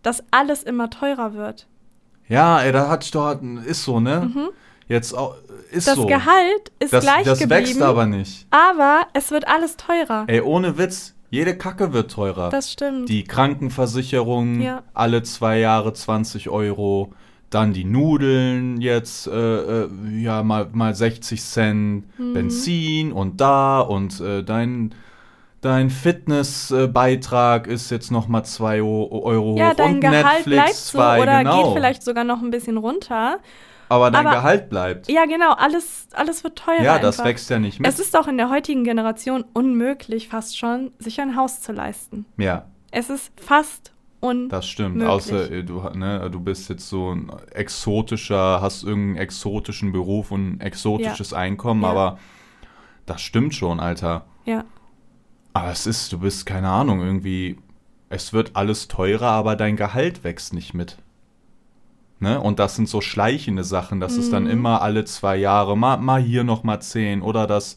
dass 0.02 0.24
alles 0.30 0.62
immer 0.62 0.90
teurer 0.90 1.34
wird. 1.34 1.66
Ja, 2.28 2.60
ey, 2.62 2.72
da 2.72 2.88
hatte 2.88 3.04
ich 3.04 3.10
doch, 3.10 3.36
ist 3.66 3.84
so, 3.84 4.00
ne? 4.00 4.30
Jetzt 4.88 5.12
auch, 5.16 5.34
ist 5.70 5.86
Mhm. 5.86 5.90
Das 5.90 5.96
so. 5.96 6.06
Gehalt 6.06 6.72
ist 6.78 6.92
das, 6.92 7.04
gleich 7.04 7.24
das 7.24 7.38
geblieben, 7.40 7.64
wächst 7.66 7.82
aber 7.82 8.06
nicht. 8.06 8.46
aber 8.50 9.02
es 9.12 9.30
wird 9.30 9.46
alles 9.48 9.76
teurer. 9.76 10.24
Ey, 10.28 10.40
ohne 10.40 10.78
Witz, 10.78 11.14
jede 11.30 11.56
Kacke 11.58 11.92
wird 11.92 12.10
teurer. 12.10 12.48
Das 12.48 12.72
stimmt. 12.72 13.08
Die 13.08 13.24
Krankenversicherung, 13.24 14.60
Ja. 14.60 14.82
alle 14.94 15.22
zwei 15.22 15.58
Jahre 15.58 15.92
20 15.92 16.48
Euro. 16.48 17.12
Dann 17.50 17.72
die 17.72 17.84
Nudeln 17.84 18.78
jetzt, 18.80 19.26
äh, 19.26 19.84
äh, 19.84 19.88
ja, 20.20 20.42
mal, 20.42 20.68
mal 20.72 20.94
60 20.94 21.42
Cent. 21.42 22.18
Mhm. 22.18 22.34
Benzin 22.34 23.12
und 23.12 23.40
da 23.40 23.80
und 23.80 24.20
äh, 24.20 24.42
dein, 24.42 24.94
dein 25.60 25.90
Fitnessbeitrag 25.90 27.66
ist 27.66 27.90
jetzt 27.90 28.10
noch 28.10 28.28
mal 28.28 28.44
2 28.44 28.80
Euro 28.82 29.56
ja, 29.56 29.70
hoch. 29.70 29.74
dein 29.76 29.94
und 29.94 30.00
Gehalt 30.00 30.24
Netflix 30.24 30.44
bleibt 30.56 30.74
so 30.74 30.98
2, 30.98 31.22
oder 31.22 31.38
genau. 31.38 31.62
geht 31.64 31.72
vielleicht 31.74 32.02
sogar 32.02 32.24
noch 32.24 32.42
ein 32.42 32.50
bisschen 32.50 32.76
runter. 32.76 33.38
Aber 33.90 34.10
dein 34.10 34.26
aber- 34.26 34.36
Gehalt 34.36 34.68
bleibt. 34.68 35.08
Ja, 35.10 35.24
genau, 35.24 35.52
alles, 35.52 36.08
alles 36.12 36.44
wird 36.44 36.56
teurer. 36.58 36.82
Ja, 36.82 36.98
das 36.98 37.18
einfach. 37.18 37.30
wächst 37.30 37.48
ja 37.50 37.58
nicht 37.58 37.80
mit. 37.80 37.88
Es 37.88 37.98
ist 37.98 38.16
auch 38.16 38.28
in 38.28 38.36
der 38.36 38.50
heutigen 38.50 38.84
Generation 38.84 39.44
unmöglich, 39.54 40.28
fast 40.28 40.58
schon, 40.58 40.90
sich 40.98 41.20
ein 41.20 41.36
Haus 41.36 41.60
zu 41.62 41.72
leisten. 41.72 42.26
ja, 42.36 42.66
Es 42.90 43.08
ist 43.08 43.32
fast 43.40 43.92
un. 44.20 44.48
das 44.50 44.68
stimmt. 44.68 45.02
Außer 45.02 45.50
äh, 45.50 45.64
du, 45.64 45.80
ne, 45.94 46.28
du 46.30 46.38
bist 46.40 46.68
jetzt 46.68 46.86
so 46.88 47.12
ein 47.14 47.32
exotischer, 47.52 48.60
hast 48.60 48.82
irgendeinen 48.84 49.16
exotischen 49.22 49.92
Beruf 49.92 50.32
und 50.32 50.56
ein 50.56 50.60
exotisches 50.60 51.32
Einkommen, 51.32 51.82
Ja. 51.82 51.88
aber 51.88 52.18
das 53.06 53.22
stimmt 53.22 53.54
schon, 53.54 53.80
Alter. 53.80 54.26
ja, 54.44 54.64
Aber 55.60 55.70
es 55.72 55.86
ist, 55.86 56.12
du 56.12 56.18
bist, 56.18 56.46
keine 56.46 56.68
Ahnung, 56.70 57.00
irgendwie, 57.00 57.58
es 58.10 58.32
wird 58.32 58.54
alles 58.54 58.88
teurer, 58.88 59.30
aber 59.30 59.56
dein 59.56 59.76
Gehalt 59.76 60.24
wächst 60.24 60.52
nicht 60.54 60.74
mit. 60.74 60.98
Ne? 62.20 62.40
Und 62.40 62.58
das 62.58 62.74
sind 62.76 62.88
so 62.88 63.00
schleichende 63.00 63.62
Sachen. 63.64 64.00
Das 64.00 64.18
ist 64.18 64.32
dann 64.32 64.44
Mhm. 64.44 64.50
immer 64.50 64.82
alle 64.82 65.04
zwei 65.04 65.36
Jahre, 65.36 65.76
mal, 65.76 65.98
mal 65.98 66.20
hier 66.20 66.42
noch 66.44 66.64
mal 66.64 66.80
zehn 66.80 67.22
oder 67.22 67.46
das 67.46 67.76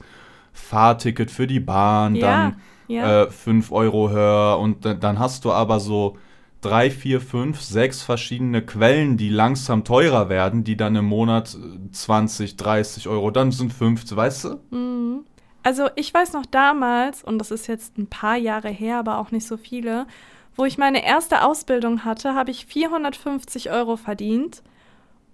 Fahrticket 0.53 1.29
für 1.31 1.47
die 1.47 1.59
Bahn, 1.59 2.15
Ja, 2.15 2.21
dann 2.21 2.61
ja. 2.87 3.23
äh, 3.23 3.29
fünf 3.31 3.71
Euro 3.71 4.09
höher 4.09 4.57
und 4.59 4.85
dann, 4.85 5.19
hast 5.19 5.45
du 5.45 5.51
aber 5.51 5.79
so 5.79 6.17
drei, 6.61 6.89
vier, 6.91 7.21
fünf, 7.21 7.61
sechs 7.61 8.01
verschiedene 8.03 8.61
Quellen, 8.63 9.17
die 9.17 9.29
langsam 9.29 9.83
teurer 9.83 10.29
werden, 10.29 10.63
die 10.63 10.75
dann 10.77 10.95
im 10.95 11.05
Monat 11.05 11.55
äh, 11.55 11.91
20, 11.91 12.57
30 12.57 13.07
Euro, 13.07 13.31
dann 13.31 13.51
sind 13.51 13.73
50, 13.73 14.15
weißt 14.17 14.43
du? 14.45 14.59
Mhm. 14.75 15.25
Also 15.63 15.89
ich 15.95 16.13
weiß 16.13 16.33
noch 16.33 16.45
damals, 16.45 17.23
und 17.23 17.37
das 17.37 17.51
ist 17.51 17.67
jetzt 17.67 17.97
ein 17.97 18.07
paar 18.07 18.35
Jahre 18.35 18.69
her, 18.69 18.97
aber 18.97 19.19
auch 19.19 19.31
nicht 19.31 19.45
so 19.45 19.57
viele, 19.57 20.07
wo 20.55 20.65
ich 20.65 20.77
meine 20.77 21.05
erste 21.05 21.43
Ausbildung 21.43 22.03
hatte, 22.03 22.33
habe 22.35 22.51
ich 22.51 22.65
450 22.65 23.71
Euro 23.71 23.95
verdient 23.95 24.63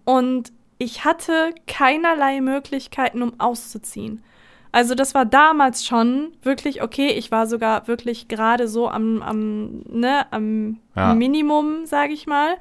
und 0.06 0.52
ich 0.78 1.06
hatte 1.06 1.56
keinerlei 1.66 2.40
Möglichkeiten, 2.42 3.24
um 3.24 3.40
auszuziehen. 3.40 4.24
Also 4.72 4.94
das 4.94 5.16
war 5.16 5.26
damals 5.26 5.86
schon 5.86 6.34
wirklich 6.44 6.84
okay. 6.84 7.08
Ich 7.08 7.32
war 7.32 7.48
sogar 7.48 7.88
wirklich 7.88 8.28
gerade 8.28 8.68
so 8.68 8.90
am, 8.90 9.24
am, 9.24 9.82
ne, 9.90 10.32
am 10.32 10.80
Ja. 10.96 11.16
Minimum, 11.16 11.86
sage 11.86 12.14
ich 12.14 12.28
mal. 12.28 12.58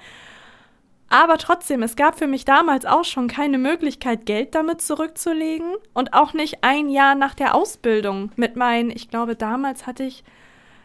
Aber 1.08 1.38
trotzdem, 1.38 1.82
es 1.82 1.94
gab 1.94 2.18
für 2.18 2.26
mich 2.26 2.44
damals 2.44 2.84
auch 2.84 3.04
schon 3.04 3.28
keine 3.28 3.58
Möglichkeit, 3.58 4.26
Geld 4.26 4.54
damit 4.54 4.80
zurückzulegen 4.80 5.74
und 5.94 6.14
auch 6.14 6.32
nicht 6.32 6.58
ein 6.64 6.88
Jahr 6.88 7.14
nach 7.14 7.34
der 7.34 7.54
Ausbildung 7.54 8.30
mit 8.36 8.56
meinen, 8.56 8.90
ich 8.90 9.08
glaube, 9.08 9.36
damals 9.36 9.86
hatte 9.86 10.02
ich, 10.02 10.24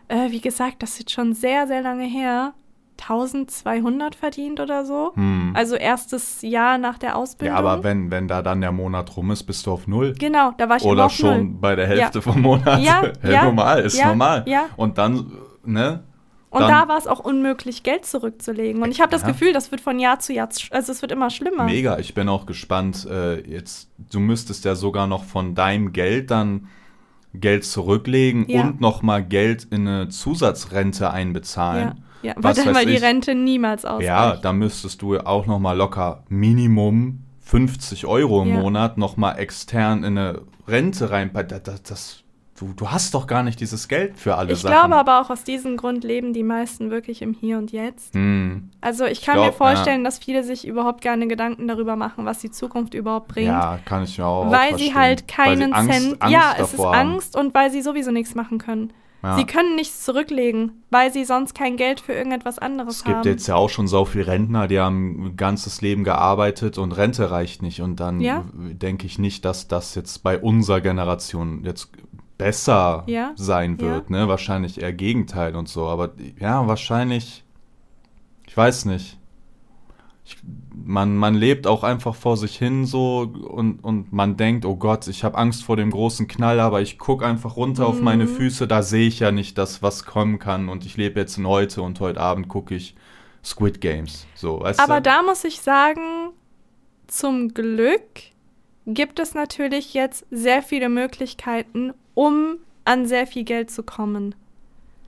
äh, 0.10 0.30
wie 0.30 0.42
gesagt, 0.42 0.84
das 0.84 0.92
ist 0.92 1.00
jetzt 1.00 1.12
schon 1.12 1.34
sehr, 1.34 1.66
sehr 1.68 1.82
lange 1.82 2.06
her, 2.06 2.54
1200 2.98 4.14
verdient 4.14 4.60
oder 4.60 4.86
so. 4.86 5.12
Hm. 5.16 5.54
Also 5.56 5.76
erstes 5.76 6.44
Jahr 6.44 6.78
nach 6.78 7.00
der 7.00 7.16
Ausbildung. 7.18 7.56
Ja, 7.56 7.60
aber 7.60 7.84
wenn, 7.84 8.12
wenn 8.12 8.28
da 8.28 8.44
dann 8.44 8.62
der 8.62 8.72
Monat 8.72 9.18
rum 9.18 9.32
ist, 9.32 9.44
bist 9.44 9.66
du 9.66 9.72
auf 9.72 9.88
Null. 9.88 10.14
Genau, 10.20 10.52
da 10.58 10.70
war 10.70 10.78
ich 10.78 10.84
Oder 10.84 11.10
schon 11.10 11.38
Null. 11.38 11.58
bei 11.62 11.76
der 11.76 11.88
Hälfte 11.88 12.20
Ja. 12.20 12.22
vom 12.22 12.42
Monat. 12.42 12.80
Ja, 12.82 13.02
ja, 13.28 13.44
normal, 13.46 13.82
ist 13.82 13.98
ja, 13.98 14.08
normal. 14.10 14.44
ja. 14.46 14.66
Und 14.78 15.00
dann, 15.00 15.32
ne? 15.66 16.04
Und 16.52 16.62
da 16.62 16.88
war 16.90 16.98
es 16.98 17.08
auch 17.08 17.20
unmöglich, 17.20 17.82
Geld 17.84 18.06
zurückzulegen. 18.06 18.82
Und 18.84 18.92
ich 18.92 19.00
habe 19.02 19.10
das 19.10 19.22
Ja. 19.22 19.30
Gefühl, 19.30 19.54
das 19.54 19.72
wird 19.72 19.80
von 19.82 20.00
Jahr 20.00 20.20
zu 20.20 20.34
Jahr, 20.34 20.50
also 20.72 20.92
es 20.92 21.02
wird 21.02 21.12
immer 21.12 21.30
schlimmer. 21.30 21.64
Mega, 21.64 21.98
ich 21.98 22.14
bin 22.14 22.28
auch 22.30 22.46
gespannt. 22.46 23.08
Äh, 23.10 23.40
jetzt, 23.50 23.90
du 23.98 24.20
müsstest 24.20 24.66
ja 24.66 24.76
sogar 24.76 25.08
noch 25.08 25.24
von 25.24 25.56
deinem 25.56 25.94
Geld 25.94 26.30
dann 26.30 26.68
Geld 27.34 27.64
zurücklegen 27.64 28.46
Ja. 28.50 28.64
und 28.64 28.82
nochmal 28.82 29.24
Geld 29.24 29.64
in 29.72 29.88
eine 29.88 30.10
Zusatzrente 30.10 31.12
einbezahlen. 31.12 32.04
Ja, 32.22 32.34
weil, 32.36 32.44
Was 32.44 32.64
dann, 32.64 32.76
weil 32.76 32.86
die. 32.86 32.98
Rente 32.98 33.34
niemals 33.34 33.86
ausreicht. 33.86 34.08
Ja, 34.08 34.36
da 34.36 34.52
müsstest 34.54 35.02
du 35.02 35.18
auch 35.18 35.46
nochmal 35.48 35.78
locker 35.78 36.24
Minimum 36.28 37.24
50 37.40 38.06
Euro 38.06 38.44
im 38.44 38.50
Ja. 38.50 38.60
Monat 38.60 38.98
nochmal 38.98 39.40
extern 39.40 40.04
in 40.04 40.18
eine 40.18 40.42
Rente 40.68 41.10
reinpacken. 41.10 41.50
Das, 41.50 41.64
das, 41.64 41.84
das, 41.84 42.21
du, 42.62 42.74
du 42.76 42.92
hast 42.92 43.14
doch 43.14 43.28
gar 43.28 43.44
nicht 43.44 43.60
dieses 43.60 43.88
Geld 43.88 44.18
für 44.18 44.36
alle 44.36 44.54
ich 44.54 44.60
Sachen. 44.60 44.72
glaube 44.74 44.96
aber 44.96 45.20
auch 45.22 45.30
aus 45.30 45.44
diesem 45.44 45.78
Grund 45.78 46.04
leben 46.04 46.32
die 46.34 46.44
meisten 46.44 46.92
wirklich 46.92 47.22
im 47.22 47.34
Hier 47.34 47.58
und 47.58 47.72
Jetzt. 47.72 48.14
Hm. 48.14 48.70
Also 48.80 49.06
ich 49.06 49.22
kann 49.24 49.36
glaub, 49.36 49.48
mir 49.48 49.54
vorstellen, 49.54 50.04
dass 50.04 50.20
viele 50.20 50.44
sich 50.44 50.68
überhaupt 50.68 51.04
keine 51.04 51.28
Gedanken 51.28 51.68
darüber 51.68 51.96
machen, 51.96 52.26
was 52.26 52.40
die 52.40 52.52
Zukunft 52.52 52.94
überhaupt 52.94 53.28
bringt. 53.30 53.48
Ja, 53.48 53.80
kann 53.84 54.04
ich 54.04 54.18
mir 54.18 54.26
auch 54.26 54.52
weil 54.52 54.70
verstehen. 54.70 54.78
sie 54.90 54.94
halt 54.96 55.28
keinen 55.28 55.74
Angst, 55.74 55.92
Cent. 55.92 56.22
Angst 56.22 56.34
ja, 56.34 56.54
es 56.58 56.62
ist 56.66 56.74
davor 56.74 56.96
haben. 56.96 57.10
Angst 57.14 57.36
und 57.36 57.54
weil 57.54 57.72
sie 57.72 57.82
sowieso 57.82 58.12
nichts 58.12 58.36
machen 58.36 58.60
können. 58.60 58.94
Ja. 59.24 59.38
Sie 59.38 59.46
können 59.46 59.76
nichts 59.76 60.04
zurücklegen, 60.04 60.82
weil 60.90 61.14
sie 61.14 61.26
sonst 61.26 61.54
kein 61.54 61.78
Geld 61.78 62.00
für 62.00 62.12
irgendetwas 62.12 62.58
anderes 62.58 62.96
Es 62.98 63.04
gibt 63.04 63.18
haben. 63.18 63.28
jetzt 63.28 63.46
ja 63.46 63.54
auch 63.54 63.70
schon 63.70 63.88
so 63.88 64.04
viele 64.06 64.26
Rentner, 64.26 64.68
die 64.68 64.80
haben 64.80 65.26
ein 65.28 65.36
ganzes 65.38 65.80
Leben 65.82 66.04
gearbeitet 66.04 66.80
und 66.80 66.92
Rente 66.94 67.30
reicht 67.30 67.62
nicht. 67.62 67.82
Und 67.82 68.00
dann 68.00 68.20
Ja. 68.20 68.46
denke 68.56 69.06
ich 69.06 69.20
nicht, 69.20 69.46
dass 69.46 69.68
das 69.68 69.94
jetzt 69.94 70.24
bei 70.24 70.40
unserer 70.40 70.82
Generation 70.82 71.64
jetzt 71.64 71.92
besser 72.42 73.04
Ja. 73.08 73.32
sein 73.36 73.80
wird. 73.80 74.10
Ne? 74.10 74.28
Wahrscheinlich 74.28 74.82
eher 74.82 74.94
Gegenteil 74.94 75.56
und 75.56 75.68
so. 75.70 75.88
Aber 75.88 76.12
ja, 76.40 76.68
wahrscheinlich, 76.68 77.44
ich 78.48 78.56
weiß 78.58 78.86
nicht. 78.86 79.18
Ich, 80.26 80.38
man, 80.74 81.16
man 81.18 81.34
lebt 81.34 81.66
auch 81.68 81.84
einfach 81.84 82.16
vor 82.16 82.38
sich 82.38 82.56
hin 82.58 82.86
so 82.86 83.20
und, 83.22 83.84
und 83.84 84.14
man 84.14 84.38
denkt, 84.38 84.66
oh 84.66 84.76
Gott, 84.76 85.08
ich 85.08 85.24
habe 85.24 85.38
Angst 85.38 85.64
vor 85.64 85.78
dem 85.78 85.90
großen 85.92 86.28
Knall, 86.28 86.60
aber 86.60 86.82
ich 86.82 86.98
gucke 87.00 87.26
einfach 87.26 87.56
runter 87.58 87.88
auf 87.88 88.02
meine 88.02 88.26
Mhm. 88.26 88.30
Füße, 88.36 88.68
da 88.68 88.82
sehe 88.84 89.08
ich 89.08 89.20
ja 89.20 89.32
nicht 89.32 89.58
das, 89.58 89.82
was 89.82 90.06
kommen 90.06 90.38
kann 90.40 90.70
und 90.70 90.86
ich 90.86 90.96
lebe 90.96 91.20
jetzt 91.20 91.38
in 91.38 91.48
heute 91.48 91.82
und 91.82 92.00
heute 92.00 92.20
Abend 92.22 92.48
gucke 92.50 92.76
ich 92.76 92.96
Squid 93.44 93.82
Games. 93.82 94.28
So, 94.36 94.64
Aber 94.78 94.98
du? 94.98 95.02
da 95.02 95.24
muss 95.24 95.44
ich 95.44 95.60
sagen, 95.62 96.30
zum 97.08 97.54
Glück 97.54 98.02
gibt 98.86 99.20
es 99.20 99.34
natürlich 99.34 99.94
jetzt 99.96 100.26
sehr 100.32 100.62
viele 100.62 100.88
Möglichkeiten, 100.90 101.94
um 102.22 102.58
an 102.86 103.08
sehr 103.08 103.26
viel 103.26 103.44
Geld 103.44 103.72
zu 103.72 103.82
kommen. 103.82 104.36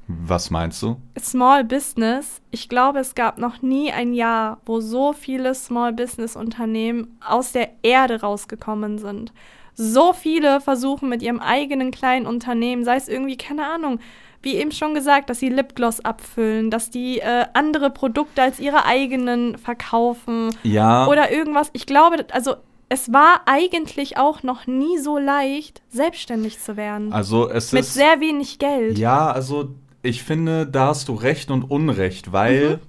Was 0.07 0.49
meinst 0.49 0.81
du? 0.81 0.97
Small 1.19 1.63
Business, 1.63 2.41
ich 2.49 2.67
glaube, 2.69 2.99
es 2.99 3.13
gab 3.13 3.37
noch 3.37 3.61
nie 3.61 3.91
ein 3.91 4.13
Jahr, 4.15 4.57
wo 4.65 4.79
so 4.81 5.13
viele 5.13 5.53
Small 5.53 5.93
Business 5.93 6.35
Unternehmen 6.35 7.15
aus 7.25 7.51
der 7.51 7.69
Erde 7.83 8.21
rausgekommen 8.21 8.97
sind. 8.97 9.31
So 9.75 10.11
viele 10.13 10.59
versuchen 10.59 11.07
mit 11.07 11.21
ihrem 11.21 11.39
eigenen 11.39 11.91
kleinen 11.91 12.25
Unternehmen, 12.25 12.83
sei 12.83 12.95
es 12.95 13.07
irgendwie, 13.07 13.37
keine 13.37 13.65
Ahnung, 13.67 13.99
wie 14.41 14.55
eben 14.55 14.71
schon 14.71 14.95
gesagt, 14.95 15.29
dass 15.29 15.39
sie 15.39 15.49
Lipgloss 15.49 16.01
abfüllen, 16.03 16.71
dass 16.71 16.89
die 16.89 17.19
äh, 17.19 17.45
andere 17.53 17.91
Produkte 17.91 18.41
als 18.41 18.59
ihre 18.59 18.85
eigenen 18.85 19.57
verkaufen 19.59 20.49
Ja. 20.63 21.07
oder 21.07 21.31
irgendwas. 21.31 21.69
Ich 21.73 21.85
glaube, 21.85 22.25
also 22.31 22.55
es 22.89 23.11
war 23.11 23.41
eigentlich 23.45 24.17
auch 24.17 24.43
noch 24.43 24.67
nie 24.67 24.97
so 24.99 25.17
leicht, 25.17 25.81
selbstständig 25.89 26.59
zu 26.59 26.77
werden. 26.77 27.11
also 27.13 27.49
es 27.49 27.71
mit 27.71 27.81
ist. 27.81 27.93
sehr 27.93 28.19
wenig 28.19 28.59
Geld. 28.59 28.97
Ja, 28.97 29.31
also 29.31 29.69
ich 30.01 30.23
finde, 30.23 30.67
da 30.67 30.87
hast 30.87 31.07
du 31.07 31.13
Recht 31.15 31.49
und 31.49 31.63
Unrecht, 31.71 32.31
weil 32.31 32.79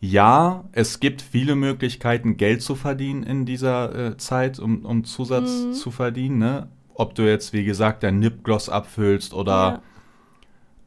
ja, 0.00 0.64
es 0.72 0.98
gibt 0.98 1.22
viele 1.22 1.54
Möglichkeiten, 1.54 2.36
Geld 2.36 2.62
zu 2.62 2.74
verdienen 2.74 3.22
in 3.22 3.46
dieser 3.46 3.94
äh, 3.94 4.16
Zeit, 4.16 4.58
um, 4.58 4.84
um 4.84 5.04
Zusatz 5.04 5.50
Mhm. 5.64 5.72
zu 5.74 5.90
verdienen. 5.92 6.38
Ne? 6.38 6.68
Ob 6.94 7.14
du 7.14 7.22
jetzt, 7.22 7.52
wie 7.52 7.64
gesagt, 7.64 8.02
dein 8.02 8.18
Nipgloss 8.18 8.68
abfüllst 8.68 9.32
oder 9.32 9.82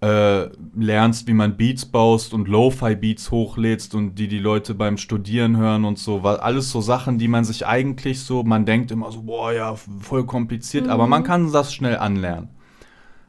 äh, 0.01 0.49
lernst, 0.75 1.27
wie 1.27 1.33
man 1.33 1.57
Beats 1.57 1.85
baust 1.85 2.33
und 2.33 2.47
Lo-Fi-Beats 2.47 3.31
hochlädst 3.31 3.95
und 3.95 4.15
die 4.15 4.27
die 4.27 4.39
Leute 4.39 4.75
beim 4.75 4.97
Studieren 4.97 5.57
hören 5.57 5.85
und 5.85 5.97
so. 5.97 6.21
Weil 6.23 6.37
alles 6.37 6.69
so 6.71 6.81
Sachen, 6.81 7.17
die 7.17 7.27
man 7.27 7.45
sich 7.45 7.65
eigentlich 7.65 8.21
so, 8.21 8.43
man 8.43 8.65
denkt 8.65 8.91
immer 8.91 9.11
so, 9.11 9.23
boah, 9.23 9.53
ja, 9.53 9.75
voll 9.75 10.25
kompliziert, 10.25 10.89
aber 10.89 11.07
man 11.07 11.23
kann 11.23 11.51
das 11.51 11.73
schnell 11.73 11.97
anlernen. 11.97 12.49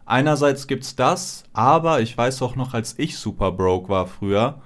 Einerseits 0.04 0.66
gibt's 0.66 0.94
das, 0.94 1.44
aber 1.52 2.00
ich 2.00 2.16
weiß 2.16 2.42
auch 2.42 2.54
noch, 2.56 2.74
als 2.74 2.98
ich 2.98 3.18
super 3.18 3.50
broke 3.52 3.88
war 3.88 4.06
früher, 4.06 4.60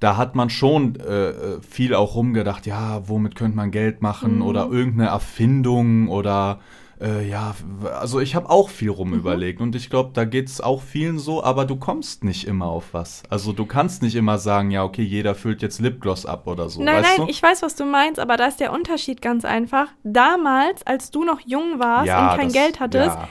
da 0.00 0.16
hat 0.16 0.34
man 0.34 0.50
schon 0.50 0.96
äh, 0.96 1.30
äh, 1.30 1.60
viel 1.60 1.94
auch 1.94 2.14
rumgedacht, 2.14 2.66
ja, 2.66 3.08
womit 3.08 3.34
könnte 3.34 3.56
man 3.56 3.70
Geld 3.70 4.02
machen 4.02 4.36
Mhm. 4.36 4.42
oder 4.42 4.68
irgendeine 4.70 5.08
Erfindung 5.08 6.08
oder 6.08 6.60
äh, 7.00 7.28
ja, 7.28 7.54
also 8.00 8.20
ich 8.20 8.34
habe 8.34 8.50
auch 8.50 8.68
viel 8.70 8.90
rum 8.90 9.10
Mhm. 9.10 9.14
überlegt 9.18 9.60
und 9.60 9.74
ich 9.76 9.88
glaube, 9.90 10.10
da 10.14 10.24
geht's 10.24 10.60
auch 10.60 10.82
vielen 10.82 11.18
so, 11.18 11.42
aber 11.44 11.64
du 11.64 11.76
kommst 11.76 12.24
nicht 12.24 12.46
immer 12.46 12.66
auf 12.66 12.92
was. 12.92 13.22
Also 13.30 13.52
du 13.52 13.66
kannst 13.66 14.02
nicht 14.02 14.16
immer 14.16 14.38
sagen, 14.38 14.70
ja, 14.70 14.82
okay, 14.84 15.02
jeder 15.02 15.34
füllt 15.34 15.62
jetzt 15.62 15.80
Lipgloss 15.80 16.26
ab 16.26 16.46
oder 16.46 16.68
so, 16.68 16.82
Nein, 16.82 17.02
nein, 17.02 17.16
du? 17.18 17.26
ich 17.28 17.42
weiß, 17.42 17.62
was 17.62 17.76
du 17.76 17.84
meinst, 17.84 18.18
aber 18.18 18.36
da 18.36 18.46
ist 18.46 18.60
der 18.60 18.72
Unterschied 18.72 19.22
ganz 19.22 19.44
einfach. 19.44 19.88
Damals, 20.02 20.86
als 20.86 21.10
du 21.10 21.24
noch 21.24 21.40
jung 21.46 21.78
warst 21.78 22.06
Ja, 22.08 22.32
und 22.32 22.36
kein 22.38 22.48
das- 22.48 22.52
Geld 22.54 22.80
hattest, 22.80 23.16
ja. 23.16 23.28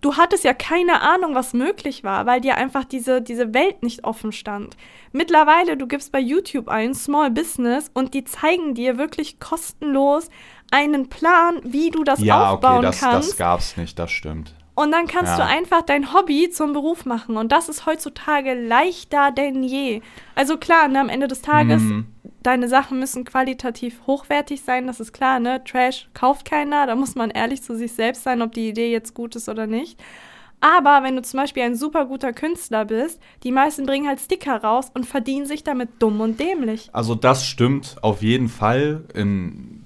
du 0.00 0.16
hattest 0.16 0.44
ja 0.44 0.54
keine 0.54 1.02
Ahnung, 1.02 1.34
was 1.34 1.52
möglich 1.52 2.02
war, 2.04 2.24
weil 2.24 2.40
dir 2.40 2.56
einfach 2.56 2.84
diese, 2.84 3.20
diese 3.20 3.52
Welt 3.52 3.82
nicht 3.82 4.04
offen 4.04 4.32
stand. 4.32 4.76
Mittlerweile, 5.12 5.76
du 5.76 5.86
gibst 5.86 6.12
bei 6.12 6.20
YouTube 6.20 6.68
ein 6.68 6.94
Small 6.94 7.30
Business 7.30 7.90
und 7.92 8.14
die 8.14 8.24
zeigen 8.24 8.74
dir 8.74 8.96
wirklich 8.96 9.40
kostenlos 9.40 10.30
einen 10.70 11.08
Plan, 11.08 11.60
wie 11.64 11.90
du 11.90 12.04
das 12.04 12.20
ja, 12.20 12.50
aufbauen 12.52 12.78
okay, 12.78 12.86
das, 12.86 13.00
kannst. 13.00 13.30
das 13.30 13.36
gab's 13.36 13.76
nicht, 13.76 13.98
das 13.98 14.10
stimmt. 14.10 14.54
Und 14.76 14.92
dann 14.92 15.06
kannst 15.06 15.36
Ja. 15.38 15.44
du 15.44 15.44
einfach 15.44 15.82
dein 15.82 16.14
Hobby 16.14 16.48
zum 16.48 16.72
Beruf 16.72 17.04
machen. 17.04 17.36
Und 17.36 17.52
das 17.52 17.68
ist 17.68 17.84
heutzutage 17.86 18.54
leichter 18.54 19.30
denn 19.30 19.62
je. 19.62 20.00
Also 20.34 20.56
klar, 20.56 20.88
ne, 20.88 21.00
am 21.00 21.08
Ende 21.10 21.28
des 21.28 21.42
Tages, 21.42 21.82
Mhm. 21.82 22.06
deine 22.42 22.66
Sachen 22.68 22.98
müssen 22.98 23.24
qualitativ 23.24 24.00
hochwertig 24.06 24.62
sein, 24.62 24.86
das 24.86 24.98
ist 25.00 25.12
klar, 25.12 25.38
ne? 25.38 25.62
Trash 25.64 26.08
kauft 26.14 26.46
keiner, 26.48 26.86
da 26.86 26.94
muss 26.94 27.14
man 27.14 27.30
ehrlich 27.30 27.62
zu 27.62 27.76
sich 27.76 27.92
selbst 27.92 28.22
sein, 28.22 28.40
ob 28.40 28.52
die 28.52 28.68
Idee 28.70 28.90
jetzt 28.90 29.12
gut 29.12 29.36
ist 29.36 29.48
oder 29.50 29.66
nicht. 29.66 30.00
Aber 30.62 31.02
wenn 31.02 31.16
du 31.16 31.22
zum 31.22 31.40
Beispiel 31.40 31.62
ein 31.62 31.74
super 31.74 32.06
guter 32.06 32.32
Künstler 32.32 32.84
bist, 32.84 33.20
die 33.42 33.52
meisten 33.52 33.86
bringen 33.86 34.06
halt 34.08 34.20
Sticker 34.20 34.62
raus 34.62 34.90
und 34.94 35.04
verdienen 35.04 35.46
sich 35.46 35.64
damit 35.64 35.88
dumm 35.98 36.20
und 36.20 36.38
dämlich. 36.38 36.88
Also 36.92 37.14
das 37.14 37.46
stimmt 37.46 37.96
auf 38.02 38.22
jeden 38.22 38.48
Fall. 38.48 39.04
In, 39.14 39.84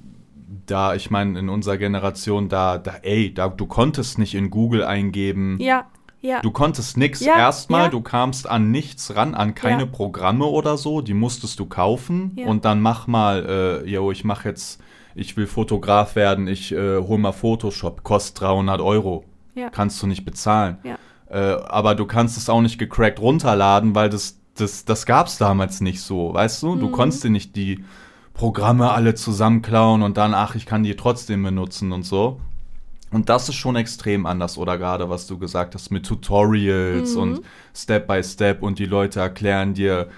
da, 0.67 0.95
ich 0.95 1.11
meine, 1.11 1.39
in 1.39 1.49
unserer 1.49 1.77
Generation, 1.79 2.49
da, 2.49 2.79
da, 2.79 2.95
ey, 3.03 3.33
da, 3.33 3.49
du 3.49 3.67
konntest 3.67 4.19
nicht 4.19 4.35
in 4.35 4.51
Google 4.51 4.85
eingeben. 4.85 5.59
Ja, 5.61 5.87
ja. 6.21 6.41
Du 6.41 6.51
konntest 6.51 6.97
nix 6.97 7.21
Ja, 7.21 7.37
erstmal, 7.37 7.85
ja. 7.85 7.89
du 7.91 8.01
kamst 8.01 8.49
an 8.49 8.71
nichts 8.71 9.15
ran, 9.15 9.35
an 9.35 9.55
keine. 9.55 9.87
Programme 9.87 10.47
oder 10.47 10.79
so, 10.79 11.03
die 11.03 11.13
musstest 11.13 11.61
du 11.61 11.67
kaufen 11.67 12.37
und 12.47 12.65
dann 12.65 12.81
mach 12.81 13.07
mal, 13.07 13.83
äh, 13.85 13.91
yo, 13.91 14.11
ich 14.11 14.25
mach 14.25 14.45
jetzt, 14.47 14.81
ich 15.15 15.37
will 15.37 15.47
Fotograf 15.47 16.17
werden, 16.17 16.49
ich 16.49 16.73
äh, 16.73 16.97
hol 16.99 17.19
mal 17.19 17.33
Photoshop, 17.33 18.03
kostet 18.05 18.41
300 18.41 18.81
Euro, 18.81 19.25
Ja. 19.55 19.69
kannst 19.69 20.03
du 20.03 20.07
nicht 20.07 20.25
bezahlen. 20.25 20.79
Ja. 20.83 20.97
Äh, 21.29 21.61
aber 21.67 21.95
du 21.95 22.07
kannst 22.07 22.39
es 22.39 22.49
auch 22.49 22.63
nicht 22.63 22.79
gecrackt 22.79 23.21
runterladen, 23.21 23.95
weil 23.95 24.09
das, 24.09 24.41
das, 24.57 24.87
das 24.87 25.05
gab's 25.05 25.37
damals 25.37 25.83
nicht 25.83 26.01
so, 26.01 26.33
weißt 26.33 26.63
du? 26.63 26.75
Mhm. 26.77 26.81
Du 26.81 26.91
konntest 26.91 27.23
dir 27.25 27.31
nicht 27.31 27.55
die 27.55 27.85
Programme 28.35 28.91
alle 28.91 29.15
zusammenklauen 29.15 30.03
und 30.03 30.17
dann, 30.17 30.35
ach, 30.35 30.55
ich 30.57 30.67
kann 30.67 30.83
die 30.83 30.97
trotzdem 30.97 31.43
benutzen 31.43 31.93
und 31.93 32.03
so. 32.03 32.41
Und 33.13 33.29
das 33.29 33.49
ist 33.49 33.55
schon 33.55 33.77
extrem 33.77 34.27
anders, 34.27 34.59
oder 34.59 34.77
gerade 34.77 35.09
was 35.09 35.29
du 35.29 35.39
gesagt 35.39 35.75
hast 35.75 35.91
mit 35.93 36.05
Tutorials 36.05 37.15
Mhm. 37.15 37.21
und 37.23 37.41
Step 37.75 38.09
by 38.09 38.23
Step 38.25 38.63
und 38.63 38.79
die 38.81 38.87
Leute 38.87 39.21
erklären 39.21 39.73
dir 39.75 40.09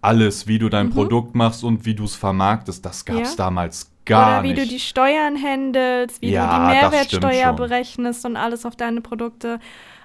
alles, 0.00 0.48
wie 0.48 0.58
du 0.58 0.68
dein 0.68 0.90
Produkt 0.90 1.36
machst 1.36 1.62
und 1.62 1.86
wie 1.86 1.94
du 1.94 2.02
es 2.04 2.16
vermarktest. 2.16 2.84
Das 2.84 3.04
gab 3.04 3.18
es 3.20 3.20
Mhm. 3.20 3.38
Ja. 3.38 3.44
damals 3.44 3.92
gar 4.04 4.38
Oder 4.40 4.42
wie 4.42 4.48
nicht. 4.54 4.58
du 4.62 4.66
die 4.66 4.80
Steuern 4.80 5.36
handelst, 5.40 6.20
wie 6.20 6.30
Ja, 6.32 6.46
du 6.58 6.64
die 6.64 6.80
Mehrwertsteuer 6.80 7.52
berechnest 7.52 8.24
und 8.26 8.36
alles 8.36 8.66
auf 8.66 8.74
deine 8.74 9.00
Produkte. 9.00 9.60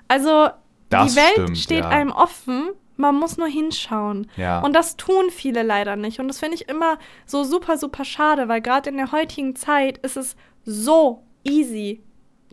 Also 0.08 0.50
Das 0.90 1.12
die 1.14 1.18
Welt 1.18 1.32
stimmt, 1.34 1.58
steht 1.58 1.80
ja. 1.80 1.90
einem 1.90 2.12
offen, 2.12 2.70
man 2.98 3.16
muss 3.16 3.38
nur 3.38 3.48
hinschauen. 3.48 4.28
Ja. 4.36 4.60
Und 4.62 4.74
das 4.74 4.98
tun 4.98 5.30
viele 5.30 5.64
leider 5.64 5.96
nicht. 5.96 6.20
Und 6.20 6.28
das 6.28 6.40
finde 6.40 6.56
ich 6.56 6.68
immer 6.70 6.98
so 7.26 7.44
super, 7.44 7.78
super 7.78 8.04
schade, 8.06 8.48
weil 8.48 8.62
gerade 8.62 8.90
in 8.90 8.98
der 8.98 9.12
heutigen 9.12 9.56
Zeit 9.56 9.98
ist 10.00 10.18
es 10.18 10.36
so 10.66 11.24
easy, 11.44 12.02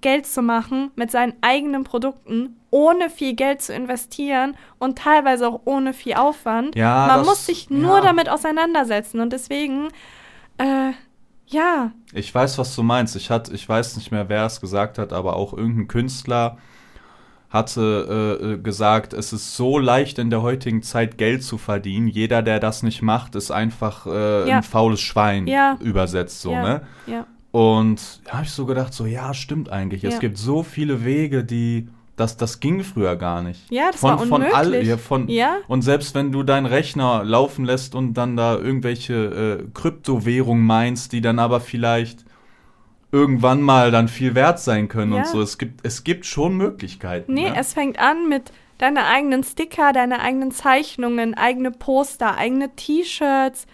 Geld 0.00 0.26
zu 0.26 0.42
machen 0.42 0.90
mit 0.96 1.10
seinen 1.10 1.32
eigenen 1.40 1.82
Produkten, 1.82 2.56
ohne 2.70 3.08
viel 3.08 3.34
Geld 3.34 3.62
zu 3.62 3.72
investieren 3.72 4.54
und 4.78 4.98
teilweise 4.98 5.48
auch 5.48 5.62
ohne 5.64 5.94
viel 5.94 6.14
Aufwand. 6.14 6.76
Ja, 6.76 7.06
Man 7.06 7.18
das- 7.20 7.26
muss 7.26 7.46
sich 7.46 7.70
nur 7.70 7.96
ja. 7.98 8.00
damit 8.02 8.28
auseinandersetzen. 8.28 9.20
Und 9.20 9.32
deswegen, 9.32 9.88
äh, 10.58 10.92
ja, 11.46 11.92
Ich 12.12 12.34
weiß, 12.34 12.58
was 12.58 12.74
du 12.76 12.82
meinst. 12.82 13.16
Ich, 13.16 13.30
hat, 13.30 13.48
ich 13.50 13.68
weiß 13.68 13.96
nicht 13.96 14.10
mehr, 14.10 14.28
wer 14.28 14.44
es 14.46 14.60
gesagt 14.60 14.98
hat, 14.98 15.12
aber 15.12 15.36
auch 15.36 15.52
irgendein 15.54 15.88
Künstler 15.88 16.58
hatte 17.54 18.38
äh, 18.42 18.44
äh, 18.54 18.58
gesagt, 18.58 19.14
es 19.14 19.32
ist 19.32 19.56
so 19.56 19.78
leicht 19.78 20.18
in 20.18 20.28
der 20.28 20.42
heutigen 20.42 20.82
Zeit 20.82 21.16
Geld 21.16 21.42
zu 21.42 21.56
verdienen. 21.56 22.08
Jeder, 22.08 22.42
der 22.42 22.60
das 22.60 22.82
nicht 22.82 23.00
macht, 23.00 23.34
ist 23.36 23.50
einfach 23.50 24.06
äh, 24.06 24.48
Ja. 24.48 24.56
ein 24.58 24.62
faules 24.62 25.00
Schwein 25.00 25.46
Ja. 25.46 25.78
übersetzt 25.80 26.42
so, 26.42 26.50
ja, 26.52 26.62
ne? 26.62 26.80
ja. 27.06 27.26
Und 27.52 28.20
da 28.24 28.32
habe 28.34 28.44
ich 28.44 28.50
so 28.50 28.66
gedacht, 28.66 28.92
so 28.92 29.06
ja, 29.06 29.32
stimmt 29.32 29.70
eigentlich. 29.70 30.02
Es 30.04 30.18
gibt 30.18 30.36
so 30.36 30.64
viele 30.64 31.04
Wege, 31.04 31.44
die 31.44 31.88
das, 32.16 32.36
das 32.36 32.60
ging 32.60 32.82
früher 32.84 33.16
gar 33.16 33.42
nicht. 33.42 33.60
Ja, 33.70 33.90
das 33.90 34.00
von, 34.00 34.10
war 34.10 34.18
von 34.26 34.42
all, 34.42 34.66
unmöglich. 34.66 34.88
ja, 34.88 34.96
von, 34.96 35.28
Ja. 35.28 35.56
Und 35.66 35.82
selbst 35.82 36.14
wenn 36.14 36.30
du 36.32 36.42
deinen 36.44 36.66
Rechner 36.66 37.24
laufen 37.24 37.64
lässt 37.64 37.94
und 37.94 38.14
dann 38.14 38.36
da 38.36 38.56
irgendwelche 38.56 39.14
äh, 39.14 39.64
Kryptowährungen 39.74 40.64
meinst, 40.64 41.12
die 41.12 41.20
dann 41.20 41.38
aber 41.38 41.60
vielleicht 41.60 42.24
irgendwann 43.14 43.62
mal 43.62 43.90
dann 43.92 44.08
viel 44.08 44.34
wert 44.34 44.58
sein 44.58 44.88
können 44.88 45.12
Ja. 45.12 45.18
und 45.20 45.26
so. 45.28 45.40
Es 45.40 45.56
gibt, 45.56 45.86
es 45.86 46.02
gibt 46.02 46.26
schon 46.26 46.56
Möglichkeiten. 46.56 47.32
Nee, 47.32 47.48
ne? 47.50 47.56
es 47.56 47.72
fängt 47.72 47.98
an 48.00 48.28
mit 48.28 48.50
deine 48.78 49.06
eigenen 49.06 49.44
Sticker, 49.44 49.92
deine 49.92 50.20
eigenen 50.20 50.50
Zeichnungen, 50.50 51.34
eigene 51.34 51.70
Poster, 51.70 52.36
eigene 52.36 52.74
T-Shirts, 52.74 53.66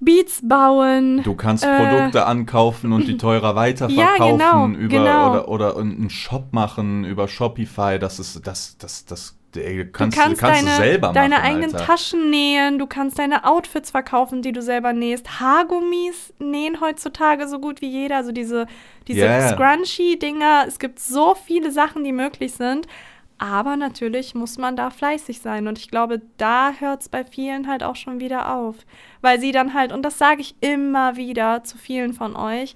Beats 0.00 0.40
bauen. 0.42 1.22
Du 1.24 1.34
kannst 1.34 1.64
Äh, 1.64 1.76
Produkte 1.76 2.24
ankaufen 2.24 2.92
und 2.92 3.06
die 3.06 3.16
teurer 3.18 3.50
Ja, 3.50 3.54
weiterverkaufen 3.56 4.38
genau, 4.38 4.66
über 4.68 4.88
genau. 4.88 5.30
oder, 5.30 5.48
oder 5.48 5.76
einen 5.76 6.08
Shop 6.08 6.52
machen 6.52 7.04
über 7.04 7.28
Shopify. 7.28 7.98
Das 7.98 8.18
ist 8.18 8.46
das 8.46 8.78
das 8.78 9.04
das 9.04 9.37
ey, 9.56 9.84
Du 9.84 9.90
kannst, 9.90 10.16
kannst, 10.16 10.40
kannst 10.40 10.62
deine, 10.62 10.70
du 10.70 10.76
selber 10.76 11.12
deine 11.12 11.36
machen, 11.36 11.44
eigenen 11.46 11.74
Alter. 11.74 11.86
Taschen 11.86 12.30
nähen, 12.30 12.78
du 12.78 12.86
kannst 12.86 13.18
deine 13.18 13.44
Outfits 13.44 13.90
verkaufen, 13.90 14.42
die 14.42 14.52
du 14.52 14.62
selber 14.62 14.92
nähst. 14.92 15.40
Haargummis 15.40 16.32
nähen 16.38 16.80
heutzutage 16.80 17.48
so 17.48 17.58
gut 17.58 17.80
wie 17.80 17.88
jeder, 17.88 18.16
also 18.16 18.32
diese, 18.32 18.66
diese 19.06 19.20
Ja. 19.26 19.48
Scrunchy-Dinger. 19.48 20.64
Es 20.66 20.78
gibt 20.78 20.98
so 21.00 21.34
viele 21.34 21.70
Sachen, 21.70 22.04
die 22.04 22.12
möglich 22.12 22.52
sind. 22.54 22.86
Aber 23.40 23.76
natürlich 23.76 24.34
muss 24.34 24.58
man 24.58 24.74
da 24.74 24.90
fleißig 24.90 25.40
sein. 25.40 25.68
Und 25.68 25.78
ich 25.78 25.90
glaube, 25.90 26.20
da 26.38 26.72
hört 26.80 27.02
es 27.02 27.08
bei 27.08 27.24
vielen 27.24 27.68
halt 27.68 27.84
auch 27.84 27.94
schon 27.94 28.18
wieder 28.18 28.52
auf. 28.52 28.74
Weil 29.20 29.38
sie 29.38 29.52
dann 29.52 29.74
halt, 29.74 29.92
und 29.92 30.02
das 30.02 30.18
sage 30.18 30.40
ich 30.40 30.56
immer 30.60 31.14
wieder 31.16 31.62
zu 31.62 31.78
vielen 31.78 32.14
von 32.14 32.34
euch, 32.34 32.74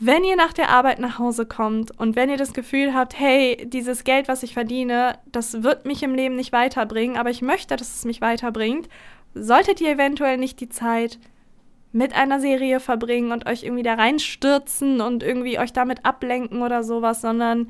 wenn 0.00 0.22
ihr 0.24 0.36
nach 0.36 0.52
der 0.52 0.68
Arbeit 0.70 1.00
nach 1.00 1.18
Hause 1.18 1.44
kommt 1.46 1.98
und 1.98 2.14
wenn 2.16 2.30
ihr 2.30 2.36
das 2.36 2.52
Gefühl 2.52 2.94
habt, 2.94 3.18
hey, 3.18 3.66
dieses 3.68 4.04
Geld, 4.04 4.28
was 4.28 4.42
ich 4.42 4.54
verdiene, 4.54 5.18
das 5.32 5.62
wird 5.62 5.86
mich 5.86 6.02
im 6.02 6.14
Leben 6.14 6.36
nicht 6.36 6.52
weiterbringen, 6.52 7.16
aber 7.16 7.30
ich 7.30 7.42
möchte, 7.42 7.76
dass 7.76 7.94
es 7.96 8.04
mich 8.04 8.20
weiterbringt, 8.20 8.88
solltet 9.34 9.80
ihr 9.80 9.90
eventuell 9.90 10.36
nicht 10.36 10.60
die 10.60 10.68
Zeit 10.68 11.18
mit 11.92 12.14
einer 12.14 12.38
Serie 12.40 12.80
verbringen 12.80 13.32
und 13.32 13.46
euch 13.46 13.64
irgendwie 13.64 13.82
da 13.82 13.94
reinstürzen 13.94 15.00
und 15.00 15.22
irgendwie 15.22 15.58
euch 15.58 15.72
damit 15.72 16.04
ablenken 16.04 16.62
oder 16.62 16.82
sowas, 16.84 17.20
sondern 17.20 17.68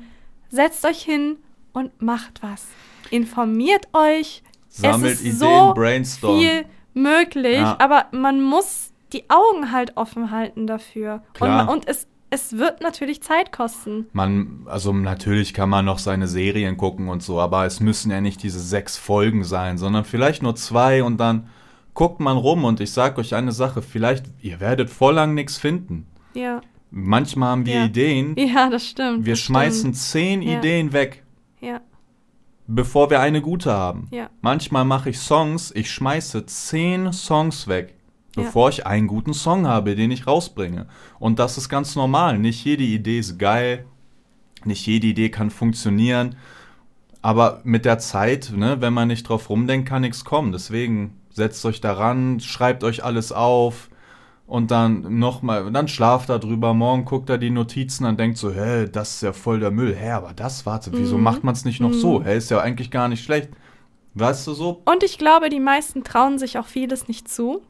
setzt 0.49 0.85
euch 0.85 1.01
hin 1.01 1.37
und 1.73 2.01
macht 2.01 2.43
was. 2.43 2.67
Informiert 3.11 3.87
euch. 3.93 4.43
Sammelt 4.67 5.13
es 5.13 5.21
ist 5.21 5.25
Ideen, 5.25 5.37
so 5.39 5.73
brainstorm. 5.73 6.39
viel 6.39 6.65
möglich, 6.93 7.57
Ja. 7.59 7.77
aber 7.79 8.05
man 8.11 8.41
muss 8.41 8.91
die 9.13 9.29
Augen 9.29 9.71
halt 9.71 9.97
offen 9.97 10.29
halten 10.31 10.67
dafür. 10.67 11.23
Klar. 11.33 11.63
Und, 11.69 11.77
und 11.77 11.87
es, 11.87 12.07
es 12.29 12.57
wird 12.57 12.81
natürlich 12.81 13.21
Zeit 13.23 13.51
kosten. 13.51 14.07
Man, 14.13 14.61
also 14.65 14.93
natürlich 14.93 15.53
kann 15.53 15.69
man 15.69 15.85
noch 15.85 15.99
seine 15.99 16.27
Serien 16.27 16.77
gucken 16.77 17.09
und 17.09 17.23
so, 17.23 17.39
aber 17.39 17.65
es 17.65 17.79
müssen 17.79 18.11
ja 18.11 18.21
nicht 18.21 18.43
diese 18.43 18.59
sechs 18.59 18.97
Folgen 18.97 19.43
sein, 19.43 19.77
sondern 19.77 20.05
vielleicht 20.05 20.43
nur 20.43 20.55
zwei 20.55 21.03
und 21.03 21.17
dann 21.17 21.47
guckt 21.93 22.19
man 22.19 22.37
rum 22.37 22.63
und 22.65 22.79
ich 22.79 22.91
sag 22.91 23.17
euch 23.17 23.35
eine 23.35 23.51
Sache, 23.51 23.81
vielleicht, 23.81 24.25
ihr 24.41 24.59
werdet 24.59 24.89
voll 24.89 25.15
lang 25.15 25.33
nichts 25.33 25.57
finden. 25.57 26.05
Ja, 26.33 26.61
Manchmal 26.91 27.49
haben 27.49 27.65
wir 27.65 27.75
Ja. 27.75 27.85
Ideen, 27.85 28.35
ja 28.37 28.69
das 28.69 28.87
stimmt. 28.87 29.25
wir 29.25 29.33
das 29.33 29.39
schmeißen 29.41 29.79
Stimmt. 29.93 29.97
zehn 29.97 30.41
Ja. 30.41 30.57
Ideen 30.59 30.91
weg, 30.93 31.23
Ja, 31.61 31.81
bevor 32.67 33.09
wir 33.09 33.19
eine 33.19 33.41
gute 33.41 33.71
haben. 33.71 34.07
ja, 34.11 34.29
Manchmal 34.41 34.85
mache 34.85 35.09
ich 35.11 35.19
Songs, 35.19 35.71
ich 35.75 35.91
schmeiße 35.91 36.45
zehn 36.47 37.11
Songs 37.13 37.67
weg, 37.67 37.95
Ja. 38.35 38.43
bevor 38.43 38.69
ich 38.69 38.85
einen 38.85 39.07
guten 39.07 39.33
Song 39.33 39.67
habe, 39.67 39.95
den 39.95 40.11
ich 40.11 40.27
rausbringe. 40.27 40.87
Und 41.19 41.39
das 41.39 41.57
ist 41.57 41.67
ganz 41.69 41.95
normal. 41.95 42.37
Nicht 42.37 42.63
jede 42.63 42.83
Idee 42.83 43.19
ist 43.19 43.39
geil, 43.39 43.85
nicht 44.65 44.85
jede 44.85 45.07
Idee 45.07 45.29
kann 45.29 45.49
funktionieren. 45.49 46.35
Aber 47.21 47.61
mit 47.63 47.85
der 47.85 47.99
Zeit, 47.99 48.51
ne, 48.55 48.77
wenn 48.81 48.93
man 48.93 49.07
nicht 49.09 49.27
drauf 49.27 49.49
rumdenkt, 49.49 49.89
kann 49.89 50.01
nichts 50.03 50.23
kommen. 50.23 50.51
Deswegen 50.51 51.15
setzt 51.31 51.65
euch 51.65 51.81
daran, 51.81 52.39
schreibt 52.39 52.83
euch 52.83 53.03
alles 53.03 53.31
auf 53.31 53.89
und 54.47 54.71
dann 54.71 55.19
nochmal, 55.19 55.71
dann 55.71 55.87
schlaft 55.87 56.29
da 56.29 56.37
drüber. 56.37 56.73
Morgen 56.73 57.05
guckt 57.05 57.29
er 57.29 57.37
die 57.37 57.49
Notizen 57.49 58.05
und 58.05 58.19
denkt 58.19 58.37
so, 58.37 58.51
hä, 58.51 58.87
das 58.91 59.15
ist 59.15 59.21
ja 59.21 59.33
voll 59.33 59.59
der 59.59 59.71
Müll. 59.71 59.95
Hä, 59.95 60.11
aber 60.11 60.33
das, 60.33 60.65
warte, 60.65 60.91
wieso 60.93 61.17
Mhm. 61.17 61.23
macht 61.23 61.43
man 61.43 61.53
es 61.53 61.65
nicht 61.65 61.81
noch 61.81 61.93
so? 61.93 62.19
Mhm. 62.19 62.25
Hä, 62.25 62.37
ist 62.37 62.51
ja 62.51 62.59
eigentlich 62.61 62.89
gar 62.91 63.07
nicht 63.09 63.23
schlecht. 63.23 63.49
Weißt 64.13 64.47
du 64.47 64.53
so? 64.53 64.81
Und 64.85 65.03
ich 65.03 65.17
glaube, 65.17 65.49
die 65.49 65.59
meisten 65.59 66.03
trauen 66.03 66.39
sich 66.39 66.57
auch 66.57 66.65
vieles 66.67 67.07
nicht 67.07 67.27
zu. 67.27 67.61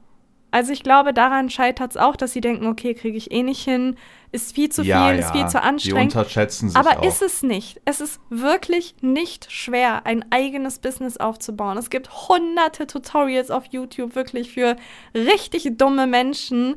Also 0.52 0.74
ich 0.74 0.84
glaube, 0.84 1.14
daran 1.14 1.50
scheitert 1.50 1.92
es 1.92 1.98
auch, 1.98 2.16
dass 2.16 2.34
sie 2.34 2.42
denken, 2.42 2.66
okay, 2.68 2.94
kriege 2.94 3.18
ich 3.18 3.32
eh 3.32 3.44
nicht 3.44 3.64
hin, 3.64 3.96
ist 4.32 4.54
viel 4.56 4.70
zu 4.70 4.84
ja, 4.84 5.08
viel, 5.08 5.20
ja, 5.20 5.26
ist 5.26 5.32
viel 5.32 5.48
zu 5.48 5.58
Die 5.58 5.64
anstrengend. 5.64 6.16
unterschätzen 6.16 6.70
sich 6.70 6.78
Aber 6.78 7.00
auch. 7.00 7.04
ist 7.06 7.22
es 7.22 7.44
nicht. 7.44 7.82
Es 7.86 8.02
ist 8.02 8.20
wirklich 8.30 8.96
nicht 9.02 9.52
schwer, 9.52 10.06
ein 10.06 10.26
eigenes 10.32 10.80
Business 10.80 11.18
aufzubauen. 11.18 11.78
Es 11.78 11.90
gibt 11.90 12.10
hunderte 12.30 12.88
Tutorials 12.88 13.52
auf 13.52 13.66
YouTube 13.72 14.16
wirklich 14.16 14.52
für 14.52 14.76
richtig 15.16 15.68
dumme 15.78 16.08
Menschen. 16.08 16.76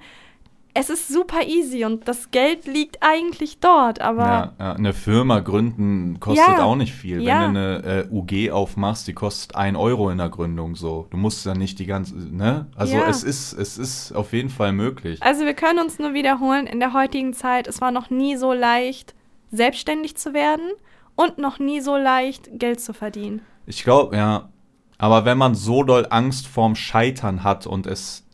Es 0.74 0.88
ist 0.88 1.08
super 1.08 1.46
easy 1.46 1.84
und 1.84 2.08
das 2.08 2.30
Geld 2.30 2.66
liegt 2.66 2.98
eigentlich 3.02 3.60
dort, 3.60 4.00
aber 4.00 4.22
ja, 4.22 4.52
ja, 4.58 4.72
eine 4.72 4.94
Firma 4.94 5.40
gründen 5.40 6.18
kostet 6.18 6.48
Ja, 6.48 6.62
auch 6.62 6.76
nicht 6.76 6.94
viel. 6.94 7.18
Wenn 7.18 7.26
du 7.26 7.60
eine 7.60 8.08
äh, 8.10 8.14
UG 8.14 8.52
aufmachst, 8.52 9.06
die 9.06 9.12
kostet 9.12 9.54
1 9.54 9.76
Euro 9.76 10.08
in 10.08 10.16
der 10.16 10.30
Gründung 10.30 10.74
so. 10.74 11.08
Du 11.10 11.18
musst 11.18 11.44
ja 11.44 11.54
nicht 11.54 11.78
die 11.78 11.84
ganze, 11.84 12.16
ne? 12.16 12.68
Also 12.74 12.96
es 12.96 13.22
ist, 13.22 13.52
es 13.52 13.76
ist 13.76 14.12
auf 14.12 14.32
jeden 14.32 14.48
Fall 14.48 14.72
möglich. 14.72 15.22
Also 15.22 15.44
wir 15.44 15.54
können 15.54 15.78
uns 15.78 15.98
nur 15.98 16.14
wiederholen, 16.14 16.66
in 16.66 16.80
der 16.80 16.94
heutigen 16.94 17.34
Zeit, 17.34 17.66
es 17.66 17.82
war 17.82 17.90
noch 17.90 18.08
nie 18.08 18.36
so 18.36 18.54
leicht, 18.54 19.14
selbstständig 19.50 20.16
zu 20.16 20.32
werden 20.32 20.70
und 21.16 21.36
noch 21.36 21.58
nie 21.58 21.80
so 21.80 21.98
leicht, 21.98 22.48
Geld 22.58 22.80
zu 22.80 22.94
verdienen. 22.94 23.42
Ich 23.66 23.84
glaube, 23.84 24.16
ja. 24.16 24.48
Aber 24.96 25.24
wenn 25.24 25.36
man 25.36 25.54
so 25.54 25.82
doll 25.82 26.06
Angst 26.08 26.46
vorm 26.46 26.76
Scheitern 26.76 27.42
hat 27.42 27.66
und 27.66 27.86
es 27.86 28.24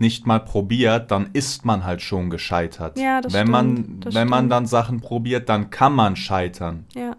nicht 0.00 0.26
mal 0.26 0.40
probiert, 0.40 1.10
dann 1.10 1.30
ist 1.32 1.64
man 1.64 1.84
halt 1.84 2.02
schon 2.02 2.30
gescheitert. 2.30 2.98
Ja, 2.98 3.20
das 3.20 3.32
wenn 3.32 3.50
man, 3.50 3.76
stimmt, 3.76 4.06
das 4.06 4.14
wenn 4.14 4.28
man 4.28 4.38
stimmt. 4.40 4.52
dann 4.52 4.66
Sachen 4.66 5.00
probiert, 5.00 5.48
dann 5.48 5.70
kann 5.70 5.92
man 5.94 6.16
scheitern. 6.16 6.86
Ja. 6.94 7.16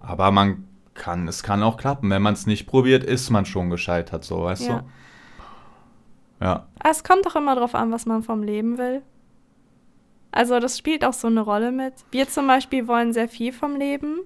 Aber 0.00 0.30
man 0.30 0.64
kann, 0.94 1.26
es 1.28 1.42
kann 1.42 1.62
auch 1.62 1.76
klappen. 1.76 2.10
Wenn 2.10 2.22
man 2.22 2.34
es 2.34 2.46
nicht 2.46 2.66
probiert, 2.66 3.02
ist 3.04 3.30
man 3.30 3.46
schon 3.46 3.70
gescheitert, 3.70 4.24
so, 4.24 4.44
weißt 4.44 4.68
Ja. 4.68 4.78
du? 4.78 6.44
Ja. 6.44 6.66
Aber 6.78 6.90
Es 6.90 7.02
kommt 7.04 7.24
doch 7.26 7.36
immer 7.36 7.56
drauf 7.56 7.74
an, 7.74 7.90
was 7.92 8.06
man 8.06 8.22
vom 8.22 8.42
Leben 8.42 8.76
will. 8.78 9.02
Also 10.32 10.58
das 10.58 10.76
spielt 10.78 11.04
auch 11.04 11.12
so 11.12 11.28
eine 11.28 11.40
Rolle 11.40 11.70
mit. 11.72 11.94
Wir 12.10 12.28
zum 12.28 12.46
Beispiel 12.46 12.88
wollen 12.88 13.12
sehr 13.12 13.28
viel 13.28 13.52
vom 13.52 13.76
Leben. 13.76 14.18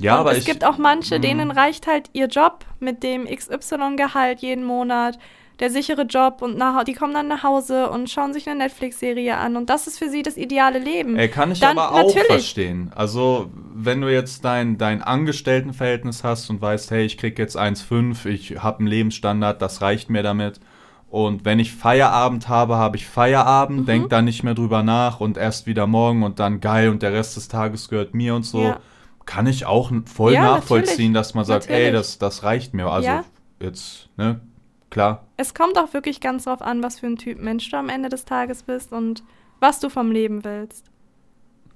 Ja, 0.00 0.14
und 0.14 0.20
aber 0.20 0.32
es 0.32 0.38
ich, 0.38 0.44
gibt 0.46 0.64
auch 0.64 0.76
manche, 0.78 1.18
Mm. 1.18 1.22
denen 1.22 1.50
reicht 1.50 1.86
halt 1.86 2.10
ihr 2.14 2.26
Job 2.26 2.64
mit 2.80 3.02
dem 3.02 3.26
XY-Gehalt 3.26 4.40
jeden 4.40 4.64
Monat, 4.64 5.18
der 5.60 5.70
sichere 5.70 6.02
Job 6.02 6.42
und 6.42 6.56
nach, 6.56 6.82
die 6.84 6.94
kommen 6.94 7.12
dann 7.14 7.28
nach 7.28 7.42
Hause 7.42 7.90
und 7.90 8.08
schauen 8.10 8.32
sich 8.32 8.48
eine 8.48 8.58
Netflix-Serie 8.64 9.36
an 9.36 9.56
und 9.56 9.68
das 9.70 9.86
ist 9.86 9.98
für 9.98 10.08
sie 10.08 10.22
das 10.22 10.36
ideale 10.36 10.78
Leben. 10.78 11.16
Ey, 11.16 11.28
kann 11.28 11.52
ich 11.52 11.60
Dann 11.60 11.78
aber 11.78 11.92
auch 11.92 12.06
natürlich. 12.06 12.26
verstehen. 12.26 12.90
Also, 12.94 13.50
wenn 13.74 14.00
du 14.00 14.08
jetzt 14.12 14.44
dein, 14.44 14.78
dein 14.78 15.02
Angestelltenverhältnis 15.02 16.24
hast 16.24 16.48
und 16.50 16.60
weißt, 16.60 16.90
hey, 16.90 17.04
ich 17.04 17.18
krieg 17.18 17.38
jetzt 17.38 17.56
1,5, 17.56 18.26
ich 18.26 18.62
habe 18.62 18.78
einen 18.80 18.88
Lebensstandard, 18.88 19.60
das 19.60 19.82
reicht 19.82 20.10
mir 20.10 20.22
damit. 20.22 20.60
Und 21.08 21.44
wenn 21.44 21.58
ich 21.58 21.72
Feierabend 21.74 22.48
habe, 22.48 22.76
habe 22.76 22.96
ich 22.96 23.06
Feierabend, 23.06 23.80
Mhm. 23.80 23.86
denk 23.86 24.08
da 24.10 24.22
nicht 24.22 24.44
mehr 24.44 24.54
drüber 24.54 24.82
nach 24.84 25.20
und 25.20 25.36
erst 25.36 25.66
wieder 25.66 25.86
morgen 25.86 26.22
und 26.22 26.38
dann 26.38 26.60
geil 26.60 26.88
und 26.88 27.02
der 27.02 27.12
Rest 27.12 27.36
des 27.36 27.48
Tages 27.48 27.88
gehört 27.88 28.14
mir 28.14 28.34
und 28.34 28.44
so. 28.44 28.62
Ja. 28.62 28.78
Kann 29.26 29.46
ich 29.46 29.66
auch 29.66 29.90
voll 30.06 30.34
Ja, 30.34 30.42
nachvollziehen, 30.42 31.12
natürlich. 31.12 31.12
dass 31.14 31.34
man 31.34 31.44
sagt, 31.44 31.66
ey, 31.68 31.72
Natürlich. 31.90 31.92
das, 31.92 32.18
das 32.18 32.42
reicht 32.44 32.74
mir. 32.74 32.86
Also 32.86 33.08
Ja. 33.08 33.24
jetzt, 33.60 34.08
ne, 34.16 34.40
klar. 34.90 35.24
Es 35.36 35.54
kommt 35.54 35.78
auch 35.78 35.92
wirklich 35.94 36.20
ganz 36.20 36.44
drauf 36.44 36.62
an, 36.62 36.82
was 36.82 37.00
für 37.00 37.06
ein 37.06 37.16
Typ 37.16 37.40
Mensch 37.40 37.70
du 37.70 37.76
am 37.76 37.88
Ende 37.88 38.08
des 38.08 38.24
Tages 38.24 38.62
bist 38.62 38.92
und 38.92 39.22
was 39.60 39.80
du 39.80 39.88
vom 39.88 40.10
Leben 40.10 40.44
willst. 40.44 40.86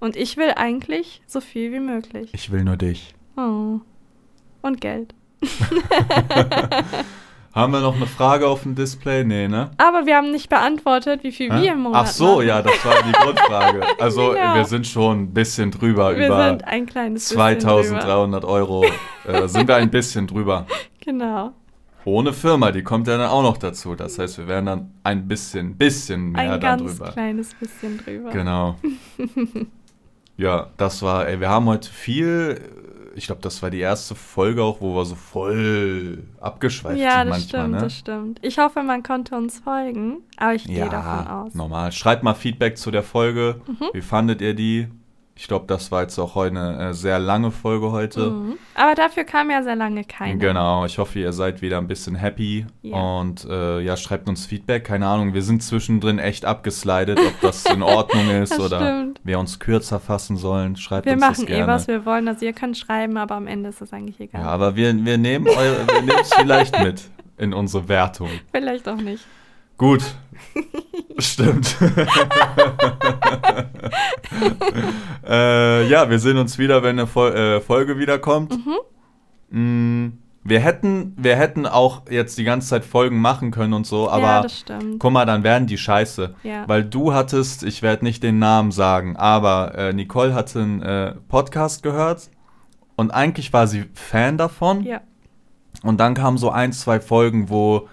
Und 0.00 0.16
ich 0.16 0.36
will 0.36 0.52
eigentlich 0.56 1.22
so 1.26 1.40
viel 1.40 1.72
wie 1.72 1.80
möglich. 1.80 2.30
Ich 2.34 2.50
will 2.52 2.64
nur 2.64 2.76
dich. 2.76 3.14
Oh. 3.36 3.80
Und 4.62 4.80
Geld. 4.80 5.14
Haben 7.54 7.72
wir 7.72 7.80
noch 7.80 7.94
eine 7.94 8.06
Frage 8.08 8.48
auf 8.48 8.62
dem 8.64 8.74
Display? 8.74 9.22
Nee, 9.22 9.46
ne? 9.46 9.70
Aber 9.78 10.06
wir 10.06 10.16
haben 10.16 10.32
nicht 10.32 10.48
beantwortet, 10.50 11.22
wie 11.22 11.30
viel 11.30 11.52
Hä? 11.52 11.62
wir 11.62 11.72
im 11.74 11.82
Monat 11.82 12.02
Ach 12.02 12.06
so, 12.08 12.36
machen. 12.36 12.48
ja, 12.48 12.62
das 12.62 12.84
war 12.84 12.94
die 13.04 13.12
Grundfrage. 13.12 13.82
Also 14.00 14.30
Genau. 14.34 14.54
wir 14.56 14.64
sind 14.64 14.86
schon 14.88 15.20
ein 15.20 15.32
bisschen 15.34 15.70
drüber, 15.70 16.16
Wir 16.16 16.26
über 16.26 16.48
sind 16.48 16.64
ein 16.64 16.86
kleines 16.86 17.28
bisschen 17.28 17.38
drüber. 17.38 17.60
2300 17.60 18.44
Euro. 18.44 18.84
äh, 19.24 19.46
sind 19.46 19.68
wir 19.68 19.76
ein 19.76 19.90
bisschen 19.90 20.26
drüber. 20.26 20.66
Genau. 21.00 21.52
Ohne 22.05 22.32
Firma, 22.32 22.70
die 22.70 22.82
kommt 22.82 23.06
ja 23.09 23.16
dann 23.16 23.28
auch 23.31 23.43
noch 23.43 23.56
dazu. 23.56 23.94
Das 23.94 24.18
heißt, 24.18 24.39
wir 24.39 24.47
wären 24.48 24.66
dann 24.66 24.90
ein 25.05 25.26
bisschen, 25.26 25.76
bisschen 25.76 26.32
mehr 26.32 26.43
Ein 26.55 26.60
dann 26.60 26.78
ganz 26.78 26.97
drüber. 26.98 27.12
kleines 27.12 27.55
bisschen 27.55 27.98
drüber. 27.98 28.31
Genau. 28.31 28.76
ja, 30.36 30.68
das 30.76 31.02
war, 31.02 31.26
ey, 31.28 31.40
wir 31.40 31.48
haben 31.48 31.66
heute 31.66 31.89
viel 31.90 32.60
ich 33.16 33.26
glaube, 33.26 33.40
das 33.43 33.62
war 33.62 33.70
die 33.70 33.78
erste 33.81 34.14
Folge 34.14 34.62
auch, 34.62 34.81
wo 34.81 34.94
wir 34.97 35.05
so 35.05 35.14
voll 35.14 36.24
abgeschweift 36.40 36.98
Ja, 36.98 37.18
sind 37.20 37.28
das 37.28 37.28
manchmal. 37.28 37.40
stimmt, 37.62 37.70
ne? 37.74 37.78
das 37.81 37.97
stimmt. 37.97 38.39
Ich 38.43 38.59
hoffe, 38.59 38.82
man 38.82 39.02
konnte 39.02 39.36
uns 39.36 39.60
folgen, 39.60 40.18
aber 40.36 40.55
ich 40.55 40.64
gehe 40.64 40.89
davon 40.89 41.24
Ja, 41.26 41.43
aus. 41.44 41.55
normal. 41.55 41.93
Schreibt 41.93 42.22
mal 42.22 42.35
Feedback 42.35 42.76
zu 42.76 42.90
der 42.90 43.02
Folge. 43.02 43.60
Mhm. 43.66 43.85
Wie 43.93 44.01
fandet 44.02 44.40
ihr 44.40 44.55
die? 44.55 44.89
Ich 45.36 45.48
glaube, 45.48 45.65
das 45.66 45.90
war 45.90 46.02
jetzt 46.02 46.16
auch 46.20 46.36
heute 46.36 46.56
eine 46.56 46.90
äh, 46.90 46.94
sehr 46.94 47.19
lange 47.19 47.51
Folge 47.51 47.90
heute. 47.90 48.31
Mhm. 48.31 48.55
Aber 48.74 48.94
dafür 48.94 49.24
kam 49.24 49.51
ja 49.51 49.65
sehr 49.65 49.74
lange 49.74 50.05
keine. 50.05 50.39
Genau, 50.39 50.85
ich 50.85 50.98
hoffe, 50.98 51.19
ihr 51.19 51.32
seid 51.32 51.61
wieder 51.61 51.78
ein 51.78 51.89
bisschen 51.89 52.15
happy 52.15 52.66
Ja. 52.82 52.97
und 52.97 53.44
äh, 53.44 53.81
ja, 53.81 53.97
schreibt 53.97 54.28
uns 54.28 54.47
Feedback. 54.47 54.85
Keine 54.85 55.09
Ahnung, 55.09 55.35
wir 55.35 55.43
sind 55.43 55.61
zwischendrin 55.62 56.20
echt 56.20 56.44
abgeslidet, 56.44 57.19
ob 57.19 57.40
das 57.40 57.65
in 57.66 57.82
Ordnung 57.82 58.31
ist 58.43 58.59
oder 58.61 58.78
stimmt. 58.81 59.20
wir 59.24 59.40
uns 59.40 59.59
kürzer 59.59 59.98
fassen 59.98 60.36
sollen. 60.36 60.77
Schreibt 60.77 61.06
Wir 61.06 61.15
uns 61.15 61.20
machen 61.20 61.35
das 61.40 61.43
eh, 61.43 61.47
gerne. 61.56 61.66
was 61.73 61.89
wir 61.89 62.06
wollen. 62.06 62.28
Also 62.28 62.44
ihr 62.47 62.52
könnt 62.52 62.78
schreiben, 62.78 63.16
aber 63.16 63.35
am 63.35 63.48
Ende 63.48 63.70
ist 63.70 63.82
es 63.82 63.93
eigentlich 63.93 64.20
egal. 64.20 64.40
ja, 64.43 64.47
aber 64.47 64.77
wir, 64.77 64.94
wir 64.94 65.05
wir 65.05 65.19
nehmen 65.19 65.47
es 65.48 66.32
vielleicht 66.32 66.78
mit 66.81 67.02
in 67.39 67.52
unsere 67.52 67.89
Wertung. 67.89 68.28
Vielleicht 68.52 68.89
auch 68.89 68.97
nicht. 69.01 69.24
Gut. 69.76 70.14
Stimmt. 71.18 71.76
äh, 75.26 75.86
ja, 75.88 76.10
wir 76.10 76.18
sehen 76.18 76.38
uns 76.38 76.59
wieder, 76.59 76.82
wenn 76.82 76.98
eine 76.98 77.06
Fol 77.06 77.32
äh, 77.32 77.60
Folge 77.60 77.98
wiederkommt. 77.98 78.56
Mm, 79.51 80.09
wir, 80.42 80.60
hätten, 80.60 81.14
wir 81.16 81.36
hätten 81.36 81.66
auch 81.66 82.02
jetzt 82.10 82.38
die 82.38 82.44
ganze 82.44 82.68
Zeit 82.68 82.84
Folgen 82.84 83.20
machen 83.20 83.51
können 83.51 83.72
und 83.72 83.86
so, 83.86 84.06
ja, 84.06 84.12
aber 84.12 84.42
das 84.42 84.60
stimmt. 84.60 84.98
guck 85.01 85.12
mal, 85.12 85.24
dann 85.24 85.42
werden 85.42 85.66
die 85.66 85.78
scheiße. 85.78 86.34
Ja. 86.42 86.68
Weil 86.68 86.84
du 86.84 87.12
hattest, 87.12 87.62
ich 87.62 87.82
werde 87.82 88.05
nicht 88.05 88.22
den 88.22 88.38
Namen 88.38 88.70
sagen, 88.70 89.16
aber 89.16 89.74
äh, 89.76 89.92
Nicole 89.92 90.34
hatte 90.34 90.60
einen 90.60 90.82
äh, 90.82 91.14
Podcast 91.28 91.82
gehört 91.82 92.30
und 92.96 93.10
eigentlich 93.12 93.52
war 93.52 93.66
sie 93.66 93.84
Fan 93.94 94.38
davon. 94.38 94.82
ja. 94.82 95.01
Und 95.82 95.98
dann 95.98 96.14
kamen 96.14 96.38
so 96.38 96.51
ein, 96.51 96.72
zwei 96.72 96.98
Folgen, 96.98 97.51
wo, 97.51 97.88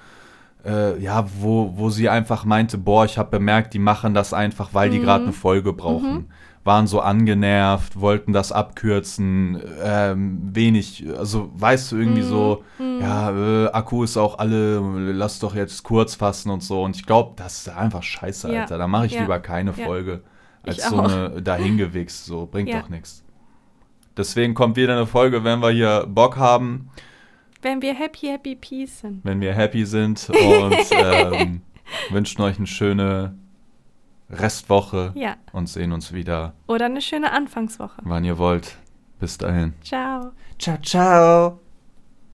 äh, 0.65 0.99
ja, 1.01 1.25
wo, 1.39 1.73
wo 1.75 1.89
sie 1.89 2.09
einfach 2.09 2.45
meinte, 2.45 2.77
boah, 2.77 3.05
ich 3.05 3.17
habe 3.17 3.29
bemerkt, 3.31 3.73
die 3.73 3.79
machen 3.79 4.13
das 4.13 4.33
einfach, 4.33 4.69
weil 4.73 4.89
die 4.89 4.99
Mhm. 4.99 5.03
gerade 5.03 5.23
eine 5.25 5.33
Folge 5.33 5.73
brauchen. 5.73 6.29
Waren 6.63 6.85
so 6.85 6.99
angenervt, 6.99 7.99
wollten 7.99 8.33
das 8.33 8.51
abkürzen, 8.51 9.59
ähm, 9.83 10.41
wenig, 10.53 11.03
also 11.17 11.49
weißt 11.55 11.91
du, 11.91 11.97
irgendwie 11.97 12.21
Mhm. 12.21 12.25
so, 12.27 12.63
Mhm. 12.77 12.99
ja, 13.01 13.31
äh, 13.65 13.67
Akku 13.71 14.03
ist 14.03 14.15
auch 14.17 14.37
alle, 14.37 14.79
lass 15.11 15.39
doch 15.39 15.55
jetzt 15.55 15.81
kurz 15.81 16.13
fassen 16.13 16.51
und 16.51 16.61
so. 16.61 16.83
Und 16.83 16.95
ich 16.95 17.05
glaube, 17.07 17.33
das 17.35 17.61
ist 17.65 17.69
einfach 17.69 18.03
scheiße, 18.03 18.51
Ja. 18.53 18.61
Alter. 18.61 18.77
Da 18.77 18.85
mache 18.87 19.07
ich 19.07 19.13
Ja. 19.13 19.21
lieber 19.21 19.39
keine 19.39 19.71
Ja. 19.75 19.85
Folge, 19.85 20.21
als 20.61 20.87
so 20.87 20.99
eine 20.99 21.41
dahingewichst, 21.41 22.25
so, 22.25 22.45
bringt 22.45 22.71
doch 22.71 22.89
nichts. 22.89 23.23
Deswegen 24.15 24.53
kommt 24.53 24.75
wieder 24.75 24.93
eine 24.93 25.07
Folge, 25.07 25.43
wenn 25.43 25.61
wir 25.61 25.71
hier 25.71 26.05
Bock 26.07 26.37
haben 26.37 26.89
Wenn 27.61 27.81
wir 27.81 27.93
happy, 27.93 28.27
happy, 28.27 28.55
peace 28.55 28.99
sind. 29.01 29.23
wenn 29.23 29.39
wir 29.41 29.53
happy 29.53 29.85
sind 29.85 30.29
und 30.29 30.75
ähm, 30.97 31.61
wünschen 32.09 32.41
euch 32.41 32.57
eine 32.57 32.67
schöne 32.67 33.35
Restwoche 34.29 35.11
Ja. 35.15 35.35
und 35.51 35.67
sehen 35.67 35.91
uns 35.91 36.13
wieder, 36.13 36.53
Oder 36.67 36.85
eine 36.85 37.01
schöne 37.01 37.31
Anfangswoche. 37.31 38.01
wann 38.03 38.23
ihr 38.23 38.37
wollt. 38.37 38.77
Bis 39.19 39.37
dahin. 39.37 39.73
Ciao. 39.83 40.31
Ciao, 40.57 40.77
ciao. 40.81 41.59